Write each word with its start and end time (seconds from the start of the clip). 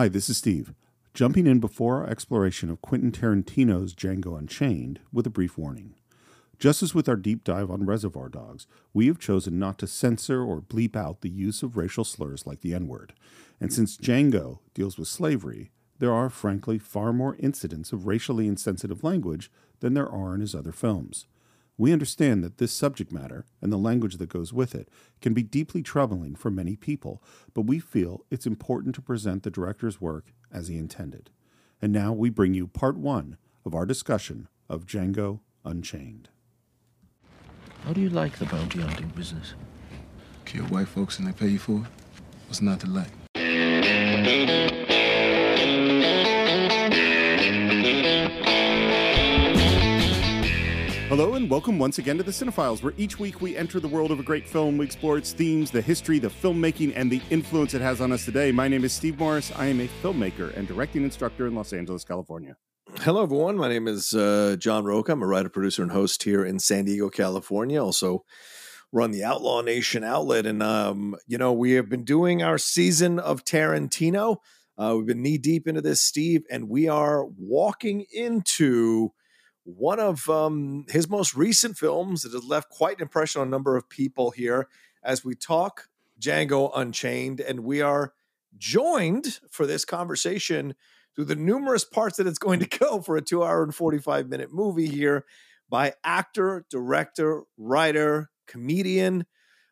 Hi, 0.00 0.08
this 0.08 0.30
is 0.30 0.38
Steve. 0.38 0.72
Jumping 1.12 1.46
in 1.46 1.60
before 1.60 1.96
our 1.96 2.08
exploration 2.08 2.70
of 2.70 2.80
Quentin 2.80 3.12
Tarantino's 3.12 3.94
Django 3.94 4.38
Unchained 4.38 4.98
with 5.12 5.26
a 5.26 5.28
brief 5.28 5.58
warning. 5.58 5.94
Just 6.58 6.82
as 6.82 6.94
with 6.94 7.06
our 7.06 7.16
deep 7.16 7.44
dive 7.44 7.70
on 7.70 7.84
Reservoir 7.84 8.30
Dogs, 8.30 8.66
we 8.94 9.08
have 9.08 9.18
chosen 9.18 9.58
not 9.58 9.76
to 9.80 9.86
censor 9.86 10.42
or 10.42 10.62
bleep 10.62 10.96
out 10.96 11.20
the 11.20 11.28
use 11.28 11.62
of 11.62 11.76
racial 11.76 12.04
slurs 12.04 12.46
like 12.46 12.62
the 12.62 12.72
N 12.72 12.88
word. 12.88 13.12
And 13.60 13.70
since 13.74 13.98
Django 13.98 14.60
deals 14.72 14.96
with 14.96 15.06
slavery, 15.06 15.70
there 15.98 16.14
are 16.14 16.30
frankly 16.30 16.78
far 16.78 17.12
more 17.12 17.36
incidents 17.38 17.92
of 17.92 18.06
racially 18.06 18.48
insensitive 18.48 19.04
language 19.04 19.52
than 19.80 19.92
there 19.92 20.08
are 20.08 20.34
in 20.34 20.40
his 20.40 20.54
other 20.54 20.72
films. 20.72 21.26
We 21.80 21.94
understand 21.94 22.44
that 22.44 22.58
this 22.58 22.72
subject 22.72 23.10
matter 23.10 23.46
and 23.62 23.72
the 23.72 23.78
language 23.78 24.18
that 24.18 24.28
goes 24.28 24.52
with 24.52 24.74
it 24.74 24.90
can 25.22 25.32
be 25.32 25.42
deeply 25.42 25.82
troubling 25.82 26.34
for 26.34 26.50
many 26.50 26.76
people, 26.76 27.22
but 27.54 27.62
we 27.62 27.78
feel 27.78 28.26
it's 28.30 28.44
important 28.44 28.94
to 28.96 29.00
present 29.00 29.44
the 29.44 29.50
director's 29.50 29.98
work 29.98 30.34
as 30.52 30.68
he 30.68 30.76
intended. 30.76 31.30
And 31.80 31.90
now 31.90 32.12
we 32.12 32.28
bring 32.28 32.52
you 32.52 32.66
part 32.66 32.98
one 32.98 33.38
of 33.64 33.74
our 33.74 33.86
discussion 33.86 34.48
of 34.68 34.84
Django 34.84 35.40
Unchained. 35.64 36.28
How 37.86 37.94
do 37.94 38.02
you 38.02 38.10
like 38.10 38.36
the 38.36 38.44
bounty 38.44 38.82
hunting 38.82 39.08
business? 39.16 39.54
Kill 40.44 40.64
white 40.64 40.88
folks 40.88 41.18
and 41.18 41.26
they 41.26 41.32
pay 41.32 41.48
you 41.48 41.58
for 41.58 41.78
it? 41.78 41.86
What's 42.46 42.60
not 42.60 42.80
to 42.80 42.90
like? 42.90 43.08
Hello 51.10 51.34
and 51.34 51.50
welcome 51.50 51.76
once 51.76 51.98
again 51.98 52.18
to 52.18 52.22
the 52.22 52.30
Cine-Files, 52.30 52.84
where 52.84 52.94
each 52.96 53.18
week 53.18 53.40
we 53.40 53.56
enter 53.56 53.80
the 53.80 53.88
world 53.88 54.12
of 54.12 54.20
a 54.20 54.22
great 54.22 54.46
film. 54.46 54.78
We 54.78 54.84
explore 54.84 55.18
its 55.18 55.32
themes, 55.32 55.72
the 55.72 55.82
history, 55.82 56.20
the 56.20 56.28
filmmaking, 56.28 56.92
and 56.94 57.10
the 57.10 57.20
influence 57.30 57.74
it 57.74 57.80
has 57.80 58.00
on 58.00 58.12
us 58.12 58.24
today. 58.24 58.52
My 58.52 58.68
name 58.68 58.84
is 58.84 58.92
Steve 58.92 59.18
Morris. 59.18 59.50
I 59.56 59.66
am 59.66 59.80
a 59.80 59.88
filmmaker 60.04 60.56
and 60.56 60.68
directing 60.68 61.02
instructor 61.02 61.48
in 61.48 61.56
Los 61.56 61.72
Angeles, 61.72 62.04
California. 62.04 62.56
Hello, 63.00 63.24
everyone. 63.24 63.56
My 63.56 63.68
name 63.68 63.88
is 63.88 64.14
uh, 64.14 64.54
John 64.56 64.84
Rocha. 64.84 65.10
I'm 65.10 65.22
a 65.24 65.26
writer, 65.26 65.48
producer, 65.48 65.82
and 65.82 65.90
host 65.90 66.22
here 66.22 66.44
in 66.44 66.60
San 66.60 66.84
Diego, 66.84 67.10
California. 67.10 67.82
Also, 67.82 68.24
run 68.92 69.10
the 69.10 69.24
Outlaw 69.24 69.62
Nation 69.62 70.04
outlet. 70.04 70.46
And, 70.46 70.62
um, 70.62 71.16
you 71.26 71.38
know, 71.38 71.52
we 71.52 71.72
have 71.72 71.88
been 71.88 72.04
doing 72.04 72.44
our 72.44 72.56
season 72.56 73.18
of 73.18 73.44
Tarantino. 73.44 74.36
Uh, 74.78 74.94
we've 74.96 75.06
been 75.06 75.22
knee 75.22 75.38
deep 75.38 75.66
into 75.66 75.80
this, 75.80 76.00
Steve, 76.00 76.44
and 76.48 76.68
we 76.68 76.86
are 76.86 77.24
walking 77.24 78.06
into 78.12 79.10
one 79.64 80.00
of 80.00 80.28
um, 80.28 80.86
his 80.88 81.08
most 81.08 81.34
recent 81.34 81.76
films 81.76 82.22
that 82.22 82.32
has 82.32 82.44
left 82.44 82.70
quite 82.70 82.96
an 82.96 83.02
impression 83.02 83.40
on 83.40 83.48
a 83.48 83.50
number 83.50 83.76
of 83.76 83.88
people 83.88 84.30
here 84.30 84.68
as 85.02 85.24
we 85.24 85.34
talk 85.34 85.88
Django 86.20 86.70
Unchained. 86.74 87.40
And 87.40 87.60
we 87.60 87.80
are 87.80 88.12
joined 88.56 89.40
for 89.50 89.66
this 89.66 89.84
conversation 89.84 90.74
through 91.14 91.26
the 91.26 91.36
numerous 91.36 91.84
parts 91.84 92.16
that 92.16 92.26
it's 92.26 92.38
going 92.38 92.60
to 92.60 92.78
go 92.78 93.00
for 93.00 93.16
a 93.16 93.22
two 93.22 93.42
hour 93.42 93.62
and 93.62 93.74
45 93.74 94.28
minute 94.28 94.52
movie 94.52 94.88
here 94.88 95.24
by 95.68 95.94
actor, 96.04 96.64
director, 96.70 97.42
writer, 97.56 98.30
comedian. 98.46 99.26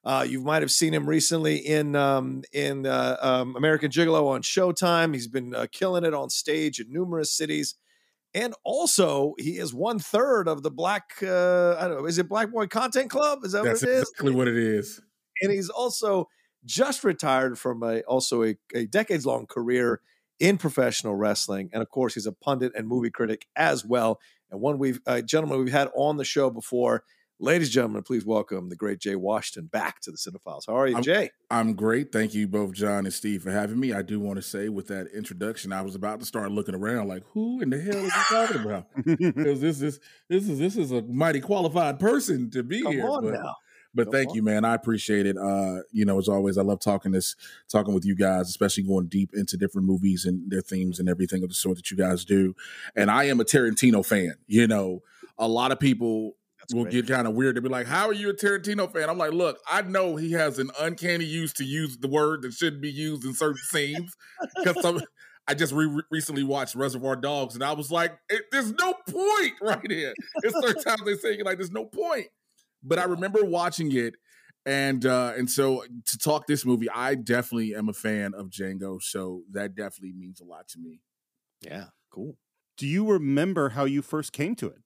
Uh, 0.04 0.24
you 0.26 0.40
might 0.40 0.62
have 0.62 0.70
seen 0.70 0.94
him 0.94 1.08
recently 1.08 1.56
in 1.56 1.96
um, 1.96 2.42
in 2.52 2.86
uh, 2.86 3.16
um, 3.20 3.56
American 3.56 3.90
Gigolo 3.90 4.28
on 4.28 4.42
Showtime. 4.42 5.12
He's 5.12 5.26
been 5.26 5.54
uh, 5.54 5.66
killing 5.70 6.04
it 6.04 6.14
on 6.14 6.30
stage 6.30 6.80
in 6.80 6.92
numerous 6.92 7.32
cities, 7.32 7.74
and 8.34 8.54
also 8.64 9.34
he 9.38 9.58
is 9.58 9.72
one 9.72 9.98
third 9.98 10.48
of 10.48 10.62
the 10.62 10.70
Black. 10.70 11.12
Uh, 11.22 11.76
I 11.78 11.88
don't 11.88 11.98
know. 11.98 12.06
Is 12.06 12.18
it 12.18 12.28
Black 12.28 12.50
Boy 12.50 12.66
Content 12.66 13.10
Club? 13.10 13.40
Is 13.44 13.52
that 13.52 13.64
That's 13.64 13.82
what 13.82 13.90
it 13.90 13.94
is? 13.94 14.02
exactly 14.02 14.32
what 14.32 14.48
it 14.48 14.56
is. 14.56 15.00
And 15.42 15.52
he's 15.52 15.68
also 15.68 16.28
just 16.64 17.04
retired 17.04 17.58
from 17.58 17.82
a 17.82 18.00
also 18.02 18.42
a, 18.44 18.56
a 18.74 18.86
decades 18.86 19.24
long 19.24 19.46
career 19.46 20.00
in 20.40 20.58
professional 20.58 21.14
wrestling, 21.14 21.70
and 21.72 21.82
of 21.82 21.90
course 21.90 22.14
he's 22.14 22.26
a 22.26 22.32
pundit 22.32 22.72
and 22.76 22.86
movie 22.86 23.10
critic 23.10 23.46
as 23.56 23.84
well. 23.84 24.20
And 24.50 24.60
one 24.60 24.78
we've 24.78 25.00
uh, 25.06 25.20
gentleman 25.20 25.58
we've 25.64 25.72
had 25.72 25.88
on 25.96 26.16
the 26.16 26.24
show 26.24 26.50
before. 26.50 27.04
Ladies 27.40 27.68
and 27.68 27.72
gentlemen, 27.74 28.02
please 28.02 28.24
welcome 28.24 28.68
the 28.68 28.74
great 28.74 28.98
Jay 28.98 29.14
Washington 29.14 29.66
back 29.66 30.00
to 30.00 30.10
the 30.10 30.16
Cine-Files. 30.16 30.66
How 30.66 30.76
are 30.76 30.88
you, 30.88 30.94
I'm- 30.94 31.04
Jay? 31.04 31.30
I'm 31.50 31.74
great. 31.74 32.10
Thank 32.10 32.34
you 32.34 32.48
both, 32.48 32.72
John 32.72 33.06
and 33.06 33.14
Steve, 33.14 33.42
for 33.44 33.52
having 33.52 33.78
me. 33.78 33.92
I 33.92 34.02
do 34.02 34.18
want 34.18 34.36
to 34.38 34.42
say 34.42 34.68
with 34.68 34.88
that 34.88 35.06
introduction, 35.14 35.72
I 35.72 35.82
was 35.82 35.94
about 35.94 36.18
to 36.18 36.26
start 36.26 36.50
looking 36.50 36.74
around 36.74 37.06
like, 37.06 37.22
who 37.34 37.60
in 37.60 37.70
the 37.70 37.80
hell 37.80 37.94
is 37.94 38.12
he 38.12 38.20
talking 38.34 38.62
about? 38.62 38.86
Because 39.06 39.60
this 39.60 39.80
is 39.80 40.00
this 40.28 40.48
is 40.48 40.58
this 40.58 40.76
is 40.76 40.90
a 40.90 41.00
mighty 41.02 41.40
qualified 41.40 42.00
person 42.00 42.50
to 42.50 42.64
be 42.64 42.82
Come 42.82 42.92
here. 42.92 43.06
on 43.08 43.22
but, 43.22 43.32
now. 43.34 43.54
but 43.94 44.04
Come 44.06 44.12
thank 44.12 44.30
on. 44.30 44.34
you, 44.34 44.42
man. 44.42 44.64
I 44.64 44.74
appreciate 44.74 45.24
it. 45.24 45.36
Uh, 45.38 45.82
you 45.92 46.04
know, 46.04 46.18
as 46.18 46.28
always, 46.28 46.58
I 46.58 46.62
love 46.62 46.80
talking 46.80 47.12
this, 47.12 47.36
talking 47.68 47.94
with 47.94 48.04
you 48.04 48.16
guys, 48.16 48.48
especially 48.48 48.82
going 48.82 49.06
deep 49.06 49.30
into 49.32 49.56
different 49.56 49.86
movies 49.86 50.24
and 50.24 50.50
their 50.50 50.60
themes 50.60 50.98
and 50.98 51.08
everything 51.08 51.44
of 51.44 51.50
the 51.50 51.54
sort 51.54 51.76
that 51.76 51.88
you 51.92 51.96
guys 51.96 52.24
do. 52.24 52.56
And 52.96 53.12
I 53.12 53.24
am 53.24 53.38
a 53.40 53.44
Tarantino 53.44 54.04
fan. 54.04 54.34
You 54.48 54.66
know, 54.66 55.02
a 55.38 55.46
lot 55.48 55.70
of 55.72 55.78
people 55.78 56.32
That's 56.32 56.34
will 56.72 56.84
great. 56.84 56.92
get 56.92 57.08
kind 57.08 57.26
of 57.26 57.34
weird. 57.34 57.56
They'll 57.56 57.62
be 57.62 57.68
like, 57.68 57.86
"How 57.86 58.08
are 58.08 58.12
you 58.12 58.30
a 58.30 58.34
Tarantino 58.34 58.92
fan?" 58.92 59.08
I'm 59.08 59.18
like, 59.18 59.32
"Look, 59.32 59.58
I 59.70 59.82
know 59.82 60.16
he 60.16 60.32
has 60.32 60.58
an 60.58 60.70
uncanny 60.78 61.24
use 61.24 61.52
to 61.54 61.64
use 61.64 61.96
the 61.98 62.08
word 62.08 62.42
that 62.42 62.52
shouldn't 62.52 62.82
be 62.82 62.90
used 62.90 63.24
in 63.24 63.34
certain 63.34 63.56
scenes." 63.56 64.14
Because 64.56 65.02
I 65.48 65.54
just 65.54 65.72
re- 65.72 66.02
recently 66.10 66.44
watched 66.44 66.74
Reservoir 66.74 67.16
Dogs, 67.16 67.54
and 67.54 67.64
I 67.64 67.72
was 67.72 67.90
like, 67.90 68.18
"Eh, 68.30 68.38
"There's 68.52 68.72
no 68.72 68.94
point 69.08 69.54
right 69.62 69.90
here." 69.90 70.12
It's 70.42 70.60
certain 70.60 70.82
times 70.82 71.02
they 71.04 71.16
say 71.16 71.36
you're 71.36 71.44
like, 71.44 71.58
"There's 71.58 71.70
no 71.70 71.86
point," 71.86 72.28
but 72.82 72.98
I 72.98 73.04
remember 73.04 73.44
watching 73.44 73.90
it, 73.96 74.14
and 74.66 75.06
uh, 75.06 75.32
and 75.36 75.48
so 75.48 75.84
to 76.06 76.18
talk 76.18 76.46
this 76.46 76.66
movie, 76.66 76.90
I 76.90 77.14
definitely 77.14 77.74
am 77.74 77.88
a 77.88 77.94
fan 77.94 78.34
of 78.34 78.50
Django, 78.50 79.00
so 79.02 79.42
that 79.52 79.74
definitely 79.74 80.12
means 80.12 80.40
a 80.40 80.44
lot 80.44 80.68
to 80.68 80.78
me. 80.78 81.00
Yeah, 81.62 81.86
cool. 82.10 82.36
Do 82.76 82.86
you 82.86 83.10
remember 83.10 83.70
how 83.70 83.84
you 83.86 84.02
first 84.02 84.32
came 84.32 84.54
to 84.56 84.66
it? 84.66 84.82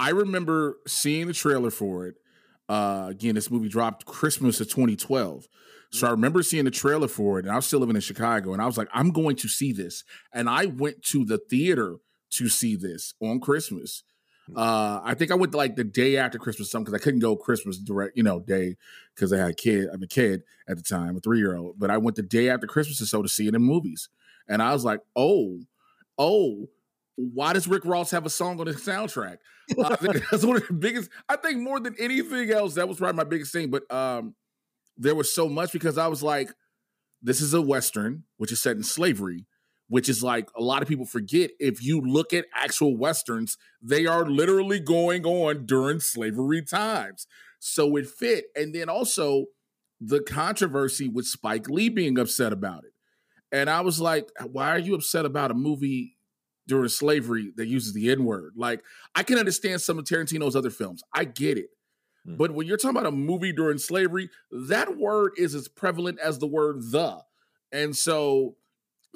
I 0.00 0.10
remember 0.10 0.78
seeing 0.86 1.26
the 1.26 1.34
trailer 1.34 1.70
for 1.70 2.06
it. 2.06 2.14
Uh, 2.70 3.08
again, 3.10 3.34
this 3.34 3.50
movie 3.50 3.68
dropped 3.68 4.06
Christmas 4.06 4.58
of 4.58 4.68
2012. 4.68 5.46
So 5.92 6.06
I 6.06 6.10
remember 6.10 6.42
seeing 6.42 6.64
the 6.64 6.70
trailer 6.70 7.06
for 7.06 7.38
it, 7.38 7.44
and 7.44 7.52
I 7.52 7.56
was 7.56 7.66
still 7.66 7.80
living 7.80 7.96
in 7.96 8.00
Chicago, 8.00 8.54
and 8.54 8.62
I 8.62 8.66
was 8.66 8.78
like, 8.78 8.88
I'm 8.94 9.10
going 9.10 9.36
to 9.36 9.48
see 9.48 9.72
this. 9.72 10.02
And 10.32 10.48
I 10.48 10.66
went 10.66 11.02
to 11.06 11.26
the 11.26 11.36
theater 11.36 11.96
to 12.30 12.48
see 12.48 12.76
this 12.76 13.12
on 13.20 13.40
Christmas. 13.40 14.02
Uh, 14.56 15.02
I 15.04 15.12
think 15.12 15.32
I 15.32 15.34
went 15.34 15.54
like 15.54 15.76
the 15.76 15.84
day 15.84 16.16
after 16.16 16.38
Christmas, 16.38 16.70
something 16.70 16.90
because 16.90 17.02
I 17.02 17.04
couldn't 17.04 17.20
go 17.20 17.36
Christmas 17.36 17.76
direct, 17.76 18.16
you 18.16 18.22
know, 18.22 18.40
day 18.40 18.76
because 19.14 19.34
I 19.34 19.36
had 19.36 19.50
a 19.50 19.54
kid. 19.54 19.88
I'm 19.92 20.02
a 20.02 20.06
kid 20.06 20.44
at 20.66 20.78
the 20.78 20.82
time, 20.82 21.14
a 21.14 21.20
three 21.20 21.38
year 21.38 21.56
old. 21.56 21.78
But 21.78 21.90
I 21.90 21.98
went 21.98 22.16
the 22.16 22.22
day 22.22 22.48
after 22.48 22.66
Christmas 22.66 23.02
or 23.02 23.06
so 23.06 23.20
to 23.20 23.28
see 23.28 23.48
it 23.48 23.54
in 23.54 23.62
movies, 23.62 24.08
and 24.48 24.62
I 24.62 24.72
was 24.72 24.82
like, 24.82 25.00
oh, 25.14 25.58
oh, 26.16 26.70
why 27.16 27.52
does 27.52 27.68
Rick 27.68 27.84
Ross 27.84 28.10
have 28.12 28.26
a 28.26 28.30
song 28.30 28.60
on 28.60 28.66
his 28.66 28.76
soundtrack? 28.76 29.38
Uh, 29.78 29.96
that's 30.30 30.44
one 30.44 30.56
of 30.56 30.66
the 30.66 30.74
biggest. 30.74 31.10
I 31.28 31.36
think 31.36 31.58
more 31.58 31.78
than 31.78 31.94
anything 31.98 32.50
else, 32.50 32.74
that 32.74 32.88
was 32.88 32.98
probably 32.98 33.16
my 33.16 33.24
biggest 33.24 33.52
thing. 33.52 33.70
But 33.70 33.90
um, 33.92 34.34
there 34.96 35.14
was 35.14 35.32
so 35.32 35.48
much 35.48 35.72
because 35.72 35.98
I 35.98 36.08
was 36.08 36.22
like, 36.22 36.50
this 37.22 37.40
is 37.40 37.54
a 37.54 37.60
western, 37.60 38.24
which 38.38 38.50
is 38.52 38.60
set 38.60 38.76
in 38.76 38.82
slavery, 38.82 39.46
which 39.88 40.08
is 40.08 40.22
like 40.22 40.48
a 40.56 40.62
lot 40.62 40.82
of 40.82 40.88
people 40.88 41.04
forget. 41.04 41.50
If 41.58 41.84
you 41.84 42.00
look 42.00 42.32
at 42.32 42.46
actual 42.54 42.96
westerns, 42.96 43.58
they 43.82 44.06
are 44.06 44.24
literally 44.24 44.80
going 44.80 45.24
on 45.24 45.66
during 45.66 46.00
slavery 46.00 46.62
times, 46.62 47.26
so 47.58 47.96
it 47.96 48.06
fit. 48.08 48.46
And 48.54 48.74
then 48.74 48.88
also 48.88 49.46
the 50.00 50.20
controversy 50.20 51.08
with 51.08 51.26
Spike 51.26 51.68
Lee 51.68 51.90
being 51.90 52.18
upset 52.18 52.52
about 52.52 52.84
it, 52.84 52.92
and 53.52 53.68
I 53.68 53.82
was 53.82 54.00
like, 54.00 54.30
why 54.50 54.70
are 54.70 54.78
you 54.78 54.94
upset 54.94 55.26
about 55.26 55.50
a 55.50 55.54
movie? 55.54 56.16
During 56.70 56.88
slavery, 56.88 57.52
that 57.56 57.66
uses 57.66 57.94
the 57.94 58.12
N 58.12 58.24
word. 58.24 58.52
Like, 58.54 58.84
I 59.16 59.24
can 59.24 59.38
understand 59.38 59.80
some 59.80 59.98
of 59.98 60.04
Tarantino's 60.04 60.54
other 60.54 60.70
films. 60.70 61.02
I 61.12 61.24
get 61.24 61.58
it. 61.58 61.70
Hmm. 62.24 62.36
But 62.36 62.52
when 62.52 62.68
you're 62.68 62.76
talking 62.76 62.96
about 62.96 63.12
a 63.12 63.16
movie 63.16 63.52
during 63.52 63.78
slavery, 63.78 64.30
that 64.52 64.96
word 64.96 65.32
is 65.36 65.56
as 65.56 65.66
prevalent 65.66 66.20
as 66.20 66.38
the 66.38 66.46
word 66.46 66.92
the. 66.92 67.18
And 67.72 67.96
so 67.96 68.54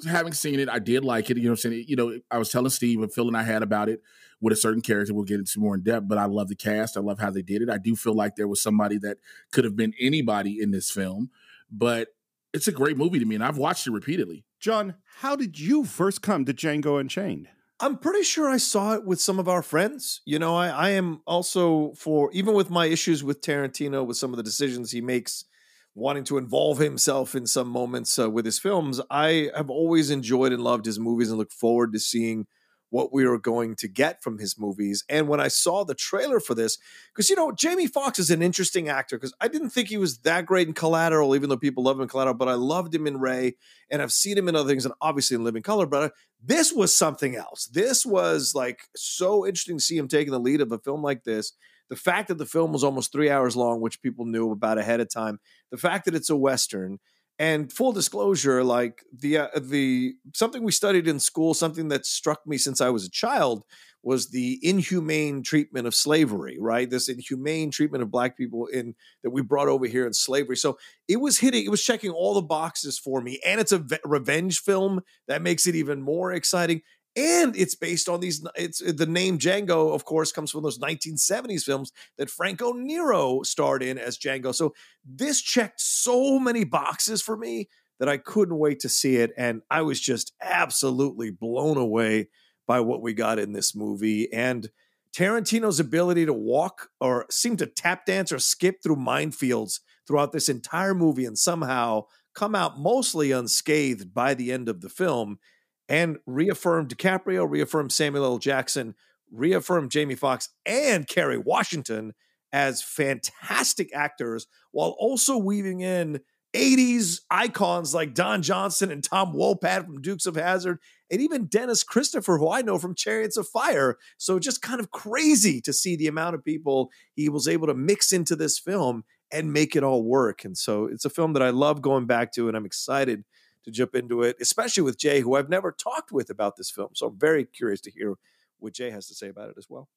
having 0.05 0.33
seen 0.33 0.59
it, 0.59 0.67
I 0.67 0.79
did 0.79 1.05
like 1.05 1.29
it. 1.29 1.37
You 1.37 1.43
know 1.43 1.51
what 1.51 1.63
I'm 1.63 1.71
saying? 1.71 1.85
You 1.87 1.95
know, 1.95 2.19
I 2.29 2.37
was 2.37 2.49
telling 2.49 2.69
Steve 2.71 3.01
and 3.01 3.13
Phil 3.13 3.29
and 3.29 3.37
I 3.37 3.43
had 3.43 3.63
about 3.63 3.87
it 3.87 4.01
with 4.41 4.51
a 4.51 4.57
certain 4.57 4.81
character. 4.81 5.13
We'll 5.13 5.23
get 5.23 5.39
into 5.39 5.57
more 5.61 5.75
in 5.75 5.83
depth, 5.83 6.09
but 6.09 6.17
I 6.17 6.25
love 6.25 6.49
the 6.49 6.55
cast. 6.55 6.97
I 6.97 6.99
love 6.99 7.19
how 7.19 7.31
they 7.31 7.41
did 7.41 7.61
it. 7.61 7.69
I 7.69 7.77
do 7.77 7.95
feel 7.95 8.15
like 8.15 8.35
there 8.35 8.49
was 8.49 8.61
somebody 8.61 8.97
that 8.97 9.19
could 9.53 9.63
have 9.63 9.77
been 9.77 9.93
anybody 9.97 10.59
in 10.61 10.71
this 10.71 10.91
film, 10.91 11.29
but 11.71 12.09
it's 12.53 12.67
a 12.67 12.73
great 12.73 12.97
movie 12.97 13.19
to 13.19 13.25
me, 13.25 13.35
and 13.35 13.43
I've 13.45 13.57
watched 13.57 13.87
it 13.87 13.91
repeatedly. 13.91 14.43
John, 14.65 14.95
how 15.17 15.35
did 15.35 15.59
you 15.59 15.85
first 15.85 16.23
come 16.23 16.43
to 16.45 16.51
Django 16.51 16.99
Unchained? 16.99 17.49
I'm 17.79 17.99
pretty 17.99 18.23
sure 18.23 18.49
I 18.49 18.57
saw 18.57 18.95
it 18.95 19.05
with 19.05 19.21
some 19.21 19.37
of 19.37 19.47
our 19.47 19.61
friends. 19.61 20.21
You 20.25 20.39
know, 20.39 20.55
I, 20.55 20.69
I 20.69 20.89
am 20.89 21.21
also 21.27 21.93
for 21.95 22.31
even 22.33 22.55
with 22.55 22.71
my 22.71 22.87
issues 22.87 23.23
with 23.23 23.41
Tarantino, 23.41 24.03
with 24.03 24.17
some 24.17 24.31
of 24.31 24.37
the 24.37 24.43
decisions 24.43 24.89
he 24.89 25.01
makes, 25.01 25.45
wanting 25.93 26.23
to 26.23 26.39
involve 26.39 26.79
himself 26.79 27.35
in 27.35 27.45
some 27.45 27.67
moments 27.67 28.17
uh, 28.17 28.27
with 28.27 28.43
his 28.43 28.57
films. 28.57 28.99
I 29.11 29.51
have 29.55 29.69
always 29.69 30.09
enjoyed 30.09 30.51
and 30.51 30.63
loved 30.63 30.87
his 30.87 30.97
movies 30.97 31.29
and 31.29 31.37
look 31.37 31.51
forward 31.51 31.93
to 31.93 31.99
seeing 31.99 32.47
what 32.95 33.11
we 33.11 33.27
were 33.27 33.37
going 33.37 33.75
to 33.75 33.89
get 33.89 34.23
from 34.23 34.39
his 34.39 34.57
movies. 34.57 35.03
And 35.09 35.27
when 35.27 35.41
I 35.41 35.49
saw 35.49 35.83
the 35.83 35.93
trailer 35.93 36.39
for 36.39 36.55
this, 36.55 36.77
because 37.13 37.29
you 37.29 37.35
know, 37.35 37.51
Jamie 37.51 37.87
Foxx 37.87 38.19
is 38.19 38.31
an 38.31 38.41
interesting 38.41 38.87
actor 38.87 39.17
because 39.17 39.33
I 39.41 39.49
didn't 39.49 39.71
think 39.71 39.89
he 39.89 39.97
was 39.97 40.19
that 40.19 40.45
great 40.45 40.69
in 40.69 40.73
Collateral, 40.73 41.35
even 41.35 41.49
though 41.49 41.57
people 41.57 41.83
love 41.83 41.97
him 41.97 42.03
in 42.03 42.07
Collateral, 42.07 42.35
but 42.35 42.47
I 42.47 42.53
loved 42.53 42.95
him 42.95 43.05
in 43.05 43.19
Ray 43.19 43.57
and 43.91 44.01
I've 44.01 44.13
seen 44.13 44.37
him 44.37 44.47
in 44.47 44.55
other 44.55 44.69
things 44.69 44.85
and 44.85 44.93
obviously 45.01 45.35
in 45.35 45.43
Living 45.43 45.61
Color. 45.61 45.87
But 45.87 46.03
uh, 46.03 46.09
this 46.41 46.71
was 46.71 46.95
something 46.95 47.35
else. 47.35 47.65
This 47.65 48.05
was 48.05 48.55
like 48.55 48.87
so 48.95 49.45
interesting 49.45 49.77
to 49.77 49.83
see 49.83 49.97
him 49.97 50.07
taking 50.07 50.31
the 50.31 50.39
lead 50.39 50.61
of 50.61 50.71
a 50.71 50.79
film 50.79 51.03
like 51.03 51.25
this. 51.25 51.51
The 51.89 51.97
fact 51.97 52.29
that 52.29 52.37
the 52.37 52.45
film 52.45 52.71
was 52.71 52.85
almost 52.85 53.11
three 53.11 53.29
hours 53.29 53.57
long, 53.57 53.81
which 53.81 54.01
people 54.01 54.23
knew 54.23 54.51
about 54.51 54.77
ahead 54.77 55.01
of 55.01 55.09
time, 55.09 55.41
the 55.69 55.77
fact 55.77 56.05
that 56.05 56.15
it's 56.15 56.29
a 56.29 56.35
Western, 56.37 56.99
and 57.37 57.71
full 57.71 57.91
disclosure, 57.91 58.63
like 58.63 59.03
the 59.11 59.37
uh, 59.39 59.47
the 59.59 60.15
something 60.33 60.63
we 60.63 60.71
studied 60.71 61.07
in 61.07 61.19
school, 61.19 61.53
something 61.53 61.89
that 61.89 62.05
struck 62.05 62.45
me 62.47 62.57
since 62.57 62.81
I 62.81 62.89
was 62.89 63.05
a 63.05 63.09
child 63.09 63.63
was 64.05 64.29
the 64.29 64.59
inhumane 64.61 65.41
treatment 65.41 65.87
of 65.87 65.95
slavery, 65.95 66.57
right? 66.59 66.89
This 66.89 67.09
inhumane 67.09 67.71
treatment 67.71 68.03
of 68.03 68.11
black 68.11 68.37
people 68.37 68.67
in 68.67 68.93
that 69.23 69.31
we 69.31 69.41
brought 69.41 69.67
over 69.67 69.87
here 69.87 70.05
in 70.05 70.13
slavery. 70.13 70.57
So 70.57 70.77
it 71.07 71.19
was 71.19 71.39
hitting, 71.39 71.65
it 71.65 71.69
was 71.69 71.83
checking 71.83 72.11
all 72.11 72.35
the 72.35 72.43
boxes 72.43 72.99
for 72.99 73.19
me, 73.19 73.41
and 73.43 73.59
it's 73.59 73.71
a 73.71 73.83
revenge 74.05 74.59
film 74.59 75.01
that 75.27 75.41
makes 75.41 75.65
it 75.65 75.73
even 75.75 76.03
more 76.03 76.31
exciting 76.31 76.83
and 77.15 77.55
it's 77.55 77.75
based 77.75 78.09
on 78.09 78.19
these 78.19 78.45
it's 78.55 78.81
uh, 78.81 78.91
the 78.95 79.05
name 79.05 79.37
django 79.37 79.93
of 79.93 80.05
course 80.05 80.31
comes 80.31 80.51
from 80.51 80.63
those 80.63 80.79
1970s 80.79 81.63
films 81.63 81.91
that 82.17 82.29
franco 82.29 82.73
nero 82.73 83.41
starred 83.43 83.83
in 83.83 83.97
as 83.97 84.17
django. 84.17 84.53
So 84.53 84.73
this 85.05 85.41
checked 85.41 85.79
so 85.79 86.39
many 86.39 86.63
boxes 86.63 87.21
for 87.21 87.37
me 87.37 87.69
that 87.99 88.09
i 88.09 88.17
couldn't 88.17 88.57
wait 88.57 88.79
to 88.81 88.89
see 88.89 89.17
it 89.17 89.31
and 89.37 89.61
i 89.69 89.81
was 89.81 89.99
just 89.99 90.33
absolutely 90.41 91.31
blown 91.31 91.77
away 91.77 92.27
by 92.67 92.79
what 92.79 93.01
we 93.01 93.13
got 93.13 93.39
in 93.39 93.53
this 93.53 93.75
movie. 93.75 94.31
And 94.31 94.69
tarantino's 95.15 95.79
ability 95.79 96.25
to 96.25 96.33
walk 96.33 96.89
or 96.99 97.25
seem 97.29 97.57
to 97.57 97.65
tap 97.65 98.05
dance 98.05 98.31
or 98.31 98.39
skip 98.39 98.81
through 98.83 98.97
minefields 98.97 99.79
throughout 100.07 100.31
this 100.31 100.49
entire 100.49 100.93
movie 100.93 101.25
and 101.25 101.37
somehow 101.37 102.03
come 102.33 102.53
out 102.53 102.79
mostly 102.79 103.31
unscathed 103.31 104.13
by 104.13 104.33
the 104.33 104.51
end 104.51 104.67
of 104.67 104.81
the 104.81 104.89
film 104.89 105.39
and 105.87 106.17
reaffirmed 106.25 106.89
DiCaprio, 106.89 107.49
reaffirmed 107.49 107.91
Samuel 107.91 108.25
L. 108.25 108.37
Jackson, 108.37 108.95
reaffirmed 109.31 109.91
Jamie 109.91 110.15
Foxx 110.15 110.49
and 110.65 111.07
Kerry 111.07 111.37
Washington 111.37 112.13
as 112.51 112.81
fantastic 112.81 113.93
actors 113.93 114.47
while 114.71 114.95
also 114.97 115.37
weaving 115.37 115.81
in 115.81 116.21
80s 116.55 117.19
icons 117.29 117.93
like 117.93 118.13
Don 118.13 118.41
Johnson 118.41 118.89
and 118.89 119.03
Tom 119.03 119.33
Wopat 119.33 119.85
from 119.85 120.01
Dukes 120.01 120.25
of 120.25 120.35
Hazzard, 120.35 120.79
and 121.11 121.21
even 121.21 121.47
Dennis 121.47 121.83
Christopher, 121.83 122.37
who 122.37 122.49
I 122.49 122.61
know 122.61 122.79
from 122.79 122.95
Chariots 122.95 123.35
of 123.35 123.47
Fire. 123.47 123.97
So 124.17 124.39
just 124.39 124.61
kind 124.61 124.79
of 124.79 124.89
crazy 124.91 125.59
to 125.61 125.73
see 125.73 125.97
the 125.97 126.07
amount 126.07 126.35
of 126.35 126.45
people 126.45 126.89
he 127.13 127.27
was 127.27 127.47
able 127.47 127.67
to 127.67 127.73
mix 127.73 128.13
into 128.13 128.35
this 128.35 128.57
film 128.57 129.03
and 129.31 129.51
make 129.51 129.75
it 129.75 129.83
all 129.83 130.03
work. 130.03 130.45
And 130.45 130.57
so 130.57 130.85
it's 130.85 131.05
a 131.05 131.09
film 131.09 131.33
that 131.33 131.43
I 131.43 131.49
love 131.49 131.81
going 131.81 132.05
back 132.05 132.31
to, 132.33 132.47
and 132.47 132.55
I'm 132.55 132.65
excited 132.65 133.25
to 133.65 133.71
jump 133.71 133.95
into 133.95 134.21
it, 134.21 134.37
especially 134.39 134.83
with 134.83 134.97
Jay, 134.97 135.19
who 135.19 135.35
I've 135.35 135.49
never 135.49 135.71
talked 135.71 136.11
with 136.11 136.29
about 136.29 136.55
this 136.55 136.71
film. 136.71 136.89
So 136.93 137.07
I'm 137.07 137.19
very 137.19 137.45
curious 137.45 137.81
to 137.81 137.91
hear 137.91 138.15
what 138.59 138.73
Jay 138.73 138.89
has 138.91 139.07
to 139.07 139.15
say 139.15 139.27
about 139.27 139.49
it 139.49 139.55
as 139.57 139.67
well. 139.69 139.89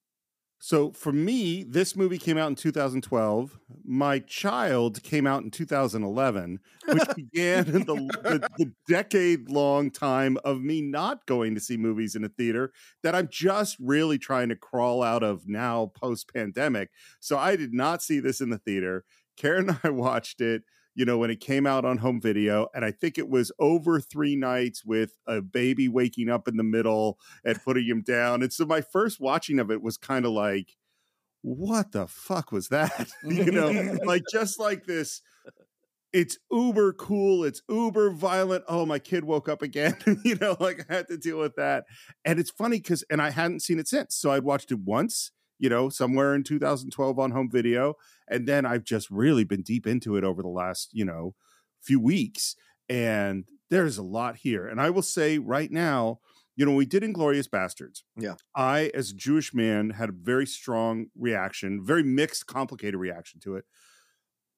So 0.61 0.91
for 0.91 1.13
me, 1.13 1.63
this 1.63 1.95
movie 1.95 2.19
came 2.19 2.37
out 2.37 2.49
in 2.49 2.57
2012. 2.57 3.61
My 3.85 4.19
child 4.19 5.01
came 5.05 5.25
out 5.25 5.45
in 5.45 5.53
2011, 5.53 6.59
which 6.89 7.03
began 7.17 7.65
the, 7.65 7.85
the, 7.85 8.49
the 8.59 8.73
decade 8.89 9.49
long 9.49 9.93
time 9.93 10.37
of 10.45 10.61
me 10.61 10.83
not 10.83 11.27
going 11.27 11.55
to 11.55 11.61
see 11.61 11.77
movies 11.77 12.17
in 12.17 12.25
a 12.25 12.29
theater 12.29 12.73
that 13.05 13.15
I'm 13.15 13.29
just 13.31 13.77
really 13.79 14.19
trying 14.19 14.49
to 14.49 14.57
crawl 14.57 15.03
out 15.03 15.23
of 15.23 15.47
now 15.47 15.93
post 15.95 16.33
pandemic. 16.35 16.91
So 17.21 17.39
I 17.39 17.55
did 17.55 17.73
not 17.73 18.03
see 18.03 18.19
this 18.19 18.41
in 18.41 18.51
the 18.51 18.59
theater. 18.59 19.05
Karen 19.37 19.69
and 19.69 19.79
I 19.85 19.91
watched 19.91 20.41
it 20.41 20.65
you 20.99 21.05
know, 21.05 21.17
when 21.17 21.31
it 21.31 21.39
came 21.39 21.65
out 21.65 21.85
on 21.85 21.99
home 21.99 22.21
video. 22.21 22.67
And 22.75 22.85
I 22.85 22.91
think 22.91 23.19
it 23.19 23.29
was 23.29 23.53
over 23.61 24.01
three 24.01 24.35
nights 24.35 24.85
with 24.85 25.13
a 25.29 25.41
baby 25.41 25.87
waking 25.87 26.29
up 26.29 26.49
in 26.49 26.57
the 26.57 26.65
middle 26.65 27.21
and 27.45 27.63
putting 27.63 27.87
him 27.87 28.03
down. 28.03 28.43
And 28.43 28.53
so 28.53 28.67
my 28.67 28.81
first 28.81 29.21
watching 29.21 29.61
of 29.61 29.71
it 29.71 29.81
was 29.81 29.97
kind 29.97 30.27
of 30.27 30.33
like, 30.33 30.77
what 31.43 31.93
the 31.93 32.09
fuck 32.09 32.51
was 32.51 32.67
that? 32.71 33.11
you 33.23 33.53
know, 33.53 33.97
like 34.05 34.25
just 34.33 34.59
like 34.59 34.87
this. 34.87 35.23
It's 36.13 36.37
uber 36.51 36.95
cool. 36.95 37.45
It's 37.45 37.63
uber 37.69 38.11
violent. 38.11 38.65
Oh, 38.67 38.85
my 38.85 38.99
kid 38.99 39.23
woke 39.23 39.49
up 39.49 39.63
again. 39.63 39.97
you 40.25 40.35
know, 40.35 40.57
like 40.59 40.85
I 40.91 40.95
had 40.95 41.09
to 41.09 41.17
deal 41.17 41.39
with 41.39 41.55
that. 41.55 41.85
And 42.25 42.41
it's 42.41 42.51
funny 42.51 42.79
because, 42.79 43.05
and 43.09 43.23
I 43.23 43.31
hadn't 43.31 43.63
seen 43.63 43.79
it 43.79 43.87
since. 43.87 44.17
So 44.17 44.33
I'd 44.33 44.43
watched 44.43 44.73
it 44.73 44.81
once 44.81 45.31
you 45.59 45.69
know, 45.69 45.89
somewhere 45.89 46.35
in 46.35 46.45
2012 46.45 47.19
on 47.19 47.33
home 47.33 47.51
video. 47.51 47.95
And 48.31 48.47
then 48.47 48.67
I've 48.67 48.85
just 48.85 49.11
really 49.11 49.45
been 49.45 49.63
deep 49.63 49.87
into 49.87 50.17
it 50.17 50.25
over 50.25 50.43
the 50.43 50.49
last, 50.49 50.91
you 50.93 51.05
know, 51.05 51.35
few 51.83 52.01
weeks. 52.01 52.57
And 52.89 53.45
there's 53.71 53.99
a 53.99 54.03
lot 54.03 54.37
here. 54.37 54.67
And 54.67 54.81
I 54.81 54.91
will 54.91 55.03
say 55.03 55.39
right 55.39 55.71
now, 55.71 56.21
you 56.57 56.67
know, 56.67 56.75
we 56.75 56.87
did 56.87 57.05
Inglourious 57.05 57.49
Basterds. 57.49 58.03
Yeah. 58.17 58.35
I, 58.57 58.91
as 58.93 59.11
a 59.11 59.15
Jewish 59.15 59.55
man, 59.55 59.91
had 59.91 60.09
a 60.09 60.13
very 60.13 60.47
strong 60.47 61.07
reaction, 61.17 61.85
very 61.85 62.03
mixed, 62.03 62.47
complicated 62.47 62.99
reaction 62.99 63.39
to 63.45 63.55
it. 63.55 63.65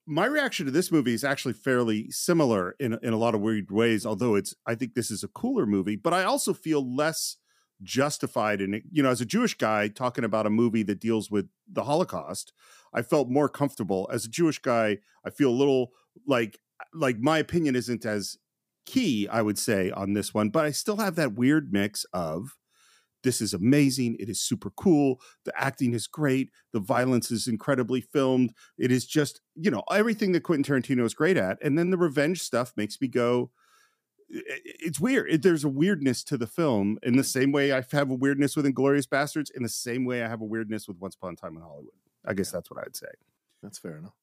My 0.06 0.25
reaction 0.25 0.64
to 0.64 0.72
this 0.72 0.90
movie 0.90 1.12
is 1.12 1.25
actually 1.25 1.52
fairly 1.52 2.11
similar 2.11 2.75
in, 2.81 2.99
in 3.02 3.12
a 3.12 3.19
lot 3.19 3.34
of 3.34 3.43
weird 3.43 3.70
ways, 3.70 4.06
although 4.06 4.34
it's, 4.34 4.55
I 4.67 4.75
think 4.75 4.94
this 4.94 5.11
is 5.11 5.22
a 5.22 5.28
cooler 5.28 5.67
movie, 5.67 5.96
but 5.96 6.14
I 6.14 6.25
also 6.25 6.55
feel 6.55 6.96
less 6.96 7.37
justified 7.82 8.61
in 8.61 8.75
it. 8.75 8.82
You 8.91 9.03
know, 9.03 9.11
as 9.11 9.21
a 9.21 9.27
Jewish 9.27 9.55
guy 9.55 9.88
talking 9.88 10.25
about 10.25 10.47
a 10.47 10.50
movie 10.50 10.82
that 10.85 11.00
deals 11.00 11.31
with 11.31 11.49
the 11.71 11.85
Holocaust, 11.85 12.53
I 12.93 13.03
felt 13.03 13.29
more 13.29 13.49
comfortable. 13.49 14.09
As 14.12 14.25
a 14.25 14.31
Jewish 14.31 14.59
guy, 14.59 14.99
I 15.25 15.31
feel 15.31 15.50
a 15.50 15.53
little 15.53 15.93
like 16.27 16.59
like 16.94 17.19
my 17.19 17.38
opinion 17.38 17.77
isn't 17.77 18.05
as 18.05 18.37
key, 18.87 19.29
I 19.29 19.43
would 19.43 19.59
say, 19.59 19.91
on 19.91 20.15
this 20.15 20.35
one, 20.35 20.50
but 20.50 20.65
I 20.65 20.71
still 20.71 20.97
have 20.97 21.15
that 21.17 21.35
weird 21.35 21.73
mix 21.73 22.05
of 22.12 22.56
this 23.23 23.41
is 23.41 23.53
amazing. 23.53 24.17
It 24.19 24.29
is 24.29 24.41
super 24.41 24.71
cool. 24.71 25.21
The 25.44 25.53
acting 25.61 25.93
is 25.93 26.06
great. 26.06 26.50
The 26.73 26.81
violence 26.81 27.31
is 27.31 27.47
incredibly 27.47 28.00
filmed. 28.00 28.53
It 28.79 28.91
is 28.91 29.05
just, 29.06 29.41
you 29.55 29.71
know, 29.71 29.82
everything 29.91 30.32
that 30.32 30.43
Quentin 30.43 30.65
Tarantino 30.65 31.05
is 31.05 31.15
great 31.15 31.37
at. 31.37 31.59
And 31.62 31.79
then 31.79 31.91
the 31.91 31.99
revenge 31.99 32.41
stuff 32.41 32.73
makes 32.77 33.00
me 33.00 33.09
go, 33.09 33.50
it's 34.31 35.00
weird. 35.00 35.31
It, 35.31 35.43
there's 35.43 35.65
a 35.65 35.69
weirdness 35.69 36.23
to 36.25 36.38
the 36.38 36.47
film 36.47 36.99
in 37.03 37.17
the 37.17 37.25
same 37.25 37.53
way 37.53 37.73
I 37.73 37.82
have 37.93 38.11
a 38.11 38.15
weirdness 38.15 38.56
with 38.56 38.67
Inglourious 38.67 39.06
Basterds, 39.06 39.50
in 39.55 39.62
the 39.62 39.69
same 39.69 40.05
way 40.05 40.23
I 40.23 40.29
have 40.29 40.41
a 40.41 40.44
weirdness 40.44 40.87
with 40.88 40.99
Once 40.99 41.15
Upon 41.15 41.35
a 41.35 41.37
Time 41.37 41.56
in 41.56 41.62
Hollywood. 41.62 41.94
I 42.25 42.35
guess 42.35 42.49
yeah. 42.49 42.59
that's 42.59 42.71
what 42.71 42.85
I'd 42.85 42.97
say. 42.97 43.09
That's 43.62 43.79
fair 43.79 43.99
enough. 43.99 44.15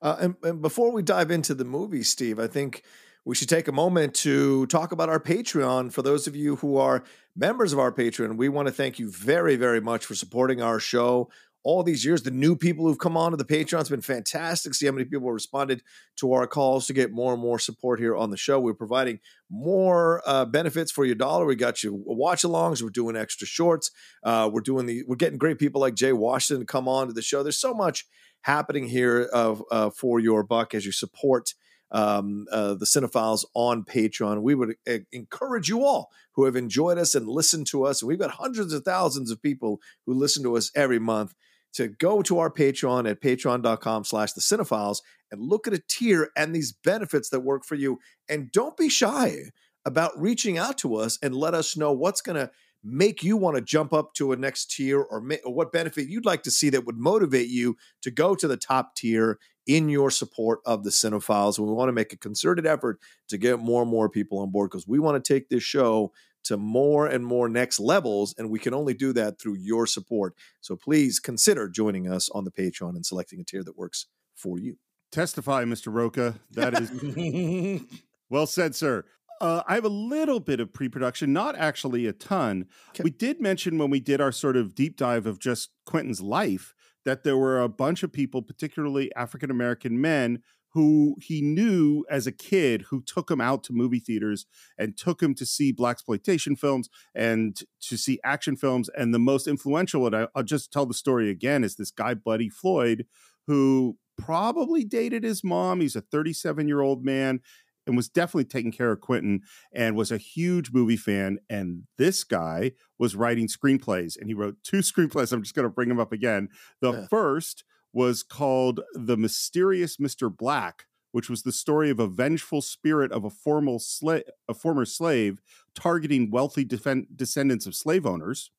Uh, 0.00 0.16
and, 0.20 0.36
and 0.42 0.62
before 0.62 0.92
we 0.92 1.02
dive 1.02 1.30
into 1.30 1.54
the 1.54 1.64
movie, 1.64 2.02
Steve, 2.02 2.38
I 2.38 2.46
think 2.46 2.82
we 3.24 3.34
should 3.34 3.48
take 3.48 3.68
a 3.68 3.72
moment 3.72 4.14
to 4.14 4.66
talk 4.66 4.92
about 4.92 5.08
our 5.08 5.18
Patreon. 5.18 5.92
For 5.92 6.02
those 6.02 6.26
of 6.26 6.36
you 6.36 6.56
who 6.56 6.76
are 6.76 7.02
members 7.34 7.72
of 7.72 7.78
our 7.78 7.90
Patreon, 7.90 8.36
we 8.36 8.48
want 8.48 8.68
to 8.68 8.74
thank 8.74 8.98
you 8.98 9.10
very, 9.10 9.56
very 9.56 9.80
much 9.80 10.04
for 10.04 10.14
supporting 10.14 10.60
our 10.60 10.78
show 10.78 11.30
all 11.64 11.82
these 11.82 12.04
years. 12.04 12.22
The 12.22 12.30
new 12.30 12.54
people 12.54 12.86
who've 12.86 12.98
come 12.98 13.16
on 13.16 13.32
to 13.32 13.36
the 13.36 13.44
Patreon 13.44 13.78
has 13.78 13.88
been 13.88 14.02
fantastic. 14.02 14.74
See 14.74 14.86
how 14.86 14.92
many 14.92 15.06
people 15.06 15.32
responded 15.32 15.82
to 16.16 16.32
our 16.32 16.46
calls 16.46 16.86
to 16.86 16.92
get 16.92 17.10
more 17.10 17.32
and 17.32 17.42
more 17.42 17.58
support 17.58 17.98
here 17.98 18.14
on 18.14 18.30
the 18.30 18.36
show. 18.36 18.60
We're 18.60 18.74
providing 18.74 19.20
more 19.50 20.22
uh, 20.26 20.44
benefits 20.44 20.92
for 20.92 21.04
your 21.04 21.14
dollar. 21.14 21.46
We 21.46 21.56
got 21.56 21.82
you 21.82 22.02
watch 22.06 22.42
alongs. 22.42 22.82
We're 22.82 22.90
doing 22.90 23.16
extra 23.16 23.46
shorts. 23.46 23.90
Uh, 24.22 24.48
we're 24.52 24.60
doing 24.60 24.86
the. 24.86 25.02
We're 25.08 25.16
getting 25.16 25.38
great 25.38 25.58
people 25.58 25.80
like 25.80 25.94
Jay 25.94 26.12
Washington 26.12 26.60
to 26.60 26.70
come 26.70 26.86
on 26.86 27.08
to 27.08 27.12
the 27.12 27.22
show. 27.22 27.42
There's 27.42 27.58
so 27.58 27.74
much 27.74 28.06
happening 28.42 28.86
here 28.88 29.22
of 29.32 29.64
uh, 29.70 29.90
for 29.90 30.20
your 30.20 30.42
buck 30.42 30.74
as 30.74 30.84
you 30.84 30.92
support 30.92 31.54
um, 31.90 32.46
uh, 32.50 32.74
the 32.74 32.86
Cine-Files 32.86 33.46
on 33.54 33.84
Patreon. 33.84 34.42
We 34.42 34.54
would 34.54 34.74
uh, 34.88 34.98
encourage 35.12 35.68
you 35.68 35.84
all 35.84 36.10
who 36.32 36.44
have 36.44 36.56
enjoyed 36.56 36.98
us 36.98 37.14
and 37.14 37.28
listened 37.28 37.68
to 37.68 37.84
us. 37.84 38.02
We've 38.02 38.18
got 38.18 38.32
hundreds 38.32 38.72
of 38.72 38.84
thousands 38.84 39.30
of 39.30 39.40
people 39.40 39.80
who 40.04 40.12
listen 40.12 40.42
to 40.42 40.56
us 40.56 40.72
every 40.74 40.98
month 40.98 41.34
to 41.74 41.88
go 41.88 42.22
to 42.22 42.38
our 42.38 42.50
Patreon 42.50 43.08
at 43.08 43.20
patreon.com 43.20 44.04
slash 44.04 44.32
the 44.32 44.40
Cine-Files 44.40 45.02
and 45.30 45.40
look 45.40 45.66
at 45.66 45.74
a 45.74 45.82
tier 45.88 46.30
and 46.36 46.54
these 46.54 46.72
benefits 46.72 47.28
that 47.30 47.40
work 47.40 47.64
for 47.64 47.74
you. 47.74 47.98
And 48.28 48.50
don't 48.50 48.76
be 48.76 48.88
shy 48.88 49.50
about 49.84 50.18
reaching 50.18 50.56
out 50.56 50.78
to 50.78 50.94
us 50.94 51.18
and 51.22 51.34
let 51.34 51.54
us 51.54 51.76
know 51.76 51.92
what's 51.92 52.22
going 52.22 52.36
to 52.36 52.50
make 52.82 53.24
you 53.24 53.36
want 53.36 53.56
to 53.56 53.62
jump 53.62 53.92
up 53.92 54.12
to 54.14 54.32
a 54.32 54.36
next 54.36 54.70
tier 54.70 55.00
or, 55.00 55.20
ma- 55.20 55.36
or 55.44 55.54
what 55.54 55.72
benefit 55.72 56.08
you'd 56.08 56.26
like 56.26 56.42
to 56.42 56.50
see 56.50 56.70
that 56.70 56.84
would 56.84 56.98
motivate 56.98 57.48
you 57.48 57.76
to 58.02 58.10
go 58.10 58.34
to 58.34 58.46
the 58.46 58.56
top 58.56 58.94
tier 58.94 59.38
in 59.66 59.88
your 59.88 60.10
support 60.10 60.60
of 60.66 60.84
the 60.84 60.90
Cine-Files. 60.90 61.58
We 61.58 61.66
want 61.66 61.88
to 61.88 61.92
make 61.92 62.12
a 62.12 62.18
concerted 62.18 62.66
effort 62.66 63.00
to 63.28 63.38
get 63.38 63.58
more 63.58 63.82
and 63.82 63.90
more 63.90 64.10
people 64.10 64.38
on 64.38 64.50
board 64.50 64.70
because 64.70 64.86
we 64.86 64.98
want 64.98 65.22
to 65.22 65.32
take 65.32 65.48
this 65.48 65.62
show 65.62 66.12
to 66.44 66.56
more 66.56 67.06
and 67.06 67.24
more 67.24 67.48
next 67.48 67.80
levels. 67.80 68.34
And 68.38 68.50
we 68.50 68.58
can 68.58 68.74
only 68.74 68.94
do 68.94 69.12
that 69.14 69.40
through 69.40 69.56
your 69.56 69.86
support. 69.86 70.34
So 70.60 70.76
please 70.76 71.20
consider 71.20 71.68
joining 71.68 72.08
us 72.10 72.28
on 72.30 72.44
the 72.44 72.50
Patreon 72.50 72.90
and 72.90 73.04
selecting 73.04 73.40
a 73.40 73.44
tier 73.44 73.64
that 73.64 73.76
works 73.76 74.06
for 74.36 74.58
you. 74.58 74.76
Testify, 75.12 75.64
Mr. 75.64 75.92
Rocha. 75.92 76.34
That 76.52 76.74
is 76.80 77.82
well 78.30 78.46
said, 78.46 78.74
sir. 78.74 79.04
Uh, 79.40 79.62
I 79.66 79.74
have 79.74 79.84
a 79.84 79.88
little 79.88 80.40
bit 80.40 80.60
of 80.60 80.72
pre-production, 80.72 81.32
not 81.32 81.56
actually 81.56 82.06
a 82.06 82.12
ton. 82.12 82.66
Okay. 82.90 83.02
We 83.02 83.10
did 83.10 83.40
mention 83.40 83.78
when 83.78 83.90
we 83.90 84.00
did 84.00 84.20
our 84.20 84.32
sort 84.32 84.56
of 84.56 84.74
deep 84.74 84.96
dive 84.96 85.26
of 85.26 85.38
just 85.38 85.70
Quentin's 85.84 86.20
life 86.20 86.74
that 87.04 87.24
there 87.24 87.36
were 87.36 87.60
a 87.60 87.68
bunch 87.68 88.02
of 88.02 88.12
people, 88.12 88.42
particularly 88.42 89.14
African 89.14 89.50
American 89.50 90.00
men, 90.00 90.42
who 90.74 91.16
he 91.20 91.40
knew 91.40 92.04
as 92.10 92.26
a 92.26 92.32
kid 92.32 92.82
who 92.90 93.00
took 93.02 93.30
him 93.30 93.40
out 93.40 93.62
to 93.64 93.72
movie 93.72 94.00
theaters 94.00 94.44
and 94.76 94.96
took 94.96 95.22
him 95.22 95.34
to 95.36 95.46
see 95.46 95.72
black 95.72 95.94
exploitation 95.94 96.56
films 96.56 96.88
and 97.14 97.60
to 97.80 97.96
see 97.96 98.18
action 98.24 98.56
films. 98.56 98.90
And 98.96 99.14
the 99.14 99.18
most 99.20 99.46
influential 99.46 100.02
one, 100.02 100.14
I, 100.14 100.26
I'll 100.34 100.42
just 100.42 100.72
tell 100.72 100.84
the 100.84 100.92
story 100.94 101.30
again, 101.30 101.62
is 101.64 101.76
this 101.76 101.90
guy 101.92 102.14
Buddy 102.14 102.48
Floyd, 102.48 103.06
who 103.46 103.96
probably 104.18 104.84
dated 104.84 105.22
his 105.24 105.42
mom. 105.44 105.80
He's 105.80 105.96
a 105.96 106.00
37 106.00 106.66
year 106.68 106.80
old 106.80 107.04
man 107.04 107.40
and 107.86 107.96
was 107.96 108.08
definitely 108.08 108.46
taking 108.46 108.72
care 108.72 108.90
of 108.90 109.00
Quentin 109.00 109.42
and 109.72 109.94
was 109.94 110.10
a 110.10 110.16
huge 110.16 110.72
movie 110.72 110.96
fan. 110.96 111.38
And 111.50 111.82
this 111.98 112.24
guy 112.24 112.72
was 112.98 113.14
writing 113.14 113.46
screenplays 113.46 114.16
and 114.18 114.26
he 114.26 114.34
wrote 114.34 114.56
two 114.64 114.78
screenplays. 114.80 115.32
I'm 115.32 115.42
just 115.42 115.54
going 115.54 115.64
to 115.68 115.74
bring 115.74 115.88
them 115.88 116.00
up 116.00 116.12
again. 116.12 116.48
The 116.80 116.92
Yeah. 116.92 117.06
first 117.08 117.62
was 117.94 118.22
called 118.24 118.80
The 118.94 119.16
Mysterious 119.16 119.96
Mr. 119.98 120.34
Black, 120.36 120.86
which 121.12 121.30
was 121.30 121.44
the 121.44 121.52
story 121.52 121.90
of 121.90 122.00
a 122.00 122.08
vengeful 122.08 122.60
spirit 122.60 123.12
of 123.12 123.24
a 123.24 123.30
formal 123.30 123.78
sla- 123.78 124.24
a 124.48 124.52
former 124.52 124.84
slave 124.84 125.40
targeting 125.74 126.30
wealthy 126.30 126.64
defen- 126.64 127.06
descendants 127.14 127.66
of 127.66 127.74
slave 127.74 128.04
owners. 128.04 128.50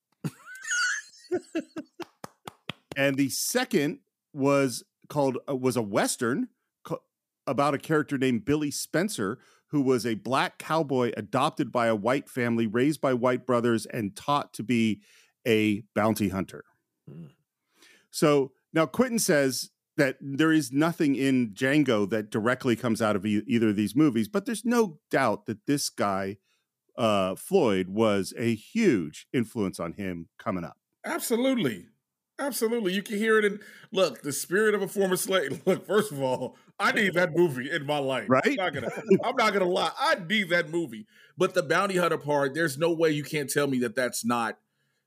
and 2.95 3.17
the 3.17 3.29
second 3.29 3.99
was 4.33 4.83
called 5.09 5.37
uh, 5.49 5.55
was 5.55 5.75
a 5.75 5.81
western 5.81 6.47
co- 6.85 7.01
about 7.45 7.73
a 7.73 7.77
character 7.77 8.17
named 8.17 8.45
Billy 8.45 8.71
Spencer 8.71 9.37
who 9.67 9.81
was 9.81 10.05
a 10.05 10.15
black 10.15 10.57
cowboy 10.57 11.11
adopted 11.17 11.73
by 11.73 11.87
a 11.87 11.95
white 11.95 12.29
family 12.29 12.67
raised 12.67 13.01
by 13.01 13.13
white 13.13 13.45
brothers 13.45 13.85
and 13.87 14.15
taught 14.15 14.53
to 14.53 14.63
be 14.63 15.01
a 15.45 15.83
bounty 15.93 16.29
hunter. 16.29 16.63
Hmm. 17.09 17.25
So 18.11 18.53
now 18.75 18.85
Quentin 18.85 19.19
says 19.19 19.71
that 19.97 20.17
there 20.21 20.51
is 20.51 20.71
nothing 20.71 21.15
in 21.15 21.51
Django 21.51 22.07
that 22.09 22.29
directly 22.29 22.75
comes 22.75 23.01
out 23.01 23.15
of 23.15 23.25
e- 23.25 23.43
either 23.47 23.69
of 23.69 23.75
these 23.75 23.95
movies, 23.95 24.27
but 24.27 24.45
there's 24.45 24.65
no 24.65 24.99
doubt 25.09 25.45
that 25.45 25.65
this 25.65 25.89
guy 25.89 26.37
uh, 26.97 27.35
Floyd 27.35 27.89
was 27.89 28.33
a 28.37 28.55
huge 28.55 29.27
influence 29.33 29.79
on 29.79 29.93
him 29.93 30.27
coming 30.37 30.63
up. 30.63 30.77
Absolutely. 31.05 31.87
Absolutely. 32.37 32.93
You 32.93 33.01
can 33.01 33.17
hear 33.17 33.39
it 33.39 33.45
in 33.45 33.59
look, 33.93 34.21
the 34.21 34.33
spirit 34.33 34.75
of 34.75 34.81
a 34.81 34.87
former 34.87 35.15
slave. 35.15 35.61
Look, 35.65 35.87
first 35.87 36.11
of 36.11 36.21
all, 36.21 36.57
I 36.77 36.91
need 36.91 37.13
that 37.13 37.33
movie 37.33 37.71
in 37.71 37.85
my 37.85 37.97
life. 37.97 38.25
Right? 38.27 38.43
I'm 38.45 38.55
not 38.55 38.73
gonna 38.73 38.91
I'm 39.23 39.35
not 39.37 39.53
gonna 39.53 39.63
lie. 39.63 39.91
I 39.97 40.15
need 40.15 40.49
that 40.49 40.69
movie. 40.69 41.07
But 41.37 41.53
the 41.53 41.63
bounty 41.63 41.95
hunter 41.95 42.17
part, 42.17 42.53
there's 42.53 42.77
no 42.77 42.91
way 42.91 43.11
you 43.11 43.23
can't 43.23 43.49
tell 43.49 43.67
me 43.67 43.79
that 43.79 43.95
that's 43.95 44.25
not, 44.25 44.57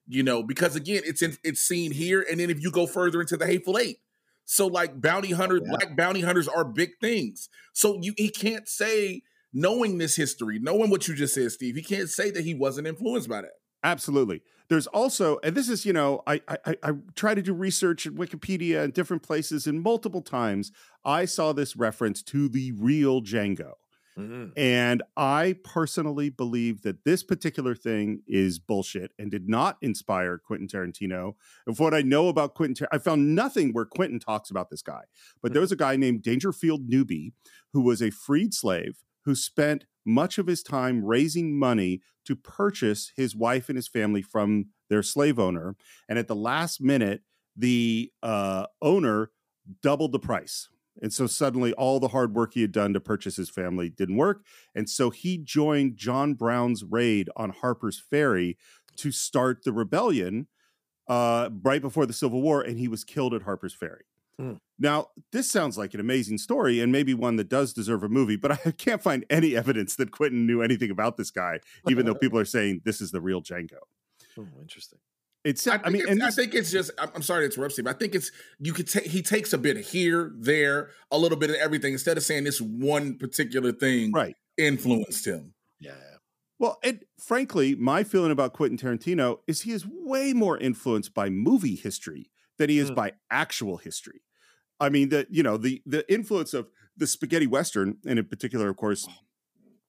you 0.09 0.23
know, 0.23 0.43
because 0.43 0.75
again, 0.75 1.03
it's 1.05 1.23
in 1.23 1.37
it's 1.45 1.61
seen 1.61 1.93
here, 1.93 2.25
and 2.29 2.41
then 2.41 2.51
if 2.51 2.61
you 2.63 2.71
go 2.71 2.87
further 2.87 3.21
into 3.21 3.37
the 3.37 3.47
Hateful 3.47 3.79
Eight, 3.79 3.99
so 4.45 4.67
like 4.67 5.01
bounty 5.01 5.33
hunters, 5.33 5.61
Yeah. 5.65 5.77
black 5.77 5.97
bounty 5.97 6.23
hunters 6.23 6.49
are 6.49 6.65
big 6.65 6.93
things. 7.01 7.49
So 7.75 7.99
you 8.01 8.15
he 8.17 8.31
can't 8.31 8.67
say 8.69 9.23
knowing 9.53 9.99
this 9.99 10.17
history, 10.17 10.59
knowing 10.59 10.91
what 10.91 11.07
you 11.09 11.15
just 11.15 11.35
said, 11.35 11.53
Steve, 11.53 11.77
he 11.77 11.83
can't 11.83 12.09
say 12.11 12.31
that 12.31 12.45
he 12.45 12.55
wasn't 12.55 12.87
influenced 12.87 13.29
by 13.29 13.43
that. 13.43 13.53
Absolutely. 13.85 14.43
There's 14.69 14.87
also, 14.89 15.39
and 15.43 15.55
this 15.57 15.69
is, 15.69 15.87
you 15.87 15.93
know, 15.93 16.23
I, 16.27 16.41
I 16.49 16.57
I- 16.67 16.77
I 16.83 16.93
try 17.15 17.35
to 17.35 17.41
do 17.41 17.55
research 17.55 18.07
at 18.07 18.13
Wikipedia 18.15 18.83
and 18.85 18.93
different 18.93 19.23
places, 19.23 19.67
and 19.67 19.81
multiple 19.83 20.21
times 20.21 20.73
I 21.05 21.25
saw 21.27 21.53
this 21.53 21.77
reference 21.77 22.23
to 22.25 22.49
the 22.49 22.73
real 22.73 23.23
Django. 23.23 23.75
Mhm. 24.19 24.53
And 24.57 25.03
I 25.17 25.57
personally 25.63 26.29
believe 26.29 26.83
that 26.83 27.05
this 27.05 27.23
particular 27.23 27.75
thing 27.75 28.23
is 28.27 28.59
bullshit 28.59 29.13
and 29.19 29.31
did 29.31 29.49
not 29.49 29.79
inspire 29.81 30.39
Quentin 30.39 30.67
Tarantino. 30.67 31.35
Of 31.67 31.79
what 31.79 31.95
I 31.95 32.03
know 32.03 32.29
about 32.29 32.55
Quentin, 32.55 32.75
Tar- 32.75 32.89
I 32.91 32.99
found 32.99 33.35
nothing 33.35 33.73
where 33.73 33.85
Quentin 33.85 34.19
talks 34.19 34.51
about 34.51 34.71
this 34.71 34.83
guy. 34.83 35.03
But 35.41 35.53
there 35.53 35.61
was 35.61 35.73
a 35.73 35.77
guy 35.77 35.97
named 35.97 36.23
Dangerfield 36.23 36.89
Newby 36.89 37.33
who 37.73 37.81
was 37.83 38.03
a 38.03 38.11
freed 38.11 38.53
slave 38.55 39.05
who 39.25 39.35
spent 39.35 39.87
much 40.05 40.39
of 40.39 40.47
his 40.47 40.63
time 40.63 41.05
raising 41.05 41.59
money 41.59 42.01
to 42.25 42.35
purchase 42.35 43.13
his 43.15 43.37
wife 43.37 43.69
and 43.69 43.77
his 43.77 43.89
family 43.89 44.23
from 44.23 44.67
their 44.89 45.03
slave 45.03 45.39
owner. 45.39 45.77
And 46.09 46.19
at 46.19 46.29
the 46.29 46.35
last 46.37 46.81
minute, 46.81 47.23
the 47.55 48.11
uh, 48.23 48.67
owner 48.81 49.31
doubled 49.83 50.13
the 50.13 50.19
price. 50.19 50.69
And 51.01 51.13
so 51.13 51.27
suddenly 51.27 51.73
all 51.75 52.01
the 52.01 52.09
hard 52.09 52.35
work 52.35 52.55
he 52.55 52.63
had 52.63 52.73
done 52.73 52.93
to 52.93 53.01
purchase 53.01 53.37
his 53.37 53.51
family 53.51 53.89
didn't 53.89 54.17
work. 54.17 54.45
And 54.75 54.89
so 54.89 55.11
he 55.11 55.39
joined 55.39 55.97
John 55.97 56.35
Brown's 56.35 56.85
raid 56.85 57.31
on 57.37 57.51
Harper's 57.51 58.01
Ferry 58.01 58.57
to 58.97 59.13
start 59.13 59.65
the 59.65 59.73
rebellion 59.73 60.49
uh, 61.09 61.51
right 61.63 61.81
before 61.81 62.05
the 62.05 62.13
Civil 62.13 62.43
War, 62.43 62.61
and 62.61 62.79
he 62.79 62.89
was 62.89 63.05
killed 63.05 63.33
at 63.33 63.43
Harper's 63.43 63.75
Ferry. 63.75 64.05
Hmm. 64.39 64.55
Now, 64.79 65.09
this 65.33 65.51
sounds 65.51 65.77
like 65.77 65.95
an 65.95 66.01
amazing 66.01 66.39
story 66.39 66.81
and 66.81 66.93
maybe 66.93 67.13
one 67.13 67.37
that 67.37 67.49
does 67.49 67.73
deserve 67.73 68.05
a 68.05 68.09
movie, 68.09 68.37
but 68.37 68.53
I 68.67 68.71
can't 68.73 69.03
find 69.03 69.25
any 69.31 69.57
evidence 69.57 69.97
that 69.97 70.11
Quentin 70.13 70.47
knew 70.47 70.63
anything 70.63 70.91
about 70.91 71.17
this 71.17 71.31
guy, 71.31 71.61
even 71.89 72.07
though 72.07 72.15
people 72.21 72.39
are 72.39 72.45
saying 72.45 72.83
this 72.85 73.01
is 73.01 73.11
the 73.11 73.21
real 73.21 73.43
Django. 73.43 73.79
Oh, 74.39 74.47
interesting. 74.61 74.99
It's, 75.45 75.67
I, 75.67 75.81
I, 75.85 75.91
mean, 75.91 76.03
it's, 76.03 76.11
and 76.11 76.23
I 76.23 76.31
think 76.31 76.55
it's 76.55 76.71
just. 76.71 76.91
I'm, 76.99 77.11
I'm 77.17 77.23
sorry 77.23 77.49
to 77.49 77.55
interrupt, 77.55 77.75
Steve. 77.75 77.85
But 77.85 77.97
I 77.97 77.99
think 77.99 78.15
it's 78.15 78.31
you 78.59 78.73
could 78.73 78.89
take. 78.89 79.07
He 79.07 79.23
takes 79.23 79.53
a 79.53 79.59
bit 79.59 79.77
of 79.77 79.87
here, 79.87 80.33
there, 80.37 80.91
a 81.11 81.19
little 81.19 81.39
bit 81.39 81.51
of 81.51 81.57
everything 81.57 81.93
instead 81.93 82.17
of 82.17 82.23
saying 82.25 82.45
this 82.45 82.61
one 82.61 83.17
particular 83.17 83.73
thing 83.73 84.13
right. 84.13 84.35
influenced 84.57 85.27
him. 85.27 85.55
Yeah. 85.81 85.93
Well, 86.59 86.79
and 86.83 87.05
frankly, 87.21 87.77
my 87.77 88.03
feeling 88.03 88.33
about 88.33 88.53
Quentin 88.53 88.77
Tarantino 88.79 89.39
is 89.47 89.63
he 89.63 89.73
is 89.73 89.87
way 89.87 90.33
more 90.33 90.59
influenced 90.59 91.15
by 91.15 91.31
movie 91.31 91.77
history 91.77 92.31
than 92.59 92.69
he 92.69 92.79
is 92.79 92.91
Mm. 92.91 92.97
by 92.97 93.13
actual 93.31 93.77
history. 93.77 94.23
I 94.81 94.89
mean, 94.89 95.09
the 95.11 95.27
you 95.31 95.43
know 95.43 95.57
the 95.57 95.83
the 95.87 96.11
influence 96.13 96.53
of 96.53 96.69
the 96.97 97.07
spaghetti 97.07 97.47
western, 97.47 97.99
and 98.07 98.19
in 98.19 98.25
particular, 98.25 98.69
of 98.69 98.77
course, 98.77 99.09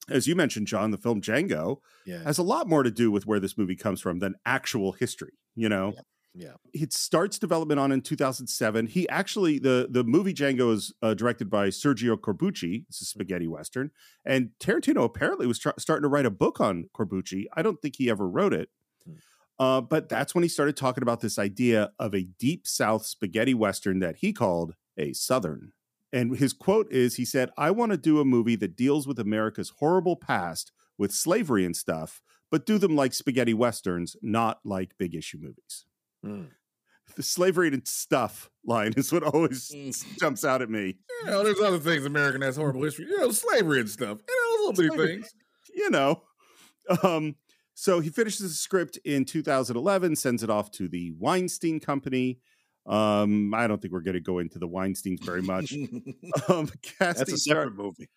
as 0.07 0.27
you 0.27 0.35
mentioned, 0.35 0.67
John, 0.67 0.91
the 0.91 0.97
film 0.97 1.21
Django 1.21 1.77
Yeah. 2.05 2.23
has 2.23 2.37
a 2.37 2.43
lot 2.43 2.67
more 2.67 2.83
to 2.83 2.91
do 2.91 3.11
with 3.11 3.25
where 3.25 3.39
this 3.39 3.57
movie 3.57 3.75
comes 3.75 4.01
from 4.01 4.19
than 4.19 4.35
actual 4.45 4.93
history. 4.93 5.33
You 5.55 5.67
know, 5.69 5.93
Yeah. 6.33 6.53
it 6.73 6.93
starts 6.93 7.37
development 7.39 7.79
on 7.79 7.91
in 7.91 8.01
2007. 8.01 8.87
He 8.87 9.09
actually 9.09 9.59
the 9.59 9.87
the 9.89 10.03
movie 10.03 10.33
Django 10.33 10.71
is 10.73 10.93
uh, 11.01 11.13
directed 11.15 11.49
by 11.49 11.67
Sergio 11.69 12.15
Corbucci. 12.17 12.85
It's 12.87 13.01
a 13.01 13.05
spaghetti 13.05 13.47
western, 13.47 13.91
and 14.25 14.51
Tarantino 14.59 15.03
apparently 15.03 15.47
was 15.47 15.59
tr- 15.59 15.69
starting 15.77 16.03
to 16.03 16.07
write 16.07 16.25
a 16.25 16.31
book 16.31 16.61
on 16.61 16.85
Corbucci. 16.95 17.45
I 17.53 17.61
don't 17.61 17.81
think 17.81 17.95
he 17.97 18.09
ever 18.09 18.27
wrote 18.29 18.53
it, 18.53 18.69
Hmm. 19.05 19.13
uh, 19.59 19.81
but 19.81 20.07
that's 20.07 20.33
when 20.33 20.43
he 20.43 20.47
started 20.49 20.77
talking 20.77 21.01
about 21.01 21.19
this 21.19 21.37
idea 21.39 21.91
of 21.99 22.13
a 22.15 22.23
deep 22.23 22.67
South 22.67 23.05
spaghetti 23.05 23.53
western 23.53 23.99
that 23.99 24.17
he 24.17 24.31
called 24.31 24.75
a 24.97 25.13
Southern. 25.13 25.73
And 26.11 26.37
his 26.37 26.53
quote 26.53 26.91
is 26.91 27.15
he 27.15 27.25
said, 27.25 27.49
I 27.57 27.71
want 27.71 27.91
to 27.91 27.97
do 27.97 28.19
a 28.19 28.25
movie 28.25 28.55
that 28.57 28.75
deals 28.75 29.07
with 29.07 29.19
America's 29.19 29.73
horrible 29.79 30.15
past 30.15 30.71
with 30.97 31.11
slavery 31.13 31.65
and 31.65 31.75
stuff, 31.75 32.21
but 32.51 32.65
do 32.65 32.77
them 32.77 32.95
like 32.95 33.13
spaghetti 33.13 33.53
westerns, 33.53 34.15
not 34.21 34.59
like 34.65 34.97
big 34.97 35.13
issue 35.15 35.37
movies. 35.39 35.85
Mm. 36.25 36.47
The 37.15 37.23
slavery 37.23 37.67
and 37.69 37.87
stuff 37.87 38.49
line 38.65 38.93
is 38.97 39.11
what 39.11 39.23
always 39.23 39.69
Mm. 39.71 40.19
jumps 40.19 40.43
out 40.45 40.61
at 40.61 40.69
me. 40.69 40.97
You 41.25 41.31
know, 41.31 41.43
there's 41.43 41.59
other 41.59 41.79
things 41.79 42.05
American 42.05 42.41
has 42.41 42.55
horrible 42.55 42.83
history. 42.83 43.05
You 43.09 43.17
know, 43.19 43.31
slavery 43.31 43.79
and 43.79 43.89
stuff. 43.89 44.19
You 44.27 44.35
know, 44.35 44.65
little 44.67 44.73
bitty 44.73 44.87
Slavery. 44.95 45.07
things. 45.21 45.33
You 45.75 45.89
know. 45.89 46.23
Um, 47.03 47.35
so 47.75 47.99
he 47.99 48.09
finishes 48.09 48.39
the 48.49 48.49
script 48.55 48.97
in 49.05 49.23
2011, 49.25 50.15
sends 50.15 50.41
it 50.43 50.49
off 50.49 50.71
to 50.71 50.87
the 50.87 51.11
Weinstein 51.11 51.79
Company. 51.79 52.39
Um, 52.89 53.53
I 53.53 53.67
don't 53.67 53.81
think 53.81 53.93
we're 53.93 54.01
going 54.01 54.15
to 54.15 54.19
go 54.19 54.39
into 54.39 54.57
the 54.59 54.67
Weinsteins 54.67 55.23
very 55.23 55.41
much. 55.43 55.71
um, 56.49 56.67
casting 56.81 56.97
That's 56.99 57.33
a 57.33 57.37
start- 57.37 57.67
separate 57.67 57.75
movie. 57.75 58.09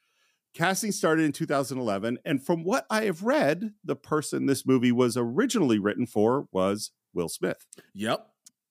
casting 0.54 0.92
started 0.92 1.24
in 1.24 1.32
2011 1.32 2.18
and 2.26 2.44
from 2.44 2.62
what 2.64 2.84
i 2.90 3.04
have 3.04 3.22
read 3.22 3.72
the 3.84 3.96
person 3.96 4.44
this 4.46 4.66
movie 4.66 4.92
was 4.92 5.16
originally 5.16 5.78
written 5.78 6.06
for 6.06 6.46
was 6.52 6.90
will 7.14 7.28
smith 7.30 7.64
yep. 7.94 8.26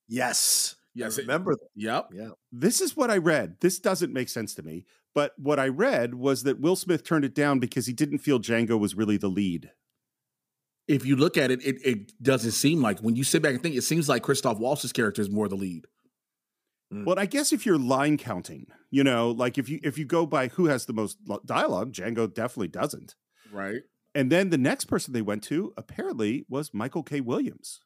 Yes. 0.07 0.75
Yes. 0.93 1.17
I 1.17 1.21
remember 1.21 1.55
that. 1.55 1.69
Yep. 1.75 2.09
Yeah. 2.13 2.29
this 2.51 2.81
is 2.81 2.95
what 2.97 3.09
i 3.09 3.17
read 3.17 3.55
this 3.61 3.79
doesn't 3.79 4.13
make 4.13 4.29
sense 4.29 4.53
to 4.55 4.63
me 4.63 4.85
but 5.15 5.33
what 5.37 5.57
i 5.59 5.67
read 5.67 6.13
was 6.15 6.43
that 6.43 6.59
will 6.59 6.75
smith 6.75 7.03
turned 7.03 7.25
it 7.25 7.33
down 7.33 7.57
because 7.59 7.87
he 7.87 7.93
didn't 7.93 8.19
feel 8.19 8.39
django 8.39 8.77
was 8.79 8.93
really 8.95 9.17
the 9.17 9.27
lead 9.29 9.71
If 10.87 11.05
you 11.05 11.15
look 11.15 11.37
at 11.37 11.51
it, 11.51 11.63
it, 11.65 11.77
it 11.85 12.11
doesn't 12.21 12.51
seem 12.51 12.81
like 12.81 12.99
when 12.99 13.15
you 13.15 13.23
sit 13.23 13.41
back 13.41 13.53
and 13.53 13.61
think, 13.63 13.75
it 13.75 13.83
seems 13.83 14.09
like 14.09 14.23
Christoph 14.23 14.57
Waltz's 14.59 14.91
character 14.91 15.21
is 15.21 15.29
more 15.29 15.47
the 15.47 15.55
lead. 15.55 15.85
well 16.91 17.17
i 17.17 17.25
guess 17.25 17.53
if 17.53 17.65
you're 17.65 17.77
line 17.79 18.17
counting 18.17 18.65
you 18.89 19.01
know 19.01 19.31
like 19.31 19.57
if 19.57 19.69
you 19.69 19.79
if 19.81 19.97
you 19.97 20.03
go 20.03 20.25
by 20.25 20.49
who 20.49 20.65
has 20.65 20.85
the 20.85 20.91
most 20.91 21.17
dialogue 21.45 21.93
django 21.93 22.27
definitely 22.33 22.67
doesn't 22.67 23.15
Right. 23.49 23.83
and 24.13 24.29
then 24.29 24.49
the 24.49 24.57
next 24.57 24.85
person 24.85 25.13
they 25.13 25.21
went 25.21 25.41
to 25.43 25.73
apparently 25.77 26.45
was 26.49 26.73
michael 26.73 27.01
k 27.03 27.21
williams 27.21 27.79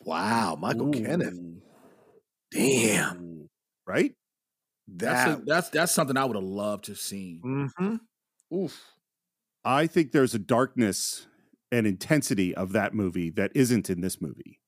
Wow. 0.00 0.56
Michael 0.58 0.90
Kenneth. 0.90 1.38
Damn. 2.50 3.16
Ooh. 3.22 3.48
right 3.86 4.14
That's, 4.88 5.30
That. 5.30 5.38
a, 5.40 5.44
that's 5.44 5.68
that's 5.70 5.92
something 5.92 6.16
I 6.16 6.24
would 6.24 6.36
have 6.36 6.44
loved 6.44 6.84
to 6.86 6.92
have 6.92 6.98
seen. 6.98 7.40
Mhm. 7.78 8.00
Oof. 8.56 8.80
I 9.64 9.86
think 9.86 10.12
there's 10.12 10.34
a 10.34 10.38
darkness 10.40 11.26
and 11.72 11.86
intensity 11.86 12.54
of 12.54 12.72
that 12.72 12.94
movie 12.94 13.30
that 13.30 13.50
isn't 13.54 13.90
in 13.90 14.00
this 14.00 14.20
movie. 14.20 14.60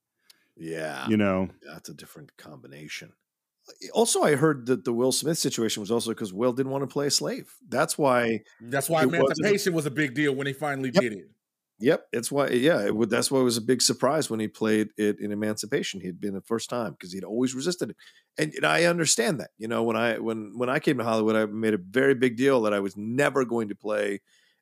Yeah. 0.57 1.07
You 1.07 1.17
know, 1.17 1.49
That's 1.65 1.89
a 1.89 1.93
different 1.93 2.35
combination. 2.37 3.13
Also, 3.93 4.21
I 4.21 4.35
heard 4.35 4.67
that 4.67 4.83
the 4.85 4.93
Will 4.93 5.11
Smith 5.11 5.37
situation 5.37 5.81
was 5.81 5.89
also 5.91 6.11
because 6.11 6.33
Will 6.33 6.53
didn't 6.53 6.71
want 6.71 6.83
to 6.83 6.87
play 6.87 7.07
a 7.07 7.11
slave. 7.11 7.51
That's 7.67 7.97
why. 7.97 8.41
That's 8.61 8.89
why 8.89 9.03
emancipation 9.03 9.73
was 9.73 9.85
a 9.85 9.91
big 9.91 10.13
deal 10.13 10.35
when 10.35 10.45
they 10.45 10.53
finally 10.53 10.91
Yep. 10.93 11.01
did 11.01 11.13
it. 11.13 11.29
Yep, 11.79 12.07
it's 12.13 12.31
why. 12.31 12.47
Yeah, 12.49 12.85
it 12.85 12.95
would, 12.95 13.09
that's 13.09 13.29
why 13.29 13.41
it 13.41 13.43
was 13.43 13.57
a 13.57 13.61
big 13.61 13.81
surprise 13.81 14.29
when 14.29 14.39
he 14.39 14.47
played 14.47 14.89
it 14.97 15.19
in 15.19 15.33
Emancipation. 15.33 15.99
He'd 15.99 16.21
been 16.21 16.33
the 16.33 16.41
first 16.41 16.69
time 16.69 16.93
because 16.93 17.11
he'd 17.11 17.25
always 17.25 17.53
resisted 17.53 17.89
it, 17.89 17.97
and, 18.37 18.53
and 18.53 18.65
I 18.65 18.85
understand 18.85 19.41
that. 19.41 19.49
You 19.57 19.67
know, 19.67 19.83
when 19.83 19.97
I 19.97 20.19
when 20.19 20.53
when 20.55 20.69
I 20.69 20.79
came 20.79 20.97
to 20.99 21.03
Hollywood, 21.03 21.35
I 21.35 21.45
made 21.47 21.73
a 21.73 21.77
very 21.77 22.15
big 22.15 22.37
deal 22.37 22.61
that 22.61 22.73
I 22.73 22.79
was 22.79 22.95
never 22.95 23.43
going 23.43 23.67
to 23.69 23.75
play 23.75 24.21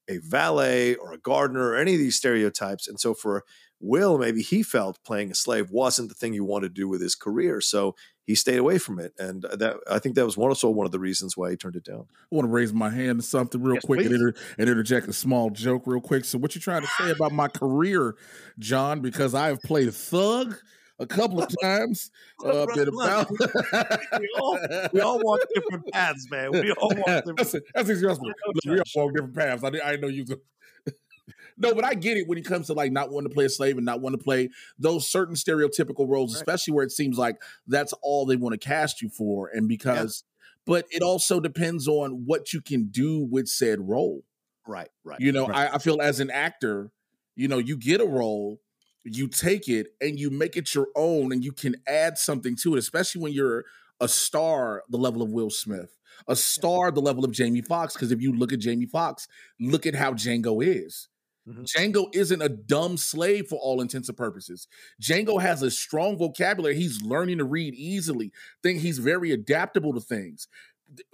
a 0.10 0.18
valet 0.18 0.96
or 0.96 1.14
a 1.14 1.18
gardener 1.18 1.70
or 1.70 1.76
any 1.76 1.94
of 1.94 2.00
these 2.00 2.18
stereotypes. 2.18 2.88
And 2.88 3.00
so 3.00 3.14
for 3.14 3.44
Will, 3.80 4.18
maybe 4.18 4.42
he 4.42 4.64
felt 4.64 5.04
playing 5.04 5.30
a 5.30 5.36
slave 5.36 5.70
wasn't 5.70 6.08
the 6.08 6.16
thing 6.16 6.32
he 6.32 6.40
wanted 6.40 6.70
to 6.70 6.82
do 6.82 6.88
with 6.88 7.02
his 7.02 7.16
career, 7.16 7.60
so 7.60 7.96
he 8.26 8.34
stayed 8.34 8.58
away 8.58 8.78
from 8.78 8.98
it. 8.98 9.14
And 9.20 9.42
that 9.42 9.76
I 9.92 10.00
think 10.00 10.16
that 10.16 10.24
was 10.24 10.38
one 10.38 10.50
also 10.50 10.70
one 10.70 10.86
of 10.86 10.94
the 10.94 11.00
reasons 11.00 11.36
why 11.36 11.50
he 11.50 11.58
turned 11.58 11.76
it 11.76 11.84
down. 11.84 12.06
I 12.10 12.36
want 12.36 12.46
to 12.46 12.52
raise 12.52 12.72
my 12.72 12.90
hand 12.90 13.20
to 13.20 13.26
something 13.26 13.62
real 13.62 13.76
Yes, 13.76 13.84
quick 13.84 14.06
and, 14.06 14.14
inter- 14.14 14.34
and 14.58 14.70
interject 14.70 15.10
a 15.10 15.14
small 15.14 15.50
joke 15.50 15.84
real 15.86 16.00
quick. 16.00 16.24
So, 16.24 16.38
what 16.38 16.56
you 16.56 16.62
trying 16.62 16.84
to 16.84 16.88
say 16.88 17.10
about 17.10 17.34
my 17.34 17.50
career, 17.50 18.16
John? 18.58 19.02
Because 19.02 19.36
I 19.36 19.48
have 19.48 19.62
played 19.62 19.90
a 19.90 19.92
thug 19.92 20.56
a 21.00 21.06
couple 21.08 21.42
of 21.42 21.50
times. 21.62 22.12
Uh, 22.44 22.66
been 22.76 22.88
about. 22.90 23.30
we, 23.32 24.30
all, 24.40 24.60
we 24.94 25.00
all 25.02 25.20
walk 25.24 25.40
different 25.54 25.86
paths, 25.92 26.28
man. 26.30 26.52
We 26.52 26.72
all 26.74 26.90
walk 26.96 27.06
different. 27.26 27.38
that's 27.38 27.56
that's 27.74 27.90
exactly. 27.90 28.30
Look, 28.46 28.56
we 28.66 28.80
all 28.80 28.84
walk 29.06 29.14
different 29.14 29.36
paths. 29.36 29.64
I, 29.64 29.70
didn't- 29.70 29.86
I 29.86 29.92
didn't 29.92 30.02
know 30.02 30.08
you. 30.10 30.26
Was 30.28 30.38
no, 31.58 31.74
but 31.74 31.84
I 31.86 31.94
get 31.94 32.18
it 32.18 32.28
when 32.28 32.38
it 32.38 32.46
comes 32.46 32.68
to 32.68 32.74
like 32.74 32.92
not 32.92 33.12
wanting 33.12 33.30
to 33.30 33.34
play 33.34 33.46
a 33.46 33.50
slave 33.50 33.78
and 33.78 33.86
not 33.86 34.02
wanting 34.02 34.20
to 34.20 34.24
play 34.24 34.50
those 34.78 35.08
certain 35.10 35.36
stereotypical 35.36 36.08
roles, 36.10 36.34
Right. 36.34 36.42
especially 36.42 36.74
where 36.74 36.84
it 36.84 36.92
seems 36.92 37.18
like 37.18 37.38
that's 37.68 37.94
all 38.02 38.26
they 38.26 38.36
want 38.36 38.54
to 38.54 38.60
cast 38.68 39.02
you 39.02 39.10
for, 39.10 39.50
and 39.50 39.68
because. 39.68 40.24
But 40.66 40.86
it 40.92 41.02
also 41.02 41.42
depends 41.42 41.90
on 41.90 42.24
what 42.26 42.54
you 42.54 42.62
can 42.62 42.86
do 42.86 43.20
with 43.20 43.50
said 43.50 43.82
role. 43.82 44.24
Right, 44.66 44.88
right. 45.04 45.20
You 45.20 45.34
know, 45.34 45.48
Right. 45.48 45.70
I, 45.70 45.76
I 45.76 45.78
feel 45.78 46.00
as 46.02 46.22
an 46.22 46.32
actor, 46.32 46.90
you 47.36 47.50
know, 47.50 47.58
you 47.58 47.76
get 47.76 48.00
a 48.00 48.06
role, 48.06 48.62
you 49.04 49.28
take 49.28 49.68
it 49.68 49.88
and 50.02 50.20
you 50.20 50.30
make 50.30 50.56
it 50.58 50.74
your 50.74 50.88
own 50.96 51.32
and 51.32 51.44
you 51.44 51.52
can 51.52 51.76
add 51.88 52.18
something 52.18 52.56
to 52.58 52.76
it, 52.76 52.80
especially 52.80 53.22
when 53.22 53.34
you're 53.34 53.66
a 54.00 54.08
star 54.08 54.84
the 54.90 54.98
level 54.98 55.22
of 55.22 55.30
Will 55.32 55.50
Smith, 55.50 55.98
a 56.28 56.36
star 56.36 56.92
the 56.92 57.02
level 57.02 57.26
of 57.26 57.32
Jamie 57.32 57.62
Foxx. 57.62 57.94
Because 57.94 58.12
if 58.12 58.22
you 58.22 58.34
look 58.34 58.54
at 58.54 58.60
Jamie 58.60 58.86
Foxx, 58.86 59.28
look 59.60 59.86
at 59.86 59.96
how 59.96 60.14
Django 60.14 60.66
is. 60.66 61.10
Mhm. 61.46 61.70
Django 61.76 62.14
isn't 62.14 62.42
a 62.42 62.50
dumb 62.50 62.98
slave 62.98 63.48
for 63.48 63.58
all 63.60 63.82
intents 63.82 64.10
and 64.10 64.18
purposes. 64.18 64.68
Django 65.02 65.42
has 65.42 65.62
a 65.62 65.72
strong 65.72 66.18
vocabulary. 66.18 66.76
He's 66.76 67.02
learning 67.02 67.38
to 67.40 67.46
read 67.46 67.74
easily. 67.76 68.32
Think 68.62 68.80
he's 68.82 69.00
very 69.00 69.32
adaptable 69.32 69.94
to 69.94 70.02
things 70.02 70.48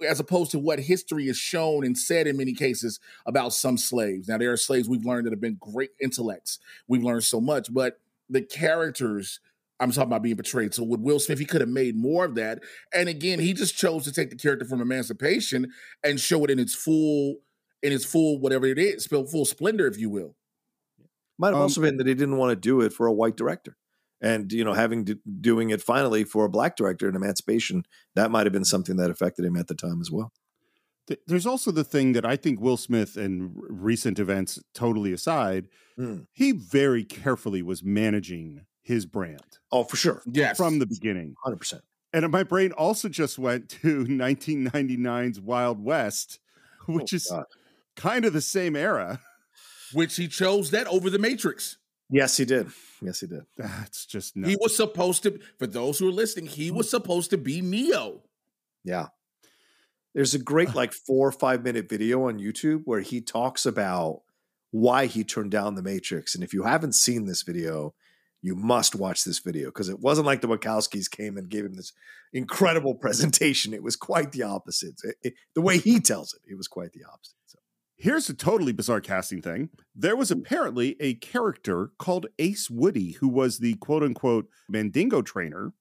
as 0.06 0.20
opposed 0.20 0.50
to 0.52 0.58
what 0.58 0.78
history 0.80 1.26
has 1.26 1.36
shown 1.36 1.84
and 1.84 1.96
said 1.96 2.26
in 2.26 2.36
many 2.36 2.52
cases 2.54 3.00
about 3.26 3.52
some 3.52 3.76
slaves. 3.78 4.28
Now, 4.28 4.38
there 4.38 4.52
are 4.52 4.56
slaves 4.56 4.88
we've 4.88 5.04
learned 5.04 5.26
that 5.26 5.32
have 5.32 5.40
been 5.40 5.58
great 5.60 5.90
intellects. 6.00 6.58
We've 6.88 7.02
learned 7.02 7.24
so 7.24 7.40
much, 7.40 7.72
but 7.72 8.00
the 8.28 8.42
characters 8.42 9.40
I'm 9.80 9.90
talking 9.92 10.08
about 10.08 10.22
being 10.22 10.36
portrayed. 10.36 10.74
So 10.74 10.84
with 10.84 11.00
Will 11.00 11.18
Smith, 11.18 11.38
he 11.38 11.46
could 11.46 11.62
have 11.62 11.70
made 11.70 11.96
more 11.96 12.26
of 12.26 12.34
that. 12.34 12.58
And 12.92 13.08
again, 13.08 13.38
he 13.38 13.54
just 13.54 13.76
chose 13.76 14.04
to 14.04 14.12
take 14.12 14.28
the 14.28 14.36
character 14.36 14.66
from 14.66 14.82
Emancipation 14.82 15.72
and 16.04 16.20
show 16.20 16.44
it 16.44 16.50
in 16.50 16.58
its 16.58 16.74
full, 16.74 17.36
in 17.82 17.90
its 17.90 18.04
full 18.04 18.38
whatever 18.38 18.66
it 18.66 18.78
is, 18.78 19.06
full 19.06 19.26
full 19.26 19.46
splendor, 19.46 19.86
if 19.86 19.98
you 19.98 20.10
will. 20.10 20.36
Might 21.38 21.48
have 21.48 21.56
Um, 21.56 21.62
also 21.62 21.80
been 21.80 21.96
that 21.96 22.06
he 22.06 22.12
didn't 22.12 22.36
want 22.36 22.50
to 22.50 22.56
do 22.56 22.82
it 22.82 22.92
for 22.92 23.06
a 23.06 23.12
white 23.12 23.36
director, 23.38 23.78
and 24.20 24.52
you 24.52 24.64
know, 24.64 24.72
having 24.74 25.04
to, 25.06 25.18
doing 25.40 25.70
it 25.70 25.80
finally 25.82 26.24
for 26.24 26.44
a 26.44 26.48
black 26.50 26.76
director 26.76 27.08
in 27.08 27.16
Emancipation, 27.16 27.84
that 28.14 28.30
might 28.30 28.46
have 28.46 28.52
been 28.52 28.64
something 28.64 28.96
that 28.96 29.10
affected 29.10 29.44
him 29.44 29.56
at 29.56 29.66
the 29.68 29.74
time 29.74 30.00
as 30.00 30.10
well. 30.10 30.32
there's 31.26 31.46
also 31.46 31.72
the 31.72 31.82
thing 31.82 32.12
that 32.12 32.24
I 32.24 32.36
think 32.36 32.60
Will 32.60 32.76
Smith 32.76 33.16
and 33.16 33.50
recent 33.68 34.18
events 34.20 34.60
totally 34.74 35.12
aside, 35.12 35.68
Hmm. 35.96 36.18
he 36.32 36.52
very 36.52 37.02
carefully 37.04 37.62
was 37.62 37.82
managing 37.82 38.64
his 38.82 39.06
brand 39.06 39.58
Oh, 39.72 39.82
for 39.84 39.96
sure, 39.96 40.22
Yes. 40.30 40.56
from 40.56 40.78
the 40.78 40.86
beginning. 40.86 41.34
hundred 41.42 41.56
percent. 41.56 41.82
And 42.12 42.28
my 42.30 42.42
brain 42.44 42.70
also 42.72 43.08
just 43.08 43.38
went 43.38 43.68
to 43.82 44.04
1999's 44.06 45.40
Wild 45.40 45.82
West, 45.82 46.38
which 46.86 47.12
is 47.12 47.28
Oh, 47.30 47.36
God. 47.38 47.44
kind 47.96 48.24
of 48.24 48.32
the 48.32 48.40
same 48.40 48.76
era. 48.76 49.20
which 49.92 50.14
he 50.14 50.28
chose 50.28 50.70
that 50.70 50.86
over 50.86 51.10
the 51.10 51.18
Matrix. 51.18 51.76
Yes, 52.10 52.36
he 52.36 52.44
did. 52.44 52.68
Yes, 53.00 53.20
he 53.20 53.26
did. 53.26 53.44
That's 53.56 54.04
just 54.04 54.34
He 54.34 54.56
was 54.60 54.76
supposed 54.76 55.22
to, 55.22 55.38
for 55.58 55.66
those 55.66 55.98
who 55.98 56.08
are 56.08 56.12
listening, 56.12 56.46
he 56.46 56.68
hmm. 56.68 56.76
was 56.76 56.90
supposed 56.90 57.30
to 57.30 57.38
be 57.38 57.60
Neo. 57.60 58.22
Yeah. 58.84 59.08
There's 60.14 60.34
a 60.34 60.38
great 60.38 60.74
like 60.74 60.92
four 60.92 61.28
or 61.28 61.32
five 61.32 61.62
minute 61.62 61.88
video 61.88 62.28
on 62.28 62.38
YouTube 62.40 62.82
where 62.84 63.00
he 63.00 63.20
talks 63.20 63.64
about 63.64 64.22
why 64.72 65.06
he 65.06 65.22
turned 65.22 65.52
down 65.52 65.74
the 65.74 65.82
Matrix. 65.82 66.34
And 66.34 66.42
if 66.42 66.52
you 66.52 66.64
haven't 66.64 66.94
seen 66.94 67.26
this 67.26 67.42
video, 67.42 67.94
you 68.42 68.56
must 68.56 68.96
watch 68.96 69.24
this 69.24 69.38
video 69.38 69.68
because 69.68 69.88
it 69.88 70.00
wasn't 70.00 70.26
like 70.26 70.40
the 70.40 70.48
Wachowskis 70.48 71.10
came 71.10 71.36
and 71.36 71.48
gave 71.48 71.64
him 71.64 71.74
this 71.74 71.92
incredible 72.32 72.94
presentation. 73.00 73.72
It 73.72 73.82
was 73.82 73.96
quite 73.96 74.32
the 74.32 74.42
opposite. 74.42 75.00
It- 75.04 75.16
it- 75.22 75.34
the 75.54 75.60
way 75.60 75.78
he 75.78 76.00
tells 76.00 76.34
it, 76.34 76.40
it 76.50 76.56
was 76.56 76.66
quite 76.66 76.92
the 76.92 77.04
opposite. 77.04 77.36
So, 77.46 77.58
Here's 78.00 78.30
a 78.30 78.34
totally 78.34 78.72
bizarre 78.72 79.02
casting 79.02 79.42
thing. 79.42 79.68
There 79.94 80.16
was 80.16 80.30
apparently 80.30 80.96
a 81.00 81.16
character 81.16 81.90
called 81.98 82.28
Ace 82.38 82.70
Woody 82.70 83.12
who 83.12 83.28
was 83.28 83.58
the 83.58 83.74
quote 83.74 84.02
unquote 84.02 84.48
Mandingo 84.70 85.20
trainer. 85.20 85.74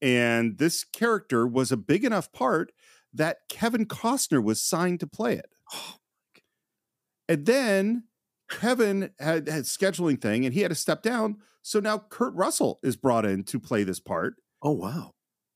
And 0.00 0.56
this 0.56 0.82
character 0.82 1.46
was 1.46 1.70
a 1.70 1.76
big 1.76 2.06
enough 2.06 2.32
part 2.32 2.72
that 3.12 3.40
Kevin 3.50 3.84
Costner 3.84 4.42
was 4.42 4.62
signed 4.62 5.00
to 5.00 5.06
play 5.06 5.34
it. 5.34 5.50
Oh 5.74 5.96
and 7.28 7.46
then 7.46 8.04
Kevin 8.50 9.10
had 9.18 9.48
had 9.48 9.64
scheduling 9.64 10.20
thing 10.20 10.44
and 10.44 10.52
he 10.52 10.60
had 10.60 10.70
to 10.70 10.74
step 10.74 11.02
down. 11.02 11.36
So 11.62 11.80
now 11.80 11.98
Kurt 12.10 12.34
Russell 12.34 12.80
is 12.82 12.96
brought 12.96 13.24
in 13.24 13.44
to 13.44 13.60
play 13.60 13.84
this 13.84 14.00
part. 14.00 14.34
oh 14.62 14.72
wow. 14.72 15.12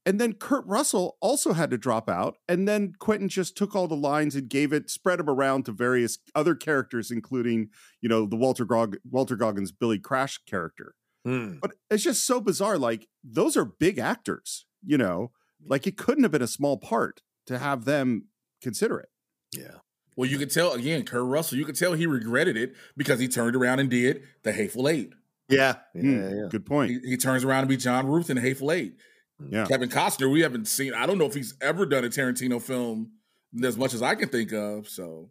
And 0.07 0.21
then 0.21 0.35
Kurt 0.35 0.65
Russell 0.67 1.19
also 1.21 1.53
had 1.53 1.71
to 1.73 1.77
drop 1.77 2.09
out. 2.09 2.37
And 2.49 2.69
then 2.69 2.93
Quentin 3.01 3.29
just 3.29 3.57
took 3.57 3.75
all 3.75 3.89
the 3.89 3.97
lines 3.97 4.37
and 4.37 4.49
gave 4.49 4.73
it, 4.73 4.89
spread 4.89 5.19
them 5.19 5.29
around 5.29 5.65
to 5.65 5.73
various 5.73 6.19
other 6.33 6.55
characters, 6.55 7.11
including, 7.11 7.71
you 8.01 8.09
know, 8.09 8.25
the 8.25 8.37
Walter 8.37 8.65
Gog- 8.65 8.99
Walter 9.11 9.35
Goggins 9.35 9.73
Billy 9.73 9.99
Crash 9.99 10.39
character. 10.47 10.95
Hmm. 11.25 11.55
But 11.61 11.73
it's 11.91 12.05
just 12.05 12.25
so 12.25 12.41
bizarre. 12.41 12.79
Like 12.79 13.09
those 13.25 13.57
are 13.57 13.65
big 13.65 13.99
actors, 13.99 14.65
you 14.85 14.97
know, 14.97 15.33
like 15.67 15.89
it 15.89 15.97
couldn't 15.97 16.23
have 16.23 16.31
been 16.31 16.41
a 16.41 16.47
small 16.47 16.77
part 16.77 17.23
to 17.49 17.59
have 17.59 17.85
them 17.85 18.29
consider 18.63 19.01
it. 19.01 19.09
Yeah. 19.53 19.79
Well, 20.17 20.31
you 20.31 20.39
could 20.39 20.53
tell 20.53 20.73
again, 20.73 21.03
Kurt 21.03 21.25
Russell. 21.25 21.59
You 21.59 21.65
could 21.65 21.77
tell 21.77 21.95
he 21.95 22.07
regretted 22.07 22.57
it 22.57 22.75
because 22.97 23.19
he 23.19 23.27
turned 23.27 23.57
around 23.57 23.81
and 23.81 23.91
did 23.91 24.23
the 24.45 24.53
Hateful 24.53 24.89
Eight. 24.89 25.13
Yeah. 25.49 25.77
Yeah. 25.95 26.01
Hmm, 26.01 26.39
yeah. 26.39 26.49
Good 26.49 26.65
point. 26.65 26.91
He, 26.91 27.11
he 27.11 27.17
turns 27.17 27.43
around 27.43 27.65
to 27.65 27.69
be 27.69 27.77
John 27.77 28.07
Ruth 28.07 28.31
in 28.31 28.37
the 28.37 28.43
Hateful 28.43 28.71
Eight. 28.71 28.97
Yeah. 29.51 29.67
Kevin 29.67 29.89
Costner, 29.89 30.31
we 30.31 30.41
haven't 30.41 30.67
seen. 30.67 30.95
I 30.95 31.07
don't 31.07 31.19
know 31.19 31.27
if 31.27 31.35
he's 31.35 31.55
ever 31.61 31.87
done 31.87 32.05
a 32.05 32.09
Tarantino 32.09 32.61
film 32.61 33.13
as 33.63 33.77
much 33.77 33.95
as 33.95 34.03
I 34.03 34.15
can 34.15 34.29
think 34.29 34.53
of. 34.53 34.89
So 34.89 35.31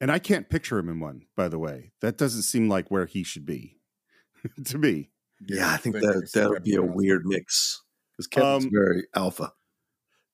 And 0.00 0.10
I 0.10 0.18
can't 0.18 0.48
picture 0.48 0.78
him 0.78 0.88
in 0.88 1.00
one, 1.00 1.26
by 1.36 1.48
the 1.48 1.58
way. 1.58 1.92
That 2.00 2.16
doesn't 2.16 2.42
seem 2.42 2.68
like 2.68 2.90
where 2.90 3.06
he 3.06 3.22
should 3.22 3.46
be 3.46 3.78
to 4.66 4.78
me. 4.78 5.10
Yeah, 5.46 5.70
I 5.72 5.76
think 5.76 5.96
that 5.96 6.30
that'll 6.32 6.60
be 6.60 6.74
a 6.74 6.80
being 6.80 6.94
weird 6.94 7.26
mix 7.26 7.82
because 8.12 8.26
Kevin's 8.26 8.64
Um, 8.64 8.70
very 8.72 9.06
alpha. 9.14 9.52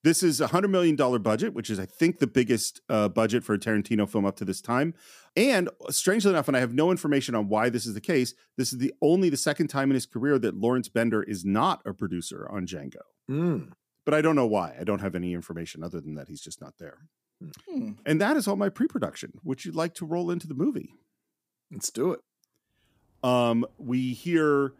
This 0.05 0.23
is 0.25 0.41
a 0.41 0.49
$100 0.49 0.69
million 0.69 0.97
budget, 1.23 1.55
which 1.55 1.71
is, 1.71 1.79
I 1.79 1.87
think, 1.87 2.19
the 2.19 2.27
biggest 2.27 2.81
uh, 2.89 3.09
budget 3.09 3.45
for 3.45 3.55
a 3.55 3.59
Tarantino 3.59 4.09
film 4.09 4.25
up 4.25 4.37
to 4.37 4.45
this 4.45 4.61
time. 4.61 4.95
And 5.37 5.69
strangely 5.91 6.31
enough, 6.31 6.49
and 6.49 6.57
I 6.57 6.61
have 6.61 6.75
no 6.75 6.91
information 6.91 7.37
on 7.37 7.49
why 7.49 7.69
this 7.69 7.87
is 7.87 7.95
the 7.95 8.01
case, 8.01 8.35
this 8.57 8.73
is 8.73 8.79
the 8.81 8.93
only 9.01 9.29
the 9.29 9.37
second 9.37 9.69
time 9.69 9.91
in 9.91 9.95
his 9.95 10.07
career 10.07 10.39
that 10.41 10.57
Lawrence 10.57 10.89
Bender 10.89 11.23
is 11.23 11.45
not 11.45 11.83
a 11.87 11.95
producer 11.95 12.49
on 12.51 12.67
Django. 12.67 13.03
Mm. 13.31 13.73
But 14.05 14.15
I 14.15 14.23
don't 14.23 14.35
know 14.35 14.47
why. 14.47 14.75
I 14.81 14.83
don't 14.83 15.01
have 15.01 15.15
any 15.15 15.35
information 15.35 15.85
other 15.85 16.01
than 16.01 16.15
that 16.17 16.29
he's 16.29 16.43
just 16.43 16.61
not 16.61 16.75
there. 16.79 16.99
hmm. 17.69 17.93
And 18.05 18.21
that 18.21 18.37
is 18.37 18.49
all 18.49 18.57
my 18.57 18.69
pre 18.69 18.89
production. 18.89 19.33
Would 19.45 19.65
you 19.65 19.71
like 19.71 19.95
to 19.95 20.07
roll 20.07 20.31
into 20.31 20.49
the 20.49 20.55
movie? 20.55 20.95
Let's 21.71 21.91
do 21.91 22.13
it. 22.13 22.21
Um, 23.23 23.65
we 23.79 24.13
hear 24.13 24.75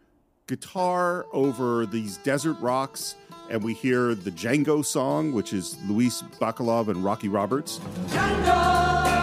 guitar 0.47 1.25
over 1.33 1.85
these 1.85 2.17
desert 2.17 2.57
rocks, 2.59 3.15
and 3.49 3.63
we 3.63 3.73
hear 3.73 4.15
the 4.15 4.31
Django 4.31 4.85
song, 4.85 5.33
which 5.33 5.53
is 5.53 5.77
Luis 5.87 6.21
Bacalov 6.39 6.87
and 6.87 7.03
Rocky 7.03 7.27
Roberts. 7.27 7.79
Django, 8.07 9.13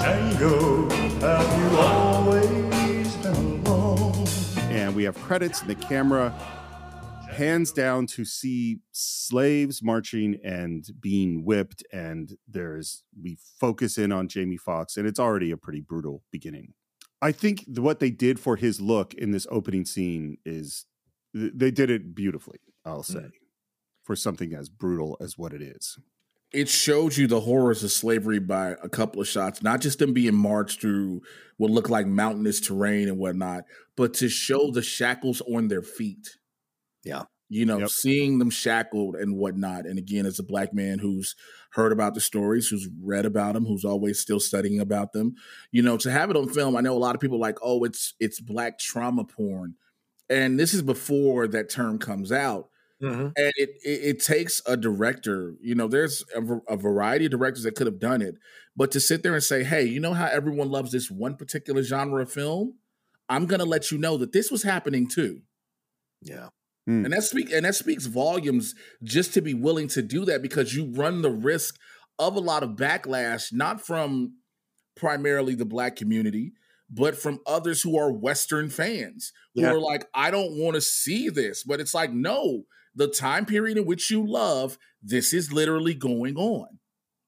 Django 0.00 0.90
have 1.20 1.72
you 1.72 1.78
always 1.78 3.16
been 3.16 3.66
alone? 3.66 4.26
And 4.70 4.94
we 4.94 5.04
have 5.04 5.16
credits, 5.16 5.60
and 5.60 5.70
the 5.70 5.74
camera 5.74 6.34
hands 7.30 7.70
down 7.70 8.04
to 8.04 8.24
see 8.24 8.80
slaves 8.90 9.80
marching 9.80 10.38
and 10.42 10.88
being 11.00 11.44
whipped 11.44 11.84
and 11.92 12.36
there's 12.48 13.04
we 13.22 13.38
focus 13.60 13.96
in 13.96 14.10
on 14.10 14.26
Jamie 14.26 14.56
Foxx 14.56 14.96
and 14.96 15.06
it's 15.06 15.20
already 15.20 15.52
a 15.52 15.56
pretty 15.56 15.80
brutal 15.80 16.24
beginning. 16.32 16.74
I 17.20 17.32
think 17.32 17.64
what 17.76 18.00
they 18.00 18.10
did 18.10 18.38
for 18.38 18.56
his 18.56 18.80
look 18.80 19.14
in 19.14 19.32
this 19.32 19.46
opening 19.50 19.84
scene 19.84 20.38
is 20.44 20.86
they 21.34 21.70
did 21.70 21.90
it 21.90 22.14
beautifully, 22.14 22.58
I'll 22.84 23.02
say, 23.02 23.18
mm. 23.18 23.30
for 24.04 24.16
something 24.16 24.54
as 24.54 24.68
brutal 24.68 25.16
as 25.20 25.36
what 25.36 25.52
it 25.52 25.62
is. 25.62 25.98
It 26.52 26.68
showed 26.68 27.16
you 27.16 27.26
the 27.26 27.40
horrors 27.40 27.84
of 27.84 27.92
slavery 27.92 28.38
by 28.38 28.70
a 28.82 28.88
couple 28.88 29.20
of 29.20 29.28
shots, 29.28 29.62
not 29.62 29.80
just 29.80 29.98
them 29.98 30.14
being 30.14 30.34
marched 30.34 30.80
through 30.80 31.20
what 31.58 31.70
looked 31.70 31.90
like 31.90 32.06
mountainous 32.06 32.60
terrain 32.60 33.08
and 33.08 33.18
whatnot, 33.18 33.64
but 33.96 34.14
to 34.14 34.28
show 34.30 34.70
the 34.70 34.80
shackles 34.80 35.42
on 35.42 35.68
their 35.68 35.82
feet. 35.82 36.38
Yeah. 37.04 37.24
You 37.48 37.64
know, 37.64 37.78
yep. 37.78 37.88
seeing 37.88 38.38
them 38.38 38.50
shackled 38.50 39.16
and 39.16 39.36
whatnot. 39.36 39.86
And 39.86 39.98
again, 39.98 40.26
as 40.26 40.38
a 40.38 40.42
black 40.42 40.74
man 40.74 40.98
who's 40.98 41.34
heard 41.70 41.92
about 41.92 42.14
the 42.14 42.20
stories, 42.20 42.68
who's 42.68 42.88
read 43.02 43.24
about 43.24 43.54
them, 43.54 43.64
who's 43.64 43.84
always 43.84 44.20
still 44.20 44.40
studying 44.40 44.80
about 44.80 45.12
them, 45.12 45.34
you 45.70 45.82
know, 45.82 45.96
to 45.98 46.10
have 46.10 46.30
it 46.30 46.36
on 46.36 46.48
film, 46.48 46.76
I 46.76 46.80
know 46.80 46.96
a 46.96 46.98
lot 46.98 47.14
of 47.14 47.20
people 47.20 47.38
like, 47.38 47.56
oh, 47.62 47.84
it's 47.84 48.14
it's 48.20 48.40
black 48.40 48.78
trauma 48.78 49.24
porn. 49.24 49.74
And 50.30 50.60
this 50.60 50.74
is 50.74 50.82
before 50.82 51.48
that 51.48 51.70
term 51.70 51.98
comes 51.98 52.30
out. 52.30 52.68
Mm-hmm. 53.02 53.28
And 53.36 53.52
it, 53.56 53.70
it, 53.84 54.00
it 54.02 54.22
takes 54.22 54.60
a 54.66 54.76
director. 54.76 55.54
You 55.62 55.74
know, 55.74 55.88
there's 55.88 56.24
a, 56.34 56.42
a, 56.68 56.76
variety 56.76 57.26
of 57.26 57.30
directors 57.30 57.62
that 57.62 57.76
could 57.76 57.86
have 57.86 58.00
done 58.00 58.20
it, 58.22 58.34
but 58.76 58.90
to 58.90 59.00
sit 59.00 59.22
there 59.22 59.34
and 59.34 59.42
say, 59.42 59.62
"Hey, 59.62 59.84
you 59.84 60.00
know 60.00 60.14
how 60.14 60.26
everyone 60.26 60.68
loves 60.68 60.90
this 60.90 61.08
one 61.08 61.36
particular 61.36 61.84
genre 61.84 62.22
of 62.22 62.32
film? 62.32 62.74
I'm 63.28 63.46
going 63.46 63.60
to 63.60 63.66
let 63.66 63.92
you 63.92 63.98
know 63.98 64.16
that 64.16 64.32
this 64.32 64.50
was 64.50 64.64
happening 64.64 65.06
too." 65.06 65.42
Yeah. 66.20 66.48
Mm. 66.88 67.04
And 67.04 67.12
that 67.12 67.22
speak 67.22 67.52
and 67.52 67.66
that 67.66 67.74
speaks 67.74 68.06
volumes 68.06 68.74
just 69.02 69.34
to 69.34 69.42
be 69.42 69.52
willing 69.52 69.88
to 69.88 70.00
do 70.00 70.24
that 70.24 70.40
because 70.40 70.74
you 70.74 70.90
run 70.92 71.20
the 71.20 71.30
risk 71.30 71.76
of 72.18 72.34
a 72.34 72.40
lot 72.40 72.62
of 72.62 72.70
backlash, 72.70 73.52
not 73.52 73.80
from 73.80 74.34
primarily 74.96 75.54
the 75.54 75.66
black 75.66 75.96
community, 75.96 76.52
but 76.90 77.16
from 77.16 77.40
others 77.46 77.82
who 77.82 77.98
are 77.98 78.10
Western 78.10 78.70
fans 78.70 79.32
who 79.54 79.62
yeah. 79.62 79.72
are 79.72 79.78
like, 79.78 80.08
I 80.14 80.30
don't 80.30 80.56
want 80.56 80.76
to 80.76 80.80
see 80.80 81.28
this. 81.28 81.62
But 81.62 81.78
it's 81.78 81.92
like, 81.92 82.12
no, 82.12 82.62
the 82.94 83.08
time 83.08 83.44
period 83.44 83.76
in 83.76 83.84
which 83.84 84.10
you 84.10 84.26
love, 84.26 84.78
this 85.02 85.34
is 85.34 85.52
literally 85.52 85.94
going 85.94 86.36
on. 86.36 86.78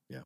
Yeah. 0.08 0.22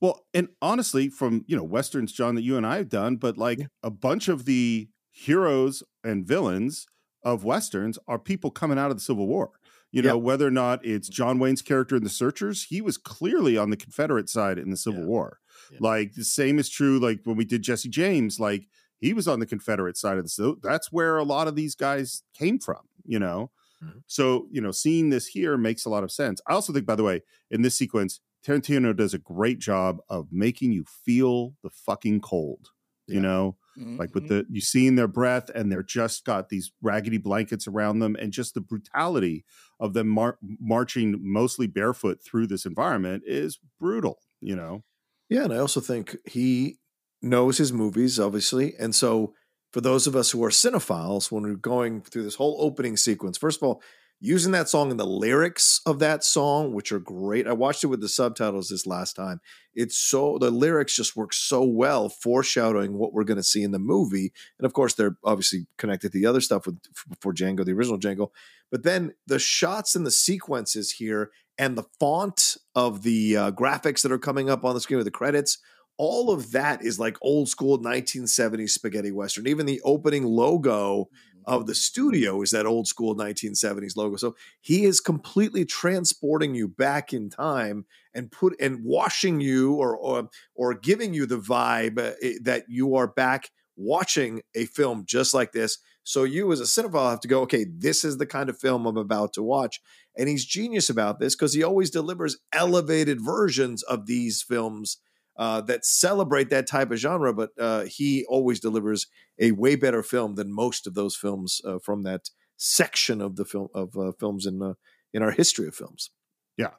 Well, 0.00 0.24
and 0.32 0.48
honestly, 0.62 1.08
from 1.08 1.44
you 1.48 1.56
know, 1.56 1.64
Westerns, 1.64 2.12
John, 2.12 2.36
that 2.36 2.42
you 2.42 2.56
and 2.56 2.66
I 2.66 2.76
have 2.76 2.88
done, 2.88 3.16
but 3.16 3.36
like 3.36 3.58
yeah. 3.58 3.66
a 3.82 3.90
bunch 3.90 4.28
of 4.28 4.44
the 4.44 4.88
heroes 5.10 5.82
and 6.04 6.24
villains 6.24 6.86
of 7.26 7.42
westerns 7.42 7.98
are 8.06 8.20
people 8.20 8.52
coming 8.52 8.78
out 8.78 8.92
of 8.92 8.96
the 8.96 9.02
Civil 9.02 9.26
War. 9.26 9.50
You 9.90 10.02
know, 10.02 10.18
whether 10.18 10.46
or 10.46 10.50
not 10.50 10.84
it's 10.84 11.08
John 11.08 11.38
Wayne's 11.38 11.62
character 11.62 11.96
in 11.96 12.04
The 12.04 12.10
Searchers, 12.10 12.64
he 12.64 12.82
was 12.82 12.98
clearly 12.98 13.56
on 13.56 13.70
the 13.70 13.78
Confederate 13.78 14.28
side 14.28 14.58
in 14.58 14.70
the 14.70 14.76
Civil 14.76 15.00
yeah. 15.00 15.06
War. 15.06 15.38
Yeah. 15.72 15.78
Like 15.80 16.12
the 16.14 16.24
same 16.24 16.58
is 16.58 16.68
true. 16.68 16.98
Like 16.98 17.20
when 17.24 17.36
we 17.36 17.46
did 17.46 17.62
Jesse 17.62 17.88
James, 17.88 18.38
like 18.38 18.68
he 18.98 19.14
was 19.14 19.26
on 19.26 19.40
the 19.40 19.46
Confederate 19.46 19.96
side 19.96 20.18
of 20.18 20.24
the. 20.24 20.28
So 20.28 20.58
that's 20.62 20.92
where 20.92 21.16
a 21.16 21.24
lot 21.24 21.48
of 21.48 21.56
these 21.56 21.74
guys 21.74 22.22
came 22.34 22.58
from. 22.58 22.80
You 23.04 23.18
know, 23.18 23.50
mm-hmm. 23.82 24.00
so 24.06 24.48
you 24.50 24.60
know, 24.60 24.70
seeing 24.70 25.10
this 25.10 25.28
here 25.28 25.56
makes 25.56 25.84
a 25.84 25.90
lot 25.90 26.04
of 26.04 26.12
sense. 26.12 26.40
I 26.46 26.52
also 26.52 26.72
think, 26.72 26.84
by 26.84 26.96
the 26.96 27.04
way, 27.04 27.22
in 27.50 27.62
this 27.62 27.78
sequence, 27.78 28.20
Tarantino 28.46 28.94
does 28.94 29.14
a 29.14 29.18
great 29.18 29.60
job 29.60 29.98
of 30.10 30.28
making 30.30 30.72
you 30.72 30.84
feel 30.84 31.54
the 31.62 31.70
fucking 31.70 32.20
cold. 32.20 32.68
Yeah. 33.06 33.14
You 33.14 33.20
know, 33.22 33.56
Mm-hmm. 33.78 33.96
Like 33.98 34.14
with 34.14 34.24
mm-hmm. 34.24 34.38
the 34.38 34.46
you 34.50 34.60
see 34.60 34.86
in 34.86 34.96
their 34.96 35.08
breath, 35.08 35.50
and 35.54 35.70
they're 35.70 35.82
just 35.82 36.24
got 36.24 36.48
these 36.48 36.72
raggedy 36.82 37.18
blankets 37.18 37.66
around 37.66 37.98
them, 37.98 38.16
and 38.18 38.32
just 38.32 38.54
the 38.54 38.60
brutality 38.60 39.44
of 39.78 39.92
them 39.92 40.08
mar- 40.08 40.38
marching 40.42 41.18
mostly 41.20 41.66
barefoot 41.66 42.20
through 42.24 42.46
this 42.46 42.64
environment 42.64 43.22
is 43.26 43.58
brutal. 43.78 44.18
You 44.40 44.56
know. 44.56 44.84
Yeah, 45.28 45.44
and 45.44 45.52
I 45.52 45.58
also 45.58 45.80
think 45.80 46.16
he 46.24 46.78
knows 47.20 47.58
his 47.58 47.72
movies, 47.72 48.20
obviously, 48.20 48.74
and 48.78 48.94
so 48.94 49.34
for 49.72 49.80
those 49.80 50.06
of 50.06 50.16
us 50.16 50.30
who 50.30 50.42
are 50.44 50.50
cinephiles, 50.50 51.30
when 51.30 51.42
we're 51.42 51.54
going 51.54 52.00
through 52.00 52.22
this 52.22 52.36
whole 52.36 52.56
opening 52.60 52.96
sequence, 52.96 53.36
first 53.36 53.60
of 53.60 53.68
all, 53.68 53.82
using 54.20 54.52
that 54.52 54.68
song 54.68 54.90
and 54.90 54.98
the 54.98 55.06
lyrics 55.06 55.80
of 55.84 55.98
that 55.98 56.24
song, 56.24 56.72
which 56.72 56.90
are 56.90 56.98
great. 56.98 57.46
I 57.46 57.52
watched 57.52 57.84
it 57.84 57.88
with 57.88 58.00
the 58.00 58.08
subtitles 58.08 58.68
this 58.68 58.86
last 58.86 59.14
time. 59.14 59.40
It's 59.74 59.96
so 59.96 60.38
the 60.38 60.50
lyrics 60.50 60.96
just 60.96 61.16
work 61.16 61.34
so 61.34 61.62
well, 61.62 62.08
foreshadowing 62.08 62.94
what 62.94 63.12
we're 63.12 63.24
going 63.24 63.36
to 63.36 63.42
see 63.42 63.62
in 63.62 63.72
the 63.72 63.78
movie. 63.78 64.32
And 64.58 64.64
of 64.64 64.72
course, 64.72 64.94
they're 64.94 65.16
obviously 65.24 65.66
connected 65.76 66.12
to 66.12 66.18
the 66.18 66.26
other 66.26 66.40
stuff 66.40 66.66
with 66.66 66.78
for 67.20 67.34
Django, 67.34 67.64
the 67.64 67.72
original 67.72 67.98
Django. 67.98 68.30
But 68.70 68.84
then 68.84 69.12
the 69.26 69.38
shots 69.38 69.94
and 69.94 70.06
the 70.06 70.10
sequences 70.10 70.92
here, 70.92 71.30
and 71.58 71.76
the 71.76 71.84
font 71.98 72.56
of 72.74 73.02
the 73.02 73.36
uh, 73.36 73.50
graphics 73.50 74.02
that 74.02 74.12
are 74.12 74.18
coming 74.18 74.50
up 74.50 74.64
on 74.64 74.74
the 74.74 74.80
screen 74.80 74.98
with 74.98 75.06
the 75.06 75.10
credits. 75.10 75.58
All 75.98 76.30
of 76.30 76.52
that 76.52 76.84
is 76.84 77.00
like 77.00 77.16
old 77.22 77.48
school 77.48 77.78
1970s 77.78 78.70
spaghetti 78.70 79.10
western. 79.10 79.46
Even 79.46 79.64
the 79.64 79.80
opening 79.82 80.24
logo 80.24 81.08
of 81.46 81.66
the 81.66 81.74
studio 81.74 82.42
is 82.42 82.50
that 82.50 82.66
old 82.66 82.88
school 82.88 83.14
1970s 83.14 83.96
logo. 83.96 84.16
So 84.16 84.34
he 84.60 84.84
is 84.84 85.00
completely 85.00 85.64
transporting 85.64 86.54
you 86.54 86.66
back 86.66 87.12
in 87.12 87.30
time 87.30 87.84
and 88.14 88.30
put 88.32 88.54
and 88.60 88.84
washing 88.84 89.40
you 89.40 89.74
or 89.74 89.96
or, 89.96 90.28
or 90.54 90.74
giving 90.74 91.14
you 91.14 91.26
the 91.26 91.38
vibe 91.38 91.98
uh, 91.98 92.38
that 92.42 92.64
you 92.68 92.96
are 92.96 93.06
back 93.06 93.50
watching 93.76 94.42
a 94.54 94.64
film 94.66 95.04
just 95.06 95.34
like 95.34 95.52
this. 95.52 95.78
So 96.02 96.24
you 96.24 96.50
as 96.52 96.60
a 96.60 96.64
cinephile 96.64 97.10
have 97.10 97.20
to 97.20 97.28
go, 97.28 97.42
okay, 97.42 97.66
this 97.68 98.04
is 98.04 98.16
the 98.16 98.26
kind 98.26 98.48
of 98.48 98.58
film 98.58 98.86
I'm 98.86 98.96
about 98.96 99.32
to 99.34 99.42
watch. 99.42 99.80
And 100.16 100.28
he's 100.28 100.44
genius 100.44 100.88
about 100.88 101.18
this 101.18 101.34
because 101.34 101.52
he 101.52 101.62
always 101.62 101.90
delivers 101.90 102.38
elevated 102.52 103.20
versions 103.20 103.82
of 103.82 104.06
these 104.06 104.40
films 104.40 104.98
uh, 105.38 105.60
that 105.62 105.84
celebrate 105.84 106.50
that 106.50 106.66
type 106.66 106.90
of 106.90 106.98
genre, 106.98 107.32
but 107.32 107.50
uh, 107.58 107.84
he 107.84 108.24
always 108.28 108.60
delivers 108.60 109.06
a 109.38 109.52
way 109.52 109.76
better 109.76 110.02
film 110.02 110.34
than 110.34 110.52
most 110.52 110.86
of 110.86 110.94
those 110.94 111.16
films 111.16 111.60
uh, 111.64 111.78
from 111.78 112.02
that 112.04 112.30
section 112.56 113.20
of 113.20 113.36
the 113.36 113.44
film 113.44 113.68
of 113.74 113.96
uh, 113.96 114.12
films 114.18 114.46
in 114.46 114.62
uh, 114.62 114.74
in 115.12 115.22
our 115.22 115.30
history 115.30 115.68
of 115.68 115.74
films. 115.74 116.10
Yeah, 116.56 116.74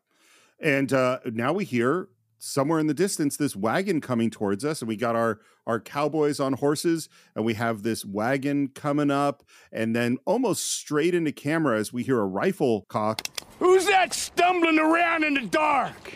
and 0.60 0.91
uh, 0.91 1.20
now 1.26 1.54
we 1.54 1.65
hear 1.65 2.10
somewhere 2.39 2.80
in 2.80 2.88
the 2.88 2.93
distance 2.93 3.38
this 3.38 3.56
wagon 3.56 4.00
coming 4.00 4.30
towards 4.30 4.63
us 4.63 4.82
and 4.82 4.88
we 4.88 4.96
got 4.96 5.15
our 5.15 5.39
our 5.65 5.80
cowboys 5.80 6.39
on 6.39 6.54
horses 6.54 7.10
and 7.36 7.43
we 7.43 7.56
have 7.56 7.84
this 7.84 8.06
wagon 8.06 8.67
coming 8.70 9.12
up 9.12 9.43
and 9.72 9.96
then 9.96 10.17
almost 10.26 10.72
straight 10.72 11.15
into 11.15 11.32
camera 11.32 11.80
as 11.80 11.91
we 11.91 12.04
hear 12.04 12.20
a 12.20 12.26
rifle 12.26 12.86
cock. 12.89 13.28
Who's 13.60 13.86
that 13.88 14.13
stumbling 14.13 14.80
around 14.80 15.24
in 15.24 15.34
the 15.34 15.41
dark 15.41 16.13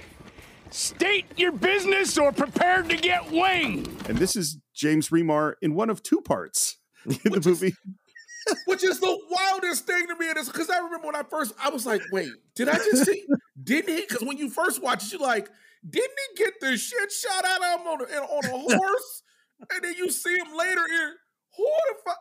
State 0.72 1.26
your 1.38 1.52
business 1.52 2.18
or 2.18 2.32
prepare 2.32 2.82
to 2.82 2.96
get 2.96 3.30
winged. 3.30 3.90
And 4.10 4.18
this 4.18 4.38
is 4.38 4.58
James 4.74 5.10
Remar 5.10 5.56
in 5.62 5.76
one 5.76 5.90
of 5.90 6.02
two 6.02 6.22
parts 6.22 6.78
in 7.06 7.32
the 7.34 7.42
movie. 7.46 7.68
Is, 7.68 8.58
which 8.66 8.84
is 8.84 9.02
the 9.02 9.20
wildest 9.30 9.86
thing 9.86 10.08
to 10.08 10.16
me. 10.16 10.28
Is 10.28 10.48
because 10.48 10.70
I 10.70 10.78
remember 10.78 11.08
when 11.08 11.16
I 11.16 11.24
first, 11.24 11.54
I 11.62 11.70
was 11.70 11.86
like, 11.86 12.02
wait, 12.14 12.30
did 12.56 12.70
I 12.70 12.76
just 12.76 13.06
see? 13.06 13.26
didn't 13.64 13.94
he? 13.94 14.06
Because 14.08 14.26
when 14.26 14.38
you 14.38 14.50
first 14.50 14.82
watch 14.82 15.04
it, 15.04 15.12
you're 15.12 15.22
like, 15.22 15.50
didn't 15.88 16.18
he 16.30 16.44
get 16.44 16.54
the 16.62 16.78
shit 16.78 17.12
shot 17.12 17.44
out 17.44 17.62
of 17.62 17.82
him 17.82 17.88
on 17.88 18.02
a, 18.02 18.06
on 18.22 18.46
a 18.46 18.76
horse? 18.78 19.24
and 19.70 19.84
then 19.84 19.94
you 19.96 20.10
see 20.10 20.36
him 20.36 20.56
later 20.58 20.82
in, 20.90 21.12
who 21.58 21.66
the 21.66 21.96
fuck? 22.06 22.18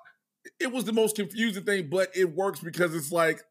It 0.59 0.73
was 0.73 0.85
the 0.85 0.93
most 0.93 1.17
confusing 1.17 1.65
thing, 1.65 1.89
but 1.89 2.11
it 2.15 2.35
works 2.35 2.61
because 2.61 2.95
it's 2.95 3.13
like, 3.13 3.43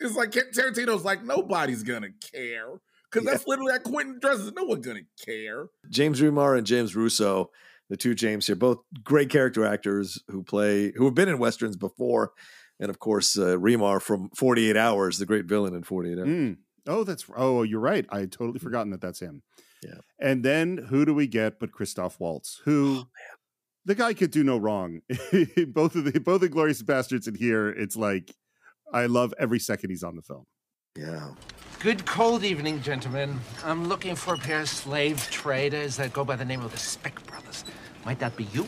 it's 0.00 0.14
like 0.14 0.30
Tarantino's 0.30 1.04
like, 1.04 1.24
nobody's 1.24 1.82
gonna 1.82 2.10
care 2.32 2.80
because 3.16 3.26
yeah. 3.26 3.32
that's 3.32 3.46
literally 3.46 3.72
that 3.72 3.84
Quentin 3.84 4.18
dresses. 4.20 4.52
No 4.52 4.64
one's 4.64 4.86
gonna 4.86 5.00
care. 5.24 5.68
James 5.88 6.20
Remar 6.20 6.56
and 6.56 6.66
James 6.66 6.94
Russo, 6.94 7.50
the 7.88 7.96
two 7.96 8.14
James 8.14 8.46
here, 8.46 8.56
both 8.56 8.78
great 9.02 9.30
character 9.30 9.64
actors 9.64 10.22
who 10.28 10.42
play 10.42 10.92
who 10.96 11.06
have 11.06 11.14
been 11.14 11.28
in 11.28 11.38
westerns 11.38 11.76
before, 11.76 12.32
and 12.78 12.90
of 12.90 12.98
course 12.98 13.38
uh, 13.38 13.56
Remar 13.56 14.02
from 14.02 14.30
Forty 14.34 14.68
Eight 14.68 14.76
Hours, 14.76 15.18
the 15.18 15.26
great 15.26 15.46
villain 15.46 15.74
in 15.74 15.82
Forty 15.82 16.12
Eight 16.12 16.18
Hours. 16.18 16.28
Mm. 16.28 16.56
Oh, 16.86 17.04
that's 17.04 17.24
oh, 17.36 17.62
you're 17.62 17.80
right. 17.80 18.06
I 18.10 18.20
had 18.20 18.32
totally 18.32 18.58
mm. 18.58 18.62
forgotten 18.62 18.90
that 18.90 19.00
that's 19.00 19.20
him. 19.20 19.42
Yeah. 19.82 20.00
And 20.18 20.42
then 20.42 20.78
who 20.88 21.04
do 21.04 21.14
we 21.14 21.26
get 21.26 21.58
but 21.58 21.72
Christoph 21.72 22.20
Waltz, 22.20 22.60
who. 22.64 22.98
Oh, 23.00 23.08
the 23.84 23.94
guy 23.94 24.14
could 24.14 24.32
do 24.32 24.42
no 24.42 24.56
wrong. 24.56 25.02
both 25.68 25.94
of 25.94 26.04
the 26.04 26.18
both 26.18 26.40
the 26.40 26.48
Glorious 26.48 26.82
Bastards 26.82 27.28
in 27.28 27.36
here, 27.36 27.68
it's 27.68 27.94
like 27.94 28.34
I 28.92 29.06
love 29.06 29.32
every 29.38 29.60
second 29.60 29.90
he's 29.90 30.02
on 30.02 30.16
the 30.16 30.22
film. 30.22 30.46
Yeah. 30.96 31.28
Good 31.80 32.06
cold 32.06 32.42
evening, 32.42 32.80
gentlemen. 32.80 33.38
I'm 33.62 33.86
looking 33.86 34.16
for 34.16 34.34
a 34.34 34.38
pair 34.38 34.62
of 34.62 34.68
slave 34.68 35.28
traders 35.30 35.96
that 35.96 36.12
go 36.14 36.24
by 36.24 36.36
the 36.36 36.44
name 36.44 36.62
of 36.62 36.72
the 36.72 36.78
Speck 36.78 37.24
Brothers. 37.26 37.64
Might 38.06 38.18
that 38.20 38.34
be 38.34 38.44
you? 38.44 38.66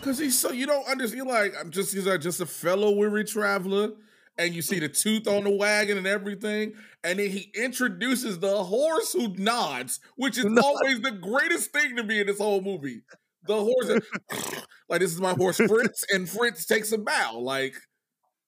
Cause 0.00 0.18
he's 0.18 0.38
so 0.38 0.50
you 0.50 0.64
don't 0.64 0.88
understand. 0.88 1.28
Like 1.28 1.52
I'm 1.60 1.70
just 1.70 1.92
he's 1.92 2.06
like 2.06 2.22
just 2.22 2.40
a 2.40 2.46
fellow 2.46 2.92
weary 2.92 3.24
traveler, 3.24 3.90
and 4.38 4.54
you 4.54 4.62
see 4.62 4.78
the 4.78 4.88
tooth 4.88 5.28
on 5.28 5.44
the 5.44 5.50
wagon 5.50 5.98
and 5.98 6.06
everything, 6.06 6.72
and 7.04 7.18
then 7.18 7.28
he 7.28 7.52
introduces 7.54 8.38
the 8.38 8.64
horse 8.64 9.12
who 9.12 9.34
nods, 9.36 10.00
which 10.16 10.38
is 10.38 10.46
always 10.46 11.02
the 11.02 11.10
greatest 11.10 11.72
thing 11.72 11.96
to 11.96 12.02
me 12.02 12.20
in 12.20 12.26
this 12.26 12.38
whole 12.38 12.62
movie. 12.62 13.02
The 13.46 13.56
horse, 13.56 13.90
like 14.88 15.00
this 15.00 15.12
is 15.12 15.20
my 15.20 15.34
horse 15.34 15.58
Fritz, 15.58 16.06
and 16.10 16.26
Fritz 16.26 16.64
takes 16.64 16.92
a 16.92 16.98
bow. 16.98 17.38
Like 17.38 17.74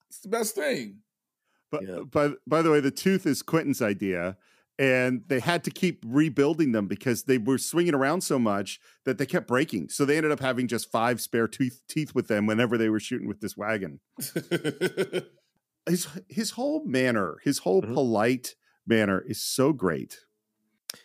it's 0.08 0.20
the 0.20 0.30
best 0.30 0.54
thing. 0.54 1.01
But 1.72 1.84
Yeah. 1.88 2.00
by 2.10 2.34
by 2.46 2.62
the 2.62 2.70
way, 2.72 2.80
the 2.80 2.92
tooth 2.92 3.26
is 3.26 3.42
Quentin's 3.42 3.82
idea, 3.82 4.38
and 4.78 5.24
they 5.28 5.40
had 5.40 5.64
to 5.64 5.72
keep 5.72 6.04
rebuilding 6.06 6.72
them 6.72 6.88
because 6.88 7.24
they 7.24 7.38
were 7.38 7.58
swinging 7.58 7.94
around 7.94 8.22
so 8.22 8.38
much 8.38 8.80
that 9.06 9.18
they 9.18 9.26
kept 9.26 9.48
breaking. 9.48 9.90
So 9.90 10.04
they 10.04 10.18
ended 10.18 10.32
up 10.32 10.40
having 10.40 10.68
just 10.68 10.92
five 10.92 11.20
spare 11.22 11.48
teeth 11.48 11.82
teeth 11.88 12.14
with 12.14 12.28
them 12.28 12.46
whenever 12.46 12.78
they 12.78 12.90
were 12.90 13.00
shooting 13.00 13.28
with 13.28 13.40
this 13.40 13.56
wagon. 13.56 14.00
His 15.88 16.06
his 16.28 16.52
whole 16.52 16.84
manner, 16.84 17.38
his 17.42 17.58
whole 17.58 17.82
Mhm. 17.82 17.94
polite 17.94 18.54
manner, 18.86 19.20
is 19.20 19.42
so 19.42 19.72
great. 19.72 20.20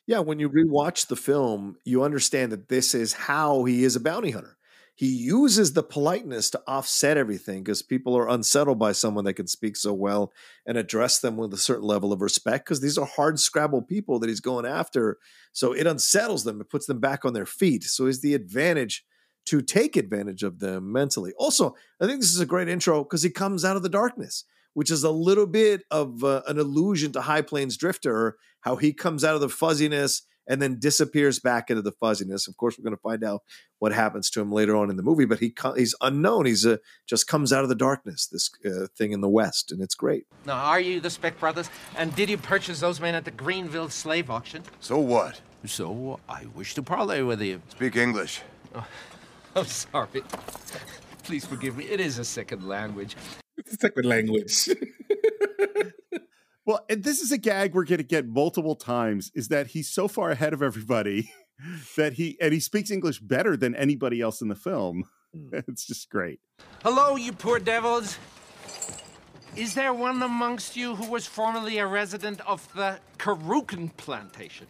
Yeah, 0.05 0.19
when 0.19 0.39
you 0.39 0.49
rewatch 0.49 1.07
the 1.07 1.15
film, 1.15 1.77
you 1.85 2.03
understand 2.03 2.51
that 2.51 2.67
this 2.69 2.93
is 2.95 3.13
how 3.13 3.63
he 3.65 3.83
is 3.83 3.95
a 3.95 3.99
bounty 3.99 4.31
hunter. 4.31 4.56
He 4.97 5.13
uses 5.13 5.73
the 5.73 5.83
politeness 5.83 6.49
to 6.49 6.61
offset 6.65 7.17
everything 7.17 7.61
because 7.61 7.83
people 7.83 8.17
are 8.17 8.27
unsettled 8.27 8.79
by 8.79 8.93
someone 8.93 9.25
that 9.25 9.35
can 9.35 9.45
speak 9.45 9.75
so 9.75 9.93
well 9.93 10.33
and 10.65 10.75
address 10.75 11.19
them 11.19 11.37
with 11.37 11.53
a 11.53 11.57
certain 11.57 11.85
level 11.85 12.11
of 12.11 12.19
respect 12.19 12.65
because 12.65 12.81
these 12.81 12.97
are 12.97 13.05
hard 13.05 13.39
scrabble 13.39 13.83
people 13.83 14.17
that 14.17 14.27
he's 14.27 14.39
going 14.39 14.65
after. 14.65 15.19
So 15.51 15.71
it 15.71 15.85
unsettles 15.85 16.45
them, 16.45 16.59
it 16.59 16.71
puts 16.71 16.87
them 16.87 16.99
back 16.99 17.25
on 17.25 17.33
their 17.33 17.45
feet. 17.45 17.83
So 17.83 18.07
is 18.07 18.21
the 18.21 18.33
advantage 18.33 19.05
to 19.45 19.61
take 19.61 19.97
advantage 19.97 20.41
of 20.41 20.57
them 20.57 20.91
mentally. 20.91 21.31
Also, 21.37 21.75
I 22.01 22.07
think 22.07 22.19
this 22.19 22.33
is 22.33 22.39
a 22.39 22.45
great 22.47 22.67
intro 22.67 23.03
because 23.03 23.21
he 23.21 23.29
comes 23.29 23.63
out 23.63 23.77
of 23.77 23.83
the 23.83 23.89
darkness, 23.89 24.45
which 24.73 24.89
is 24.89 25.03
a 25.03 25.11
little 25.11 25.45
bit 25.45 25.83
of 25.91 26.23
uh, 26.23 26.41
an 26.47 26.57
allusion 26.57 27.11
to 27.11 27.21
High 27.21 27.43
Plains 27.43 27.77
Drifter, 27.77 28.35
how 28.61 28.77
he 28.77 28.93
comes 28.93 29.23
out 29.23 29.35
of 29.35 29.41
the 29.41 29.49
fuzziness 29.49 30.23
and 30.47 30.61
then 30.61 30.79
disappears 30.79 31.39
back 31.39 31.69
into 31.69 31.81
the 31.81 31.91
fuzziness. 31.91 32.47
Of 32.47 32.57
course, 32.57 32.77
we're 32.77 32.83
going 32.83 32.95
to 32.95 33.01
find 33.01 33.23
out 33.23 33.43
what 33.79 33.91
happens 33.91 34.29
to 34.31 34.41
him 34.41 34.51
later 34.51 34.75
on 34.75 34.89
in 34.89 34.97
the 34.97 35.03
movie, 35.03 35.25
but 35.25 35.39
he 35.39 35.53
he's 35.75 35.95
unknown. 36.01 36.45
He's 36.45 36.65
uh, 36.65 36.77
just 37.05 37.27
comes 37.27 37.53
out 37.53 37.63
of 37.63 37.69
the 37.69 37.75
darkness, 37.75 38.27
this 38.27 38.49
uh, 38.65 38.87
thing 38.97 39.11
in 39.11 39.21
the 39.21 39.29
West, 39.29 39.71
and 39.71 39.81
it's 39.81 39.95
great. 39.95 40.25
Now, 40.45 40.55
are 40.55 40.79
you 40.79 40.99
the 40.99 41.09
Speck 41.09 41.39
brothers? 41.39 41.69
And 41.95 42.15
did 42.15 42.29
you 42.29 42.37
purchase 42.37 42.79
those 42.79 42.99
men 42.99 43.15
at 43.15 43.25
the 43.25 43.31
Greenville 43.31 43.89
slave 43.89 44.29
auction? 44.29 44.63
So 44.79 44.97
what? 44.97 45.41
So 45.65 46.19
I 46.29 46.45
wish 46.55 46.75
to 46.75 46.83
parley 46.83 47.23
with 47.23 47.41
you. 47.41 47.61
Speak 47.69 47.95
English. 47.95 48.41
I'm 49.55 49.65
sorry. 49.65 50.23
Please 51.23 51.45
forgive 51.45 51.75
me. 51.75 51.85
It 51.85 51.99
is 51.99 52.19
a 52.19 52.25
second 52.25 52.67
language. 52.67 53.17
Stick 53.65 53.95
with 53.95 54.05
language. 54.05 54.69
Well, 56.67 56.83
and 56.89 57.01
this 57.01 57.21
is 57.21 57.31
a 57.31 57.37
gag 57.37 57.73
we're 57.73 57.85
going 57.85 57.99
to 57.99 58.03
get 58.03 58.27
multiple 58.27 58.75
times. 58.75 59.31
Is 59.33 59.47
that 59.47 59.67
he's 59.67 59.89
so 59.89 60.09
far 60.09 60.31
ahead 60.31 60.51
of 60.51 60.61
everybody 60.61 61.31
that 61.95 62.13
he 62.13 62.37
and 62.41 62.53
he 62.53 62.59
speaks 62.59 62.91
English 62.91 63.21
better 63.21 63.55
than 63.55 63.73
anybody 63.73 64.19
else 64.19 64.41
in 64.41 64.49
the 64.49 64.55
film. 64.55 65.05
Hmm. 65.33 65.59
It's 65.67 65.87
just 65.87 66.09
great. 66.09 66.41
Hello, 66.83 67.15
you 67.15 67.31
poor 67.31 67.59
devils. 67.59 68.17
Is 69.55 69.75
there 69.75 69.93
one 69.93 70.21
amongst 70.21 70.75
you 70.75 70.95
who 70.95 71.09
was 71.09 71.25
formerly 71.25 71.77
a 71.77 71.87
resident 71.87 72.41
of 72.45 72.67
the 72.73 72.99
Carrucan 73.17 73.95
plantation? 73.95 74.67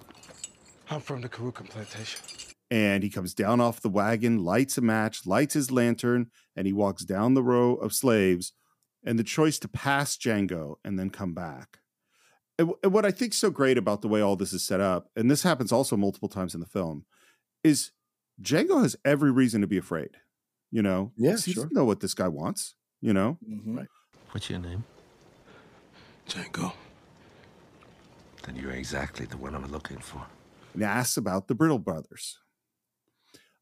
I'm 0.91 1.01
from 1.01 1.21
the 1.21 1.29
Carrucan 1.29 1.67
plantation. 1.67 2.21
And 2.69 3.03
he 3.03 3.10
comes 3.10 3.33
down 3.33 3.60
off 3.60 3.81
the 3.81 3.89
wagon, 3.89 4.43
lights 4.43 4.77
a 4.77 4.81
match, 4.81 5.25
lights 5.25 5.55
his 5.55 5.71
lantern, 5.71 6.27
and 6.55 6.67
he 6.67 6.73
walks 6.73 7.03
down 7.03 7.33
the 7.33 7.43
row 7.43 7.73
of 7.73 7.91
slaves. 7.93 8.53
And 9.03 9.17
the 9.17 9.23
choice 9.23 9.57
to 9.60 9.67
pass 9.67 10.15
Django 10.15 10.75
and 10.83 10.99
then 10.99 11.10
come 11.10 11.33
back. 11.33 11.79
And, 12.60 12.72
and 12.84 12.91
what 12.91 13.06
I 13.06 13.12
think 13.12 13.34
so 13.34 13.50
great 13.52 13.78
about 13.78 14.02
the 14.02 14.08
way 14.08 14.22
all 14.22 14.36
this 14.36 14.54
is 14.54 14.63
set 14.63 14.80
up, 14.82 15.10
and 15.15 15.30
this 15.30 15.43
happens 15.43 15.72
also 15.72 15.96
multiple 15.96 16.30
times 16.30 16.54
in 16.56 16.60
the 16.60 16.65
film, 16.65 17.06
is 17.63 17.91
Django 18.41 18.82
has 18.82 18.96
every 19.06 19.32
reason 19.32 19.62
to 19.62 19.67
be 19.67 19.78
afraid. 19.78 20.12
You 20.72 20.82
know, 20.82 21.13
Yeah, 21.15 21.32
'cause 21.32 21.46
he 21.46 21.54
sure. 21.54 21.63
doesn't 21.63 21.76
know 21.76 21.86
what 21.86 22.00
this 22.02 22.13
guy 22.13 22.28
wants. 22.28 22.76
You 23.02 23.13
know, 23.13 23.38
Mhm. 23.48 23.86
What's 24.32 24.50
your 24.50 24.60
name? 24.60 24.84
Django. 26.28 26.74
Then 28.43 28.56
you're 28.56 28.72
exactly 28.72 29.26
the 29.26 29.38
one 29.38 29.56
I'm 29.56 29.65
looking 29.72 30.00
for. 30.00 30.26
and 30.74 30.84
asks 30.84 31.17
about 31.17 31.48
the 31.48 31.56
Brittle 31.56 31.80
brothers. 31.80 32.38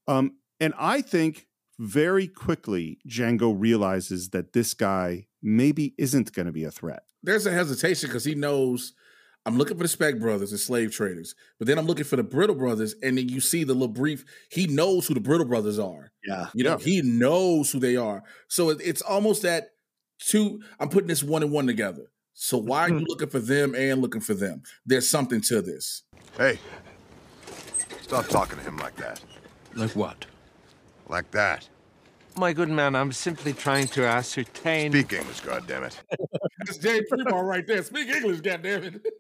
Um, 0.06 0.38
and 0.60 0.74
I 0.78 1.02
think 1.02 1.48
very 1.80 2.28
quickly 2.28 3.00
Django 3.08 3.56
realizes 3.58 4.30
that 4.32 4.52
this 4.54 4.74
guy 4.74 5.28
maybe 5.46 5.94
isn't 5.98 6.34
going 6.34 6.48
to 6.48 6.52
be 6.52 6.64
a 6.66 6.72
threat. 6.72 7.04
There's 7.24 7.46
a 7.46 7.52
hesitation 7.52 8.10
because 8.10 8.26
he 8.26 8.36
knows 8.36 8.94
I'm 9.46 9.58
looking 9.58 9.78
for 9.78 9.84
the 9.84 9.90
Speck 9.90 10.20
brothers, 10.20 10.52
the 10.52 10.58
slave 10.58 10.92
traders, 10.92 11.36
but 11.60 11.68
then 11.68 11.78
I'm 11.78 11.86
looking 11.86 12.04
for 12.04 12.16
the 12.16 12.24
Brittle 12.24 12.56
brothers, 12.56 12.96
and 13.04 13.18
then 13.18 13.30
you 13.30 13.40
see 13.40 13.64
the 13.64 13.74
little 13.74 13.88
brief. 13.88 14.26
He 14.50 14.66
knows 14.66 15.08
who 15.08 15.14
the 15.14 15.20
Brittle 15.20 15.46
brothers 15.46 15.78
are. 15.78 16.12
Yeah. 16.26 16.48
You 16.56 16.64
know, 16.64 16.78
he 16.78 17.04
knows 17.04 17.72
who 17.72 17.80
they 17.80 17.96
are. 17.96 18.24
So 18.48 18.72
it- 18.72 18.82
it's 18.84 19.04
almost 19.04 19.44
that 19.44 19.74
two. 20.18 20.62
I'm 20.80 20.90
putting 20.90 21.08
this 21.08 21.24
one 21.24 21.44
and 21.44 21.52
one 21.52 21.68
together. 21.68 22.12
So 22.34 22.58
why 22.58 22.82
are 22.82 22.90
you 22.90 22.96
mm-hmm. 22.96 23.06
looking 23.08 23.30
for 23.30 23.40
them 23.40 23.76
and 23.76 24.02
looking 24.02 24.20
for 24.20 24.34
them? 24.34 24.64
There's 24.86 25.08
something 25.08 25.42
to 25.42 25.62
this. 25.62 26.02
Hey, 26.38 26.60
stop 28.02 28.28
talking 28.28 28.58
to 28.58 28.64
him 28.64 28.78
like 28.78 28.96
that. 28.98 29.22
Like 29.76 29.92
what? 29.92 30.26
Like 31.08 31.30
that. 31.32 31.70
My 32.38 32.52
good 32.52 32.70
man, 32.70 32.96
I'm 32.96 33.12
simply 33.14 33.54
trying 33.54 33.88
to 33.90 34.06
ascertain. 34.06 34.92
Speak 34.92 35.14
English, 35.14 35.42
goddammit. 35.42 35.96
That's 36.66 36.78
Jay 36.78 37.02
Primo 37.10 37.40
right 37.42 37.66
there. 37.66 37.82
Speak 37.84 38.10
English, 38.10 38.42
goddammit. 38.42 39.02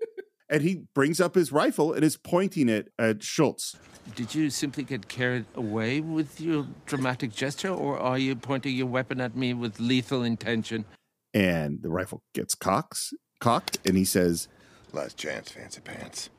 And 0.47 0.61
he 0.61 0.83
brings 0.93 1.19
up 1.19 1.33
his 1.33 1.51
rifle 1.51 1.91
and 1.93 2.03
is 2.03 2.17
pointing 2.17 2.69
it 2.69 2.91
at 2.99 3.23
Schultz. 3.23 3.75
Did 4.15 4.35
you 4.35 4.51
simply 4.51 4.83
get 4.83 5.07
carried 5.07 5.45
away 5.55 6.01
with 6.01 6.39
your 6.39 6.67
dramatic 6.85 7.33
gesture, 7.33 7.69
or 7.71 7.97
are 7.97 8.19
you 8.19 8.35
pointing 8.35 8.75
your 8.75 8.85
weapon 8.85 9.19
at 9.21 9.35
me 9.35 9.55
with 9.55 9.79
lethal 9.79 10.21
intention? 10.21 10.85
And 11.33 11.81
the 11.81 11.89
rifle 11.89 12.21
gets 12.35 12.53
cocks, 12.53 13.11
cocked, 13.39 13.79
and 13.87 13.97
he 13.97 14.05
says, 14.05 14.47
Last 14.93 15.17
chance, 15.17 15.49
fancy 15.49 15.81
pants. 15.81 16.29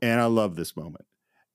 and 0.00 0.18
I 0.18 0.24
love 0.24 0.56
this 0.56 0.74
moment. 0.74 1.04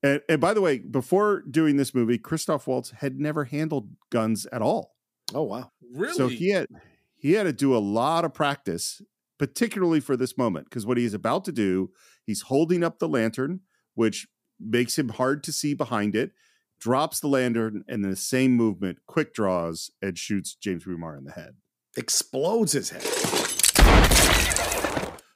And, 0.03 0.21
and 0.27 0.41
by 0.41 0.53
the 0.53 0.61
way, 0.61 0.79
before 0.79 1.43
doing 1.49 1.77
this 1.77 1.93
movie, 1.93 2.17
Christoph 2.17 2.67
Waltz 2.67 2.91
had 2.91 3.19
never 3.19 3.45
handled 3.45 3.89
guns 4.09 4.45
at 4.47 4.61
all. 4.61 4.95
Oh 5.33 5.43
wow. 5.43 5.71
Really? 5.93 6.13
So 6.13 6.27
he 6.27 6.49
had 6.49 6.67
he 7.15 7.33
had 7.33 7.43
to 7.43 7.53
do 7.53 7.75
a 7.75 7.79
lot 7.79 8.25
of 8.25 8.33
practice, 8.33 9.01
particularly 9.37 9.99
for 9.99 10.17
this 10.17 10.37
moment, 10.37 10.65
because 10.69 10.85
what 10.85 10.97
he's 10.97 11.13
about 11.13 11.45
to 11.45 11.51
do, 11.51 11.91
he's 12.25 12.41
holding 12.43 12.83
up 12.83 12.99
the 12.99 13.07
lantern, 13.07 13.61
which 13.93 14.27
makes 14.59 14.97
him 14.97 15.09
hard 15.09 15.43
to 15.43 15.51
see 15.51 15.73
behind 15.73 16.15
it, 16.15 16.31
drops 16.79 17.19
the 17.19 17.27
lantern, 17.27 17.83
and 17.87 18.03
in 18.03 18.09
the 18.09 18.15
same 18.15 18.53
movement, 18.53 18.99
quick 19.05 19.33
draws 19.33 19.91
and 20.01 20.17
shoots 20.17 20.55
James 20.55 20.85
Remar 20.85 21.17
in 21.17 21.25
the 21.25 21.31
head. 21.31 21.55
Explodes 21.95 22.71
his 22.71 22.89
head. 22.89 23.05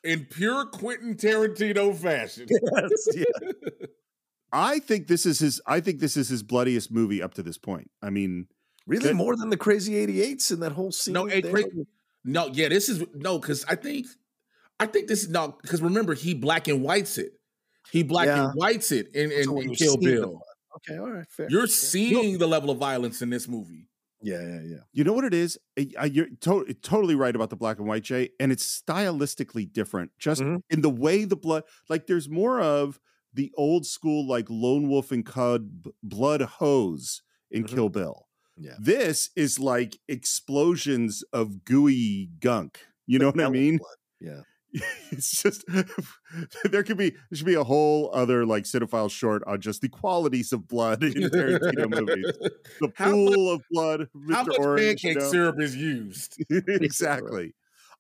in 0.04 0.26
pure 0.26 0.66
Quentin 0.66 1.16
Tarantino 1.16 1.96
fashion. 1.96 2.48
Yes, 2.76 3.08
yeah. 3.16 3.50
I 4.56 4.80
think 4.80 5.08
this 5.08 5.26
is 5.26 5.40
his 5.40 5.62
I 5.68 5.80
think 5.82 6.00
this 6.00 6.16
is 6.18 6.30
his 6.30 6.42
bloodiest 6.44 6.92
movie 6.92 7.22
up 7.22 7.34
to 7.36 7.44
this 7.44 7.58
point. 7.58 7.92
I 8.02 8.10
mean, 8.10 8.48
Really, 8.88 9.08
That- 9.08 9.16
more 9.16 9.36
than 9.36 9.50
the 9.50 9.58
Crazy 9.58 9.94
88s 9.96 10.52
in 10.52 10.60
that 10.60 10.72
whole 10.72 10.92
scene. 10.92 11.14
No, 11.16 11.26
it 11.26 11.42
there? 11.42 11.52
cra- 11.52 11.64
no, 12.24 12.48
yeah, 12.54 12.70
this 12.70 12.88
is 12.88 13.04
no, 13.16 13.40
because 13.40 13.66
I 13.68 13.74
think, 13.74 14.06
I 14.80 14.86
think 14.86 15.08
this 15.08 15.24
is 15.24 15.30
no, 15.30 15.58
because 15.62 15.82
remember 15.82 16.14
he 16.14 16.36
black 16.36 16.68
and 16.68 16.84
whites 16.84 17.18
it, 17.18 17.34
he 17.92 18.04
black 18.04 18.28
Yeah. 18.28 18.46
and 18.46 18.54
whites 18.54 18.92
it 18.92 19.08
in, 19.16 19.32
in, 19.32 19.44
So 19.46 19.60
in 19.60 19.74
Kill 19.74 19.98
Bill. 19.98 20.40
Okay, 20.78 21.00
all 21.00 21.10
right, 21.10 21.26
fair. 21.32 21.48
You're 21.50 21.62
Yeah. 21.62 21.66
seeing 21.74 22.38
the 22.38 22.48
level 22.48 22.70
of 22.70 22.78
violence 22.78 23.24
in 23.24 23.32
this 23.32 23.48
movie. 23.48 23.90
Yeah, 24.22 24.42
yeah, 24.42 24.62
yeah. 24.64 24.78
you 24.94 25.04
know 25.04 25.14
what 25.14 25.24
it 25.26 25.34
is? 25.34 25.58
I- 25.80 25.90
I- 26.00 26.06
You're 26.06 26.28
to- 26.42 26.72
totally 26.84 27.16
right 27.16 27.36
about 27.36 27.50
the 27.50 27.56
black 27.56 27.80
and 27.80 27.88
white, 27.88 28.04
Jay, 28.04 28.30
and 28.40 28.52
it's 28.52 28.82
stylistically 28.88 29.72
different. 29.74 30.12
Just 30.20 30.42
Mhm. 30.42 30.62
in 30.70 30.82
the 30.82 30.90
way 30.92 31.26
the 31.26 31.36
blood, 31.36 31.64
like 31.90 32.06
there's 32.06 32.30
more 32.30 32.60
of 32.62 33.00
the 33.36 33.52
old 33.58 33.86
school, 33.86 34.28
like 34.28 34.48
lone 34.50 34.90
wolf 34.90 35.12
and 35.12 35.26
cub 35.26 35.84
b- 35.84 35.92
blood 36.04 36.42
hose 36.42 37.22
in 37.52 37.64
Mhm. 37.64 37.68
Kill 37.68 37.90
Bill. 37.90 38.28
Yeah. 38.58 38.76
This 38.80 39.30
is 39.36 39.60
like 39.60 39.98
explosions 40.08 41.24
of 41.34 41.66
gooey 41.66 42.30
gunk. 42.40 42.80
You 43.06 43.20
know 43.20 43.28
what 43.28 43.40
I 43.42 43.50
mean? 43.50 43.78
blood. 43.78 43.98
Yeah. 44.20 44.42
it's 45.12 45.42
just 45.42 45.64
there 46.72 46.84
could 46.84 46.98
be 46.98 47.12
there 47.12 47.36
should 47.38 47.46
be 47.46 47.54
a 47.54 47.64
whole 47.64 48.10
other 48.14 48.46
like 48.46 48.64
cinephile 48.66 49.10
short 49.10 49.42
on 49.48 49.62
just 49.62 49.82
the 49.82 49.88
qualities 49.90 50.52
of 50.52 50.68
blood 50.68 51.02
in 51.04 51.14
Tarantino 51.32 51.90
movies. 51.90 52.26
The 52.82 52.92
How 52.96 53.12
pool 53.12 53.52
of 53.52 53.62
blood, 53.72 54.08
How 54.32 54.44
Mr. 54.44 54.48
much 54.48 54.58
Orange. 54.60 55.04
you 55.04 55.10
pancake 55.14 55.24
know? 55.24 55.32
syrup 55.32 55.62
is 55.62 55.76
used? 55.78 56.44
exactly. 56.50 57.56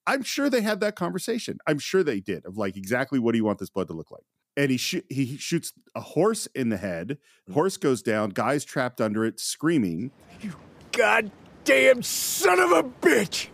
I'm 0.07 0.21
sure 0.21 0.49
they 0.49 0.61
had 0.61 0.81
that 0.81 0.95
conversation. 0.95 1.57
I'm 1.65 1.79
sure 1.79 2.03
they 2.03 2.19
did 2.19 2.45
of 2.45 2.57
like 2.57 2.75
exactly 2.77 3.19
what 3.19 3.31
do 3.31 3.37
you 3.37 3.45
want 3.45 3.59
this 3.59 3.69
blood 3.69 3.87
to 3.87 3.93
look 3.93 4.11
like. 4.11 4.23
And 4.57 4.71
he 4.71 4.77
sh- 4.77 5.01
he 5.09 5.37
shoots 5.37 5.73
a 5.95 5.99
horse 6.01 6.47
in 6.55 6.69
the 6.69 6.77
head. 6.77 7.17
Horse 7.53 7.77
goes 7.77 8.01
down. 8.01 8.29
Guy's 8.29 8.63
trapped 8.63 9.01
under 9.01 9.25
it, 9.25 9.39
screaming. 9.39 10.11
You 10.41 10.53
goddamn 10.91 12.01
son 12.03 12.59
of 12.59 12.71
a 12.71 12.83
bitch! 12.83 13.47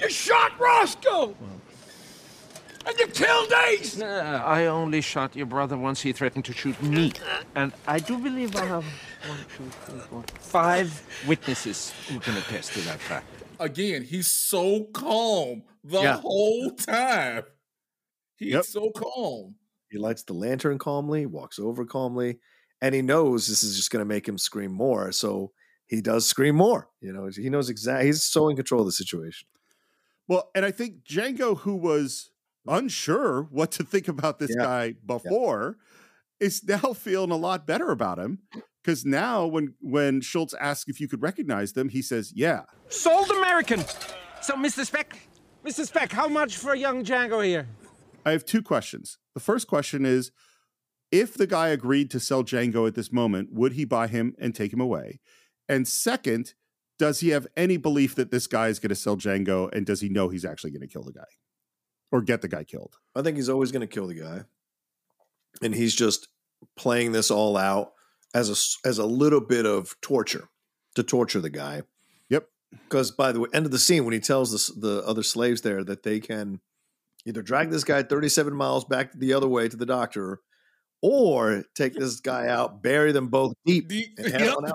You 0.00 0.08
shot 0.10 0.58
Roscoe! 0.58 1.34
And 2.86 2.98
you 2.98 3.06
killed 3.06 3.52
Ace! 3.68 4.00
Uh, 4.02 4.42
I 4.44 4.66
only 4.66 5.00
shot 5.00 5.34
your 5.36 5.46
brother 5.46 5.76
once 5.78 6.02
he 6.02 6.12
threatened 6.12 6.44
to 6.46 6.52
shoot 6.52 6.80
me. 6.82 7.12
And 7.54 7.72
I 7.86 7.98
do 7.98 8.18
believe 8.18 8.54
I 8.56 8.66
have 8.66 8.84
one, 9.26 9.38
two, 9.56 9.64
three, 9.86 10.00
four, 10.00 10.24
five 10.40 11.02
witnesses 11.26 11.94
who 12.08 12.18
can 12.20 12.36
attest 12.36 12.72
to 12.74 12.80
that 12.82 12.98
fact. 13.00 13.26
again, 13.60 14.02
he's 14.02 14.26
so 14.26 14.84
calm 14.92 15.62
the 15.84 16.02
Yeah. 16.02 16.16
whole 16.20 16.70
time. 16.72 17.44
He's 18.36 18.52
Yep. 18.52 18.64
so 18.64 18.90
calm. 18.90 19.54
He 19.90 19.98
lights 19.98 20.22
the 20.24 20.32
lantern 20.34 20.78
calmly, 20.78 21.26
walks 21.26 21.58
over 21.58 21.84
calmly, 21.84 22.38
and 22.80 22.94
he 22.94 23.02
knows 23.02 23.46
this 23.46 23.62
is 23.62 23.76
just 23.76 23.90
going 23.90 24.00
to 24.00 24.06
make 24.08 24.26
him 24.28 24.38
scream 24.38 24.72
more. 24.72 25.12
So 25.12 25.52
he 25.86 26.00
does 26.00 26.26
scream 26.26 26.56
more. 26.56 26.88
You 27.00 27.12
know, 27.12 27.28
he 27.34 27.50
knows 27.50 27.68
exactly. 27.68 28.06
He's 28.06 28.24
so 28.24 28.48
in 28.48 28.56
control 28.56 28.80
of 28.80 28.86
the 28.86 28.92
situation. 28.92 29.46
Well, 30.26 30.50
and 30.54 30.64
I 30.64 30.70
think 30.70 31.04
Django, 31.04 31.58
who 31.58 31.76
was 31.76 32.30
unsure 32.66 33.42
what 33.50 33.70
to 33.72 33.84
think 33.84 34.08
about 34.08 34.38
this 34.38 34.50
Yeah. 34.56 34.64
guy 34.64 34.94
before, 35.06 35.76
is 36.40 36.64
now 36.64 36.78
feeling 36.94 37.30
a 37.30 37.36
lot 37.36 37.66
better 37.66 37.90
about 37.90 38.18
him. 38.18 38.40
Because 38.82 39.04
now, 39.06 39.46
when 39.46 39.74
when 39.80 40.20
Schultz 40.20 40.52
asks 40.60 40.90
if 40.90 41.00
you 41.00 41.08
could 41.08 41.22
recognize 41.22 41.72
them, 41.72 41.88
he 41.88 42.02
says, 42.02 42.32
"Yeah." 42.34 42.64
Sold 42.88 43.30
American. 43.30 43.80
So, 44.42 44.54
Mr. 44.56 44.84
Speck, 44.84 45.16
Mr. 45.64 45.86
Speck, 45.86 46.12
how 46.12 46.28
much 46.28 46.58
for 46.58 46.72
a 46.74 46.78
young 46.78 47.02
Django 47.02 47.42
here? 47.42 47.66
I 48.24 48.32
have 48.32 48.44
two 48.44 48.62
questions. 48.62 49.18
The 49.34 49.40
first 49.40 49.66
question 49.66 50.04
is, 50.06 50.30
if 51.10 51.34
the 51.34 51.46
guy 51.46 51.68
agreed 51.68 52.10
to 52.10 52.20
sell 52.20 52.42
Django 52.42 52.88
at 52.88 52.94
this 52.94 53.12
moment, 53.12 53.52
would 53.52 53.72
he 53.72 53.84
buy 53.84 54.08
him 54.08 54.34
and 54.38 54.54
take 54.54 54.72
him 54.72 54.80
away? 54.80 55.20
And 55.68 55.86
second, 55.86 56.54
does 56.98 57.20
he 57.20 57.30
have 57.30 57.46
any 57.56 57.76
belief 57.76 58.14
that 58.14 58.30
this 58.30 58.46
guy 58.46 58.68
is 58.68 58.78
going 58.78 58.90
to 58.90 58.94
sell 58.94 59.16
Django, 59.16 59.72
and 59.72 59.86
does 59.86 60.00
he 60.00 60.08
know 60.08 60.28
he's 60.28 60.44
actually 60.44 60.70
going 60.70 60.80
to 60.80 60.88
kill 60.88 61.04
the 61.04 61.12
guy 61.12 61.24
or 62.10 62.20
get 62.20 62.42
the 62.42 62.48
guy 62.48 62.64
killed? 62.64 62.96
I 63.14 63.22
think 63.22 63.36
he's 63.36 63.48
always 63.48 63.72
going 63.72 63.86
to 63.86 63.92
kill 63.92 64.06
the 64.06 64.14
guy, 64.14 64.42
and 65.62 65.74
he's 65.74 65.94
just 65.94 66.28
playing 66.76 67.12
this 67.12 67.30
all 67.30 67.56
out 67.56 67.92
as 68.34 68.50
a 68.50 68.88
as 68.88 68.98
a 68.98 69.06
little 69.06 69.40
bit 69.40 69.66
of 69.66 69.94
torture 70.00 70.48
to 70.94 71.02
torture 71.02 71.40
the 71.40 71.50
guy. 71.50 71.82
Yep. 72.28 72.48
Because 72.70 73.10
by 73.10 73.32
the 73.32 73.40
way, 73.40 73.48
end 73.52 73.66
of 73.66 73.72
the 73.72 73.78
scene 73.78 74.04
when 74.04 74.14
he 74.14 74.20
tells 74.20 74.50
the, 74.50 74.80
the 74.80 75.06
other 75.06 75.22
slaves 75.22 75.60
there 75.62 75.84
that 75.84 76.02
they 76.02 76.20
can 76.20 76.60
either 77.26 77.42
drag 77.42 77.70
this 77.70 77.84
guy 77.84 78.02
37 78.02 78.54
miles 78.54 78.84
back 78.84 79.12
the 79.14 79.32
other 79.32 79.48
way 79.48 79.68
to 79.68 79.76
the 79.76 79.86
doctor, 79.86 80.40
or 81.02 81.64
take 81.74 81.94
this 81.94 82.20
guy 82.20 82.48
out, 82.48 82.82
bury 82.82 83.12
them 83.12 83.28
both 83.28 83.54
deep, 83.66 83.88
Deep- 83.88 84.18
and 84.18 84.28
head 84.32 84.40
yep. 84.42 84.56
on 84.56 84.66
out. 84.68 84.74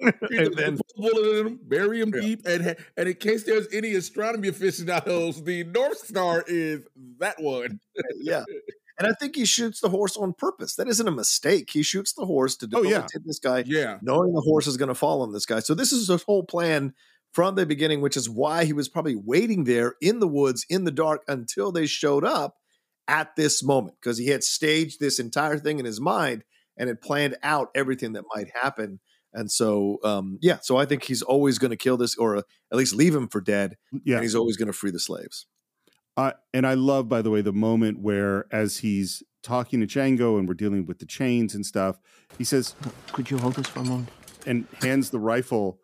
and 0.30 0.54
then- 0.56 0.78
bullet 0.96 1.40
in 1.40 1.46
him, 1.46 1.60
bury 1.62 2.00
him 2.00 2.12
Yeah. 2.14 2.20
deep, 2.20 2.46
and 2.46 2.76
and 2.96 3.08
in 3.08 3.14
case 3.14 3.44
there's 3.44 3.66
any 3.72 3.94
astronomy 3.94 4.48
aficionados, 4.48 5.42
the 5.42 5.64
North 5.64 5.98
Star 6.06 6.44
is 6.46 6.86
that 7.18 7.40
one. 7.42 7.80
yeah. 8.16 8.44
And 8.96 9.08
I 9.08 9.12
think 9.18 9.34
he 9.34 9.44
shoots 9.44 9.80
the 9.80 9.88
horse 9.88 10.16
on 10.16 10.34
purpose. 10.34 10.76
That 10.76 10.86
isn't 10.86 11.08
a 11.08 11.10
mistake. 11.10 11.70
He 11.72 11.82
shoots 11.82 12.12
the 12.12 12.26
horse 12.26 12.54
to 12.58 12.68
Oh, 12.72 12.82
yeah. 12.84 13.04
this 13.24 13.40
guy, 13.40 13.64
Yeah, 13.66 13.98
knowing 14.02 14.32
the 14.32 14.40
horse 14.40 14.68
is 14.68 14.76
going 14.76 14.86
to 14.88 14.94
fall 14.94 15.22
on 15.22 15.32
this 15.32 15.46
guy. 15.46 15.58
So 15.58 15.74
this 15.74 15.90
is 15.90 16.06
his 16.06 16.22
whole 16.22 16.44
plan 16.44 16.94
from 17.34 17.56
the 17.56 17.66
beginning, 17.66 18.00
which 18.00 18.16
is 18.16 18.30
why 18.30 18.64
he 18.64 18.72
was 18.72 18.88
probably 18.88 19.16
waiting 19.16 19.64
there 19.64 19.94
in 20.00 20.20
the 20.20 20.28
woods 20.28 20.64
in 20.70 20.84
the 20.84 20.90
dark 20.92 21.22
until 21.28 21.72
they 21.72 21.84
showed 21.86 22.24
up 22.24 22.54
at 23.08 23.34
this 23.36 23.62
moment 23.62 23.96
because 24.00 24.16
he 24.18 24.28
had 24.28 24.44
staged 24.44 25.00
this 25.00 25.18
entire 25.18 25.58
thing 25.58 25.78
in 25.78 25.84
his 25.84 26.00
mind 26.00 26.44
and 26.78 26.88
had 26.88 27.00
planned 27.00 27.36
out 27.42 27.68
everything 27.74 28.12
that 28.12 28.24
might 28.34 28.46
happen. 28.62 29.00
And 29.32 29.50
so, 29.50 29.98
um, 30.04 30.38
yeah, 30.40 30.58
so 30.62 30.76
I 30.76 30.84
think 30.86 31.02
he's 31.02 31.22
always 31.22 31.58
going 31.58 31.72
to 31.72 31.76
kill 31.76 31.96
this 31.96 32.16
or 32.16 32.36
uh, 32.36 32.42
at 32.70 32.78
least 32.78 32.94
leave 32.94 33.14
him 33.14 33.26
for 33.26 33.40
dead, 33.40 33.76
Yeah. 34.04 34.16
and 34.16 34.22
he's 34.24 34.36
always 34.36 34.56
going 34.56 34.68
to 34.68 34.72
free 34.72 34.92
the 34.92 35.00
slaves. 35.00 35.46
Uh, 36.16 36.32
and 36.52 36.64
I 36.64 36.74
love, 36.74 37.08
by 37.08 37.20
the 37.20 37.30
way, 37.30 37.40
the 37.40 37.52
moment 37.52 37.98
where, 37.98 38.46
as 38.52 38.78
he's 38.78 39.24
talking 39.42 39.80
to 39.80 39.86
Django 39.88 40.38
and 40.38 40.46
we're 40.46 40.54
dealing 40.54 40.86
with 40.86 41.00
the 41.00 41.06
chains 41.06 41.52
and 41.56 41.66
stuff, 41.66 41.98
he 42.38 42.44
says, 42.44 42.76
Could 43.12 43.28
you 43.32 43.38
hold 43.38 43.54
this 43.54 43.66
for 43.66 43.80
a 43.80 43.84
moment? 43.84 44.08
and 44.46 44.66
hands 44.82 45.10
the 45.10 45.18
rifle 45.18 45.80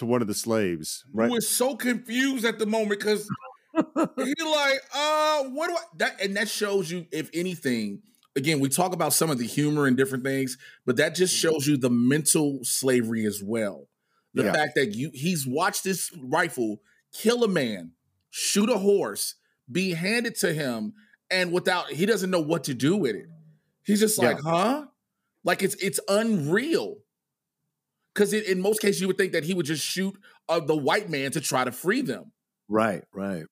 to 0.00 0.06
one 0.06 0.20
of 0.20 0.28
the 0.28 0.34
slaves. 0.34 1.04
Right. 1.12 1.28
who 1.28 1.34
was 1.34 1.48
so 1.48 1.76
confused 1.76 2.44
at 2.44 2.58
the 2.58 2.66
moment 2.66 2.98
because 3.00 3.28
he 3.74 4.34
like, 4.44 4.80
uh, 4.94 5.44
what 5.44 5.68
do 5.68 5.76
I 5.76 5.82
that 5.98 6.20
and 6.20 6.36
that 6.36 6.48
shows 6.48 6.90
you, 6.90 7.06
if 7.12 7.30
anything, 7.32 8.02
again, 8.36 8.60
we 8.60 8.68
talk 8.68 8.92
about 8.92 9.12
some 9.12 9.30
of 9.30 9.38
the 9.38 9.46
humor 9.46 9.86
and 9.86 9.96
different 9.96 10.24
things, 10.24 10.58
but 10.84 10.96
that 10.96 11.14
just 11.14 11.34
shows 11.34 11.66
you 11.66 11.76
the 11.76 11.90
mental 11.90 12.60
slavery 12.64 13.24
as 13.24 13.42
well. 13.42 13.86
The 14.34 14.44
Yeah. 14.44 14.52
fact 14.52 14.72
that 14.76 14.94
you 14.94 15.10
he's 15.14 15.46
watched 15.46 15.84
this 15.84 16.10
rifle 16.22 16.82
kill 17.12 17.44
a 17.44 17.48
man, 17.48 17.92
shoot 18.30 18.68
a 18.70 18.78
horse, 18.78 19.34
be 19.70 19.92
handed 19.92 20.34
to 20.36 20.52
him, 20.52 20.94
and 21.30 21.52
without 21.52 21.90
he 21.90 22.06
doesn't 22.06 22.30
know 22.30 22.40
what 22.40 22.64
to 22.64 22.74
do 22.74 22.96
with 22.96 23.14
it. 23.16 23.26
He's 23.84 24.00
just 24.00 24.20
Yeah. 24.20 24.28
like, 24.30 24.40
huh? 24.40 24.86
Like 25.44 25.62
it's 25.62 25.74
it's 25.76 26.00
unreal. 26.08 26.98
Because 28.14 28.32
in 28.32 28.60
most 28.60 28.80
cases, 28.80 29.00
you 29.00 29.06
would 29.06 29.18
think 29.18 29.32
that 29.32 29.44
he 29.44 29.54
would 29.54 29.66
just 29.66 29.84
shoot 29.84 30.18
uh, 30.48 30.60
the 30.60 30.76
white 30.76 31.08
man 31.08 31.30
to 31.32 31.40
try 31.40 31.64
to 31.64 31.72
free 31.72 32.02
them. 32.02 32.32
Right, 32.68 33.04
right. 33.14 33.44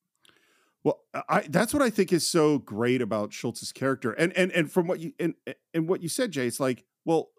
Well, 0.84 1.00
I 1.28 1.42
that's 1.48 1.72
what 1.74 1.82
I 1.82 1.90
think 1.90 2.12
is 2.12 2.26
so 2.26 2.58
great 2.58 3.02
about 3.02 3.32
Schultz's 3.32 3.72
character. 3.72 4.12
And 4.12 4.32
and 4.36 4.50
and 4.52 4.70
from 4.70 4.86
what 4.86 5.00
you 5.00 5.12
and 5.18 5.34
and 5.74 5.88
what 5.88 6.02
you 6.02 6.08
said, 6.08 6.30
Jay, 6.30 6.46
it's 6.46 6.60
like, 6.60 6.84
well, 7.04 7.30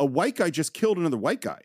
a 0.00 0.06
white 0.06 0.36
guy 0.36 0.50
just 0.50 0.72
killed 0.74 0.98
another 0.98 1.16
white 1.16 1.40
guy 1.40 1.60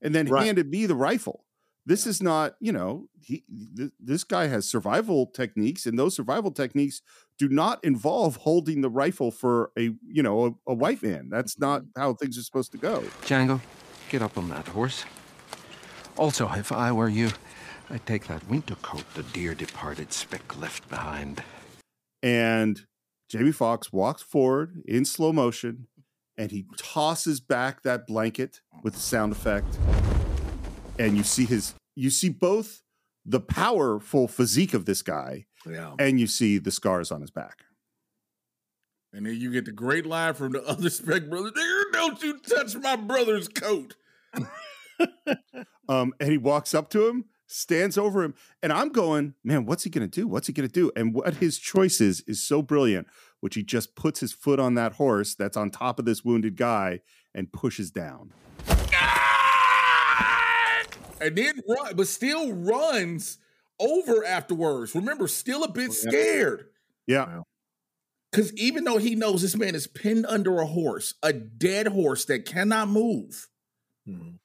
and 0.00 0.14
then 0.14 0.26
Right. 0.26 0.44
handed 0.46 0.70
me 0.70 0.86
the 0.86 0.94
rifle. 0.94 1.44
This 1.84 2.06
is 2.06 2.22
not, 2.22 2.54
you 2.60 2.70
know, 2.72 3.08
he 3.20 3.44
th- 3.76 3.90
this 3.98 4.24
guy 4.24 4.46
has 4.46 4.68
survival 4.68 5.26
techniques, 5.26 5.84
and 5.84 5.98
those 5.98 6.14
survival 6.14 6.50
techniques 6.52 7.02
do 7.38 7.48
not 7.48 7.82
involve 7.84 8.36
holding 8.36 8.82
the 8.82 8.90
rifle 8.90 9.30
for 9.32 9.72
a, 9.76 9.90
you 10.06 10.22
know, 10.22 10.46
a, 10.46 10.70
a 10.72 10.74
white 10.74 11.02
man. 11.02 11.28
That's 11.28 11.58
not 11.58 11.82
how 11.96 12.14
things 12.14 12.38
are 12.38 12.42
supposed 12.42 12.70
to 12.72 12.78
go. 12.78 13.02
Django, 13.22 13.60
get 14.12 14.20
up 14.22 14.36
on 14.36 14.50
that 14.50 14.68
horse. 14.68 15.04
Also, 16.18 16.46
if 16.52 16.70
I 16.70 16.92
were 16.92 17.08
you, 17.08 17.30
I'd 17.88 18.04
take 18.06 18.26
that 18.28 18.46
winter 18.46 18.74
coat 18.76 19.04
the 19.14 19.22
dear 19.22 19.54
departed 19.54 20.12
Speck 20.12 20.60
left 20.60 20.86
behind. 20.90 21.42
And 22.22 22.82
Jamie 23.30 23.52
Foxx 23.52 23.90
walks 23.90 24.22
forward 24.22 24.82
in 24.86 25.06
slow 25.06 25.32
motion 25.32 25.88
and 26.36 26.50
he 26.50 26.66
tosses 26.76 27.40
back 27.40 27.82
that 27.82 28.06
blanket 28.06 28.60
with 28.82 28.92
the 28.94 29.00
sound 29.00 29.32
effect. 29.32 29.78
And 30.98 31.16
you 31.16 31.22
see 31.22 31.46
his 31.46 31.74
you 31.96 32.10
see 32.10 32.28
both 32.28 32.82
the 33.24 33.40
powerful 33.40 34.28
physique 34.28 34.74
of 34.74 34.84
this 34.84 35.00
guy 35.00 35.46
Yeah. 35.66 35.94
and 35.98 36.20
you 36.20 36.26
see 36.26 36.58
the 36.58 36.70
scars 36.70 37.10
on 37.10 37.22
his 37.22 37.30
back. 37.30 37.60
And 39.14 39.24
then 39.26 39.36
you 39.36 39.50
get 39.52 39.64
the 39.64 39.72
great 39.72 40.04
line 40.06 40.34
from 40.34 40.52
the 40.52 40.62
other 40.64 40.90
Speck 40.90 41.28
brother, 41.30 41.50
don't 41.92 42.22
you 42.22 42.38
touch 42.38 42.74
my 42.76 42.96
brother's 42.96 43.48
coat. 43.48 43.94
Um, 45.88 46.14
and 46.20 46.30
he 46.30 46.38
walks 46.38 46.74
up 46.74 46.90
to 46.90 47.08
him, 47.08 47.26
stands 47.46 47.98
over 47.98 48.22
him, 48.22 48.34
and 48.62 48.72
I'm 48.72 48.90
going, 48.90 49.34
man, 49.44 49.66
what's 49.66 49.84
he 49.84 49.90
gonna 49.90 50.06
do? 50.06 50.26
What's 50.26 50.46
he 50.46 50.52
gonna 50.52 50.68
do? 50.68 50.90
And 50.96 51.12
what 51.12 51.34
his 51.34 51.58
choice 51.58 52.00
is 52.00 52.22
is 52.26 52.42
so 52.42 52.62
brilliant, 52.62 53.08
which 53.40 53.56
he 53.56 53.62
just 53.62 53.94
puts 53.96 54.20
his 54.20 54.32
foot 54.32 54.60
on 54.60 54.74
that 54.74 54.94
horse 54.94 55.34
that's 55.34 55.56
on 55.56 55.70
top 55.70 55.98
of 55.98 56.04
this 56.04 56.24
wounded 56.24 56.56
guy 56.56 57.00
and 57.34 57.52
pushes 57.52 57.90
down. 57.90 58.32
And 61.20 61.36
then 61.36 61.60
run, 61.68 61.94
but 61.94 62.08
still 62.08 62.52
runs 62.52 63.38
over 63.78 64.24
afterwards. 64.24 64.94
Remember, 64.94 65.28
still 65.28 65.62
a 65.62 65.70
bit 65.70 65.92
scared. 65.92 66.66
Yeah. 67.06 67.42
Because 68.30 68.52
even 68.54 68.84
though 68.84 68.98
he 68.98 69.14
knows 69.14 69.42
this 69.42 69.56
man 69.56 69.74
is 69.74 69.86
pinned 69.86 70.26
under 70.26 70.58
a 70.58 70.66
horse, 70.66 71.14
a 71.22 71.32
dead 71.32 71.86
horse 71.88 72.24
that 72.24 72.46
cannot 72.46 72.88
move, 72.88 73.48
Mhm. 74.08 74.38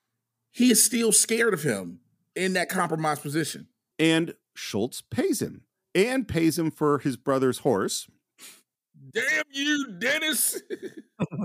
he 0.52 0.72
is 0.72 0.84
still 0.84 1.12
scared 1.12 1.54
of 1.54 1.64
him 1.64 2.00
in 2.36 2.54
that 2.54 2.70
compromised 2.70 3.22
position. 3.22 3.68
And 4.00 4.36
Schultz 4.56 5.02
pays 5.02 5.42
him 5.42 5.64
and 5.96 6.28
pays 6.28 6.58
him 6.60 6.70
for 6.72 7.00
his 7.00 7.18
brother's 7.18 7.60
horse. 7.60 8.08
Damn 9.14 9.44
you, 9.52 9.88
Dennis. 10.00 10.62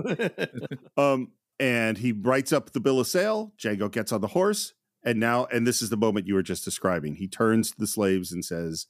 Um, 0.97 1.31
and 1.59 1.97
he 1.97 2.11
writes 2.11 2.51
up 2.53 2.71
the 2.71 2.79
bill 2.79 2.99
of 2.99 3.07
sale. 3.07 3.53
Django 3.57 3.91
gets 3.91 4.11
on 4.11 4.21
the 4.21 4.27
horse. 4.27 4.73
And 5.03 5.19
now, 5.19 5.45
and 5.45 5.65
this 5.67 5.81
is 5.81 5.89
the 5.89 5.97
moment 5.97 6.27
you 6.27 6.35
were 6.35 6.43
just 6.43 6.63
describing. 6.63 7.15
He 7.15 7.27
turns 7.27 7.71
to 7.71 7.77
the 7.79 7.87
slaves 7.87 8.31
and 8.31 8.43
says, 8.45 8.87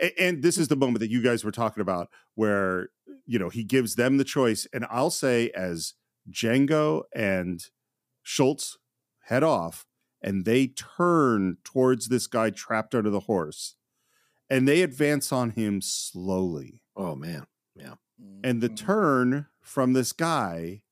a- 0.00 0.20
and 0.20 0.42
this 0.42 0.58
is 0.58 0.68
the 0.68 0.76
moment 0.76 0.98
that 1.00 1.10
you 1.10 1.22
guys 1.22 1.44
were 1.44 1.50
talking 1.52 1.80
about 1.80 2.08
where, 2.34 2.90
you 3.26 3.38
know, 3.38 3.48
he 3.48 3.64
gives 3.64 3.94
them 3.94 4.16
the 4.18 4.24
choice. 4.24 4.66
And 4.72 4.84
I'll 4.90 5.10
say, 5.10 5.50
as 5.50 5.94
Django 6.30 7.04
and 7.14 7.64
Schultz 8.22 8.78
head 9.24 9.42
off 9.42 9.86
and 10.22 10.44
they 10.44 10.66
turn 10.66 11.56
towards 11.64 12.08
this 12.08 12.26
guy 12.26 12.50
trapped 12.50 12.94
under 12.94 13.10
the 13.10 13.20
horse 13.20 13.76
and 14.48 14.66
they 14.66 14.82
advance 14.82 15.32
on 15.32 15.50
him 15.50 15.80
slowly 15.80 16.82
Oh 17.00 17.14
man. 17.14 17.46
Yeah. 17.74 17.94
And 18.44 18.60
the 18.60 18.68
mm. 18.68 18.76
turn 18.76 19.46
from 19.62 19.94
this 19.94 20.12
guy 20.12 20.82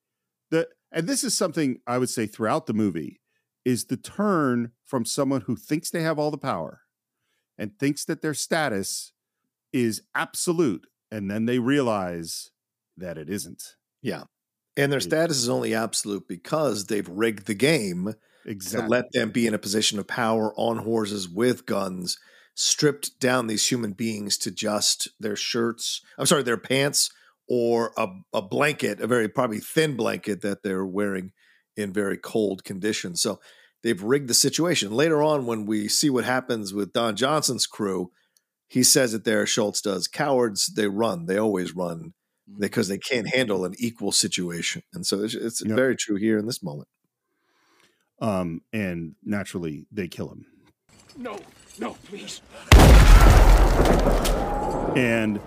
that 0.50 0.68
and 0.90 1.06
this 1.06 1.22
is 1.24 1.36
something 1.36 1.80
i 1.86 1.98
would 1.98 2.08
say 2.08 2.26
throughout 2.26 2.66
the 2.66 2.72
movie 2.72 3.20
is 3.64 3.86
the 3.86 3.96
turn 3.96 4.72
from 4.84 5.04
someone 5.04 5.42
who 5.42 5.56
thinks 5.56 5.90
they 5.90 6.02
have 6.02 6.18
all 6.18 6.30
the 6.30 6.38
power 6.38 6.82
and 7.58 7.78
thinks 7.78 8.04
that 8.04 8.22
their 8.22 8.34
status 8.34 9.12
is 9.72 10.02
absolute 10.14 10.86
and 11.10 11.30
then 11.30 11.44
they 11.44 11.58
realize 11.58 12.50
that 12.96 13.18
it 13.18 13.28
isn't 13.28 13.76
Yeah. 14.00 14.24
And 14.78 14.92
their 14.92 15.00
status 15.00 15.38
is 15.38 15.48
only 15.48 15.74
absolute 15.74 16.28
because 16.28 16.86
they've 16.86 17.08
rigged 17.08 17.46
the 17.46 17.54
game 17.54 18.14
exactly. 18.46 18.86
to 18.86 18.88
let 18.88 19.12
them 19.12 19.30
be 19.30 19.44
in 19.44 19.52
a 19.52 19.58
position 19.58 19.98
of 19.98 20.06
power 20.06 20.54
on 20.56 20.78
horses 20.78 21.28
with 21.28 21.66
guns, 21.66 22.16
stripped 22.54 23.18
down 23.18 23.48
these 23.48 23.68
human 23.68 23.92
beings 23.92 24.38
to 24.38 24.52
just 24.52 25.08
their 25.18 25.34
shirts. 25.34 26.00
I'm 26.16 26.26
sorry, 26.26 26.44
their 26.44 26.56
pants 26.56 27.10
or 27.48 27.92
a, 27.96 28.06
a 28.32 28.40
blanket, 28.40 29.00
a 29.00 29.08
very 29.08 29.28
probably 29.28 29.58
thin 29.58 29.96
blanket 29.96 30.42
that 30.42 30.62
they're 30.62 30.86
wearing 30.86 31.32
in 31.76 31.92
very 31.92 32.16
cold 32.16 32.62
conditions. 32.62 33.20
So 33.20 33.40
they've 33.82 34.00
rigged 34.00 34.28
the 34.28 34.34
situation. 34.34 34.92
Later 34.92 35.24
on, 35.24 35.44
when 35.44 35.66
we 35.66 35.88
see 35.88 36.08
what 36.08 36.24
happens 36.24 36.72
with 36.72 36.92
Don 36.92 37.16
Johnson's 37.16 37.66
crew, 37.66 38.12
he 38.68 38.84
says 38.84 39.12
it 39.12 39.24
there. 39.24 39.44
Schultz 39.44 39.80
does. 39.80 40.06
Cowards, 40.06 40.66
they 40.68 40.86
run. 40.86 41.26
They 41.26 41.36
always 41.38 41.74
run 41.74 42.12
because 42.58 42.88
they 42.88 42.98
can't 42.98 43.28
handle 43.28 43.64
an 43.64 43.74
equal 43.78 44.12
situation. 44.12 44.82
And 44.94 45.06
so 45.06 45.22
it's, 45.22 45.34
it's 45.34 45.62
Yep. 45.64 45.76
very 45.76 45.96
true 45.96 46.16
here 46.16 46.38
in 46.38 46.46
this 46.46 46.62
moment. 46.62 46.88
Um, 48.20 48.62
and 48.72 49.14
naturally, 49.24 49.86
they 49.92 50.08
kill 50.08 50.28
him. 50.30 50.46
No, 51.16 51.38
no, 51.78 51.96
please. 52.04 52.40
and 54.96 55.40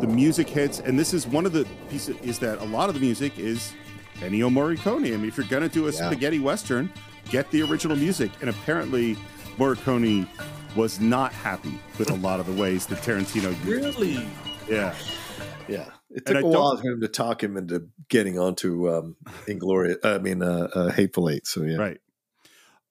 the 0.00 0.06
music 0.06 0.48
hits 0.48 0.80
and 0.80 0.98
this 0.98 1.12
is 1.14 1.26
one 1.26 1.46
of 1.46 1.52
the 1.52 1.66
pieces 1.90 2.16
is 2.22 2.38
that 2.40 2.58
a 2.60 2.64
lot 2.64 2.88
of 2.88 2.94
the 2.94 3.00
music 3.00 3.38
is 3.38 3.72
Ennio 4.16 4.50
Morricone. 4.50 5.12
I 5.12 5.16
mean, 5.16 5.26
if 5.28 5.36
you're 5.36 5.46
gonna 5.46 5.68
do 5.68 5.88
a 5.88 5.92
Yeah. 5.92 6.06
spaghetti 6.10 6.38
western, 6.38 6.90
get 7.30 7.50
the 7.50 7.62
original 7.62 7.96
music. 7.96 8.30
And 8.40 8.48
apparently, 8.50 9.16
Morricone 9.56 10.26
was 10.76 11.00
not 11.00 11.32
happy 11.32 11.78
with 11.98 12.10
a 12.10 12.14
lot 12.14 12.40
of 12.40 12.46
the 12.46 12.52
ways 12.52 12.86
that 12.86 12.98
Tarantino 13.02 13.50
used. 13.50 13.64
Really? 13.64 14.26
Yeah, 14.68 14.94
Yeah. 15.68 15.90
It 16.14 16.26
took 16.26 16.42
a 16.42 16.46
while 16.46 16.76
for 16.76 16.88
him 16.88 17.00
to 17.00 17.08
talk 17.08 17.42
him 17.42 17.56
into 17.56 17.88
getting 18.08 18.38
onto 18.38 18.88
um, 18.90 19.16
Inglourious, 19.46 19.98
I 20.04 20.18
mean, 20.18 20.42
uh, 20.42 20.68
uh, 20.74 20.90
Hateful 20.90 21.28
Eight. 21.28 21.46
So, 21.46 21.62
yeah. 21.62 21.76
right. 21.76 22.00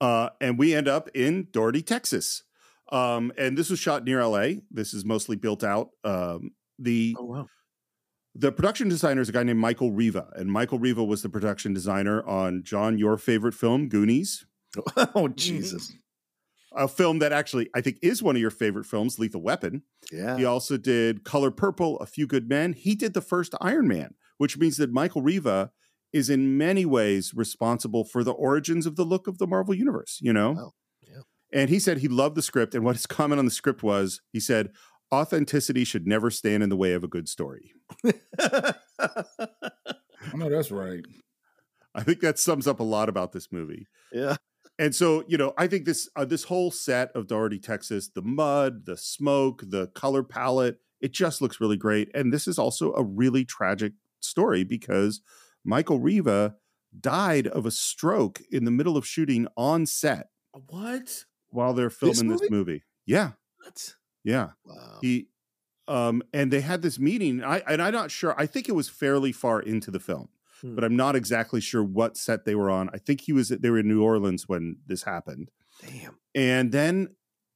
Uh, 0.02 0.30
and 0.42 0.60
we 0.60 0.76
end 0.76 0.90
up 0.90 1.10
in 1.14 1.46
Daughtrey, 1.46 1.86
Texas. 1.86 2.44
Um, 2.92 3.32
and 3.38 3.58
this 3.58 3.70
was 3.70 3.80
shot 3.80 4.04
near 4.04 4.24
LA. 4.26 4.60
This 4.70 4.94
is 4.94 5.06
mostly 5.06 5.38
built 5.38 5.64
out. 5.64 5.92
Um, 6.04 6.52
the 6.78 7.16
Oh, 7.18 7.24
wow. 7.24 7.48
the 8.36 8.52
production 8.52 8.90
designer 8.90 9.22
is 9.22 9.30
a 9.30 9.32
guy 9.32 9.44
named 9.44 9.60
Michael 9.60 9.92
Riva, 9.94 10.28
and 10.36 10.52
Michael 10.52 10.78
Riva 10.80 11.04
was 11.04 11.22
the 11.22 11.30
production 11.30 11.74
designer 11.74 12.22
on 12.28 12.64
John, 12.64 12.98
your 12.98 13.18
favorite 13.18 13.54
film, 13.54 13.88
Goonies, 13.88 14.46
oh, 15.16 15.30
Jesus. 15.30 15.94
A 16.76 16.88
film 16.88 17.20
that 17.20 17.32
actually 17.32 17.70
I 17.76 17.82
think 17.82 17.98
is 18.02 18.24
one 18.24 18.36
of 18.36 18.42
your 18.42 18.52
favorite 18.52 18.86
films, 18.86 19.20
Lethal 19.20 19.42
Weapon. 19.42 19.84
Yeah. 20.12 20.38
He 20.38 20.46
also 20.46 20.78
did 20.78 21.24
Color 21.24 21.52
Purple, 21.52 21.98
A 22.00 22.06
Few 22.06 22.28
Good 22.28 22.50
Men. 22.50 22.74
He 22.74 22.96
did 22.96 23.14
the 23.14 23.22
first 23.22 23.54
Iron 23.62 23.88
Man, 23.88 24.16
which 24.38 24.58
means 24.58 24.78
that 24.78 24.92
Michael 24.92 25.22
Riva 25.22 25.72
is 26.12 26.30
in 26.30 26.58
many 26.58 26.86
ways 26.86 27.34
responsible 27.34 28.06
for 28.06 28.24
the 28.24 28.32
origins 28.32 28.86
of 28.86 28.96
the 28.96 29.04
look 29.04 29.28
of 29.28 29.40
the 29.40 29.48
Marvel 29.48 29.74
Universe, 29.74 30.20
you 30.22 30.32
know? 30.32 30.52
Wow. 30.52 30.72
Yeah. 31.02 31.22
And 31.52 31.70
he 31.70 31.80
said 31.80 31.98
he 31.98 32.08
loved 32.08 32.36
the 32.36 32.42
script. 32.42 32.76
And 32.76 32.86
what 32.86 32.96
his 32.96 33.06
comment 33.08 33.40
on 33.40 33.46
the 33.46 33.52
script 33.52 33.82
was 33.84 34.22
he 34.32 34.40
said, 34.40 34.70
authenticity 35.12 35.84
should 35.84 36.08
never 36.08 36.30
stand 36.30 36.64
in 36.64 36.70
the 36.70 36.78
way 36.78 36.94
of 36.94 37.04
a 37.04 37.08
good 37.08 37.28
story. 37.28 37.74
I 38.06 38.74
know 40.36 40.50
that's 40.50 40.72
right. 40.72 41.04
I 41.96 42.04
think 42.04 42.22
that 42.22 42.40
sums 42.40 42.68
up 42.68 42.80
a 42.80 42.84
lot 42.84 43.10
about 43.10 43.34
this 43.34 43.52
movie. 43.52 43.88
yeah. 44.12 44.38
And 44.84 44.94
so, 44.94 45.24
you 45.28 45.38
know, 45.38 45.54
I 45.58 45.68
think 45.68 45.86
this 45.86 46.10
uh, 46.18 46.26
this 46.26 46.44
whole 46.44 46.70
set 46.70 47.12
of 47.16 47.28
Daughtrey, 47.28 47.62
Texas, 47.64 48.10
the 48.10 48.22
mud, 48.22 48.86
the 48.86 48.98
smoke, 48.98 49.64
the 49.66 49.88
color 49.88 50.24
palette, 50.24 50.80
it 51.00 51.14
just 51.14 51.42
looks 51.42 51.62
really 51.62 51.78
great. 51.78 52.10
And 52.14 52.34
this 52.34 52.48
is 52.50 52.60
also 52.60 52.94
a 52.94 53.02
really 53.04 53.46
tragic 53.46 53.94
story 54.20 54.66
because 54.66 55.22
Michael 55.64 56.00
Riva 56.00 56.56
died 57.00 57.48
of 57.48 57.66
a 57.66 57.72
stroke 57.72 58.42
in 58.52 58.66
the 58.66 58.72
middle 58.72 58.98
of 58.98 59.08
shooting 59.08 59.48
on 59.56 59.86
set 59.86 60.28
What? 60.68 61.26
while 61.50 61.74
they're 61.74 61.90
filming 61.90 62.28
this 62.28 62.42
movie? 62.42 62.50
movie. 62.52 62.84
Yeah, 63.06 63.32
What? 63.64 63.96
yeah. 64.26 64.50
Wow. 64.66 64.98
He 65.02 65.28
um 65.88 66.24
and 66.34 66.52
they 66.52 66.62
had 66.62 66.82
this 66.82 67.00
meeting. 67.00 67.42
I 67.42 67.60
and 67.68 67.82
I'm 67.82 67.94
not 67.94 68.12
sure. 68.12 68.36
I 68.38 68.48
think 68.48 68.68
it 68.68 68.74
was 68.74 68.90
fairly 68.90 69.32
far 69.32 69.62
into 69.62 69.92
the 69.92 70.00
film, 70.02 70.28
Hmm. 70.64 70.76
but 70.76 70.84
I'm 70.84 70.96
not 70.96 71.16
exactly 71.16 71.60
sure 71.62 71.84
what 71.84 72.18
set 72.18 72.46
they 72.46 72.56
were 72.56 72.72
on. 72.72 72.90
I 72.94 72.98
think 72.98 73.22
he 73.22 73.34
was 73.34 73.50
they 73.50 73.70
were 73.70 73.80
in 73.80 73.88
New 73.88 74.02
Orleans 74.02 74.48
when 74.48 74.78
this 74.88 75.04
happened. 75.04 75.52
Damn. 75.82 76.18
And 76.34 76.72
then 76.72 77.16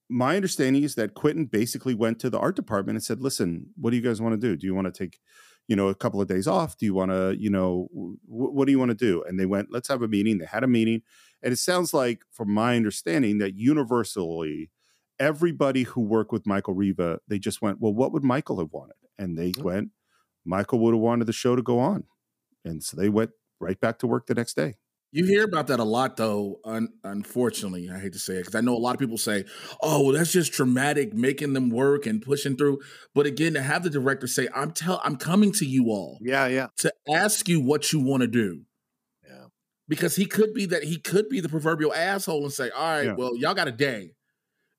my 0.10 0.36
understanding 0.36 0.84
is 0.84 0.96
that 0.96 1.14
Quentin 1.14 1.46
basically 1.46 1.96
went 1.96 2.20
to 2.20 2.30
the 2.30 2.40
art 2.40 2.56
department 2.56 2.96
and 2.98 3.04
said, 3.04 3.22
"Listen, 3.22 3.68
what 3.76 3.92
do 3.92 3.96
you 3.98 4.04
guys 4.04 4.22
want 4.22 4.34
to 4.34 4.48
do? 4.48 4.56
Do 4.58 4.68
you 4.68 4.76
want 4.76 4.94
to 4.94 4.98
take, 5.04 5.20
you 5.68 5.76
know, 5.76 5.88
a 5.90 5.96
couple 5.96 6.22
of 6.22 6.28
days 6.28 6.48
off? 6.48 6.78
Do 6.78 6.86
you 6.86 6.94
want 6.94 7.12
to, 7.12 7.36
you 7.38 7.50
know, 7.50 7.88
w- 7.94 8.18
what 8.28 8.66
do 8.66 8.72
you 8.72 8.80
want 8.80 8.92
to 8.92 8.96
do?" 8.96 9.24
And 9.24 9.40
they 9.40 9.46
went, 9.46 9.70
"Let's 9.72 9.88
have 9.90 10.02
a 10.02 10.08
meeting." 10.08 10.38
They 10.38 10.46
had 10.46 10.64
a 10.64 10.68
meeting, 10.68 11.02
and 11.42 11.52
it 11.54 11.58
sounds 11.58 11.94
like, 11.94 12.24
from 12.32 12.52
my 12.52 12.76
understanding, 12.76 13.38
that 13.40 13.56
universally, 13.56 14.70
everybody 15.20 15.84
who 15.84 16.02
worked 16.02 16.32
with 16.32 16.46
Michael 16.46 16.74
Riva, 16.74 17.20
they 17.28 17.40
just 17.40 17.62
went, 17.62 17.80
"Well, 17.82 17.94
what 17.94 18.12
would 18.14 18.24
Michael 18.24 18.60
have 18.60 18.72
wanted?" 18.72 18.96
And 19.18 19.38
they 19.38 19.52
Mm. 19.52 19.64
went, 19.64 19.92
"Michael 20.46 20.80
would 20.80 20.94
have 20.94 21.02
wanted 21.02 21.26
the 21.26 21.34
show 21.34 21.56
to 21.56 21.62
go 21.62 21.80
on," 21.80 22.06
and 22.68 22.84
so 22.84 22.98
they 22.98 23.10
went 23.10 23.32
right 23.60 23.80
back 23.80 24.00
to 24.00 24.08
work 24.08 24.28
the 24.28 24.36
next 24.36 24.56
day. 24.56 24.76
You 25.14 25.24
hear 25.26 25.46
about 25.46 25.68
that 25.68 25.80
a 25.80 25.86
lot, 25.86 26.18
though. 26.18 26.60
Un- 26.66 26.90
unfortunately, 27.04 27.90
I 27.90 27.98
hate 27.98 28.12
to 28.14 28.20
say 28.20 28.34
it 28.36 28.40
because 28.40 28.56
I 28.56 28.62
know 28.62 28.76
a 28.76 28.78
lot 28.78 28.94
of 28.94 29.00
people 29.00 29.18
say, 29.18 29.46
"Oh, 29.82 30.04
well, 30.04 30.12
that's 30.14 30.34
just 30.34 30.52
traumatic, 30.54 31.14
making 31.14 31.54
them 31.54 31.70
work 31.70 32.06
and 32.06 32.22
pushing 32.22 32.58
through." 32.58 32.80
But 33.16 33.26
again, 33.26 33.54
to 33.54 33.62
have 33.62 33.84
the 33.84 33.90
director 33.90 34.28
say, 34.28 34.50
"I'm 34.54 34.72
tell, 34.72 35.00
I'm 35.06 35.16
coming 35.16 35.54
to 35.54 35.66
you 35.66 35.86
all 35.86 36.20
Yeah. 36.22 36.48
Yeah. 36.48 36.68
to 36.80 36.94
ask 37.10 37.48
you 37.48 37.62
what 37.62 37.94
you 37.94 38.02
want 38.02 38.22
to 38.22 38.28
do," 38.28 38.66
Yeah. 39.26 39.46
because 39.88 40.18
he 40.18 40.26
could 40.26 40.54
be 40.54 40.66
that 40.66 40.84
he 40.84 40.98
could 40.98 41.30
be 41.30 41.40
the 41.40 41.50
proverbial 41.50 41.94
asshole 41.94 42.44
and 42.44 42.52
say, 42.54 42.70
"All 42.70 42.82
right, 42.98 43.06
Yeah. 43.06 43.16
well, 43.16 43.36
y'all 43.38 43.54
got 43.56 43.70
a 43.70 43.72
day," 43.72 44.12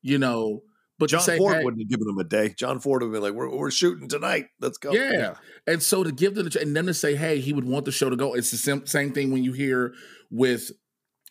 you 0.03 0.19
know. 0.19 0.61
But 0.99 1.09
John 1.09 1.21
Ford 1.21 1.55
"Hey, 1.55 1.63
wouldn't 1.63 1.81
have 1.81 1.89
given 1.89 2.07
them 2.07 2.17
a 2.17 2.23
day. 2.23 2.53
John 2.57 2.79
Ford 2.79 3.01
would 3.01 3.11
been 3.11 3.21
like, 3.21 3.33
we're, 3.33 3.49
we're 3.49 3.71
shooting 3.71 4.09
tonight. 4.09 4.47
Let's 4.59 4.77
go. 4.77 4.91
Yeah. 4.91 5.35
And 5.65 5.81
so 5.81 6.03
to 6.03 6.11
give 6.11 6.35
them 6.35 6.49
the, 6.49 6.61
and 6.61 6.75
then 6.75 6.85
to 6.87 6.93
say, 6.93 7.15
hey, 7.15 7.39
he 7.39 7.53
would 7.53 7.65
want 7.65 7.85
the 7.85 7.91
show 7.91 8.09
to 8.09 8.15
go. 8.15 8.33
It's 8.33 8.51
the 8.51 8.57
same, 8.57 8.85
same 8.85 9.13
thing 9.13 9.31
when 9.31 9.43
you 9.43 9.53
hear 9.53 9.93
with 10.29 10.71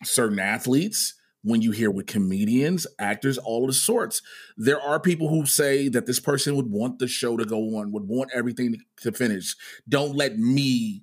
certain 0.05 0.39
athletes, 0.39 1.15
when 1.43 1.61
you 1.61 1.71
hear 1.71 1.91
with 1.91 2.07
comedians, 2.07 2.87
actors, 2.99 3.37
all 3.37 3.65
of 3.65 3.69
the 3.69 3.75
sorts. 3.75 4.23
There 4.57 4.81
are 4.81 4.99
people 4.99 5.29
who 5.29 5.45
say 5.45 5.89
that 5.89 6.07
this 6.07 6.19
person 6.19 6.57
would 6.57 6.71
want 6.71 6.99
the 6.99 7.07
show 7.07 7.37
to 7.37 7.45
go 7.45 7.77
on, 7.77 7.93
would 7.93 8.09
want 8.09 8.31
everything 8.35 8.73
to, 8.73 8.79
to 9.11 9.17
finish. 9.17 9.55
Don't 9.89 10.17
let 10.17 10.39
me 10.39 11.03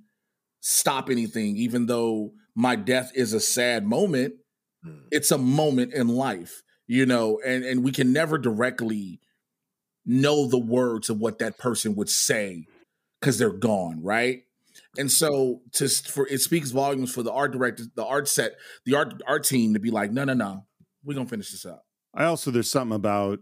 stop 0.61 1.09
anything, 1.11 1.55
even 1.55 1.85
though 1.85 2.31
my 2.55 2.75
death 2.75 3.11
is 3.13 3.33
a 3.33 3.39
sad 3.39 3.85
moment. 3.85 4.33
Hmm. 4.83 5.05
It's 5.11 5.31
a 5.31 5.37
moment 5.37 5.93
in 5.93 6.07
life, 6.07 6.63
you 6.87 7.05
know, 7.05 7.39
and, 7.45 7.63
and 7.63 7.83
we 7.83 7.91
can 7.91 8.13
never 8.13 8.37
directly 8.37 9.19
know 10.05 10.47
the 10.47 10.59
words 10.59 11.09
of 11.09 11.19
what 11.19 11.39
that 11.39 11.57
person 11.57 11.95
would 11.95 12.09
say 12.09 12.65
because 13.19 13.37
they're 13.37 13.49
gone, 13.49 14.03
right? 14.03 14.43
And 14.97 15.11
so 15.11 15.61
to 15.73 15.89
for 15.89 16.27
it 16.27 16.39
speaks 16.39 16.71
volumes 16.71 17.13
for 17.13 17.23
the 17.23 17.31
art 17.31 17.51
director, 17.51 17.83
the 17.95 18.05
art 18.05 18.27
set, 18.27 18.53
the 18.85 18.95
art 18.95 19.21
art 19.27 19.43
team 19.43 19.73
to 19.73 19.79
be 19.79 19.91
like, 19.91 20.11
no, 20.11 20.23
no, 20.23 20.33
no, 20.33 20.65
we're 21.03 21.15
gonna 21.15 21.27
finish 21.27 21.51
this 21.51 21.65
up. 21.65 21.85
I 22.13 22.25
also 22.25 22.51
there's 22.51 22.69
something 22.69 22.95
about 22.95 23.39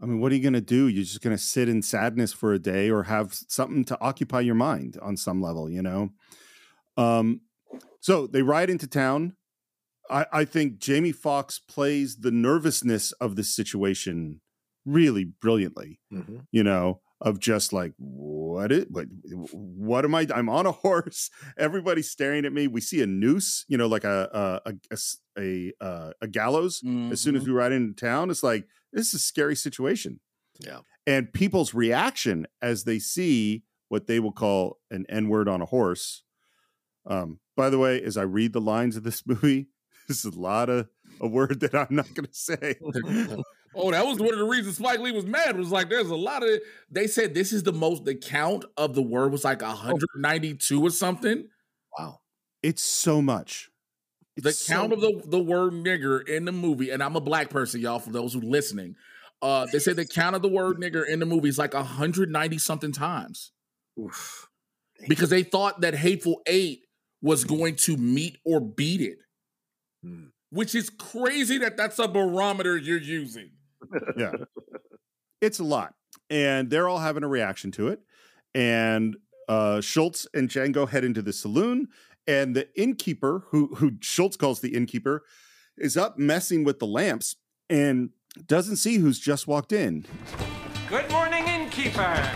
I 0.00 0.06
mean, 0.06 0.20
what 0.20 0.30
are 0.30 0.34
you 0.34 0.42
going 0.42 0.52
to 0.52 0.60
do? 0.60 0.88
You're 0.88 1.04
just 1.04 1.22
going 1.22 1.34
to 1.34 1.42
sit 1.42 1.70
in 1.70 1.80
sadness 1.80 2.30
for 2.30 2.52
a 2.52 2.58
day 2.58 2.90
or 2.90 3.04
have 3.04 3.32
something 3.32 3.82
to 3.86 3.98
occupy 3.98 4.40
your 4.40 4.54
mind 4.54 4.98
on 5.00 5.16
some 5.16 5.40
level, 5.40 5.70
you 5.70 5.80
know? 5.80 6.10
Um 6.98 7.40
so 8.00 8.26
they 8.26 8.42
ride 8.42 8.70
into 8.70 8.86
town. 8.86 9.34
I, 10.10 10.26
I 10.32 10.44
think 10.44 10.78
Jamie 10.78 11.12
Foxx 11.12 11.58
plays 11.58 12.16
the 12.18 12.30
nervousness 12.30 13.12
of 13.12 13.36
this 13.36 13.54
situation 13.54 14.40
really 14.84 15.24
brilliantly, 15.24 16.00
Mhm. 16.12 16.46
you 16.52 16.62
know, 16.62 17.00
of 17.20 17.40
just 17.40 17.72
like 17.72 17.92
what 17.96 18.70
it 18.70 18.88
what 18.90 19.06
what 19.52 20.04
am 20.04 20.14
I 20.14 20.26
I'm 20.34 20.48
on 20.48 20.66
a 20.66 20.72
horse, 20.84 21.30
everybody's 21.58 22.10
staring 22.10 22.44
at 22.44 22.52
me. 22.52 22.66
We 22.68 22.80
see 22.80 23.00
a 23.02 23.06
noose, 23.06 23.64
you 23.68 23.76
know, 23.78 23.86
like 23.86 24.04
a 24.04 24.60
a 24.64 24.70
a, 24.70 24.98
a, 25.38 25.72
a, 25.80 25.84
uh, 25.84 26.12
a 26.20 26.28
gallows 26.28 26.82
as 27.10 27.20
soon 27.20 27.34
as 27.36 27.42
Mm-hmm. 27.42 27.50
we 27.52 27.56
ride 27.58 27.72
into 27.72 27.94
town, 27.94 28.30
it's 28.30 28.42
like 28.42 28.66
this 28.92 29.08
is 29.08 29.14
a 29.14 29.18
scary 29.18 29.56
situation. 29.56 30.20
Yeah. 30.60 30.80
And 31.06 31.32
people's 31.32 31.74
reaction 31.74 32.46
as 32.62 32.84
they 32.84 32.98
see 32.98 33.64
what 33.88 34.06
they 34.06 34.20
will 34.20 34.32
call 34.32 34.78
an 34.90 35.04
N 35.08 35.28
word 35.28 35.48
on 35.48 35.62
a 35.62 35.66
horse. 35.66 36.22
Um, 37.06 37.40
by 37.56 37.70
the 37.70 37.78
way, 37.78 38.02
as 38.02 38.16
I 38.16 38.22
read 38.22 38.52
the 38.52 38.60
lines 38.60 38.96
of 38.96 39.02
this 39.04 39.22
movie, 39.26 39.68
this 40.08 40.24
is 40.24 40.34
a 40.36 40.40
lot 40.40 40.68
of 40.68 40.88
a 41.20 41.26
word 41.26 41.60
that 41.60 41.74
I'm 41.74 41.94
not 41.96 42.12
going 42.14 42.26
to 42.26 42.34
say. 42.34 42.76
Oh, 43.78 43.90
that 43.90 44.06
was 44.06 44.18
one 44.18 44.32
of 44.32 44.38
the 44.38 44.44
reasons 44.46 44.78
Spike 44.78 45.00
Lee 45.00 45.12
was 45.12 45.26
mad. 45.26 45.58
Was 45.58 45.70
like, 45.70 45.90
there's 45.90 46.08
a 46.08 46.16
lot 46.16 46.42
of. 46.42 46.48
They 46.90 47.06
said 47.06 47.34
this 47.34 47.52
is 47.52 47.62
the 47.62 47.74
most. 47.74 48.06
The 48.06 48.14
count 48.14 48.64
of 48.78 48.94
the 48.94 49.02
word 49.02 49.32
was 49.32 49.44
like 49.44 49.60
192 49.60 50.82
or 50.82 50.88
something. 50.88 51.46
Wow. 51.98 52.20
it's 52.62 52.82
so 52.82 53.20
much. 53.20 53.70
the 54.36 54.58
count 54.66 54.92
so- 54.92 54.94
of 54.94 55.00
the, 55.02 55.22
the 55.26 55.38
word 55.38 55.74
nigger 55.74 56.26
in 56.26 56.46
the 56.46 56.52
movie, 56.52 56.88
and 56.88 57.02
I'm 57.02 57.16
a 57.16 57.20
black 57.20 57.50
person, 57.50 57.82
y'all, 57.82 57.98
for 57.98 58.10
those 58.10 58.32
who 58.32 58.40
listening. 58.40 58.94
Uh, 59.42 59.66
they 59.70 59.78
said 59.78 59.96
the 59.96 60.06
count 60.06 60.34
of 60.34 60.40
the 60.40 60.48
word 60.48 60.78
nigger 60.78 61.06
in 61.06 61.18
the 61.18 61.26
movie 61.26 61.50
is 61.50 61.58
like 61.58 61.74
190 61.74 62.56
something 62.56 62.92
times 62.92 63.52
Oof. 64.00 64.48
because 65.06 65.28
they 65.28 65.42
thought 65.42 65.82
that 65.82 65.94
Hateful 65.94 66.40
Eight 66.46 66.86
was 67.20 67.44
going 67.44 67.76
to 67.76 67.98
meet 67.98 68.38
or 68.46 68.60
beat 68.60 69.02
it. 69.02 69.18
Hmm. 70.06 70.24
which 70.50 70.74
is 70.74 70.88
crazy 70.90 71.58
that 71.58 71.76
that's 71.76 71.98
a 71.98 72.06
barometer 72.06 72.76
you're 72.76 73.00
using. 73.00 73.50
yeah. 74.16 74.30
It's 75.40 75.58
a 75.58 75.64
lot. 75.64 75.94
And 76.30 76.70
they're 76.70 76.88
all 76.88 76.98
having 77.00 77.24
a 77.24 77.28
reaction 77.28 77.72
to 77.72 77.88
it. 77.88 78.00
And 78.54 79.16
uh, 79.48 79.80
Schultz 79.80 80.26
and 80.32 80.48
Django 80.48 80.88
head 80.88 81.04
into 81.04 81.22
the 81.22 81.32
saloon, 81.32 81.88
and 82.26 82.54
the 82.56 82.68
innkeeper, 82.80 83.44
who 83.48 83.74
who 83.76 83.92
Schultz 84.00 84.36
calls 84.36 84.60
the 84.60 84.74
innkeeper, 84.74 85.24
is 85.76 85.96
up 85.96 86.18
messing 86.18 86.64
with 86.64 86.78
the 86.78 86.86
lamps 86.86 87.36
and 87.68 88.10
doesn't 88.46 88.76
see 88.76 88.96
who's 88.98 89.18
just 89.18 89.46
walked 89.46 89.72
in. 89.72 90.04
Good 90.88 91.10
morning, 91.10 91.46
innkeeper. 91.46 92.30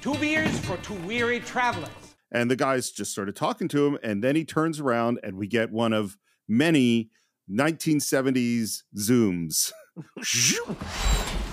Two 0.00 0.14
beers 0.14 0.58
for 0.60 0.76
two 0.78 0.94
weary 1.06 1.40
travelers. 1.40 2.05
And 2.36 2.50
the 2.50 2.56
guys 2.56 2.90
just 2.90 3.12
started 3.12 3.34
talking 3.34 3.66
to 3.68 3.86
him, 3.86 3.98
and 4.02 4.22
then 4.22 4.36
he 4.36 4.44
turns 4.44 4.78
around, 4.78 5.20
and 5.22 5.38
we 5.38 5.46
get 5.46 5.72
one 5.72 5.94
of 5.94 6.18
many 6.46 7.08
1970s 7.50 8.82
zooms. 8.94 9.72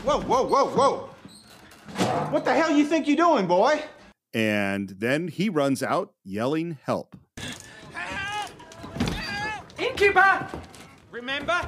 whoa, 0.04 0.20
whoa, 0.20 0.44
whoa, 0.44 0.66
whoa! 0.66 1.10
What 2.32 2.44
the 2.44 2.54
hell 2.54 2.76
you 2.76 2.86
think 2.86 3.08
you're 3.08 3.16
doing, 3.16 3.48
boy? 3.48 3.82
And 4.34 4.90
then 4.90 5.30
he 5.30 5.48
runs 5.48 5.82
out 5.82 6.16
yelling 6.26 6.78
help. 6.84 7.16
Innkeeper! 9.80 10.50
Remember, 11.12 11.62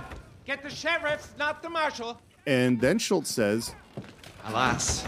get 0.43 0.61
the 0.61 0.69
sheriff, 0.69 1.33
not 1.39 1.63
the 1.63 1.69
marshal. 1.69 2.19
And 2.47 2.81
then 2.81 2.99
Schultz 2.99 3.31
says, 3.31 3.73
Alas, 4.43 5.07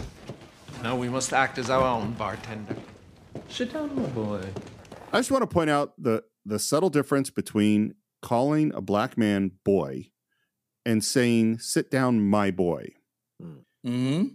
now 0.82 0.96
we 0.96 1.10
must 1.10 1.34
act 1.34 1.58
as 1.58 1.68
our 1.68 1.84
own 1.84 2.12
bartender. 2.12 2.74
Sit 3.48 3.72
down, 3.72 3.94
my 3.96 4.08
boy. 4.08 4.42
I 5.12 5.18
just 5.18 5.30
want 5.30 5.42
to 5.42 5.46
point 5.46 5.70
out 5.70 5.94
the 5.98 6.22
the 6.44 6.58
subtle 6.58 6.90
difference 6.90 7.30
between 7.30 7.94
calling 8.22 8.72
a 8.74 8.80
black 8.80 9.16
man 9.16 9.52
boy 9.64 10.10
and 10.84 11.02
saying 11.04 11.58
sit 11.58 11.90
down 11.90 12.20
my 12.28 12.50
boy. 12.50 12.94
Mm-hmm. 13.42 14.26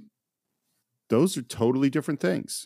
Those 1.09 1.38
are 1.38 1.41
totally 1.41 1.89
different 1.89 2.20
things. 2.20 2.66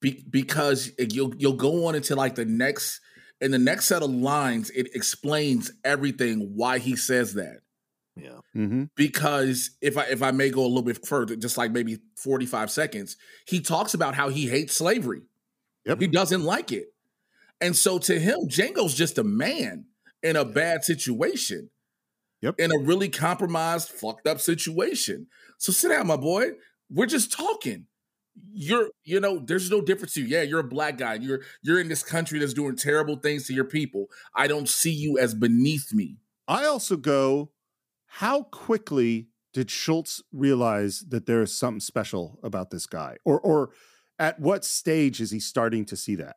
Be- 0.00 0.24
because 0.28 0.92
you'll 0.98 1.34
you'll 1.36 1.54
go 1.54 1.86
on 1.86 1.94
into 1.94 2.14
like 2.14 2.34
the 2.34 2.44
next 2.44 3.00
in 3.40 3.50
the 3.50 3.58
next 3.58 3.86
set 3.86 4.02
of 4.02 4.10
lines, 4.10 4.70
it 4.70 4.94
explains 4.94 5.72
everything 5.84 6.52
why 6.54 6.78
he 6.78 6.94
says 6.94 7.34
that. 7.34 7.58
Yeah. 8.14 8.38
Mm-hmm. 8.54 8.84
Because 8.94 9.70
if 9.80 9.96
I 9.96 10.04
if 10.04 10.22
I 10.22 10.30
may 10.30 10.50
go 10.50 10.62
a 10.64 10.68
little 10.68 10.82
bit 10.82 11.04
further, 11.06 11.34
just 11.34 11.58
like 11.58 11.72
maybe 11.72 11.98
45 12.16 12.70
seconds, 12.70 13.16
he 13.46 13.60
talks 13.60 13.94
about 13.94 14.14
how 14.14 14.28
he 14.28 14.48
hates 14.48 14.76
slavery. 14.76 15.22
Yep. 15.86 16.00
He 16.00 16.06
doesn't 16.06 16.42
like 16.42 16.72
it. 16.72 16.86
And 17.60 17.76
so 17.76 17.98
to 17.98 18.18
him, 18.18 18.48
Django's 18.48 18.94
just 18.94 19.18
a 19.18 19.24
man 19.24 19.86
in 20.22 20.36
a 20.36 20.44
bad 20.44 20.84
situation. 20.84 21.70
Yep. 22.40 22.56
In 22.58 22.72
a 22.72 22.78
really 22.78 23.08
compromised, 23.08 23.88
fucked 23.90 24.26
up 24.26 24.40
situation. 24.40 25.28
So 25.58 25.72
sit 25.72 25.90
down, 25.90 26.08
my 26.08 26.16
boy. 26.16 26.50
We're 26.90 27.06
just 27.06 27.32
talking. 27.32 27.86
You're, 28.52 28.88
you 29.04 29.20
know, 29.20 29.38
there's 29.44 29.70
no 29.70 29.80
difference 29.80 30.14
to 30.14 30.22
you. 30.22 30.26
Yeah, 30.26 30.42
you're 30.42 30.60
a 30.60 30.64
black 30.64 30.98
guy. 30.98 31.14
You're 31.14 31.42
you're 31.62 31.80
in 31.80 31.88
this 31.88 32.02
country 32.02 32.38
that's 32.38 32.54
doing 32.54 32.76
terrible 32.76 33.16
things 33.16 33.46
to 33.46 33.54
your 33.54 33.64
people. 33.64 34.06
I 34.34 34.46
don't 34.46 34.68
see 34.68 34.90
you 34.90 35.18
as 35.18 35.34
beneath 35.34 35.92
me. 35.92 36.16
I 36.48 36.64
also 36.64 36.96
go, 36.96 37.52
how 38.06 38.44
quickly 38.44 39.28
did 39.52 39.70
Schultz 39.70 40.22
realize 40.32 41.04
that 41.08 41.26
there 41.26 41.42
is 41.42 41.56
something 41.56 41.80
special 41.80 42.38
about 42.42 42.70
this 42.70 42.86
guy? 42.86 43.18
Or 43.24 43.38
or 43.40 43.70
at 44.22 44.38
what 44.38 44.64
stage 44.64 45.20
is 45.20 45.32
he 45.32 45.40
starting 45.40 45.84
to 45.86 45.96
see 45.96 46.14
that? 46.14 46.36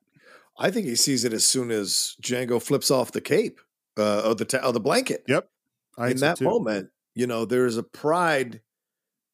I 0.57 0.71
think 0.71 0.87
he 0.87 0.95
sees 0.95 1.23
it 1.23 1.33
as 1.33 1.45
soon 1.45 1.69
as 1.69 2.15
Django 2.19 2.61
flips 2.61 2.89
off 2.89 3.11
the 3.11 3.21
cape 3.21 3.59
uh, 3.97 4.23
of 4.23 4.37
the 4.37 4.45
ta- 4.45 4.57
of 4.57 4.73
the 4.73 4.79
blanket. 4.79 5.23
Yep. 5.27 5.47
I 5.97 6.09
in 6.09 6.17
that 6.17 6.41
moment, 6.41 6.89
you 7.13 7.27
know, 7.27 7.45
there's 7.45 7.77
a 7.77 7.83
pride 7.83 8.61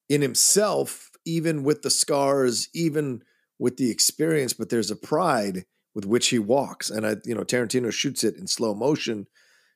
in 0.09 0.21
himself, 0.21 1.11
even 1.25 1.63
with 1.63 1.81
the 1.81 1.89
scars, 1.89 2.67
even 2.73 3.23
with 3.57 3.77
the 3.77 3.89
experience, 3.89 4.51
but 4.51 4.69
there's 4.69 4.91
a 4.91 4.95
pride 4.95 5.65
with 5.95 6.05
which 6.05 6.27
he 6.27 6.39
walks. 6.39 6.89
And 6.89 7.07
I, 7.07 7.15
you 7.23 7.33
know, 7.33 7.43
Tarantino 7.43 7.91
shoots 7.91 8.23
it 8.23 8.35
in 8.35 8.47
slow 8.47 8.73
motion 8.73 9.27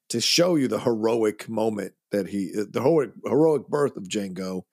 to 0.10 0.20
show 0.20 0.56
you 0.56 0.68
the 0.68 0.80
heroic 0.80 1.48
moment 1.48 1.94
that 2.12 2.28
he, 2.28 2.52
uh, 2.58 2.66
the 2.70 2.82
heroic, 2.82 3.12
heroic 3.24 3.68
birth 3.68 3.96
of 3.96 4.04
Django 4.04 4.64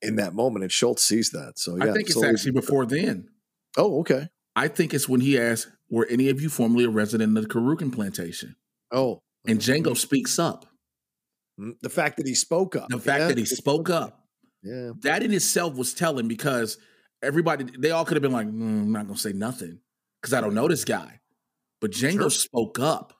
in 0.00 0.16
that 0.16 0.34
moment. 0.34 0.62
And 0.62 0.72
Schultz 0.72 1.02
sees 1.02 1.30
that. 1.30 1.58
So 1.58 1.76
yeah, 1.76 1.90
I 1.90 1.92
think 1.92 2.08
it's 2.08 2.22
actually 2.22 2.52
before 2.52 2.86
then. 2.86 3.28
Oh, 3.76 4.00
okay. 4.00 4.28
I 4.56 4.68
think 4.68 4.92
it's 4.94 5.08
when 5.08 5.20
he 5.20 5.38
asks, 5.38 5.70
"Were 5.88 6.06
any 6.06 6.28
of 6.28 6.40
you 6.40 6.48
formerly 6.48 6.84
a 6.84 6.90
resident 6.90 7.36
of 7.36 7.44
the 7.44 7.48
Carrucan 7.48 7.92
plantation?" 7.92 8.56
Oh, 8.90 9.22
and 9.46 9.58
Django 9.60 9.96
speaks 9.96 10.38
up. 10.38 10.66
Mm, 11.58 11.78
The 11.80 11.88
fact 11.90 12.16
that 12.16 12.26
he 12.26 12.34
spoke 12.34 12.76
up. 12.76 12.88
The 12.88 12.98
fact 12.98 13.20
Yeah. 13.20 13.28
that 13.28 13.38
he 13.38 13.44
spoke 13.46 13.88
up, 13.90 14.28
Yeah. 14.62 14.92
that 15.02 15.22
in 15.22 15.32
itself 15.32 15.76
was 15.76 15.94
telling 15.94 16.28
because 16.28 16.78
everybody, 17.22 17.64
they 17.78 17.90
all 17.90 18.04
could 18.04 18.16
have 18.16 18.22
been 18.22 18.32
like, 18.32 18.46
"Mm, 18.48 18.82
"I'm 18.82 18.92
not 18.92 19.06
gonna 19.06 19.18
say 19.18 19.32
nothing 19.32 19.80
because 20.20 20.32
I 20.34 20.40
don't 20.40 20.54
know 20.54 20.68
this 20.68 20.84
guy," 20.84 21.20
but 21.80 21.92
Django 21.92 22.20
Sure. 22.22 22.30
spoke 22.30 22.78
up. 22.78 23.14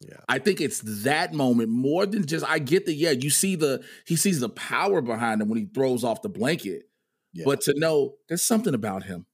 Yeah. 0.00 0.20
I 0.28 0.38
think 0.38 0.60
it's 0.60 0.80
that 1.02 1.34
moment 1.34 1.70
more 1.70 2.06
than 2.06 2.24
just. 2.24 2.44
I 2.48 2.60
get 2.60 2.86
the 2.86 2.94
yeah. 2.94 3.10
You 3.10 3.30
see 3.30 3.56
the 3.56 3.84
he 4.06 4.14
sees 4.14 4.38
the 4.38 4.48
power 4.48 5.00
behind 5.02 5.42
him 5.42 5.48
when 5.48 5.58
he 5.58 5.66
throws 5.66 6.04
off 6.04 6.22
the 6.22 6.28
blanket, 6.28 6.88
Yeah. 7.32 7.44
but 7.44 7.60
to 7.62 7.74
know 7.76 8.16
there's 8.28 8.42
something 8.42 8.74
about 8.74 9.02
him. 9.04 9.26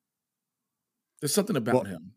There's 1.25 1.33
something 1.33 1.57
about 1.57 1.75
Well, 1.75 1.85
him. 1.85 2.13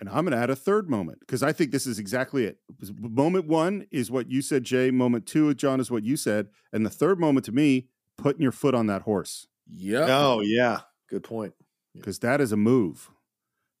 And 0.00 0.06
I'm 0.10 0.26
going 0.26 0.32
to 0.32 0.36
add 0.36 0.50
a 0.50 0.56
third 0.56 0.90
moment 0.90 1.20
because 1.20 1.42
I 1.42 1.50
think 1.54 1.70
this 1.70 1.86
is 1.86 1.98
exactly 1.98 2.44
it. 2.44 2.58
Moment 3.00 3.46
one 3.46 3.86
is 3.90 4.10
what 4.10 4.30
you 4.30 4.42
said, 4.42 4.64
Jay. 4.64 4.90
Moment 4.90 5.24
two, 5.24 5.54
John, 5.54 5.80
is 5.80 5.90
what 5.90 6.04
you 6.04 6.18
said. 6.18 6.48
And 6.70 6.84
the 6.84 6.90
third 6.90 7.18
moment 7.18 7.46
to 7.46 7.52
me, 7.52 7.88
putting 8.18 8.42
your 8.42 8.52
foot 8.52 8.74
on 8.74 8.86
that 8.88 9.00
horse 9.02 9.46
Yeah. 9.66 10.04
Oh, 10.10 10.40
yeah. 10.42 10.80
Good 11.08 11.22
point. 11.22 11.54
because 11.94 12.18
that 12.18 12.42
is 12.42 12.52
a 12.52 12.56
move. 12.58 13.10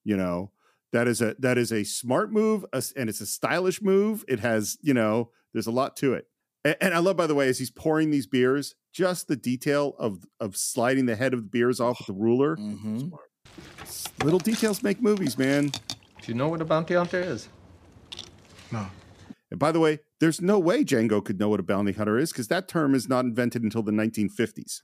You 0.02 0.16
know, 0.16 0.50
that 0.92 1.06
is 1.08 1.20
a 1.20 1.36
that 1.40 1.58
is 1.58 1.70
a 1.70 1.84
smart 1.84 2.32
move 2.32 2.64
a- 2.72 2.82
and 2.96 3.10
it's 3.10 3.20
a 3.20 3.26
stylish 3.26 3.82
move. 3.82 4.24
It 4.28 4.40
has, 4.40 4.78
you 4.80 4.94
know, 4.94 5.30
there's 5.52 5.66
a 5.66 5.70
lot 5.72 5.94
to 5.98 6.14
it. 6.14 6.26
And, 6.64 6.76
and 6.80 6.94
I 6.94 7.00
love, 7.00 7.18
by 7.18 7.26
the 7.26 7.34
way, 7.34 7.48
as 7.48 7.58
he's 7.58 7.70
pouring 7.70 8.10
these 8.10 8.26
beers, 8.26 8.74
just 8.94 9.28
the 9.28 9.36
detail 9.36 9.94
of 9.98 10.24
of 10.40 10.56
sliding 10.56 11.04
the 11.04 11.16
head 11.16 11.34
of 11.34 11.40
the 11.42 11.48
beers 11.50 11.80
off 11.80 11.98
with 11.98 12.06
the 12.06 12.12
ruler. 12.14 12.56
Mhm. 12.56 13.10
Little 14.22 14.38
details 14.38 14.82
make 14.82 15.02
movies, 15.02 15.36
man. 15.36 15.68
Do 15.68 16.32
you 16.32 16.34
know 16.34 16.48
what 16.48 16.62
a 16.62 16.64
bounty 16.64 16.94
hunter 16.94 17.20
is? 17.20 17.48
No. 18.72 18.86
And 19.50 19.60
by 19.60 19.70
the 19.70 19.80
way, 19.80 19.98
there's 20.18 20.40
no 20.40 20.58
way 20.58 20.82
Django 20.82 21.22
could 21.22 21.38
know 21.38 21.50
what 21.50 21.60
a 21.60 21.62
bounty 21.62 21.92
hunter 21.92 22.18
is 22.18 22.32
because 22.32 22.48
that 22.48 22.66
term 22.66 22.94
is 22.94 23.06
not 23.06 23.26
invented 23.26 23.62
until 23.62 23.82
the 23.82 23.92
1950s. 23.92 24.80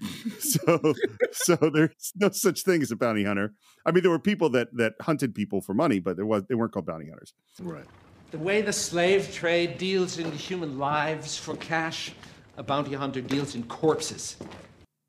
so, 0.38 0.94
so 1.32 1.56
there's 1.72 2.12
no 2.14 2.28
such 2.30 2.62
thing 2.62 2.82
as 2.82 2.92
a 2.92 2.96
bounty 2.96 3.24
hunter. 3.24 3.52
I 3.84 3.90
mean, 3.90 4.02
there 4.02 4.12
were 4.12 4.20
people 4.20 4.48
that 4.50 4.68
that 4.76 4.94
hunted 5.00 5.34
people 5.34 5.60
for 5.60 5.74
money, 5.74 5.98
but 5.98 6.16
there 6.16 6.24
was 6.24 6.44
they 6.48 6.54
weren't 6.54 6.72
called 6.72 6.86
bounty 6.86 7.08
hunters. 7.08 7.34
Right. 7.60 7.84
The 8.30 8.38
way 8.38 8.62
the 8.62 8.72
slave 8.72 9.34
trade 9.34 9.76
deals 9.76 10.18
in 10.18 10.30
human 10.30 10.78
lives 10.78 11.36
for 11.36 11.56
cash, 11.56 12.12
a 12.56 12.62
bounty 12.62 12.94
hunter 12.94 13.20
deals 13.20 13.56
in 13.56 13.64
corpses. 13.64 14.36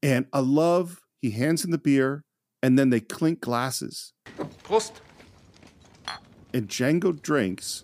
And 0.01 0.26
I 0.34 0.39
love 0.39 0.99
he 1.22 1.32
hands 1.32 1.64
him 1.64 1.72
the 1.72 1.78
beer, 1.78 2.25
and 2.66 2.80
then 2.80 2.89
they 2.89 2.99
clink 2.99 3.41
glasses, 3.41 4.13
Prost. 4.63 4.93
and 6.51 6.68
Django 6.68 7.22
drinks. 7.22 7.84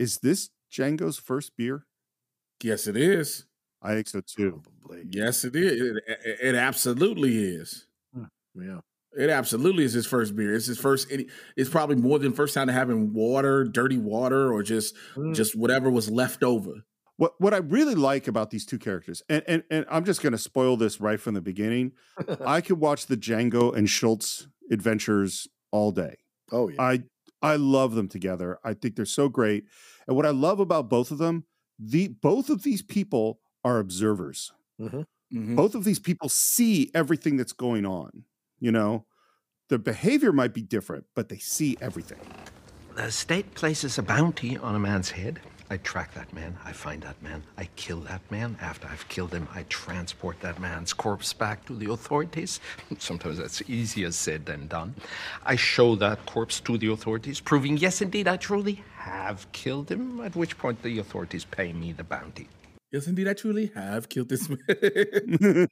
Is 0.00 0.18
this 0.18 0.50
Django's 0.72 1.16
first 1.16 1.52
beer? 1.56 1.86
Yes, 2.60 2.88
it 2.88 2.96
is. 2.96 3.44
I 3.80 3.94
think 3.94 4.08
so 4.08 4.20
too. 4.20 4.62
Yes, 5.08 5.44
it 5.44 5.54
is. 5.54 5.80
It, 5.80 5.96
it- 6.08 6.38
it 6.42 6.54
absolutely 6.56 7.38
is. 7.54 7.86
Hmm. 8.12 8.24
Yeah. 8.56 8.80
It 9.16 9.30
absolutely 9.30 9.84
is 9.84 9.92
his 9.92 10.06
first 10.06 10.34
beer. 10.34 10.54
It's 10.56 10.66
his 10.66 10.78
first. 10.78 11.08
It, 11.10 11.28
it's 11.56 11.70
probably 11.70 11.96
more 11.96 12.18
than 12.18 12.32
first 12.32 12.54
time 12.54 12.66
to 12.66 12.72
having 12.72 13.12
water, 13.12 13.62
dirty 13.64 13.98
water, 13.98 14.52
or 14.52 14.64
just 14.64 14.96
hmm. 15.14 15.32
just 15.34 15.54
whatever 15.54 15.88
was 15.88 16.10
left 16.10 16.42
over. 16.42 16.84
What 17.20 17.38
what 17.38 17.52
I 17.52 17.58
really 17.58 17.94
like 17.94 18.28
about 18.28 18.48
these 18.50 18.64
two 18.64 18.78
characters, 18.78 19.22
and 19.28 19.42
and, 19.46 19.62
and 19.70 19.84
I'm 19.90 20.06
just 20.06 20.22
going 20.22 20.32
to 20.32 20.38
spoil 20.38 20.78
this 20.78 21.02
right 21.02 21.20
from 21.20 21.34
the 21.34 21.42
beginning. 21.42 21.92
I 22.46 22.62
could 22.62 22.78
watch 22.80 23.08
the 23.08 23.16
Django 23.16 23.76
and 23.76 23.90
Schultz 23.90 24.48
adventures 24.70 25.46
all 25.70 25.92
day. 25.92 26.16
Oh 26.50 26.70
yeah. 26.70 26.80
I 26.80 27.02
I 27.42 27.56
love 27.56 27.94
them 27.94 28.08
together. 28.08 28.58
I 28.64 28.72
think 28.72 28.96
they're 28.96 29.04
so 29.04 29.28
great. 29.28 29.66
And 30.08 30.16
what 30.16 30.24
I 30.24 30.30
love 30.30 30.60
about 30.60 30.88
both 30.88 31.10
of 31.10 31.18
them, 31.18 31.44
the 31.78 32.08
both 32.08 32.48
of 32.48 32.62
these 32.62 32.80
people 32.80 33.40
are 33.64 33.80
observers. 33.80 34.50
Mhm. 34.80 35.04
Mhm. 35.30 35.56
Both 35.56 35.74
of 35.74 35.84
these 35.84 35.98
people 35.98 36.30
see 36.30 36.90
everything 36.94 37.36
that's 37.36 37.52
going 37.52 37.84
on. 37.84 38.24
You 38.60 38.72
know, 38.72 39.04
their 39.68 39.76
behavior 39.76 40.32
might 40.32 40.54
be 40.54 40.62
different, 40.62 41.04
but 41.14 41.28
they 41.28 41.36
see 41.36 41.76
everything. 41.82 42.20
The 42.94 43.10
state 43.10 43.52
places 43.52 43.98
a 43.98 44.02
bounty 44.02 44.56
on 44.56 44.74
a 44.74 44.78
man's 44.78 45.10
head. 45.10 45.40
I 45.72 45.76
track 45.76 46.12
that 46.14 46.32
man. 46.32 46.58
I 46.64 46.72
find 46.72 47.00
that 47.04 47.22
man. 47.22 47.44
I 47.56 47.68
kill 47.76 48.00
that 48.00 48.28
man. 48.28 48.58
After 48.60 48.88
I've 48.88 49.08
killed 49.08 49.32
him, 49.32 49.46
I 49.54 49.62
transport 49.68 50.40
that 50.40 50.58
man's 50.58 50.92
corpse 50.92 51.32
back 51.32 51.64
to 51.66 51.76
the 51.76 51.92
authorities. 51.92 52.58
Sometimes 52.98 53.38
that's 53.38 53.62
easier 53.70 54.10
said 54.10 54.46
than 54.46 54.66
done. 54.66 54.96
I 55.44 55.54
show 55.54 55.94
that 55.94 56.26
corpse 56.26 56.58
to 56.60 56.76
the 56.76 56.90
authorities, 56.90 57.38
proving, 57.38 57.76
yes, 57.76 58.02
indeed, 58.02 58.26
I 58.26 58.36
truly 58.36 58.82
have 58.96 59.50
killed 59.52 59.88
him, 59.92 60.20
at 60.22 60.34
which 60.34 60.58
point 60.58 60.82
the 60.82 60.98
authorities 60.98 61.44
pay 61.44 61.72
me 61.72 61.92
the 61.92 62.02
bounty. 62.02 62.48
Yes, 62.90 63.06
indeed, 63.06 63.28
I 63.28 63.34
truly 63.34 63.70
have 63.76 64.08
killed 64.08 64.28
this 64.28 64.48
man. 64.48 64.58
the 64.66 65.68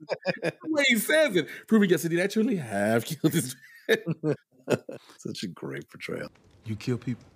way 0.66 0.84
he 0.86 0.96
says 0.96 1.34
it, 1.34 1.48
proving 1.66 1.90
yes, 1.90 2.04
indeed, 2.04 2.20
I 2.20 2.28
truly 2.28 2.54
have 2.54 3.04
killed 3.04 3.32
this 3.32 3.56
man. 3.88 4.36
Such 5.18 5.42
a 5.42 5.48
great 5.48 5.90
portrayal. 5.90 6.28
You 6.64 6.76
kill 6.76 6.98
people, 6.98 7.26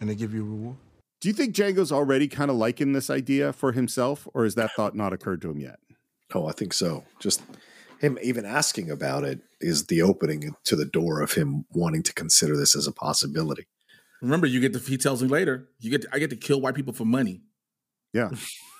and 0.00 0.08
they 0.08 0.14
give 0.14 0.32
you 0.32 0.40
a 0.40 0.48
reward. 0.48 0.76
Do 1.22 1.28
you 1.28 1.34
think 1.34 1.54
Django's 1.54 1.92
already 1.92 2.26
kind 2.26 2.50
of 2.50 2.56
liking 2.56 2.94
this 2.94 3.08
idea 3.08 3.52
for 3.52 3.70
himself, 3.70 4.26
or 4.34 4.42
has 4.42 4.56
that 4.56 4.72
thought 4.74 4.96
not 4.96 5.12
occurred 5.12 5.40
to 5.42 5.50
him 5.50 5.60
yet? 5.60 5.78
Oh, 6.34 6.48
I 6.48 6.52
think 6.52 6.72
so. 6.72 7.04
Just 7.20 7.40
him 8.00 8.18
even 8.24 8.44
asking 8.44 8.90
about 8.90 9.22
it 9.22 9.38
is 9.60 9.86
the 9.86 10.02
opening 10.02 10.56
to 10.64 10.74
the 10.74 10.84
door 10.84 11.20
of 11.22 11.34
him 11.34 11.64
wanting 11.70 12.02
to 12.02 12.12
consider 12.12 12.56
this 12.56 12.74
as 12.74 12.88
a 12.88 12.92
possibility. 12.92 13.68
Remember, 14.20 14.48
you 14.48 14.58
get 14.58 14.72
the 14.72 14.80
he 14.80 14.96
tells 14.96 15.22
me 15.22 15.28
later, 15.28 15.68
you 15.78 15.92
get 15.92 16.02
to, 16.02 16.08
I 16.12 16.18
get 16.18 16.30
to 16.30 16.36
kill 16.36 16.60
white 16.60 16.74
people 16.74 16.92
for 16.92 17.04
money. 17.04 17.42
Yeah. 18.12 18.30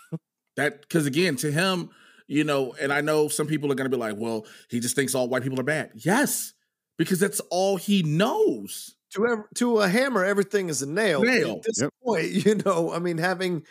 that 0.57 0.81
because 0.81 1.07
again, 1.07 1.37
to 1.37 1.53
him, 1.53 1.91
you 2.27 2.43
know, 2.43 2.75
and 2.81 2.93
I 2.93 3.03
know 3.03 3.29
some 3.29 3.47
people 3.47 3.71
are 3.71 3.77
gonna 3.77 3.89
be 3.89 3.97
like, 3.97 4.17
well, 4.19 4.47
he 4.69 4.81
just 4.81 4.97
thinks 4.97 5.15
all 5.15 5.29
white 5.29 5.45
people 5.45 5.61
are 5.61 5.65
bad. 5.65 5.93
Yes, 5.95 6.55
because 6.99 7.21
that's 7.21 7.39
all 7.51 7.77
he 7.77 8.03
knows. 8.03 8.97
To 9.15 9.27
ever, 9.27 9.49
to 9.57 9.81
a 9.81 9.89
hammer, 9.89 10.25
everything 10.25 10.69
is 10.69 10.83
a 10.83 10.89
nail. 10.91 11.23
Nail. 11.23 11.57
At 11.57 11.63
this 11.65 11.81
Yep. 11.83 11.91
point, 12.05 12.31
you 12.47 12.55
know, 12.57 12.93
I 12.93 12.99
mean, 12.99 13.19
having 13.19 13.65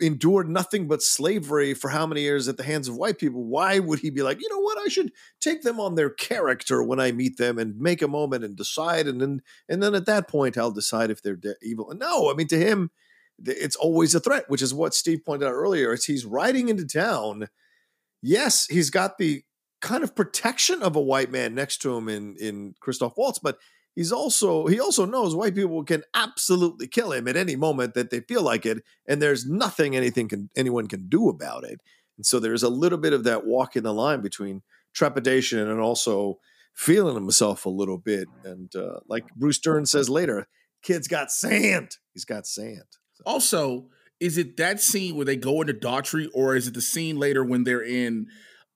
endured 0.00 0.48
nothing 0.48 0.88
but 0.88 1.02
slavery 1.02 1.74
for 1.74 1.88
how 1.88 2.06
many 2.06 2.22
years 2.22 2.48
at 2.48 2.56
the 2.56 2.64
hands 2.64 2.88
of 2.88 2.96
white 2.96 3.18
people, 3.18 3.44
why 3.44 3.78
would 3.78 4.00
he 4.00 4.10
be 4.10 4.22
like, 4.22 4.40
you 4.40 4.48
know 4.48 4.58
what, 4.58 4.78
I 4.78 4.88
should 4.88 5.12
take 5.40 5.62
them 5.62 5.78
on 5.78 5.94
their 5.94 6.10
character 6.10 6.82
when 6.82 6.98
I 6.98 7.12
meet 7.12 7.36
them 7.36 7.58
and 7.58 7.78
make 7.78 8.02
a 8.02 8.08
moment 8.08 8.44
and 8.44 8.56
decide, 8.56 9.06
and 9.06 9.20
then 9.20 9.42
and 9.68 9.82
then 9.82 9.94
at 9.94 10.06
that 10.06 10.28
point, 10.28 10.58
I'll 10.58 10.72
decide 10.72 11.10
if 11.10 11.22
they're 11.22 11.36
de- 11.36 11.54
evil. 11.62 11.92
No, 11.96 12.30
I 12.30 12.34
mean, 12.34 12.48
to 12.48 12.58
him, 12.58 12.90
it's 13.44 13.76
always 13.76 14.14
a 14.14 14.20
threat, 14.20 14.44
which 14.48 14.62
is 14.62 14.74
what 14.74 14.94
Steve 14.94 15.24
pointed 15.24 15.46
out 15.46 15.52
earlier. 15.52 15.92
Is 15.92 16.04
he's 16.06 16.24
riding 16.24 16.68
into 16.68 16.86
town. 16.86 17.48
Yes, 18.20 18.66
he's 18.66 18.90
got 18.90 19.18
the 19.18 19.42
kind 19.80 20.02
of 20.04 20.14
protection 20.14 20.82
of 20.82 20.96
a 20.96 21.00
white 21.00 21.30
man 21.30 21.54
next 21.54 21.78
to 21.82 21.96
him 21.96 22.08
in 22.08 22.36
in 22.40 22.74
Christoph 22.80 23.14
Waltz, 23.16 23.38
but 23.38 23.58
he's 23.94 24.12
also 24.12 24.66
he 24.66 24.80
also 24.80 25.04
knows 25.04 25.34
white 25.34 25.54
people 25.54 25.84
can 25.84 26.02
absolutely 26.14 26.86
kill 26.86 27.12
him 27.12 27.28
at 27.28 27.36
any 27.36 27.56
moment 27.56 27.94
that 27.94 28.10
they 28.10 28.20
feel 28.20 28.42
like 28.42 28.66
it, 28.66 28.82
and 29.06 29.20
there's 29.20 29.46
nothing 29.46 29.96
anything 29.96 30.28
can 30.28 30.50
anyone 30.56 30.86
can 30.86 31.08
do 31.08 31.28
about 31.28 31.64
it. 31.64 31.80
And 32.16 32.26
so 32.26 32.38
there's 32.38 32.62
a 32.62 32.68
little 32.68 32.98
bit 32.98 33.12
of 33.12 33.24
that 33.24 33.46
walk 33.46 33.76
in 33.76 33.84
the 33.84 33.94
line 33.94 34.20
between 34.20 34.62
trepidation 34.94 35.58
and 35.70 35.80
also 35.80 36.38
feeling 36.74 37.14
himself 37.14 37.66
a 37.66 37.70
little 37.70 37.98
bit. 37.98 38.28
And 38.44 38.74
uh, 38.74 39.00
like 39.06 39.24
Bruce 39.34 39.58
Dern 39.58 39.86
says 39.86 40.08
later, 40.08 40.46
kid's 40.82 41.08
got 41.08 41.30
sand. 41.30 41.96
He's 42.12 42.24
got 42.24 42.46
sand. 42.46 42.84
Also, 43.24 43.86
is 44.20 44.38
it 44.38 44.56
that 44.56 44.80
scene 44.80 45.16
where 45.16 45.24
they 45.24 45.36
go 45.36 45.60
into 45.60 45.74
Daughtrey, 45.74 46.28
or 46.34 46.54
is 46.54 46.68
it 46.68 46.74
the 46.74 46.82
scene 46.82 47.16
later 47.16 47.44
when 47.44 47.64
they're 47.64 47.84
in 47.84 48.26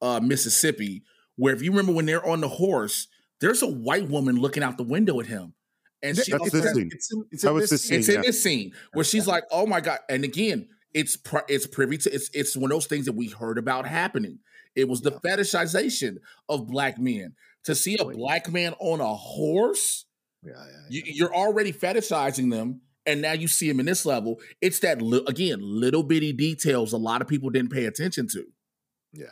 uh, 0.03 0.21
Mississippi, 0.21 1.03
where 1.37 1.55
if 1.55 1.63
you 1.63 1.71
remember 1.71 1.93
when 1.93 2.07
they're 2.07 2.27
on 2.27 2.41
the 2.41 2.49
horse, 2.49 3.09
there's 3.41 3.63
a 3.63 3.67
white 3.69 4.09
woman 4.09 4.37
looking 4.37 4.63
out 4.63 4.77
the 4.77 4.83
window 4.85 5.21
at 5.21 5.27
him, 5.27 5.55
and 6.03 6.17
she, 6.17 6.31
That's 6.33 6.51
this 6.51 6.73
scene. 6.73 6.91
It's 6.93 7.13
in, 7.13 7.25
it's 7.31 7.43
That 7.43 7.49
in 7.51 7.55
was 7.55 7.63
this 7.65 7.71
this 7.71 7.83
scene, 7.89 7.99
it's 8.01 8.09
in 8.09 8.15
yeah. 8.17 8.21
this 8.23 8.43
scene 8.43 8.73
where 8.93 9.05
she's 9.05 9.27
like, 9.27 9.45
"Oh 9.51 9.67
my 9.67 9.81
god!" 9.81 9.99
And 10.09 10.25
again, 10.25 10.69
it's 10.95 11.17
pri- 11.17 11.43
it's 11.49 11.67
privy 11.67 11.99
to 11.99 12.11
it's 12.15 12.31
it's 12.33 12.57
one 12.57 12.71
of 12.71 12.77
those 12.77 12.87
things 12.87 13.07
that 13.07 13.13
we 13.13 13.29
heard 13.29 13.59
about 13.59 13.87
happening. 13.87 14.39
It 14.75 14.89
was 14.89 15.01
the 15.01 15.13
fetishization 15.13 16.17
of 16.49 16.67
black 16.67 16.99
men. 16.99 17.35
To 17.65 17.75
see 17.75 17.97
a 17.99 18.05
black 18.05 18.51
man 18.53 18.75
on 18.79 19.01
a 19.01 19.13
horse, 19.15 20.07
Yeah, 20.45 20.53
yeah, 20.55 20.63
you, 20.89 21.03
you're 21.07 21.35
already 21.35 21.73
fetishizing 21.73 22.51
them, 22.51 22.81
and 23.05 23.21
now 23.21 23.33
you 23.33 23.49
see 23.49 23.69
him 23.69 23.81
in 23.81 23.87
this 23.87 24.07
level. 24.07 24.39
It's 24.61 24.79
that 24.81 25.03
li- 25.03 25.25
again, 25.27 25.59
little 25.61 26.05
bitty 26.05 26.33
details 26.33 26.93
a 26.93 26.97
lot 26.97 27.23
of 27.23 27.27
people 27.29 27.51
didn't 27.51 27.73
pay 27.73 27.87
attention 27.87 28.29
to. 28.29 28.45
yeah. 29.13 29.27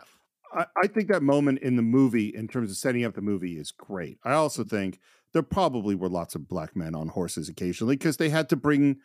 I, 0.55 0.66
I 0.82 0.86
think 0.86 1.09
that 1.09 1.22
moment 1.22 1.59
in 1.61 1.76
the 1.76 1.82
movie, 1.82 2.28
in 2.34 2.48
terms 2.48 2.70
of 2.70 2.76
setting 2.76 3.05
up 3.05 3.14
the 3.14 3.22
movie, 3.22 3.59
is 3.59 3.72
great. 3.72 4.18
I 4.24 4.32
also 4.32 4.64
think 4.64 5.00
there 5.32 5.42
probably 5.42 5.94
were 5.94 6.09
lots 6.09 6.34
of 6.34 6.48
black 6.48 6.76
men 6.76 6.94
on 6.94 7.09
horses 7.09 7.48
occasionally 7.48 7.96
because 7.96 8.16
they 8.18 8.28
had 8.28 8.48
to 8.50 8.57
bring, 8.57 8.96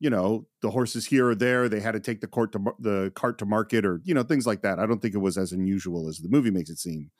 you 0.00 0.10
know, 0.10 0.46
the 0.62 0.70
horses 0.70 1.06
here 1.06 1.28
or 1.28 1.34
there. 1.34 1.68
They 1.68 1.80
had 1.80 1.92
to 1.92 2.00
take 2.00 2.20
the 2.20 2.28
cart 2.28 2.52
to 2.52 2.60
the 2.78 3.12
cart 3.14 3.38
to 3.38 3.46
market, 3.46 3.84
or 3.84 4.00
you 4.04 4.14
know, 4.14 4.22
things 4.22 4.46
like 4.46 4.62
that. 4.62 4.78
I 4.78 4.86
don't 4.86 5.00
think 5.02 5.14
it 5.14 5.18
was 5.18 5.36
as 5.38 5.52
unusual 5.52 6.08
as 6.08 6.18
the 6.18 6.28
movie 6.28 6.50
makes 6.50 6.70
it 6.70 6.78
seem. 6.78 7.10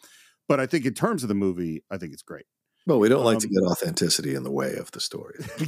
But 0.49 0.61
I 0.61 0.67
think 0.67 0.85
in 0.87 0.95
terms 0.95 1.23
of 1.23 1.29
the 1.29 1.35
movie, 1.35 1.85
I 1.91 1.99
think 1.99 2.13
it's 2.13 2.23
great. 2.23 2.47
Well, 2.87 2.99
we 2.99 3.09
don't 3.09 3.25
like 3.25 3.39
to 3.39 3.47
Um, 3.47 3.53
get 3.53 3.63
authenticity 3.63 4.35
in 4.35 4.43
the 4.43 4.51
way 4.51 4.75
of 4.75 4.91
the 4.91 5.01
story. 5.01 5.37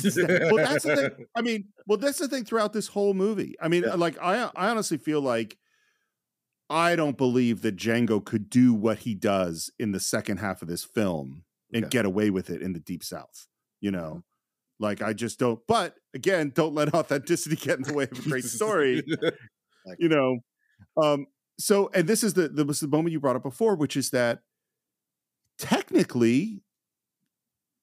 well, 0.51 0.57
that's 0.57 0.85
the 0.85 0.97
thing. 1.17 1.27
I 1.37 1.43
mean, 1.43 1.69
well, 1.87 1.97
that's 1.99 2.19
the 2.19 2.27
thing 2.27 2.45
throughout 2.45 2.73
this 2.73 2.89
whole 2.89 3.15
movie. 3.15 3.55
I 3.61 3.69
mean, 3.69 3.85
like, 3.97 4.19
I 4.21 4.51
I 4.57 4.69
honestly 4.71 4.99
feel 4.99 5.21
like 5.21 5.57
I 6.71 6.97
don't 6.97 7.17
believe 7.19 7.63
that 7.63 7.77
Django 7.77 8.25
could 8.25 8.49
do 8.49 8.73
what 8.73 9.01
he 9.01 9.15
does 9.15 9.71
in 9.79 9.93
the 9.93 10.01
second 10.01 10.39
half 10.39 10.63
of 10.63 10.69
this 10.69 10.85
film 10.85 11.45
and 11.73 11.85
Okay. 11.85 11.91
get 11.91 12.05
away 12.07 12.31
with 12.31 12.51
it 12.51 12.63
in 12.63 12.73
the 12.73 12.81
deep 12.81 13.05
south. 13.05 13.47
You 13.81 13.91
know, 13.91 14.25
like 14.79 15.03
I 15.03 15.13
just 15.13 15.39
don't. 15.39 15.61
But 15.69 15.97
again, 16.15 16.53
don't 16.55 16.75
let 16.75 16.95
authenticity 16.95 17.57
get 17.57 17.77
in 17.79 17.83
the 17.85 17.93
way 17.95 18.05
of 18.11 18.19
a 18.19 18.23
great 18.23 18.45
story. 18.45 19.03
you 19.99 20.09
know, 20.09 20.39
um. 20.97 21.27
So, 21.59 21.89
and 21.95 22.09
this 22.09 22.25
is 22.25 22.35
the 22.35 22.49
the 22.49 22.65
was 22.65 22.81
the 22.81 22.89
moment 22.89 23.13
you 23.13 23.21
brought 23.21 23.37
up 23.37 23.43
before, 23.45 23.77
which 23.77 23.97
is 23.97 24.11
that 24.11 24.41
technically 25.59 26.63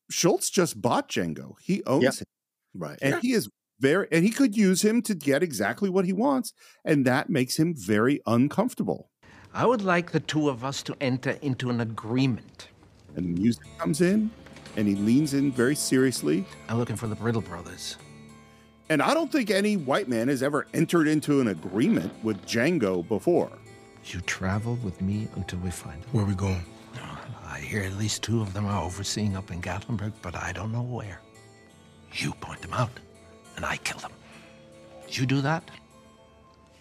Schultz 0.10 0.50
just 0.50 0.82
bought 0.82 1.08
Django. 1.10 1.56
He 1.62 1.84
owns 1.86 2.04
Yep. 2.04 2.14
him 2.16 2.26
right. 2.74 3.00
and 3.02 3.16
he 3.22 3.32
is 3.34 3.50
very 3.82 4.08
and 4.12 4.24
he 4.24 4.32
could 4.32 4.56
use 4.56 4.82
him 4.84 5.02
to 5.02 5.14
get 5.16 5.44
exactly 5.44 5.90
what 5.90 6.06
he 6.06 6.14
wants 6.14 6.54
and 6.86 7.06
that 7.06 7.30
makes 7.30 7.58
him 7.58 7.74
very 7.76 8.22
uncomfortable 8.28 9.10
I 9.54 9.66
would 9.66 9.82
like 9.82 10.12
the 10.12 10.22
two 10.22 10.48
of 10.50 10.64
us 10.64 10.82
to 10.84 10.96
enter 11.02 11.32
into 11.42 11.70
an 11.70 11.82
agreement. 11.82 12.70
and 13.16 13.26
the 13.26 13.42
music 13.42 13.66
comes 13.80 14.00
in 14.02 14.30
and 14.78 14.88
he 14.88 14.96
leans 14.96 15.34
in 15.34 15.52
very 15.52 15.76
seriously 15.76 16.46
I'm 16.70 16.78
looking 16.78 16.96
for 16.96 17.08
the 17.08 17.16
Brittle 17.16 17.42
brothers. 17.42 17.98
and 18.90 19.02
i 19.02 19.14
don't 19.14 19.32
think 19.32 19.50
any 19.52 19.76
white 19.78 20.08
man 20.16 20.28
has 20.30 20.42
ever 20.44 20.68
entered 20.74 21.08
into 21.08 21.42
an 21.42 21.48
agreement 21.50 22.12
with 22.24 22.38
django 22.46 22.94
before 23.16 23.52
You 24.12 24.20
travel 24.22 24.76
with 24.86 24.98
me 25.02 25.28
until 25.36 25.60
we 25.60 25.72
find 25.72 26.02
them. 26.02 26.10
Where 26.12 26.24
are 26.26 26.28
we 26.28 26.36
going? 26.36 26.64
I 27.56 27.60
hear 27.60 27.84
at 27.84 27.98
least 28.04 28.24
two 28.24 28.42
of 28.42 28.50
them 28.54 28.66
are 28.66 28.82
overseeing 28.84 29.36
up 29.40 29.52
in 29.52 29.62
Gatlinburg, 29.62 30.14
but 30.26 30.36
I 30.48 30.50
don't 30.58 30.72
know 30.72 30.88
where. 30.98 31.20
You 32.22 32.32
point 32.46 32.62
them 32.62 32.74
out, 32.74 32.90
and 33.62 33.66
I 33.70 33.78
kill 33.78 34.00
them. 34.00 34.12
You 35.10 35.28
do 35.28 35.40
that, 35.42 35.70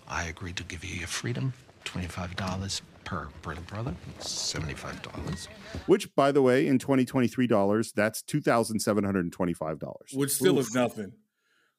I 0.08 0.24
agree 0.24 0.54
to 0.54 0.62
give 0.64 0.82
you 0.82 0.96
your 0.98 1.08
freedom 1.08 1.52
$25 1.84 2.80
per 3.04 3.28
Brittle 3.42 3.64
brother, 3.64 3.94
$75. 4.20 5.46
which 5.86 6.14
by 6.14 6.32
the 6.32 6.40
way 6.40 6.66
in 6.66 6.78
2023 6.78 7.46
dollars 7.46 7.92
that's 7.92 8.22
$2725 8.22 10.14
Which 10.14 10.30
still 10.30 10.58
is 10.58 10.74
nothing. 10.74 11.12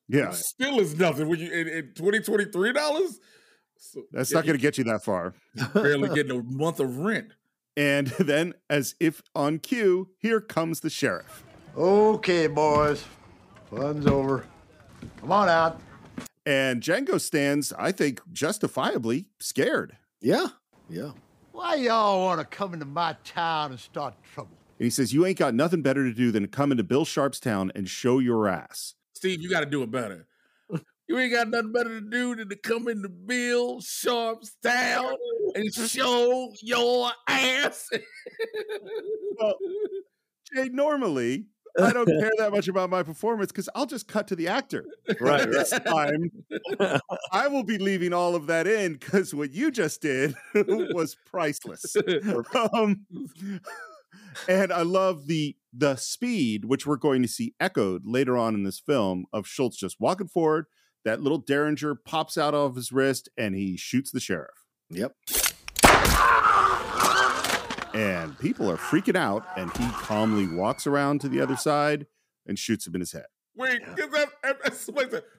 yeah 0.08 0.30
Still 0.32 0.80
is 0.80 0.97
nothing. 0.99 1.28
When 1.30 1.39
you 1.39 1.52
in, 1.52 1.68
in 1.68 1.93
twenty 1.95 2.20
twenty 2.20 2.45
three 2.45 2.74
dollars, 2.74 3.20
that's 4.12 4.32
not 4.32 4.45
going 4.45 4.58
to 4.58 4.62
get 4.62 4.78
you 4.78 4.84
that 4.86 5.04
far 5.04 5.34
barely 5.74 6.10
getting 6.10 6.38
a 6.38 6.43
month 6.43 6.80
of 6.80 6.97
rent. 6.99 7.34
and 7.76 8.08
then 8.20 8.54
as 8.70 8.93
if 8.99 9.22
on 9.34 9.58
cue 9.60 10.10
here 10.20 10.41
comes 10.41 10.82
the 10.82 10.89
sheriff 10.91 11.43
Okay, 11.78 12.47
boys. 12.47 13.06
Fun's 13.70 14.06
over. 14.06 14.45
Come 15.20 15.32
on 15.32 15.49
out. 15.49 15.80
and 16.45 16.82
django 16.82 17.20
stands 17.22 17.72
i 17.78 17.91
think 17.91 18.20
justifiably 18.32 19.26
scared 19.39 19.95
Yeah. 20.22 20.47
Yeah. 20.89 21.12
Why 21.54 21.76
y'all 21.76 22.24
want 22.26 22.39
to 22.39 22.45
come 22.45 22.74
into 22.74 22.86
my 22.86 23.16
town 23.24 23.72
and 23.72 23.80
start 23.80 24.14
trouble? 24.34 24.58
And 24.80 24.86
he 24.86 24.89
says, 24.89 25.14
You 25.14 25.26
ain't 25.26 25.38
got 25.38 25.54
nothing 25.54 25.82
better 25.82 26.04
to 26.04 26.14
do 26.14 26.32
than 26.32 26.47
come 26.47 26.72
into 26.72 26.84
Bill 26.84 27.06
Sharp's 27.06 27.39
town 27.39 27.72
and 27.76 27.88
show 27.88 28.20
your 28.20 28.47
ass. 28.47 28.95
Steve, 29.14 29.41
you 29.41 29.49
got 29.49 29.60
to 29.62 29.66
do 29.66 29.84
it 29.84 29.91
better. 29.91 30.28
You 31.08 31.18
ain't 31.20 31.32
got 31.34 31.49
nothing 31.49 31.72
better 31.72 31.99
to 31.99 32.10
do 32.10 32.36
than 32.36 32.49
to 32.49 32.56
come 32.56 32.88
into 32.88 33.10
Bill 33.10 33.80
Sharp's 33.82 34.56
town 34.64 35.14
and 35.56 35.72
show 35.74 36.52
your 36.62 37.12
ass. 37.28 37.89
Well, 39.39 39.56
Jay, 40.54 40.70
normally 40.70 41.45
I 41.80 41.93
don't 41.93 42.07
care 42.07 42.32
that 42.38 42.51
much 42.51 42.67
about 42.67 42.89
my 42.89 43.03
performance 43.03 43.51
because 43.51 43.69
I'll 43.76 43.86
just 43.86 44.07
cut 44.07 44.28
to 44.28 44.36
the 44.36 44.47
actor. 44.47 44.86
Right, 45.19 45.49
This 45.49 45.69
time, 45.72 46.32
I 47.32 47.47
will 47.47 47.63
be 47.63 47.78
leaving 47.78 48.13
all 48.13 48.36
of 48.36 48.47
that 48.47 48.67
in 48.67 48.93
because 48.93 49.34
what 49.34 49.51
you 49.51 49.72
just 49.72 50.01
did 50.01 50.36
was 50.55 51.15
priceless. 51.26 51.95
Um, 52.74 53.05
and 54.47 54.72
I 54.72 54.82
love 54.82 55.28
the 55.28 55.55
the 55.74 55.95
speed 55.95 56.65
which 56.65 56.86
we're 56.86 56.97
going 56.97 57.22
to 57.22 57.28
see 57.28 57.53
echoed 57.59 58.03
later 58.05 58.38
on 58.38 58.55
in 58.55 58.63
this 58.63 58.80
film 58.80 59.26
of 59.32 59.47
Schultz 59.47 59.78
just 59.78 59.99
walking 59.99 60.28
forward. 60.28 60.65
That 61.05 61.22
little 61.22 61.39
derringer 61.39 61.95
pops 61.95 62.38
out 62.38 62.53
of 62.53 62.76
his 62.76 62.91
wrist 62.91 63.30
and 63.38 63.55
he 63.55 63.78
shoots 63.78 64.11
the 64.11 64.19
sheriff. 64.19 64.65
Yep. 64.89 65.13
And 67.94 68.38
people 68.39 68.70
are 68.72 68.78
freaking 68.78 69.16
out, 69.16 69.46
and 69.58 69.76
he 69.78 69.88
calmly 69.92 70.48
walks 70.48 70.88
around 70.88 71.22
to 71.22 71.30
the 71.30 71.42
other 71.42 71.56
side 71.58 72.08
and 72.46 72.58
shoots 72.58 72.88
him 72.88 72.96
in 72.96 73.02
his 73.02 73.12
head. 73.12 73.26
Wait, 73.56 73.82
because 73.86 74.10
that, 74.12 74.30
that- 74.44 74.64
that's 74.64 74.88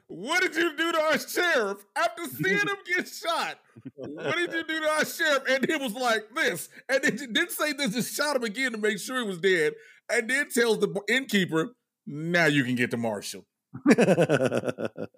what 0.08 0.42
did 0.42 0.54
you 0.54 0.76
do 0.76 0.92
to 0.92 1.00
our 1.00 1.18
sheriff 1.18 1.78
after 1.96 2.24
seeing 2.26 2.58
him 2.58 2.68
get 2.86 3.08
shot? 3.08 3.58
What 3.96 4.36
did 4.36 4.52
you 4.52 4.64
do 4.64 4.80
to 4.80 4.86
our 4.90 5.04
sheriff? 5.06 5.42
And 5.48 5.64
it 5.68 5.80
was 5.80 5.94
like 5.94 6.24
this, 6.34 6.68
and 6.90 7.02
then 7.02 7.16
didn't 7.16 7.52
say 7.52 7.72
this, 7.72 7.94
just 7.94 8.14
shot 8.14 8.36
him 8.36 8.44
again 8.44 8.72
to 8.72 8.78
make 8.78 8.98
sure 8.98 9.20
he 9.22 9.26
was 9.26 9.38
dead, 9.38 9.72
and 10.10 10.28
then 10.28 10.48
tells 10.50 10.78
the 10.80 10.94
innkeeper, 11.08 11.70
now 12.06 12.44
you 12.46 12.64
can 12.64 12.74
get 12.74 12.90
the 12.90 12.96
marshal. 12.98 13.46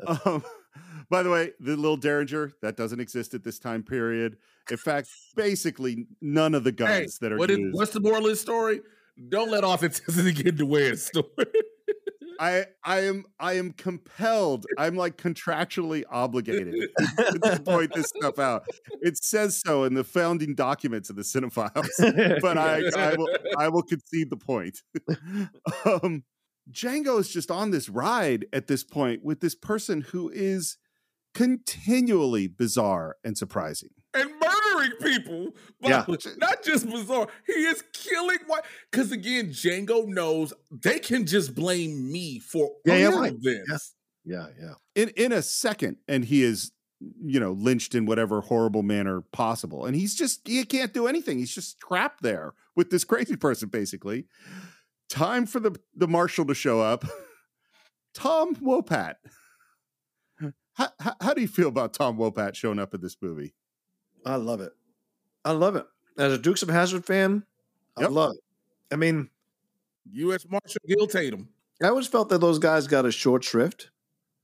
Um, 0.06 0.44
by 1.10 1.22
the 1.22 1.30
way, 1.30 1.52
the 1.60 1.76
little 1.76 1.96
derringer 1.96 2.52
that 2.62 2.76
doesn't 2.76 3.00
exist 3.00 3.34
at 3.34 3.44
this 3.44 3.58
time 3.58 3.82
period. 3.82 4.36
In 4.70 4.76
fact, 4.76 5.08
basically 5.36 6.06
none 6.20 6.54
of 6.54 6.64
the 6.64 6.72
guns 6.72 7.18
Hey, 7.20 7.26
that 7.28 7.32
are 7.32 7.38
what 7.38 7.50
is, 7.50 7.58
used. 7.58 7.76
what's 7.76 7.92
the 7.92 8.00
moral 8.00 8.24
of 8.24 8.30
the 8.30 8.36
story? 8.36 8.80
Don't 9.28 9.50
let 9.50 9.64
authenticity 9.64 10.32
get 10.42 10.62
way 10.62 10.86
of 10.86 10.92
the 10.92 10.96
story. 10.98 11.26
I 12.40 12.66
I 12.82 13.00
am 13.02 13.24
I 13.38 13.54
am 13.54 13.72
compelled. 13.72 14.66
I'm 14.76 14.96
like 14.96 15.16
contractually 15.16 16.02
obligated 16.10 16.74
to, 16.98 17.38
to 17.44 17.60
point 17.62 17.94
this 17.94 18.06
stuff 18.16 18.38
out. 18.38 18.64
It 19.02 19.16
says 19.22 19.60
so 19.64 19.84
in 19.84 19.94
the 19.94 20.02
founding 20.04 20.54
documents 20.54 21.10
of 21.10 21.16
the 21.16 21.22
Cine-Files, 21.22 21.90
but 22.42 22.58
I 22.58 22.82
I 22.96 23.14
will 23.14 23.28
I 23.56 23.68
will 23.68 23.82
concede 23.82 24.30
the 24.30 24.36
point. 24.36 24.80
um, 25.84 26.24
Django 26.72 27.20
is 27.20 27.28
just 27.28 27.50
on 27.50 27.70
this 27.70 27.88
ride 27.88 28.46
at 28.52 28.66
this 28.66 28.82
point 28.82 29.22
with 29.24 29.40
this 29.40 29.54
person 29.54 30.00
who 30.00 30.30
is 30.30 30.76
continually 31.34 32.46
bizarre 32.46 33.16
and 33.24 33.36
surprising. 33.36 33.90
and 34.16 34.30
murdering 34.40 34.92
people. 35.02 35.50
But 35.80 35.90
Yeah. 36.24 36.32
not 36.38 36.62
just 36.62 36.88
bizarre. 36.88 37.26
He 37.46 37.52
is 37.52 37.82
killing 37.92 38.38
white. 38.46 38.62
Because 38.90 39.10
again, 39.10 39.48
Django 39.48 40.06
knows 40.06 40.52
they 40.70 41.00
can 41.00 41.26
just 41.26 41.52
blame 41.54 42.12
me 42.12 42.38
for 42.38 42.70
Yeah, 42.84 42.96
yeah, 42.96 43.06
all 43.08 43.20
right. 43.20 43.32
of 43.32 43.42
this. 43.42 43.94
Yeah, 44.24 44.46
yeah. 44.58 44.74
in 44.94 45.08
in 45.16 45.32
a 45.32 45.42
second 45.42 45.96
and 46.08 46.24
he 46.24 46.44
is 46.44 46.70
you 47.00 47.38
know 47.40 47.52
lynched 47.52 47.94
in 47.96 48.06
whatever 48.06 48.40
horrible 48.40 48.82
manner 48.84 49.20
possible 49.32 49.84
and 49.84 49.94
he's 49.96 50.14
just 50.14 50.46
he 50.46 50.64
can't 50.64 50.94
do 50.94 51.06
anything 51.08 51.36
he's 51.38 51.54
just 51.54 51.78
trapped 51.80 52.22
there 52.22 52.54
with 52.76 52.88
this 52.90 53.04
crazy 53.04 53.36
person 53.36 53.68
basically 53.68 54.26
time 55.10 55.44
for 55.44 55.60
the 55.60 55.78
the 55.94 56.08
marshal 56.08 56.46
to 56.46 56.54
show 56.54 56.80
up 56.80 57.04
tom 58.14 58.54
wopat 58.56 59.16
how, 60.74 60.88
how, 61.00 61.14
how 61.20 61.34
do 61.34 61.40
you 61.40 61.48
feel 61.48 61.68
about 61.68 61.94
tom 61.94 62.16
wopat 62.18 62.54
showing 62.54 62.78
up 62.78 62.94
in 62.94 63.00
this 63.00 63.16
movie 63.20 63.54
I 64.24 64.36
love 64.36 64.60
it. 64.60 64.72
I 65.44 65.52
love 65.52 65.76
it. 65.76 65.86
As 66.16 66.32
a 66.32 66.38
Dukes 66.38 66.62
of 66.62 66.70
Hazzard 66.70 67.04
fan, 67.04 67.44
I 67.96 68.06
love 68.06 68.32
it. 68.32 68.40
I 68.92 68.96
mean, 68.96 69.28
U.S. 70.12 70.46
Marshal 70.48 70.80
Gil 70.86 71.06
Tatum. 71.06 71.48
I 71.82 71.88
always 71.88 72.06
felt 72.06 72.28
that 72.30 72.40
those 72.40 72.58
guys 72.58 72.86
got 72.86 73.04
a 73.04 73.12
short 73.12 73.44
shrift 73.44 73.90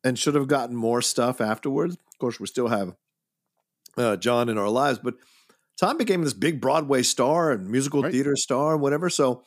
and 0.04 0.18
should 0.18 0.34
have 0.34 0.48
gotten 0.48 0.76
more 0.76 1.00
stuff 1.00 1.40
afterwards. 1.40 1.94
Of 1.94 2.18
course, 2.18 2.40
we 2.40 2.46
still 2.46 2.68
have 2.68 2.96
uh, 3.96 4.16
John 4.16 4.48
in 4.48 4.58
our 4.58 4.68
lives, 4.68 4.98
but 4.98 5.14
Tom 5.78 5.96
became 5.96 6.22
this 6.22 6.34
big 6.34 6.60
Broadway 6.60 7.02
star 7.02 7.50
and 7.50 7.70
musical 7.70 8.02
theater 8.02 8.36
star 8.36 8.74
and 8.74 8.82
whatever. 8.82 9.08
So 9.08 9.44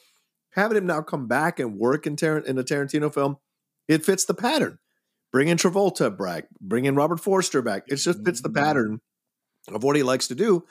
having 0.51 0.77
him 0.77 0.87
now 0.87 1.01
come 1.01 1.27
back 1.27 1.59
and 1.59 1.77
work 1.77 2.07
in, 2.07 2.15
Tar- 2.15 2.39
in 2.39 2.57
a 2.57 2.63
Tarantino 2.63 3.13
film, 3.13 3.37
it 3.87 4.05
fits 4.05 4.25
the 4.25 4.33
pattern. 4.33 4.79
Bring 5.33 5.47
in 5.47 5.57
Travolta 5.57 6.15
back, 6.15 6.45
bring 6.61 6.85
in 6.85 6.95
Robert 6.95 7.19
Forster 7.19 7.63
back. 7.63 7.83
It 7.87 7.95
just 7.95 8.23
fits 8.23 8.41
the 8.41 8.49
mm-hmm. 8.49 8.63
pattern 8.63 9.01
of 9.67 9.83
what 9.83 9.95
he 9.95 10.03
likes 10.03 10.27
to 10.27 10.35
do. 10.35 10.63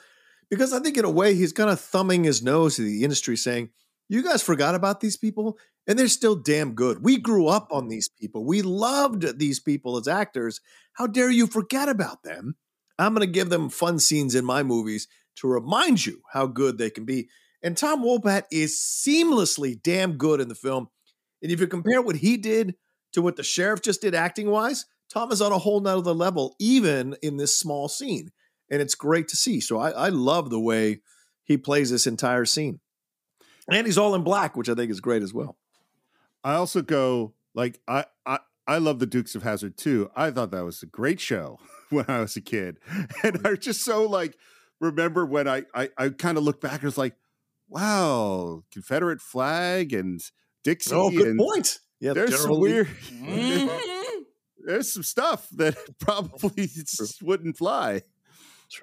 Because 0.49 0.71
I 0.71 0.79
think 0.79 0.97
in 0.97 1.05
a 1.05 1.09
way 1.09 1.35
he's 1.35 1.51
kind 1.51 1.69
of 1.69 1.79
thumbing 1.79 2.23
his 2.23 2.41
nose 2.41 2.77
to 2.77 2.81
the 2.81 3.03
industry 3.03 3.35
saying, 3.35 3.69
you 4.07 4.23
guys 4.23 4.41
forgot 4.41 4.73
about 4.73 5.01
these 5.01 5.17
people 5.17 5.57
and 5.85 5.99
they're 5.99 6.07
still 6.07 6.35
damn 6.35 6.75
good. 6.75 7.03
We 7.03 7.17
grew 7.17 7.47
up 7.47 7.67
on 7.71 7.89
these 7.89 8.07
people. 8.07 8.45
We 8.45 8.61
loved 8.61 9.37
these 9.37 9.59
people 9.59 9.97
as 9.97 10.07
actors. 10.07 10.61
How 10.93 11.07
dare 11.07 11.31
you 11.31 11.47
forget 11.47 11.89
about 11.89 12.23
them? 12.23 12.55
I'm 12.97 13.13
going 13.13 13.25
to 13.27 13.31
give 13.31 13.49
them 13.49 13.69
fun 13.69 13.99
scenes 13.99 14.33
in 14.33 14.45
my 14.45 14.63
movies 14.63 15.07
to 15.37 15.47
remind 15.47 16.05
you 16.05 16.21
how 16.31 16.47
good 16.47 16.77
they 16.77 16.89
can 16.89 17.03
be. 17.03 17.27
And 17.61 17.75
Tom 17.75 18.03
Wopat 18.03 18.43
is 18.51 18.77
seamlessly 18.77 19.81
damn 19.81 20.17
good 20.17 20.39
in 20.39 20.47
the 20.47 20.55
film. 20.55 20.87
And 21.41 21.51
if 21.51 21.59
you 21.59 21.67
compare 21.67 22.01
what 22.01 22.17
he 22.17 22.37
did 22.37 22.75
to 23.13 23.21
what 23.21 23.35
the 23.35 23.43
sheriff 23.43 23.81
just 23.81 24.01
did 24.01 24.13
acting 24.13 24.49
wise, 24.49 24.85
Tom 25.09 25.31
is 25.31 25.41
on 25.41 25.51
a 25.51 25.57
whole 25.57 25.79
nother 25.79 26.13
level, 26.13 26.55
even 26.59 27.15
in 27.21 27.37
this 27.37 27.57
small 27.57 27.87
scene. 27.87 28.31
And 28.69 28.81
it's 28.81 28.95
great 28.95 29.27
to 29.29 29.35
see. 29.35 29.59
So 29.59 29.77
I, 29.79 29.91
I 29.91 30.09
love 30.09 30.49
the 30.49 30.59
way 30.59 31.01
he 31.43 31.57
plays 31.57 31.91
this 31.91 32.07
entire 32.07 32.45
scene. 32.45 32.79
And 33.69 33.85
he's 33.85 33.97
all 33.97 34.15
in 34.15 34.23
black, 34.23 34.57
which 34.57 34.69
I 34.69 34.73
think 34.73 34.91
is 34.91 34.99
great 34.99 35.23
as 35.23 35.33
well. 35.33 35.57
i 36.43 36.55
also 36.55 36.81
go 36.81 37.33
like 37.53 37.79
i 37.87 38.05
i 38.25 38.39
I 38.65 38.77
love 38.77 38.99
the 38.99 39.05
Dukes 39.05 39.35
of 39.35 39.43
Hazzard 39.43 39.77
too. 39.77 40.09
I 40.15 40.31
thought 40.31 40.51
that 40.51 40.63
was 40.63 40.81
a 40.81 40.85
great 40.85 41.19
show 41.19 41.59
when 41.89 42.05
I 42.07 42.21
was 42.21 42.37
a 42.37 42.41
kid, 42.41 42.79
and 43.23 43.45
I 43.45 43.55
just 43.55 43.83
so 43.83 44.07
like 44.07 44.37
remember 44.79 45.25
when 45.25 45.47
I 45.47 45.63
I, 45.73 45.89
I 45.97 46.09
kind 46.09 46.37
of 46.37 46.43
look 46.43 46.61
back 46.61 46.75
and 46.75 46.83
was 46.83 46.97
like, 46.97 47.15
wow, 47.67 48.63
Confederate 48.71 49.21
flag 49.21 49.91
and 49.93 50.21
Dixie. 50.63 50.95
Oh, 50.95 51.09
good 51.09 51.27
and 51.27 51.39
point. 51.39 51.79
Yeah, 52.03 52.11
there's 52.11 52.41
some 52.41 52.59
weird. 52.59 52.89
There's 54.65 54.93
some 54.93 55.03
stuff 55.03 55.47
that 55.53 55.77
probably 55.99 56.69
wouldn't 57.21 57.57
fly. 57.57 58.01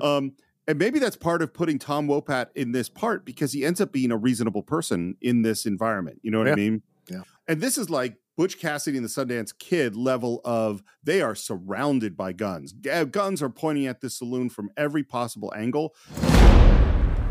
Um, 0.00 0.32
and 0.66 0.78
maybe 0.78 0.98
that's 0.98 1.16
part 1.16 1.40
of 1.40 1.54
putting 1.54 1.78
Tom 1.78 2.06
Wopat 2.06 2.48
in 2.54 2.72
this 2.72 2.88
part 2.90 3.24
because 3.24 3.52
he 3.52 3.64
ends 3.64 3.80
up 3.80 3.92
being 3.92 4.10
a 4.10 4.16
reasonable 4.16 4.62
person 4.62 5.16
in 5.22 5.40
this 5.40 5.64
environment. 5.64 6.20
You 6.22 6.30
know 6.30 6.38
what 6.38 6.48
I 6.48 6.54
mean? 6.54 6.82
Yeah. 7.10 7.22
And 7.48 7.62
this 7.62 7.78
is 7.78 7.88
like 7.88 8.16
Butch 8.36 8.58
Cassidy 8.58 8.98
and 8.98 9.04
the 9.04 9.10
Sundance 9.10 9.56
Kid 9.58 9.96
level 9.96 10.42
of 10.44 10.82
they 11.02 11.22
are 11.22 11.34
surrounded 11.34 12.16
by 12.16 12.32
guns. 12.32 12.72
Guns 12.72 13.42
are 13.42 13.50
pointing 13.50 13.86
at 13.86 14.00
this 14.02 14.18
saloon 14.18 14.48
from 14.50 14.70
every 14.76 15.02
possible 15.02 15.52
angle. 15.56 15.94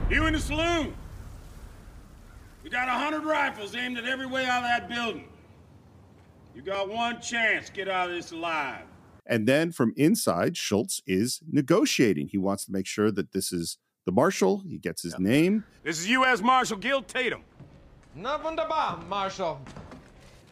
You 0.09 0.25
in 0.25 0.33
the 0.33 0.39
saloon. 0.39 0.95
We 2.63 2.69
got 2.69 2.87
a 2.87 2.91
hundred 2.91 3.23
rifles 3.23 3.75
aimed 3.75 3.97
at 3.97 4.05
every 4.05 4.27
way 4.27 4.45
out 4.45 4.63
of 4.63 4.69
that 4.69 4.89
building. 4.89 5.27
You 6.59 6.65
got 6.65 6.89
one 6.89 7.21
chance. 7.21 7.69
Get 7.69 7.87
out 7.87 8.09
of 8.09 8.15
this 8.17 8.33
alive. 8.33 8.81
And 9.25 9.47
then 9.47 9.71
from 9.71 9.93
inside, 9.95 10.57
Schultz 10.57 11.01
is 11.07 11.39
negotiating. 11.49 12.27
He 12.27 12.37
wants 12.37 12.65
to 12.65 12.73
make 12.73 12.85
sure 12.85 13.11
that 13.11 13.31
this 13.31 13.53
is 13.53 13.77
the 14.05 14.11
marshal. 14.11 14.63
He 14.67 14.77
gets 14.77 15.01
his 15.01 15.17
name. 15.17 15.63
This 15.83 15.99
is 15.99 16.09
U.S. 16.09 16.41
Marshal 16.41 16.75
Gil 16.75 17.01
Tatum. 17.01 17.43
Na 18.13 18.37
wunderbar, 18.43 19.01
Marshal. 19.07 19.61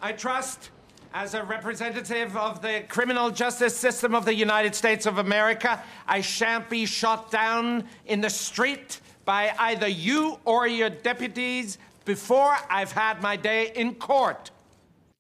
I 0.02 0.14
trust, 0.14 0.70
as 1.14 1.34
a 1.34 1.44
representative 1.44 2.38
of 2.38 2.62
the 2.62 2.86
criminal 2.88 3.30
justice 3.30 3.76
system 3.76 4.16
of 4.16 4.24
the 4.24 4.34
United 4.34 4.76
States 4.76 5.06
of 5.08 5.18
America, 5.18 5.84
I 6.08 6.22
shan't 6.22 6.70
be 6.70 6.86
shot 6.86 7.32
down 7.32 7.84
in 8.06 8.22
the 8.22 8.30
street 8.30 9.02
by 9.26 9.54
either 9.60 9.90
you 9.90 10.40
or 10.46 10.68
your 10.68 10.90
deputies 10.90 11.78
before 12.06 12.56
I've 12.70 12.94
had 12.94 13.22
my 13.22 13.36
day 13.36 13.74
in 13.76 13.96
court. 13.96 14.52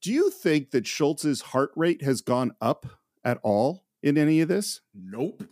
Do 0.02 0.12
you 0.14 0.30
think 0.30 0.72
that 0.72 0.86
Schultz's 0.88 1.42
heart 1.42 1.72
rate 1.76 2.04
has 2.04 2.22
gone 2.22 2.52
up 2.62 2.86
at 3.24 3.40
all 3.44 3.84
in 4.04 4.18
any 4.18 4.42
of 4.42 4.48
this? 4.48 4.82
Nope. 4.94 5.44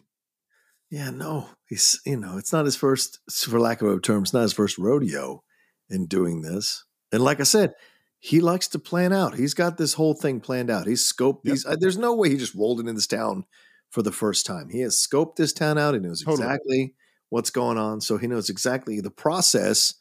Yeah, 0.91 1.09
no, 1.09 1.49
he's 1.67 1.99
you 2.05 2.15
know, 2.15 2.37
it's 2.37 2.53
not 2.53 2.65
his 2.65 2.75
first, 2.75 3.19
for 3.31 3.59
lack 3.59 3.81
of 3.81 3.87
a 3.89 3.99
term, 3.99 4.23
it's 4.23 4.33
not 4.33 4.43
his 4.43 4.53
first 4.53 4.77
rodeo 4.77 5.43
in 5.89 6.05
doing 6.05 6.41
this. 6.41 6.85
And 7.11 7.23
like 7.23 7.39
I 7.39 7.43
said, 7.43 7.73
he 8.19 8.39
likes 8.39 8.67
to 8.69 8.79
plan 8.79 9.11
out. 9.11 9.35
He's 9.35 9.53
got 9.55 9.77
this 9.77 9.93
whole 9.95 10.13
thing 10.13 10.39
planned 10.39 10.69
out. 10.69 10.87
He's 10.87 11.01
scoped 11.11 11.41
these. 11.43 11.65
uh, 11.65 11.75
There's 11.79 11.97
no 11.97 12.13
way 12.15 12.29
he 12.29 12.37
just 12.37 12.55
rolled 12.55 12.79
into 12.79 12.93
this 12.93 13.07
town 13.07 13.45
for 13.89 14.03
the 14.03 14.11
first 14.11 14.45
time. 14.45 14.69
He 14.69 14.79
has 14.81 14.95
scoped 14.95 15.35
this 15.35 15.53
town 15.53 15.77
out. 15.77 15.95
He 15.95 15.99
knows 15.99 16.23
Totally. 16.23 16.43
exactly 16.47 16.95
what's 17.29 17.49
going 17.49 17.77
on. 17.77 17.99
So 18.01 18.17
he 18.17 18.27
knows 18.27 18.49
exactly 18.49 18.99
the 19.01 19.11
process 19.11 19.95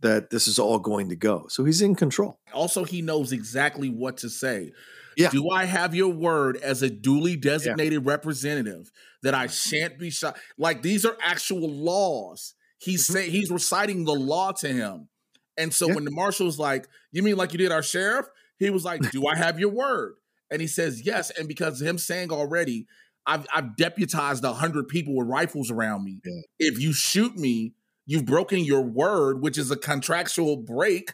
that 0.00 0.30
this 0.30 0.46
is 0.48 0.58
all 0.58 0.78
going 0.78 1.08
to 1.08 1.16
go. 1.16 1.46
So 1.48 1.64
he's 1.64 1.82
in 1.82 1.94
control. 1.94 2.38
Also, 2.52 2.84
he 2.84 3.02
knows 3.02 3.32
exactly 3.32 3.88
what 3.88 4.18
to 4.18 4.30
say. 4.30 4.72
Yeah. 5.16 5.30
Do 5.30 5.50
I 5.50 5.64
have 5.64 5.94
your 5.94 6.12
word 6.12 6.56
as 6.58 6.82
a 6.82 6.88
duly 6.90 7.34
designated 7.36 8.06
representative 8.06 8.90
that 9.24 9.34
I 9.34 9.48
shan't 9.48 9.98
be 9.98 10.10
shot? 10.10 10.38
Like 10.56 10.82
these 10.82 11.04
are 11.04 11.16
actual 11.20 11.68
laws. 11.68 12.54
He's 12.78 13.04
Mm-hmm. 13.04 13.12
saying 13.12 13.30
he's 13.32 13.50
reciting 13.50 14.04
the 14.04 14.14
law 14.14 14.52
to 14.52 14.68
him. 14.68 15.08
And 15.56 15.74
so 15.74 15.92
when 15.92 16.04
the 16.04 16.12
marshal's 16.12 16.56
like, 16.60 16.86
"You 17.10 17.24
mean 17.24 17.36
like 17.36 17.52
you 17.52 17.58
did 17.58 17.72
our 17.72 17.82
sheriff?" 17.82 18.26
He 18.60 18.70
was 18.70 18.84
like, 18.84 19.00
"Do 19.10 19.26
I 19.26 19.36
have 19.36 19.58
your 19.58 19.70
word?" 19.70 20.14
And 20.52 20.60
he 20.60 20.68
says, 20.68 21.04
"Yes." 21.04 21.30
And 21.30 21.48
because 21.48 21.82
him 21.82 21.98
saying 21.98 22.30
already, 22.30 22.86
I've 23.26 23.44
I've 23.52 23.74
deputized 23.76 24.44
a 24.44 24.52
hundred 24.52 24.86
people 24.86 25.16
with 25.16 25.26
rifles 25.26 25.72
around 25.72 26.04
me. 26.04 26.20
If 26.60 26.78
you 26.80 26.92
shoot 26.92 27.36
me, 27.36 27.74
you've 28.08 28.24
broken 28.26 28.58
your 28.64 28.80
word, 28.82 29.40
which 29.40 29.56
is 29.56 29.70
a 29.70 29.76
contractual 29.76 30.56
break. 30.56 31.12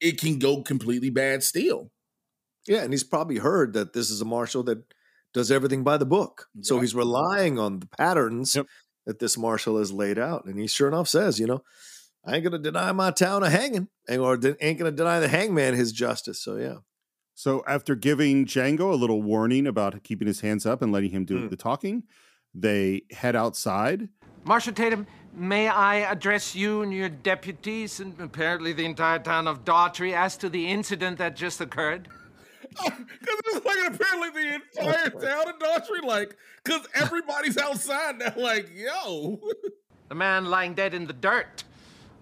It 0.00 0.18
can 0.20 0.38
go 0.40 0.62
completely 0.62 1.10
bad 1.10 1.44
still. 1.44 1.92
Yeah, 2.66 2.82
and 2.82 2.92
he's 2.92 3.04
probably 3.04 3.36
heard 3.38 3.74
that 3.74 3.92
this 3.92 4.10
is 4.10 4.20
a 4.20 4.24
marshal 4.24 4.62
that 4.64 4.82
does 5.32 5.50
everything 5.52 5.84
by 5.84 5.96
the 5.98 6.06
book. 6.06 6.48
So 6.62 6.80
he's 6.80 6.94
relying 6.94 7.58
on 7.58 7.78
the 7.80 7.86
patterns 7.86 8.56
that 9.06 9.18
this 9.18 9.38
marshal 9.38 9.78
has 9.78 9.92
laid 9.92 10.18
out. 10.18 10.44
And 10.46 10.58
he 10.58 10.66
sure 10.66 10.88
enough 10.88 11.08
says, 11.08 11.38
you 11.38 11.46
know, 11.46 11.62
I 12.24 12.34
ain't 12.36 12.44
gonna 12.44 12.58
deny 12.58 12.90
my 12.92 13.10
town 13.12 13.42
a 13.42 13.50
hanging, 13.50 13.88
or 14.08 14.38
ain't 14.60 14.78
gonna 14.78 14.90
deny 14.90 15.20
the 15.20 15.28
hangman 15.28 15.74
his 15.74 15.92
justice. 15.92 16.42
So 16.42 16.56
yeah. 16.56 16.76
So 17.34 17.62
after 17.66 17.94
giving 17.94 18.44
Django 18.44 18.92
a 18.92 18.96
little 18.96 19.22
warning 19.22 19.66
about 19.66 20.02
keeping 20.02 20.26
his 20.26 20.40
hands 20.40 20.66
up 20.66 20.82
and 20.82 20.92
letting 20.92 21.10
him 21.10 21.24
do 21.24 21.38
Mm. 21.38 21.50
the 21.50 21.56
talking, 21.56 22.02
they 22.54 23.02
head 23.10 23.36
outside. 23.36 24.08
Marshal 24.44 24.72
Tatum, 24.74 25.06
may 25.32 25.68
I 25.68 25.96
address 25.96 26.54
you 26.54 26.82
and 26.82 26.92
your 26.92 27.08
deputies 27.08 28.00
and 28.00 28.18
apparently 28.20 28.72
the 28.72 28.84
entire 28.84 29.18
town 29.18 29.46
of 29.46 29.64
Daughtrey 29.64 30.14
as 30.14 30.36
to 30.38 30.48
the 30.48 30.70
incident 30.70 31.18
that 31.18 31.36
just 31.36 31.60
occurred? 31.60 32.08
Oh, 32.78 32.88
because 32.88 33.40
it's 33.46 33.66
like 33.66 33.94
apparently 33.94 34.30
the 34.30 34.54
entire 34.54 35.10
town 35.10 35.48
of 35.48 35.58
Daughtrey, 35.58 36.04
like, 36.04 36.36
because 36.62 36.86
everybody's 36.94 37.58
outside 37.58 38.18
now, 38.18 38.32
like, 38.36 38.68
yo. 38.74 39.40
The 40.08 40.14
man 40.14 40.46
lying 40.46 40.74
dead 40.74 40.94
in 40.94 41.06
the 41.06 41.12
dirt, 41.12 41.64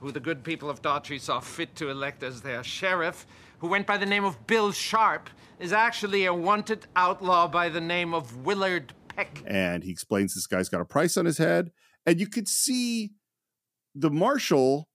who 0.01 0.13
the 0.13 0.21
good 0.21 0.45
people 0.45 0.71
of 0.71 0.81
Daughtry 0.83 1.21
saw 1.21 1.41
fit 1.41 1.75
to 1.77 1.91
elect 1.91 2.23
as 2.23 2.43
their 2.43 2.63
sheriff, 2.63 3.27
who 3.59 3.69
went 3.69 3.87
by 3.87 3.97
the 3.97 4.07
name 4.07 4.25
of 4.25 4.47
Bill 4.47 4.73
Sharp, 4.73 5.29
is 5.59 5.73
actually 5.73 6.25
a 6.25 6.33
wanted 6.33 6.87
outlaw 6.95 7.49
by 7.49 7.69
the 7.69 7.81
name 7.81 8.15
of 8.15 8.45
Willard 8.47 8.93
Peck. 9.09 9.43
and 9.47 9.83
he 9.83 9.91
explains 9.91 10.35
this 10.35 10.47
guy's 10.47 10.69
got 10.69 10.81
a 10.81 10.85
price 10.85 11.17
on 11.17 11.25
his 11.25 11.39
head 11.39 11.73
and 12.09 12.21
you 12.21 12.27
could 12.27 12.49
see 12.49 13.11
the 13.95 14.11
marshal 14.11 14.89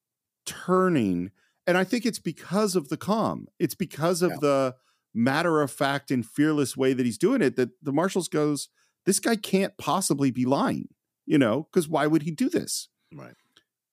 turning 0.45 1.31
and 1.67 1.77
i 1.77 1.83
think 1.83 2.05
it's 2.05 2.19
because 2.19 2.75
of 2.75 2.89
the 2.89 2.97
calm 2.97 3.47
it's 3.59 3.75
because 3.75 4.21
of 4.21 4.39
the 4.39 4.75
matter 5.13 5.61
of 5.61 5.71
fact 5.71 6.11
and 6.11 6.25
fearless 6.25 6.75
way 6.75 6.93
that 6.93 7.05
he's 7.05 7.17
doing 7.17 7.41
it 7.41 7.55
that 7.55 7.69
the 7.81 7.93
marshals 7.93 8.27
goes 8.27 8.69
this 9.05 9.19
guy 9.19 9.35
can't 9.35 9.77
possibly 9.77 10.31
be 10.31 10.45
lying 10.45 10.87
you 11.25 11.37
know 11.37 11.67
because 11.71 11.87
why 11.87 12.07
would 12.07 12.23
he 12.23 12.31
do 12.31 12.49
this 12.49 12.89
right 13.13 13.35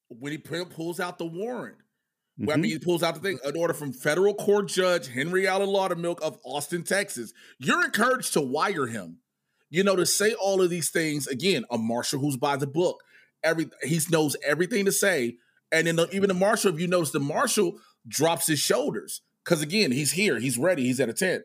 When 0.08 0.32
he 0.32 0.38
pulls 0.38 0.98
out 0.98 1.18
the 1.18 1.26
warrant, 1.26 1.76
Mm-hmm. 2.40 2.46
Well, 2.46 2.56
I 2.56 2.60
mean, 2.60 2.70
he 2.70 2.78
pulls 2.78 3.02
out 3.02 3.14
the 3.14 3.20
thing, 3.20 3.38
an 3.44 3.54
order 3.56 3.74
from 3.74 3.92
federal 3.92 4.32
court 4.34 4.68
judge 4.68 5.08
Henry 5.08 5.46
Allen 5.46 5.68
Laudermilk 5.68 6.22
of 6.22 6.38
Austin, 6.42 6.84
Texas. 6.84 7.34
You're 7.58 7.84
encouraged 7.84 8.32
to 8.32 8.40
wire 8.40 8.86
him, 8.86 9.18
you 9.68 9.84
know, 9.84 9.94
to 9.94 10.06
say 10.06 10.32
all 10.32 10.62
of 10.62 10.70
these 10.70 10.88
things. 10.88 11.26
Again, 11.26 11.66
a 11.70 11.76
marshal 11.76 12.18
who's 12.18 12.38
by 12.38 12.56
the 12.56 12.66
book. 12.66 13.02
Every 13.42 13.70
he 13.82 14.00
knows 14.10 14.36
everything 14.44 14.84
to 14.84 14.92
say, 14.92 15.36
and 15.72 15.86
then 15.86 15.96
the, 15.96 16.08
even 16.14 16.28
the 16.28 16.34
marshal, 16.34 16.74
if 16.74 16.80
you 16.80 16.86
notice, 16.86 17.10
the 17.10 17.20
marshal 17.20 17.78
drops 18.06 18.46
his 18.46 18.58
shoulders 18.58 19.22
because 19.44 19.62
again, 19.62 19.92
he's 19.92 20.12
here, 20.12 20.38
he's 20.38 20.58
ready, 20.58 20.84
he's 20.84 21.00
at 21.00 21.08
a 21.08 21.14
tent. 21.14 21.44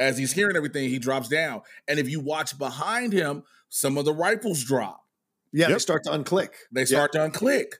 As 0.00 0.16
he's 0.16 0.32
hearing 0.32 0.56
everything, 0.56 0.88
he 0.88 0.98
drops 0.98 1.28
down, 1.28 1.62
and 1.88 1.98
if 1.98 2.08
you 2.08 2.20
watch 2.20 2.56
behind 2.56 3.12
him, 3.12 3.42
some 3.68 3.98
of 3.98 4.04
the 4.04 4.14
rifles 4.14 4.62
drop. 4.62 5.04
Yeah, 5.52 5.68
they 5.68 5.78
start 5.78 6.04
to 6.04 6.10
unclick. 6.10 6.50
They 6.70 6.84
start 6.84 7.12
to 7.12 7.18
unclick 7.18 7.74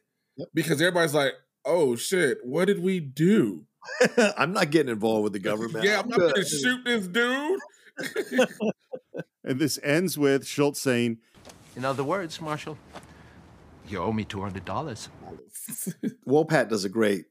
because 0.55 0.81
everybody's 0.81 1.15
like, 1.15 1.35
"Oh 1.65 1.97
shit, 1.97 2.39
what 2.43 2.65
did 2.65 2.83
we 2.83 2.99
do?" 2.99 3.67
I'm 4.37 4.53
not 4.53 4.71
getting 4.71 4.91
involved 4.91 5.25
with 5.25 5.33
the 5.33 5.39
government. 5.39 5.85
Yeah, 5.85 6.01
I'm 6.01 6.09
not 6.09 6.19
gonna 6.19 6.45
shoot 6.45 6.85
this 6.85 7.07
dude. 7.07 7.61
and 9.45 9.59
this 9.59 9.79
ends 9.83 10.17
with 10.17 10.47
schultz 10.47 10.81
saying 10.81 11.19
In 11.77 11.85
other 11.85 12.05
words, 12.05 12.41
Marshal, 12.41 12.79
you 13.91 13.99
owe 14.03 14.13
me 14.13 14.25
$200. 14.25 15.09
Wopat 16.29 16.69
does 16.69 16.85
a 16.85 16.89
great 16.89 17.27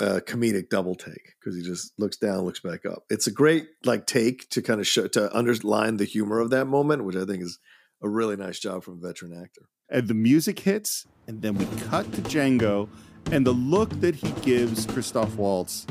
uh, 0.00 0.20
comedic 0.26 0.68
double 0.68 0.94
take 0.94 1.34
because 1.38 1.56
he 1.56 1.62
just 1.62 1.92
looks 1.98 2.16
down, 2.16 2.44
looks 2.44 2.60
back 2.60 2.84
up. 2.86 3.04
It's 3.10 3.26
a 3.26 3.30
great 3.32 3.68
like 3.84 4.06
take 4.06 4.48
to 4.50 4.62
kind 4.62 4.80
of 4.80 4.86
show 4.86 5.06
to 5.08 5.34
underline 5.36 5.96
the 5.98 6.04
humor 6.04 6.40
of 6.40 6.50
that 6.50 6.66
moment, 6.66 7.04
which 7.04 7.16
I 7.16 7.24
think 7.24 7.42
is 7.42 7.58
a 8.02 8.08
really 8.08 8.36
nice 8.36 8.58
job 8.58 8.82
from 8.82 8.94
a 8.94 9.06
veteran 9.06 9.32
actor. 9.32 9.62
and 9.88 10.08
the 10.08 10.14
music 10.14 10.58
hits 10.60 11.06
and 11.28 11.40
then 11.42 11.54
we 11.54 11.66
cut 11.86 12.10
to 12.12 12.20
django 12.22 12.88
and 13.30 13.46
the 13.46 13.52
look 13.52 13.90
that 14.00 14.16
he 14.16 14.30
gives 14.40 14.86
christoph 14.86 15.36
waltz 15.36 15.86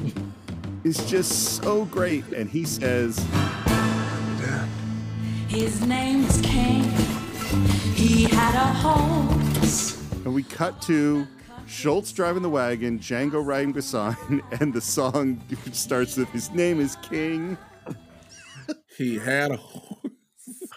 is 0.83 0.97
just 1.09 1.61
so 1.63 1.85
great 1.85 2.25
and 2.33 2.49
he 2.49 2.65
says 2.65 3.17
His 5.47 5.85
name 5.85 6.23
was 6.25 6.39
King. 6.41 6.83
He 7.93 8.23
had 8.23 8.55
a 8.55 8.73
horse. 8.81 10.00
And 10.23 10.33
we 10.35 10.43
cut 10.43 10.81
to 10.83 11.27
Schultz 11.67 12.11
driving 12.11 12.43
the 12.43 12.49
wagon, 12.49 12.99
Django 12.99 13.43
riding 13.45 13.71
beside, 13.71 14.17
and 14.59 14.73
the 14.73 14.81
song 14.81 15.41
starts 15.71 16.15
with 16.17 16.29
his 16.29 16.51
name 16.51 16.79
is 16.79 16.95
King. 16.97 17.57
He 18.97 19.17
had 19.17 19.51
a 19.51 19.57
horse. 19.57 19.97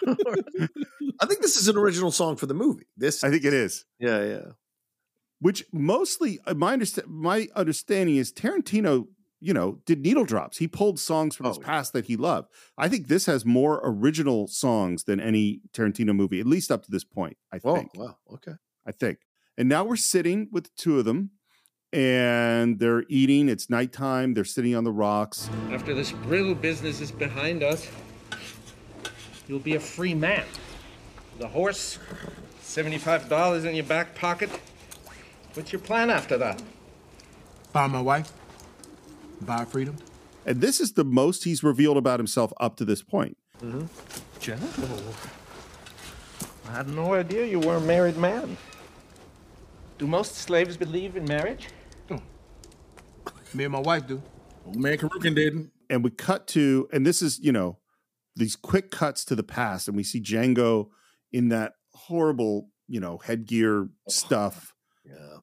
I 0.07 1.25
think 1.27 1.41
this 1.41 1.55
is 1.57 1.67
an 1.67 1.77
original 1.77 2.11
song 2.11 2.35
for 2.37 2.45
the 2.47 2.53
movie. 2.53 2.87
This, 2.97 3.23
I 3.23 3.29
think 3.29 3.45
it 3.45 3.53
is. 3.53 3.85
Yeah, 3.99 4.23
yeah. 4.23 4.41
Which 5.39 5.63
mostly, 5.71 6.39
uh, 6.47 6.53
my 6.55 6.73
understand, 6.73 7.07
my 7.07 7.47
understanding 7.55 8.15
is 8.15 8.31
Tarantino, 8.33 9.07
you 9.39 9.53
know, 9.53 9.79
did 9.85 10.01
needle 10.01 10.25
drops. 10.25 10.57
He 10.57 10.67
pulled 10.67 10.99
songs 10.99 11.35
from 11.35 11.45
his 11.45 11.57
past 11.57 11.93
that 11.93 12.05
he 12.05 12.15
loved. 12.15 12.49
I 12.77 12.87
think 12.89 13.07
this 13.07 13.25
has 13.27 13.45
more 13.45 13.79
original 13.83 14.47
songs 14.47 15.03
than 15.03 15.19
any 15.19 15.61
Tarantino 15.71 16.15
movie, 16.15 16.39
at 16.39 16.47
least 16.47 16.71
up 16.71 16.83
to 16.85 16.91
this 16.91 17.03
point. 17.03 17.37
I 17.53 17.59
Oh, 17.63 17.75
think. 17.75 17.91
wow. 17.95 18.17
Okay. 18.33 18.53
I 18.87 18.91
think. 18.91 19.19
And 19.57 19.69
now 19.69 19.85
we're 19.85 19.95
sitting 19.95 20.49
with 20.51 20.65
the 20.65 20.69
two 20.75 20.99
of 20.99 21.05
them, 21.05 21.31
and 21.93 22.77
they're 22.79 23.05
eating. 23.07 23.47
It's 23.47 23.69
nighttime. 23.69 24.33
They're 24.33 24.43
sitting 24.43 24.75
on 24.75 24.83
the 24.83 24.91
rocks. 24.91 25.49
After 25.71 25.93
this 25.93 26.11
brill 26.11 26.53
business 26.55 26.99
is 26.99 27.11
behind 27.11 27.63
us, 27.63 27.89
you'll 29.47 29.59
be 29.59 29.75
a 29.75 29.79
free 29.79 30.13
man. 30.13 30.43
The 31.39 31.47
horse, 31.47 31.99
$75 32.61 33.65
in 33.65 33.75
your 33.75 33.85
back 33.85 34.13
pocket. 34.15 34.49
What's 35.53 35.71
your 35.71 35.81
plan 35.81 36.09
after 36.09 36.37
that? 36.37 36.61
Find 37.71 37.93
my 37.93 38.01
wife. 38.01 38.31
Buy 39.41 39.63
freedom. 39.63 39.95
And 40.45 40.59
this 40.61 40.79
is 40.81 40.93
the 40.93 41.05
most 41.05 41.45
he's 41.45 41.63
revealed 41.63 41.97
about 41.97 42.19
himself 42.19 42.51
up 42.59 42.75
to 42.77 42.85
this 42.85 43.01
point. 43.01 43.37
Mm-hmm. 43.61 43.85
Django. 44.39 45.13
I 46.67 46.71
had 46.71 46.89
no 46.89 47.13
idea 47.13 47.45
you 47.45 47.59
were 47.59 47.77
a 47.77 47.81
married 47.81 48.17
man. 48.17 48.57
Do 49.97 50.07
most 50.07 50.35
slaves 50.35 50.77
believe 50.77 51.15
in 51.15 51.25
marriage? 51.25 51.69
Me 53.53 53.63
and 53.63 53.71
my 53.71 53.79
wife 53.79 54.05
do. 54.05 54.21
Old 54.65 54.75
man 54.75 54.97
Carrucan 54.97 55.33
didn't. 55.33 55.71
And 55.89 56.03
we 56.03 56.09
cut 56.09 56.47
to, 56.47 56.89
and 56.91 57.05
this 57.05 57.21
is, 57.21 57.39
you 57.39 57.53
know, 57.53 57.77
these 58.35 58.57
quick 58.57 58.91
cuts 58.91 59.23
to 59.25 59.35
the 59.35 59.43
past, 59.43 59.87
and 59.87 59.95
we 59.95 60.03
see 60.03 60.21
Django 60.21 60.89
in 61.31 61.49
that 61.49 61.73
horrible, 61.93 62.69
you 62.87 62.99
know, 62.99 63.17
headgear 63.19 63.87
stuff. 64.09 64.73
Yeah. 65.05 65.37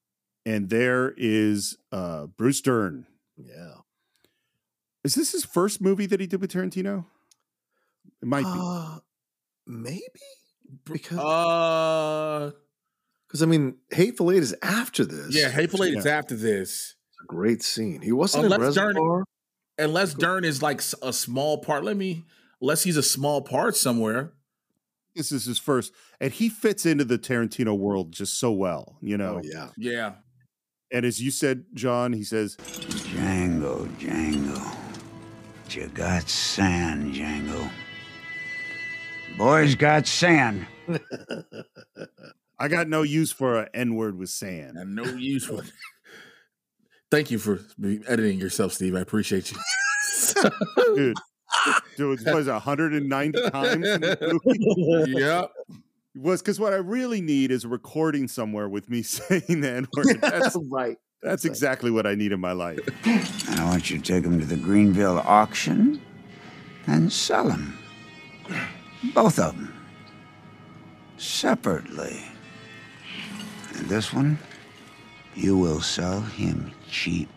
And 0.44 0.68
there 0.68 1.14
is 1.16 1.78
uh 1.90 2.26
Bruce 2.26 2.60
Dern. 2.60 3.06
Yeah. 3.36 3.76
Is 5.04 5.14
this 5.14 5.32
his 5.32 5.44
first 5.44 5.80
movie 5.80 6.06
that 6.06 6.20
he 6.20 6.26
did 6.26 6.40
with 6.40 6.52
Tarantino? 6.52 7.06
It 8.20 8.28
might 8.28 8.44
be. 8.44 8.60
Uh, 8.60 8.98
maybe 9.66 10.02
because 10.84 11.18
uh 11.18 12.50
because 13.32 13.42
I 13.42 13.46
mean, 13.46 13.76
Hateful 13.90 14.30
Eight 14.30 14.42
is 14.42 14.54
after 14.62 15.06
this. 15.06 15.34
Yeah, 15.34 15.48
Hateful 15.48 15.84
Eight 15.84 15.96
is 15.96 16.04
after 16.04 16.36
this. 16.36 16.96
It's 17.08 17.22
a 17.22 17.26
great 17.26 17.62
scene. 17.62 18.02
He 18.02 18.12
wasn't 18.12 18.44
in 18.44 18.52
Unless 18.52 18.74
Dern, 18.74 18.88
Reservoir. 18.88 19.24
unless 19.78 20.12
Dern 20.12 20.44
is 20.44 20.60
like 20.60 20.82
a 21.00 21.14
small 21.14 21.56
part. 21.56 21.82
Let 21.82 21.96
me, 21.96 22.26
unless 22.60 22.82
he's 22.82 22.98
a 22.98 23.02
small 23.02 23.40
part 23.40 23.74
somewhere. 23.74 24.34
This 25.16 25.32
is 25.32 25.46
his 25.46 25.58
first, 25.58 25.94
and 26.20 26.30
he 26.30 26.50
fits 26.50 26.84
into 26.84 27.06
the 27.06 27.18
Tarantino 27.18 27.76
world 27.76 28.12
just 28.12 28.38
so 28.38 28.52
well, 28.52 28.98
you 29.00 29.14
oh, 29.14 29.18
know. 29.18 29.36
Oh, 29.36 29.42
yeah. 29.42 29.68
Yeah. 29.78 30.12
And 30.90 31.06
as 31.06 31.22
you 31.22 31.30
said, 31.30 31.64
John, 31.72 32.12
he 32.12 32.24
says, 32.24 32.56
Django, 32.58 33.88
Django. 33.96 34.76
You 35.70 35.86
got 35.88 36.28
sand, 36.28 37.14
Django. 37.14 37.70
Boys 39.38 39.74
got 39.74 40.06
sand. 40.06 40.66
I 42.62 42.68
got 42.68 42.86
no 42.86 43.02
use 43.02 43.32
for 43.32 43.58
an 43.58 43.68
N 43.74 43.96
word 43.96 44.16
with 44.16 44.30
sand. 44.30 44.76
And 44.76 44.94
no 44.94 45.02
use 45.02 45.44
for 45.44 45.64
Thank 47.10 47.32
you 47.32 47.38
for 47.38 47.58
editing 48.06 48.38
yourself, 48.38 48.72
Steve. 48.72 48.94
I 48.94 49.00
appreciate 49.00 49.50
you. 49.50 49.58
Dude, 50.94 51.16
dude, 51.96 52.26
it 52.26 52.34
was 52.34 52.46
190 52.46 53.50
times 53.50 53.86
in 53.86 54.00
the 54.00 54.40
movie. 54.76 55.20
Yep. 55.20 55.50
Was 56.14 56.40
because 56.40 56.60
what 56.60 56.72
I 56.72 56.76
really 56.76 57.20
need 57.20 57.50
is 57.50 57.64
a 57.64 57.68
recording 57.68 58.28
somewhere 58.28 58.68
with 58.68 58.88
me 58.88 59.02
saying 59.02 59.60
the 59.60 59.70
N 59.70 59.88
word. 59.96 60.20
That's 60.20 60.56
right. 60.70 60.96
That's 61.20 61.44
exactly 61.44 61.90
what 61.90 62.06
I 62.06 62.14
need 62.14 62.30
in 62.30 62.40
my 62.40 62.52
life. 62.52 62.78
And 63.04 63.60
I 63.60 63.64
want 63.64 63.90
you 63.90 63.98
to 63.98 64.04
take 64.04 64.22
them 64.22 64.38
to 64.38 64.46
the 64.46 64.56
Greenville 64.56 65.18
auction 65.18 66.00
and 66.86 67.12
sell 67.12 67.48
them. 67.48 67.76
Both 69.14 69.38
of 69.40 69.56
them. 69.56 69.74
Separately. 71.16 72.22
And 73.74 73.88
this 73.88 74.12
one, 74.12 74.38
you 75.34 75.56
will 75.56 75.80
sell 75.80 76.20
him 76.20 76.72
cheap. 76.88 77.28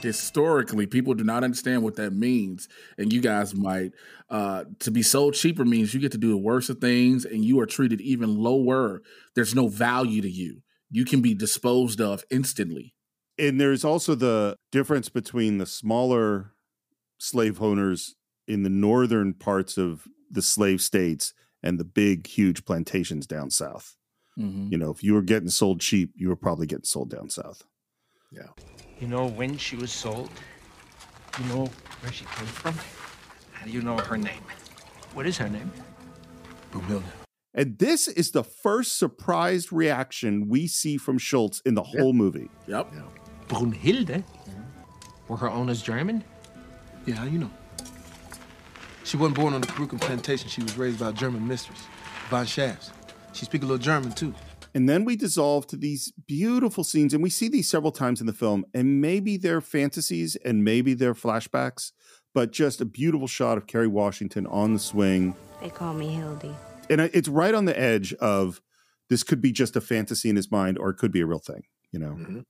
Historically, 0.00 0.86
people 0.86 1.14
do 1.14 1.24
not 1.24 1.42
understand 1.42 1.82
what 1.82 1.96
that 1.96 2.12
means, 2.12 2.68
and 2.98 3.12
you 3.12 3.20
guys 3.20 3.54
might. 3.54 3.92
Uh, 4.28 4.64
to 4.78 4.90
be 4.90 5.02
sold 5.02 5.34
cheaper 5.34 5.64
means 5.64 5.94
you 5.94 6.00
get 6.00 6.12
to 6.12 6.18
do 6.18 6.30
the 6.30 6.36
worst 6.36 6.70
of 6.70 6.78
things, 6.78 7.24
and 7.24 7.44
you 7.44 7.58
are 7.60 7.66
treated 7.66 8.00
even 8.00 8.36
lower. 8.36 9.02
There's 9.34 9.54
no 9.54 9.68
value 9.68 10.22
to 10.22 10.30
you. 10.30 10.62
You 10.90 11.04
can 11.04 11.22
be 11.22 11.34
disposed 11.34 12.00
of 12.00 12.24
instantly. 12.30 12.94
And 13.38 13.60
there's 13.60 13.84
also 13.84 14.14
the 14.14 14.56
difference 14.70 15.08
between 15.08 15.58
the 15.58 15.66
smaller 15.66 16.52
slave 17.18 17.60
owners 17.60 18.14
in 18.46 18.62
the 18.62 18.70
northern 18.70 19.34
parts 19.34 19.76
of 19.76 20.04
the 20.30 20.42
slave 20.42 20.80
states 20.80 21.34
and 21.62 21.78
the 21.78 21.84
big, 21.84 22.26
huge 22.26 22.64
plantations 22.64 23.26
down 23.26 23.50
south. 23.50 23.96
Mhm. 24.38 24.70
You 24.70 24.78
know, 24.78 24.90
if 24.90 25.02
you 25.02 25.14
were 25.14 25.22
getting 25.22 25.48
sold 25.48 25.80
cheap, 25.80 26.12
you 26.14 26.28
were 26.28 26.36
probably 26.36 26.66
getting 26.66 26.84
sold 26.84 27.10
down 27.10 27.30
south. 27.30 27.64
Yeah. 28.30 28.48
You 29.00 29.08
know 29.08 29.26
when 29.26 29.56
she 29.56 29.76
was 29.76 29.92
sold? 29.92 30.30
You 31.38 31.44
know 31.46 31.70
where 32.00 32.12
she 32.12 32.24
came 32.24 32.46
from? 32.46 32.74
How 33.52 33.64
do 33.64 33.70
you 33.70 33.82
know 33.82 33.96
her 33.98 34.16
name? 34.16 34.42
What 35.14 35.26
is 35.26 35.38
her 35.38 35.48
name? 35.48 35.70
Broomhilda. 36.70 37.04
And 37.54 37.78
this 37.78 38.06
is 38.08 38.32
the 38.32 38.44
first 38.44 38.98
surprised 38.98 39.72
reaction 39.72 40.48
we 40.48 40.66
see 40.66 40.98
from 40.98 41.16
Schultz 41.16 41.60
in 41.60 41.74
the 41.74 41.82
whole 41.82 42.12
movie. 42.12 42.50
Yep. 42.66 42.92
Brunhilde? 43.48 44.22
Were 45.28 45.36
her 45.38 45.48
owners 45.50 45.80
German? 45.80 46.22
Yeah, 47.06 47.14
how 47.14 47.24
you 47.24 47.38
know? 47.38 47.50
She 49.04 49.16
wasn't 49.16 49.36
born 49.36 49.54
on 49.54 49.60
the 49.60 49.66
Carrucan 49.68 50.00
plantation. 50.00 50.48
She 50.48 50.62
was 50.62 50.76
raised 50.76 50.98
by 50.98 51.10
a 51.10 51.12
German 51.12 51.46
mistress, 51.46 51.80
Von 52.28 52.44
Schafts. 52.44 52.90
She 53.36 53.44
speak 53.44 53.62
a 53.62 53.66
little 53.66 53.82
German 53.82 54.12
too. 54.12 54.34
And 54.74 54.88
then 54.88 55.04
we 55.04 55.14
dissolve 55.16 55.66
to 55.68 55.76
these 55.76 56.12
beautiful 56.26 56.84
scenes, 56.84 57.14
and 57.14 57.22
we 57.22 57.30
see 57.30 57.48
these 57.48 57.68
several 57.68 57.92
times 57.92 58.20
in 58.20 58.26
the 58.26 58.32
film. 58.32 58.64
And 58.74 59.00
maybe 59.00 59.36
they're 59.36 59.60
fantasies 59.60 60.36
and 60.36 60.64
maybe 60.64 60.94
they're 60.94 61.14
flashbacks, 61.14 61.92
but 62.34 62.50
just 62.50 62.80
a 62.80 62.84
beautiful 62.84 63.26
shot 63.26 63.58
of 63.58 63.66
Kerry 63.66 63.88
Washington 63.88 64.46
on 64.46 64.72
the 64.72 64.78
swing. 64.78 65.34
They 65.60 65.70
call 65.70 65.94
me 65.94 66.08
Hildy. 66.08 66.54
And 66.88 67.00
it's 67.00 67.28
right 67.28 67.54
on 67.54 67.64
the 67.64 67.78
edge 67.78 68.14
of 68.14 68.60
this 69.08 69.22
could 69.22 69.40
be 69.40 69.52
just 69.52 69.76
a 69.76 69.80
fantasy 69.80 70.28
in 70.30 70.36
his 70.36 70.50
mind 70.50 70.78
or 70.78 70.90
it 70.90 70.96
could 70.96 71.12
be 71.12 71.20
a 71.20 71.26
real 71.26 71.38
thing, 71.38 71.64
you 71.92 71.98
know? 71.98 72.12
Mm-hmm. 72.12 72.40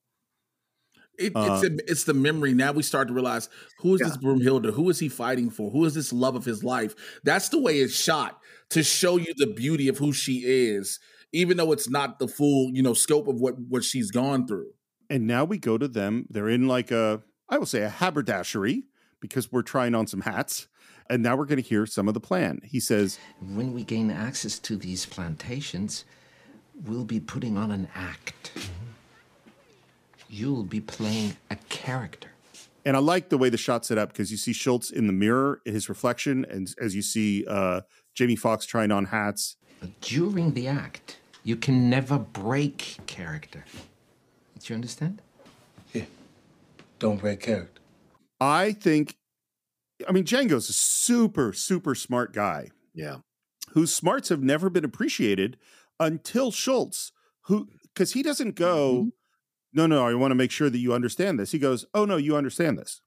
It, 1.19 1.33
Uh, 1.35 1.61
it's, 1.63 1.65
a, 1.65 1.91
it's 1.91 2.05
the 2.05 2.15
memory. 2.15 2.55
Now 2.55 2.73
we 2.73 2.83
start 2.83 3.09
to 3.09 3.15
realize 3.15 3.49
who 3.79 3.95
is 3.95 4.01
this 4.01 4.17
Broomhilda? 4.17 4.73
Who 4.73 4.89
is 4.91 4.99
he 4.99 5.09
fighting 5.09 5.51
for? 5.51 5.71
Who 5.71 5.85
is 5.85 5.95
this 5.95 6.13
love 6.13 6.37
of 6.37 6.45
his 6.45 6.63
life? 6.63 6.95
That's 7.25 7.49
the 7.49 7.61
way 7.61 7.79
it's 7.79 7.95
shot 7.95 8.41
to 8.71 8.83
show 8.83 9.17
you 9.17 9.33
the 9.37 9.47
beauty 9.47 9.89
of 9.89 9.99
who 9.99 10.13
she 10.13 10.43
is, 10.45 10.99
even 11.33 11.57
though 11.57 11.73
it's 11.73 11.89
not 11.89 12.19
the 12.19 12.29
full, 12.29 12.71
you 12.73 12.83
know, 12.83 12.95
scope 12.95 13.29
of 13.29 13.41
what 13.41 13.59
what 13.59 13.85
she's 13.85 14.11
gone 14.11 14.47
through. 14.47 14.71
And 15.09 15.27
now 15.27 15.45
we 15.45 15.59
go 15.59 15.79
to 15.79 15.89
them. 15.89 16.27
They're 16.29 16.49
in 16.49 16.67
like 16.67 16.91
a, 16.91 17.23
I 17.49 17.59
will 17.59 17.67
say, 17.67 17.83
a 17.83 17.89
haberdashery 17.89 18.85
because 19.21 19.53
we're 19.53 19.63
trying 19.63 19.95
on 19.95 20.07
some 20.07 20.23
hats. 20.23 20.69
And 21.09 21.23
now 21.23 21.37
we're 21.37 21.47
going 21.47 21.63
to 21.63 21.69
hear 21.69 21.87
some 21.87 22.09
of 22.09 22.15
the 22.15 22.21
plan. 22.21 22.61
He 22.65 22.81
says, 22.81 23.19
When 23.41 23.73
we 23.73 23.85
gain 23.85 24.11
access 24.11 24.59
to 24.59 24.77
these 24.77 25.07
plantations, 25.07 26.05
we'll 26.85 27.05
be 27.05 27.21
putting 27.21 27.57
on 27.57 27.71
an 27.71 27.87
act. 27.95 28.51
You'll 30.29 30.65
be 30.65 30.81
playing 30.81 31.37
a 31.51 31.57
character. 31.69 32.29
and 32.85 32.97
I 32.97 33.01
like 33.01 33.29
the 33.31 33.39
way 33.39 33.49
the 33.49 33.57
shot's 33.57 33.89
set 33.89 33.99
up 33.99 34.13
because 34.13 34.31
you 34.31 34.37
see 34.37 34.53
Schultz 34.53 34.91
in 34.91 35.07
the 35.07 35.13
mirror, 35.13 35.61
his 35.65 35.89
reflection, 35.89 36.45
and 36.49 36.73
as 36.81 36.95
you 36.95 37.03
see 37.03 37.45
uh, 37.49 37.81
Jamie 38.15 38.37
Foxx 38.37 38.65
trying 38.67 38.91
on 38.93 39.07
hats. 39.07 39.57
During 40.01 40.55
the 40.55 40.69
act, 40.69 41.19
you 41.45 41.57
can 41.57 41.89
never 41.91 42.19
break 42.19 42.99
character. 43.07 43.65
Do 44.59 44.73
you 44.73 44.75
understand? 44.75 45.21
Yeah. 45.93 46.05
Don't 46.99 47.21
break 47.21 47.41
character. 47.41 47.81
I 48.41 48.73
think, 48.73 49.17
I 50.09 50.13
mean, 50.13 50.25
Django's 50.25 50.69
a 50.69 50.73
super, 50.73 51.53
super 51.53 51.95
smart 51.95 52.33
guy 52.33 52.69
Yeah. 52.95 53.19
whose 53.73 53.93
smarts 53.95 54.29
have 54.29 54.43
never 54.43 54.71
been 54.71 54.85
appreciated 54.85 55.57
until 56.01 56.51
Schultz, 56.53 57.13
who, 57.43 57.69
because 57.95 58.13
he 58.13 58.23
doesn't 58.23 58.55
go, 58.57 59.09
no, 59.77 59.87
no, 59.87 60.07
I 60.07 60.15
want 60.15 60.31
to 60.31 60.35
make 60.35 60.51
sure 60.51 60.71
that 60.71 60.79
you 60.79 60.95
understand 60.95 61.39
this. 61.39 61.53
He 61.53 61.59
goes, 61.59 61.85
oh, 61.93 62.05
no, 62.07 62.17
you 62.17 62.35
understand 62.35 62.79
this. 62.79 63.03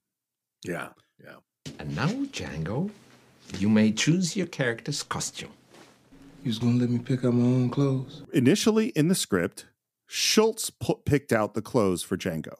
Yeah. 0.63 0.89
Yeah. 1.21 1.37
And 1.79 1.95
now, 1.95 2.07
Django, 2.07 2.91
you 3.57 3.67
may 3.69 3.91
choose 3.91 4.35
your 4.37 4.47
character's 4.47 5.01
costume. 5.01 5.49
You 6.43 6.49
was 6.49 6.59
gonna 6.59 6.77
let 6.77 6.89
me 6.89 6.99
pick 6.99 7.25
out 7.25 7.33
my 7.33 7.43
own 7.43 7.69
clothes? 7.69 8.21
Initially 8.33 8.87
in 8.89 9.07
the 9.09 9.15
script, 9.15 9.65
Schultz 10.07 10.69
pu- 10.69 11.01
picked 11.05 11.33
out 11.33 11.53
the 11.53 11.61
clothes 11.61 12.01
for 12.03 12.15
Django. 12.15 12.55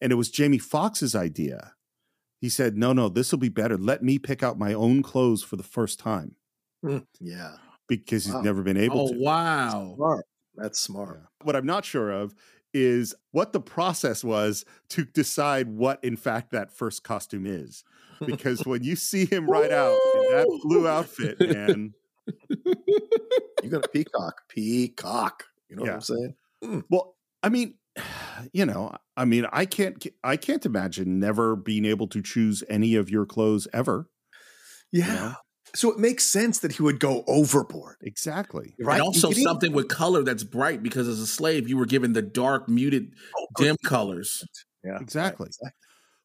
And 0.00 0.12
it 0.12 0.16
was 0.16 0.30
Jamie 0.30 0.58
Foxx's 0.58 1.14
idea. 1.16 1.74
He 2.40 2.48
said, 2.48 2.76
no, 2.76 2.92
no, 2.92 3.08
this 3.08 3.32
will 3.32 3.38
be 3.38 3.48
better. 3.48 3.76
Let 3.78 4.02
me 4.02 4.18
pick 4.18 4.42
out 4.42 4.58
my 4.58 4.74
own 4.74 5.02
clothes 5.02 5.42
for 5.42 5.56
the 5.56 5.62
first 5.62 5.98
time 5.98 6.36
hmm. 6.82 6.98
Yeah. 7.20 7.56
because 7.88 8.24
he's 8.26 8.34
Wow. 8.34 8.42
never 8.42 8.62
been 8.62 8.76
able 8.76 9.08
to. 9.08 9.14
Oh 9.14 9.16
to. 9.16 9.24
wow! 9.24 9.92
Smart. 9.96 10.26
That's 10.56 10.80
smart. 10.80 11.22
What 11.42 11.56
I'm 11.56 11.66
not 11.66 11.84
sure 11.84 12.10
of 12.10 12.34
is 12.74 13.14
what 13.32 13.52
the 13.52 13.60
process 13.60 14.22
was 14.24 14.64
to 14.90 15.04
decide 15.04 15.68
what, 15.68 16.02
in 16.04 16.16
fact, 16.16 16.52
that 16.52 16.72
first 16.72 17.02
costume 17.04 17.46
is. 17.46 17.84
Because 18.24 18.60
when 18.66 18.82
you 18.82 18.96
see 18.96 19.26
him 19.26 19.46
right 19.50 19.70
out 19.72 19.98
in 20.14 20.20
that 20.36 20.60
blue 20.62 20.86
outfit, 20.88 21.38
man, 21.40 21.92
You 23.62 23.68
got 23.70 23.84
a 23.84 23.88
peacock. 23.88 24.42
Peacock. 24.48 25.44
You 25.68 25.76
know 25.76 25.84
Yeah. 25.84 25.90
what 25.90 25.94
I'm 25.96 26.00
saying? 26.02 26.34
Hmm. 26.62 26.80
Well, 26.90 27.16
I 27.42 27.48
mean, 27.48 27.74
you 28.52 28.66
know, 28.66 28.94
I 29.16 29.24
mean, 29.24 29.46
I 29.52 29.66
can't, 29.66 30.04
I 30.24 30.36
can't 30.36 30.64
imagine 30.66 31.18
never 31.20 31.56
being 31.56 31.84
able 31.84 32.06
to 32.08 32.22
choose 32.22 32.62
any 32.68 32.94
of 32.94 33.10
your 33.10 33.26
clothes 33.26 33.68
ever. 33.72 34.08
Yeah. 34.92 35.34
So 35.74 35.90
it 35.90 35.98
makes 35.98 36.24
sense 36.24 36.58
that 36.60 36.72
he 36.72 36.82
would 36.82 37.00
go 37.00 37.24
overboard. 37.26 37.96
Exactly. 38.02 38.74
Right. 38.78 38.94
And 38.96 39.02
also 39.02 39.28
You 39.28 39.32
even- 39.32 39.44
something 39.44 39.72
with 39.72 39.88
color 39.88 40.22
that's 40.22 40.44
bright 40.44 40.82
because 40.82 41.08
as 41.08 41.18
a 41.18 41.26
slave 41.26 41.68
you 41.68 41.76
were 41.78 41.86
given 41.86 42.12
the 42.12 42.22
dark, 42.22 42.68
muted, 42.68 43.14
dim 43.56 43.76
colors. 43.84 44.44
Yeah. 44.84 44.98
Exactly. 45.00 45.48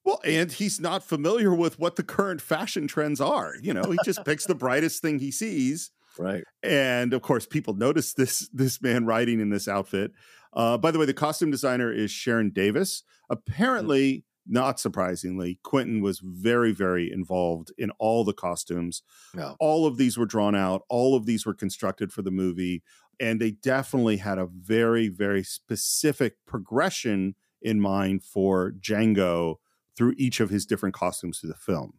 Well, 0.04 0.20
and 0.26 0.52
he's 0.52 0.80
not 0.80 1.04
familiar 1.04 1.54
with 1.54 1.80
what 1.80 1.96
the 1.98 2.04
current 2.04 2.42
fashion 2.42 2.88
trends 2.88 3.20
are. 3.22 3.54
You 3.62 3.74
know, 3.74 3.84
he 3.84 3.98
just 4.06 4.24
picks 4.26 4.46
the 4.46 4.56
brightest 4.56 5.02
thing 5.02 5.20
he 5.20 5.32
sees. 5.32 5.92
Right. 6.18 6.44
And 6.64 7.14
of 7.14 7.22
course, 7.22 7.46
people 7.46 7.74
notice 7.74 8.14
this 8.14 8.50
this 8.54 8.82
man 8.82 9.06
riding 9.06 9.40
in 9.40 9.50
this 9.50 9.68
outfit. 9.68 10.12
Uh, 10.54 10.78
by 10.78 10.92
the 10.92 10.98
way, 11.00 11.06
the 11.06 11.14
costume 11.14 11.52
designer 11.52 11.92
is 11.92 12.10
Sharen 12.10 12.50
Davis. 12.50 13.04
Apparently, 13.30 14.24
not 14.48 14.80
surprisingly, 14.80 15.60
Quentin 15.64 16.02
was 16.02 16.20
very, 16.20 16.72
very 16.72 17.12
involved 17.12 17.72
in 17.78 17.92
all 18.00 18.24
the 18.24 18.34
costumes. 18.34 19.04
Yeah. 19.36 19.54
All 19.60 19.86
of 19.86 19.98
these 19.98 20.18
were 20.18 20.26
drawn 20.26 20.56
out. 20.56 20.84
All 20.90 21.16
of 21.16 21.26
these 21.26 21.46
were 21.46 21.54
constructed 21.54 22.12
for 22.12 22.22
the 22.22 22.32
movie, 22.32 22.84
and 23.20 23.40
they 23.40 23.52
definitely 23.52 24.18
had 24.18 24.38
a 24.38 24.46
very, 24.48 25.08
very 25.08 25.44
specific 25.44 26.36
progression 26.46 27.36
in 27.62 27.80
mind 27.82 28.24
for 28.24 28.72
Django 28.72 29.56
through 29.96 30.14
each 30.18 30.40
of 30.40 30.50
his 30.50 30.66
different 30.66 30.96
costumes 30.96 31.40
through 31.40 31.50
the 31.50 31.56
film. 31.56 31.94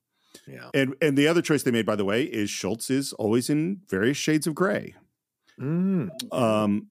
Yeah. 0.47 0.71
And 0.75 0.95
and 1.01 1.17
the 1.17 1.27
other 1.27 1.43
choice 1.43 1.63
they 1.63 1.71
made, 1.71 1.87
by 1.87 1.97
the 1.97 2.05
way, 2.05 2.23
is 2.23 2.51
Schultz 2.51 2.91
is 2.91 3.13
always 3.15 3.51
in 3.51 3.81
various 3.89 4.17
shades 4.17 4.47
of 4.47 4.55
gray. 4.55 4.95
Mm. 5.61 6.11
Um, 6.33 6.89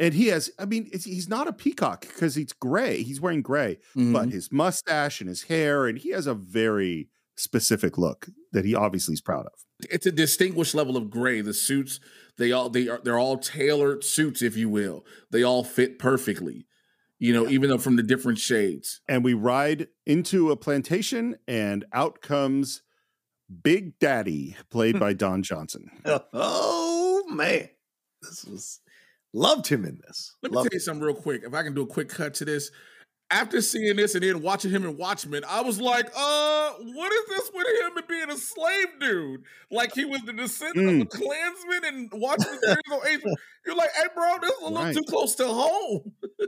and 0.00 0.12
he 0.14 0.26
has, 0.28 0.50
I 0.58 0.64
mean, 0.64 0.88
it's, 0.92 1.04
he's 1.04 1.28
not 1.28 1.46
a 1.46 1.52
peacock 1.52 2.00
because 2.00 2.34
he's 2.34 2.52
gray. 2.52 3.02
He's 3.04 3.20
wearing 3.20 3.42
gray, 3.42 3.78
Mm-hmm. 3.96 4.12
but 4.12 4.30
his 4.30 4.50
mustache 4.50 5.20
and 5.20 5.28
his 5.28 5.44
hair, 5.44 5.86
and 5.86 5.96
he 5.98 6.10
has 6.10 6.26
a 6.26 6.34
very 6.34 7.08
specific 7.36 7.96
look 7.96 8.28
that 8.52 8.64
he 8.64 8.74
obviously 8.74 9.12
is 9.14 9.20
proud 9.20 9.46
of. 9.46 9.52
It's 9.90 10.06
a 10.06 10.12
distinguished 10.12 10.74
level 10.74 10.96
of 10.96 11.08
gray. 11.10 11.40
The 11.40 11.54
suits, 11.54 12.00
they 12.36 12.50
all 12.52 12.68
they 12.68 12.88
are 12.88 13.00
they're 13.04 13.18
all 13.18 13.38
tailored 13.38 14.02
suits, 14.04 14.42
if 14.42 14.56
you 14.56 14.68
will. 14.68 15.04
They 15.30 15.42
all 15.42 15.62
fit 15.64 15.98
perfectly. 15.98 16.66
You 17.22 17.34
know, 17.34 17.46
even 17.48 17.68
though 17.68 17.76
from 17.78 17.96
the 17.96 18.02
different 18.02 18.38
shades. 18.38 19.02
And 19.06 19.22
we 19.22 19.34
ride 19.34 19.88
into 20.06 20.50
a 20.50 20.56
plantation, 20.56 21.36
and 21.46 21.84
out 21.92 22.22
comes 22.22 22.80
Big 23.62 23.98
Daddy, 23.98 24.56
played 24.70 24.98
by 24.98 25.12
Don 25.12 25.42
Johnson. 25.42 25.90
Oh 26.32 27.24
man. 27.28 27.68
This 28.22 28.44
was 28.44 28.80
loved 29.32 29.66
him 29.66 29.84
in 29.84 29.98
this. 30.06 30.34
Let 30.42 30.52
me 30.52 30.56
Loved 30.56 30.70
tell 30.70 30.76
you 30.76 30.80
something 30.80 31.02
real 31.04 31.14
quick. 31.14 31.42
If 31.44 31.54
I 31.54 31.62
can 31.62 31.74
do 31.74 31.82
a 31.82 31.86
quick 31.86 32.08
cut 32.08 32.34
to 32.34 32.44
this. 32.44 32.70
After 33.32 33.60
seeing 33.60 33.94
this 33.94 34.16
and 34.16 34.24
then 34.24 34.42
watching 34.42 34.72
him 34.72 34.84
in 34.84 34.96
Watchmen, 34.96 35.44
I 35.48 35.60
was 35.60 35.80
like, 35.80 36.06
uh, 36.16 36.70
what 36.72 37.12
is 37.12 37.26
this 37.28 37.50
with 37.54 37.64
him 37.80 37.96
and 37.96 38.08
being 38.08 38.28
a 38.28 38.36
slave 38.36 38.88
dude? 38.98 39.42
Like 39.70 39.94
he 39.94 40.04
was 40.04 40.20
the 40.22 40.32
descendant 40.32 41.02
of 41.02 41.06
a 41.06 41.16
Klansman 41.16 41.84
and 41.84 42.10
Watchmen 42.12 42.58
series 42.60 42.78
on 42.90 42.98
HBO. 43.02 43.34
You're 43.66 43.76
like, 43.76 43.90
hey, 43.94 44.08
bro, 44.16 44.34
this 44.42 44.50
is 44.50 44.58
a 44.62 44.64
little 44.64 44.82
Right. 44.82 44.94
too 44.96 45.04
close 45.08 45.36
to 45.36 45.46
home. 45.46 46.12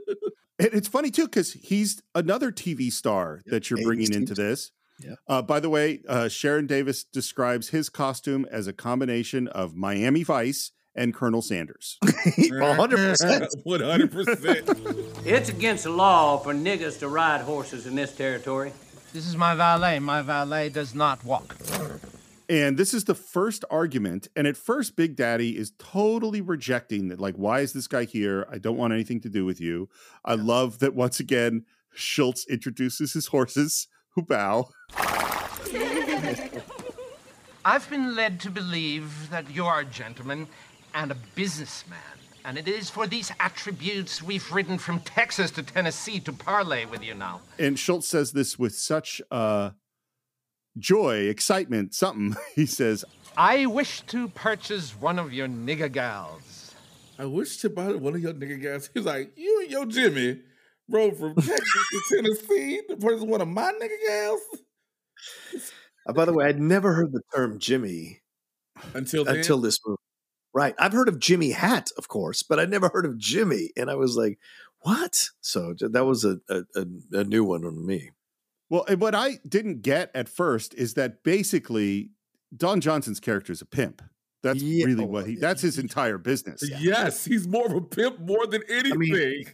And 0.59 0.75
it's 0.75 0.87
funny 0.87 1.11
too 1.11 1.25
because 1.25 1.53
he's 1.55 2.01
another 2.15 2.53
TV 2.53 2.93
star 2.93 3.41
that 3.47 3.69
you're 3.69 3.79
80s 3.81 3.85
bringing 3.85 4.15
into 4.15 4.35
this. 4.35 4.71
Yeah. 5.01 5.15
Uh, 5.27 5.43
by 5.43 5.59
the 5.59 5.69
way, 5.71 6.03
uh, 6.09 6.29
Sharen 6.29 6.67
Davis 6.69 7.03
describes 7.03 7.71
his 7.71 7.89
costume 7.89 8.47
as 8.51 8.69
a 8.69 8.73
combination 8.73 9.49
of 9.49 9.75
Miami 9.75 10.23
Vice 10.23 10.71
and 10.95 11.15
Colonel 11.15 11.43
Sanders. 11.43 11.99
100%. 12.05 13.65
100%. 13.65 15.09
It's 15.27 15.49
against 15.49 15.85
the 15.85 15.91
law 15.91 16.39
for 16.39 16.53
niggers 16.53 16.99
to 16.99 17.09
ride 17.09 17.43
horses 17.43 17.87
in 17.87 17.95
this 17.95 18.15
territory. 18.15 18.73
This 19.13 19.27
is 19.27 19.37
my 19.37 19.55
valet. 19.55 19.99
My 20.01 20.23
valet 20.23 20.69
does 20.69 20.95
not 20.95 21.25
walk. 21.25 21.57
And 22.49 22.77
this 22.77 22.93
is 22.93 23.05
the 23.05 23.15
first 23.15 23.65
argument. 23.71 24.29
And 24.35 24.47
at 24.47 24.57
first, 24.57 24.97
Big 24.97 25.17
Daddy 25.17 25.57
is 25.57 25.73
totally 25.79 26.41
rejecting 26.41 27.09
that. 27.09 27.21
Like, 27.21 27.37
why 27.37 27.61
is 27.61 27.73
this 27.73 27.87
guy 27.87 28.05
here? 28.05 28.47
I 28.51 28.59
don't 28.59 28.77
want 28.77 28.93
anything 28.93 29.21
to 29.21 29.29
do 29.29 29.45
with 29.45 29.61
you. 29.61 29.89
I 30.25 30.35
love 30.35 30.81
that 30.81 30.95
once 30.95 31.21
again, 31.21 31.65
Schultz 31.95 32.47
introduces 32.49 33.13
his 33.13 33.29
horses 33.29 33.87
who 34.15 34.23
bow. 34.23 34.69
I've 37.65 37.89
been 37.89 38.17
led 38.17 38.41
to 38.41 38.51
believe 38.51 39.31
that 39.31 39.51
you're 39.51 39.81
a 39.81 39.85
gentleman 39.85 40.49
and 40.95 41.11
a 41.11 41.17
businessman. 41.35 41.99
And 42.45 42.59
it 42.59 42.67
is 42.67 42.91
for 42.91 43.07
these 43.07 43.31
attributes 43.39 44.23
we've 44.23 44.51
ridden 44.53 44.79
from 44.79 45.01
Texas 45.01 45.51
to 45.53 45.63
Tennessee 45.63 46.19
to 46.21 46.33
parley 46.33 46.87
with 46.87 47.05
you 47.05 47.15
now. 47.15 47.41
And 47.59 47.79
Schultz 47.79 48.09
says 48.09 48.33
this 48.33 48.59
with 48.59 48.75
such 48.75 49.23
uh, 49.31 49.71
joy, 50.77 51.29
excitement, 51.29 51.95
something. 51.95 52.37
He 52.55 52.67
says, 52.67 53.05
I 53.37 53.67
wish 53.67 54.01
to 54.09 54.29
purchase 54.29 54.91
one 54.91 55.19
of 55.19 55.33
your 55.33 55.49
nigger 55.49 55.91
gals. 55.91 56.75
I 57.19 57.27
wish 57.27 57.59
to 57.59 57.71
buy 57.71 57.93
one 57.93 58.15
of 58.15 58.21
your 58.21 58.35
nigger 58.35 58.61
gals. 58.61 58.91
He's 58.93 59.05
like, 59.05 59.33
you 59.37 59.61
and 59.63 59.71
your 59.71 59.87
Jimmy 59.87 60.41
rode 60.89 61.17
from 61.17 61.35
Texas 61.37 61.59
to 61.61 62.17
Tennessee 62.17 62.81
to 62.89 62.97
purchase 62.97 63.23
one 63.23 63.41
of 63.41 63.49
my 63.49 63.73
nigger 63.73 64.09
gals. 64.09 64.41
Uh, 66.09 66.13
by 66.13 66.25
the 66.25 66.33
way, 66.33 66.47
I'd 66.47 66.61
never 66.61 66.93
heard 66.93 67.13
the 67.13 67.23
term 67.35 67.59
Jimmy 67.59 68.23
until 68.95 69.25
then? 69.25 69.37
until 69.37 69.59
this 69.59 69.79
movie. 69.87 69.99
Right. 70.55 70.75
I've 70.79 70.93
heard 70.93 71.09
of 71.09 71.19
Jimmy 71.19 71.53
Hat, 71.53 71.91
of 71.97 72.09
course, 72.09 72.43
but 72.43 72.59
I'd 72.59 72.71
never 72.71 72.89
heard 72.89 73.07
of 73.07 73.17
Jimmy. 73.17 73.71
And 73.77 73.91
I 73.91 73.95
was 73.95 74.17
like, 74.17 74.39
what? 74.81 75.31
So 75.41 75.75
that 75.79 76.05
was 76.05 76.25
a, 76.25 76.41
a, 76.49 76.63
a, 76.75 76.87
a 77.21 77.25
new 77.25 77.45
one 77.45 77.65
on 77.65 77.87
me. 77.87 78.11
Well, 78.69 78.85
and 78.89 79.01
what 79.01 79.15
I 79.15 79.39
didn't 79.47 79.83
get 79.83 80.11
at 80.15 80.29
first 80.29 80.75
is 80.75 80.95
that 80.95 81.23
basically 81.23 82.11
Don 82.57 82.81
Johnson's 82.81 83.21
character 83.21 83.53
is 83.53 83.61
a 83.61 83.67
pimp. 83.67 84.03
That's 84.43 84.63
really 84.63 85.05
oh, 85.05 85.07
what 85.07 85.27
he. 85.27 85.37
That's 85.37 85.63
his 85.63 85.79
entire 85.79 86.19
business. 86.19 86.69
Yes, 86.81 87.25
he's 87.25 87.47
more 87.47 87.67
of 87.67 87.75
a 87.75 87.81
pimp 87.81 88.21
more 88.21 88.47
than 88.47 88.63
anything. 88.69 89.47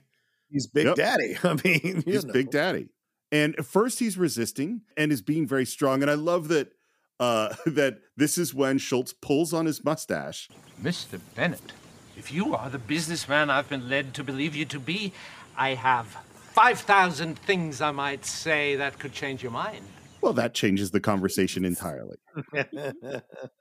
he's 0.49 0.67
Big 0.67 0.95
Daddy. 0.95 1.37
I 1.45 1.59
mean, 1.65 2.03
he's 2.07 2.25
know. 2.25 2.33
Big 2.33 2.51
Daddy. 2.51 2.89
And 3.31 3.55
at 3.59 3.67
first 3.67 3.99
he's 3.99 4.17
resisting 4.17 4.83
and 4.97 5.13
is 5.13 5.21
being 5.21 5.47
very 5.47 5.67
strong. 5.67 6.01
And 6.01 6.11
I 6.11 6.15
love 6.15 6.49
that 6.49 6.73
uh, 7.21 7.55
that 7.67 7.99
this 8.17 8.39
is 8.39 8.55
when 8.55 8.79
Schultz 8.79 9.13
pulls 9.13 9.53
on 9.53 9.67
his 9.67 9.85
mustache. 9.85 10.49
Mr. 10.83 11.21
Bennett, 11.35 11.73
if 12.17 12.33
you 12.33 12.55
are 12.55 12.71
the 12.71 12.79
businessman 12.79 13.51
I've 13.51 13.69
been 13.69 13.89
led 13.89 14.15
to 14.15 14.25
believe 14.25 14.55
you 14.55 14.65
to 14.67 14.79
be, 14.81 15.13
I 15.57 15.75
have 15.75 16.07
5,000 16.07 17.39
things 17.39 17.81
I 17.81 17.91
might 17.91 18.25
say 18.25 18.77
that 18.77 18.99
could 18.99 19.13
change 19.13 19.43
your 19.43 19.53
mind. 19.53 19.85
Well, 20.21 20.33
that 20.33 20.55
changes 20.55 20.91
the 20.91 21.01
conversation 21.01 21.65
entirely. 21.65 22.17
Yes, 22.55 22.73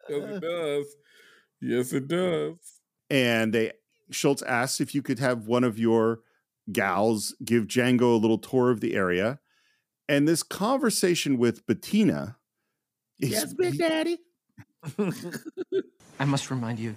it 0.10 0.41
does. 0.41 0.86
Yes, 1.62 1.93
it 1.93 2.08
does. 2.08 2.55
and 3.10 3.53
they 3.53 3.74
Schultz 4.10 4.41
asks 4.43 4.80
if 4.80 4.95
you 4.95 5.01
could 5.01 5.20
have 5.20 5.47
one 5.47 5.64
of 5.66 5.78
your 5.78 6.20
gals 6.72 7.36
give 7.43 7.66
Django 7.68 8.14
a 8.14 8.18
little 8.18 8.38
tour 8.38 8.72
of 8.72 8.80
the 8.80 8.95
area. 8.95 9.39
And 10.08 10.28
this 10.28 10.43
conversation 10.43 11.38
with 11.38 11.66
Bettina 11.68 12.37
is 13.20 13.53
Big 13.53 13.78
Daddy. 13.78 14.18
I 16.20 16.26
must 16.26 16.49
remind 16.49 16.80
you, 16.80 16.95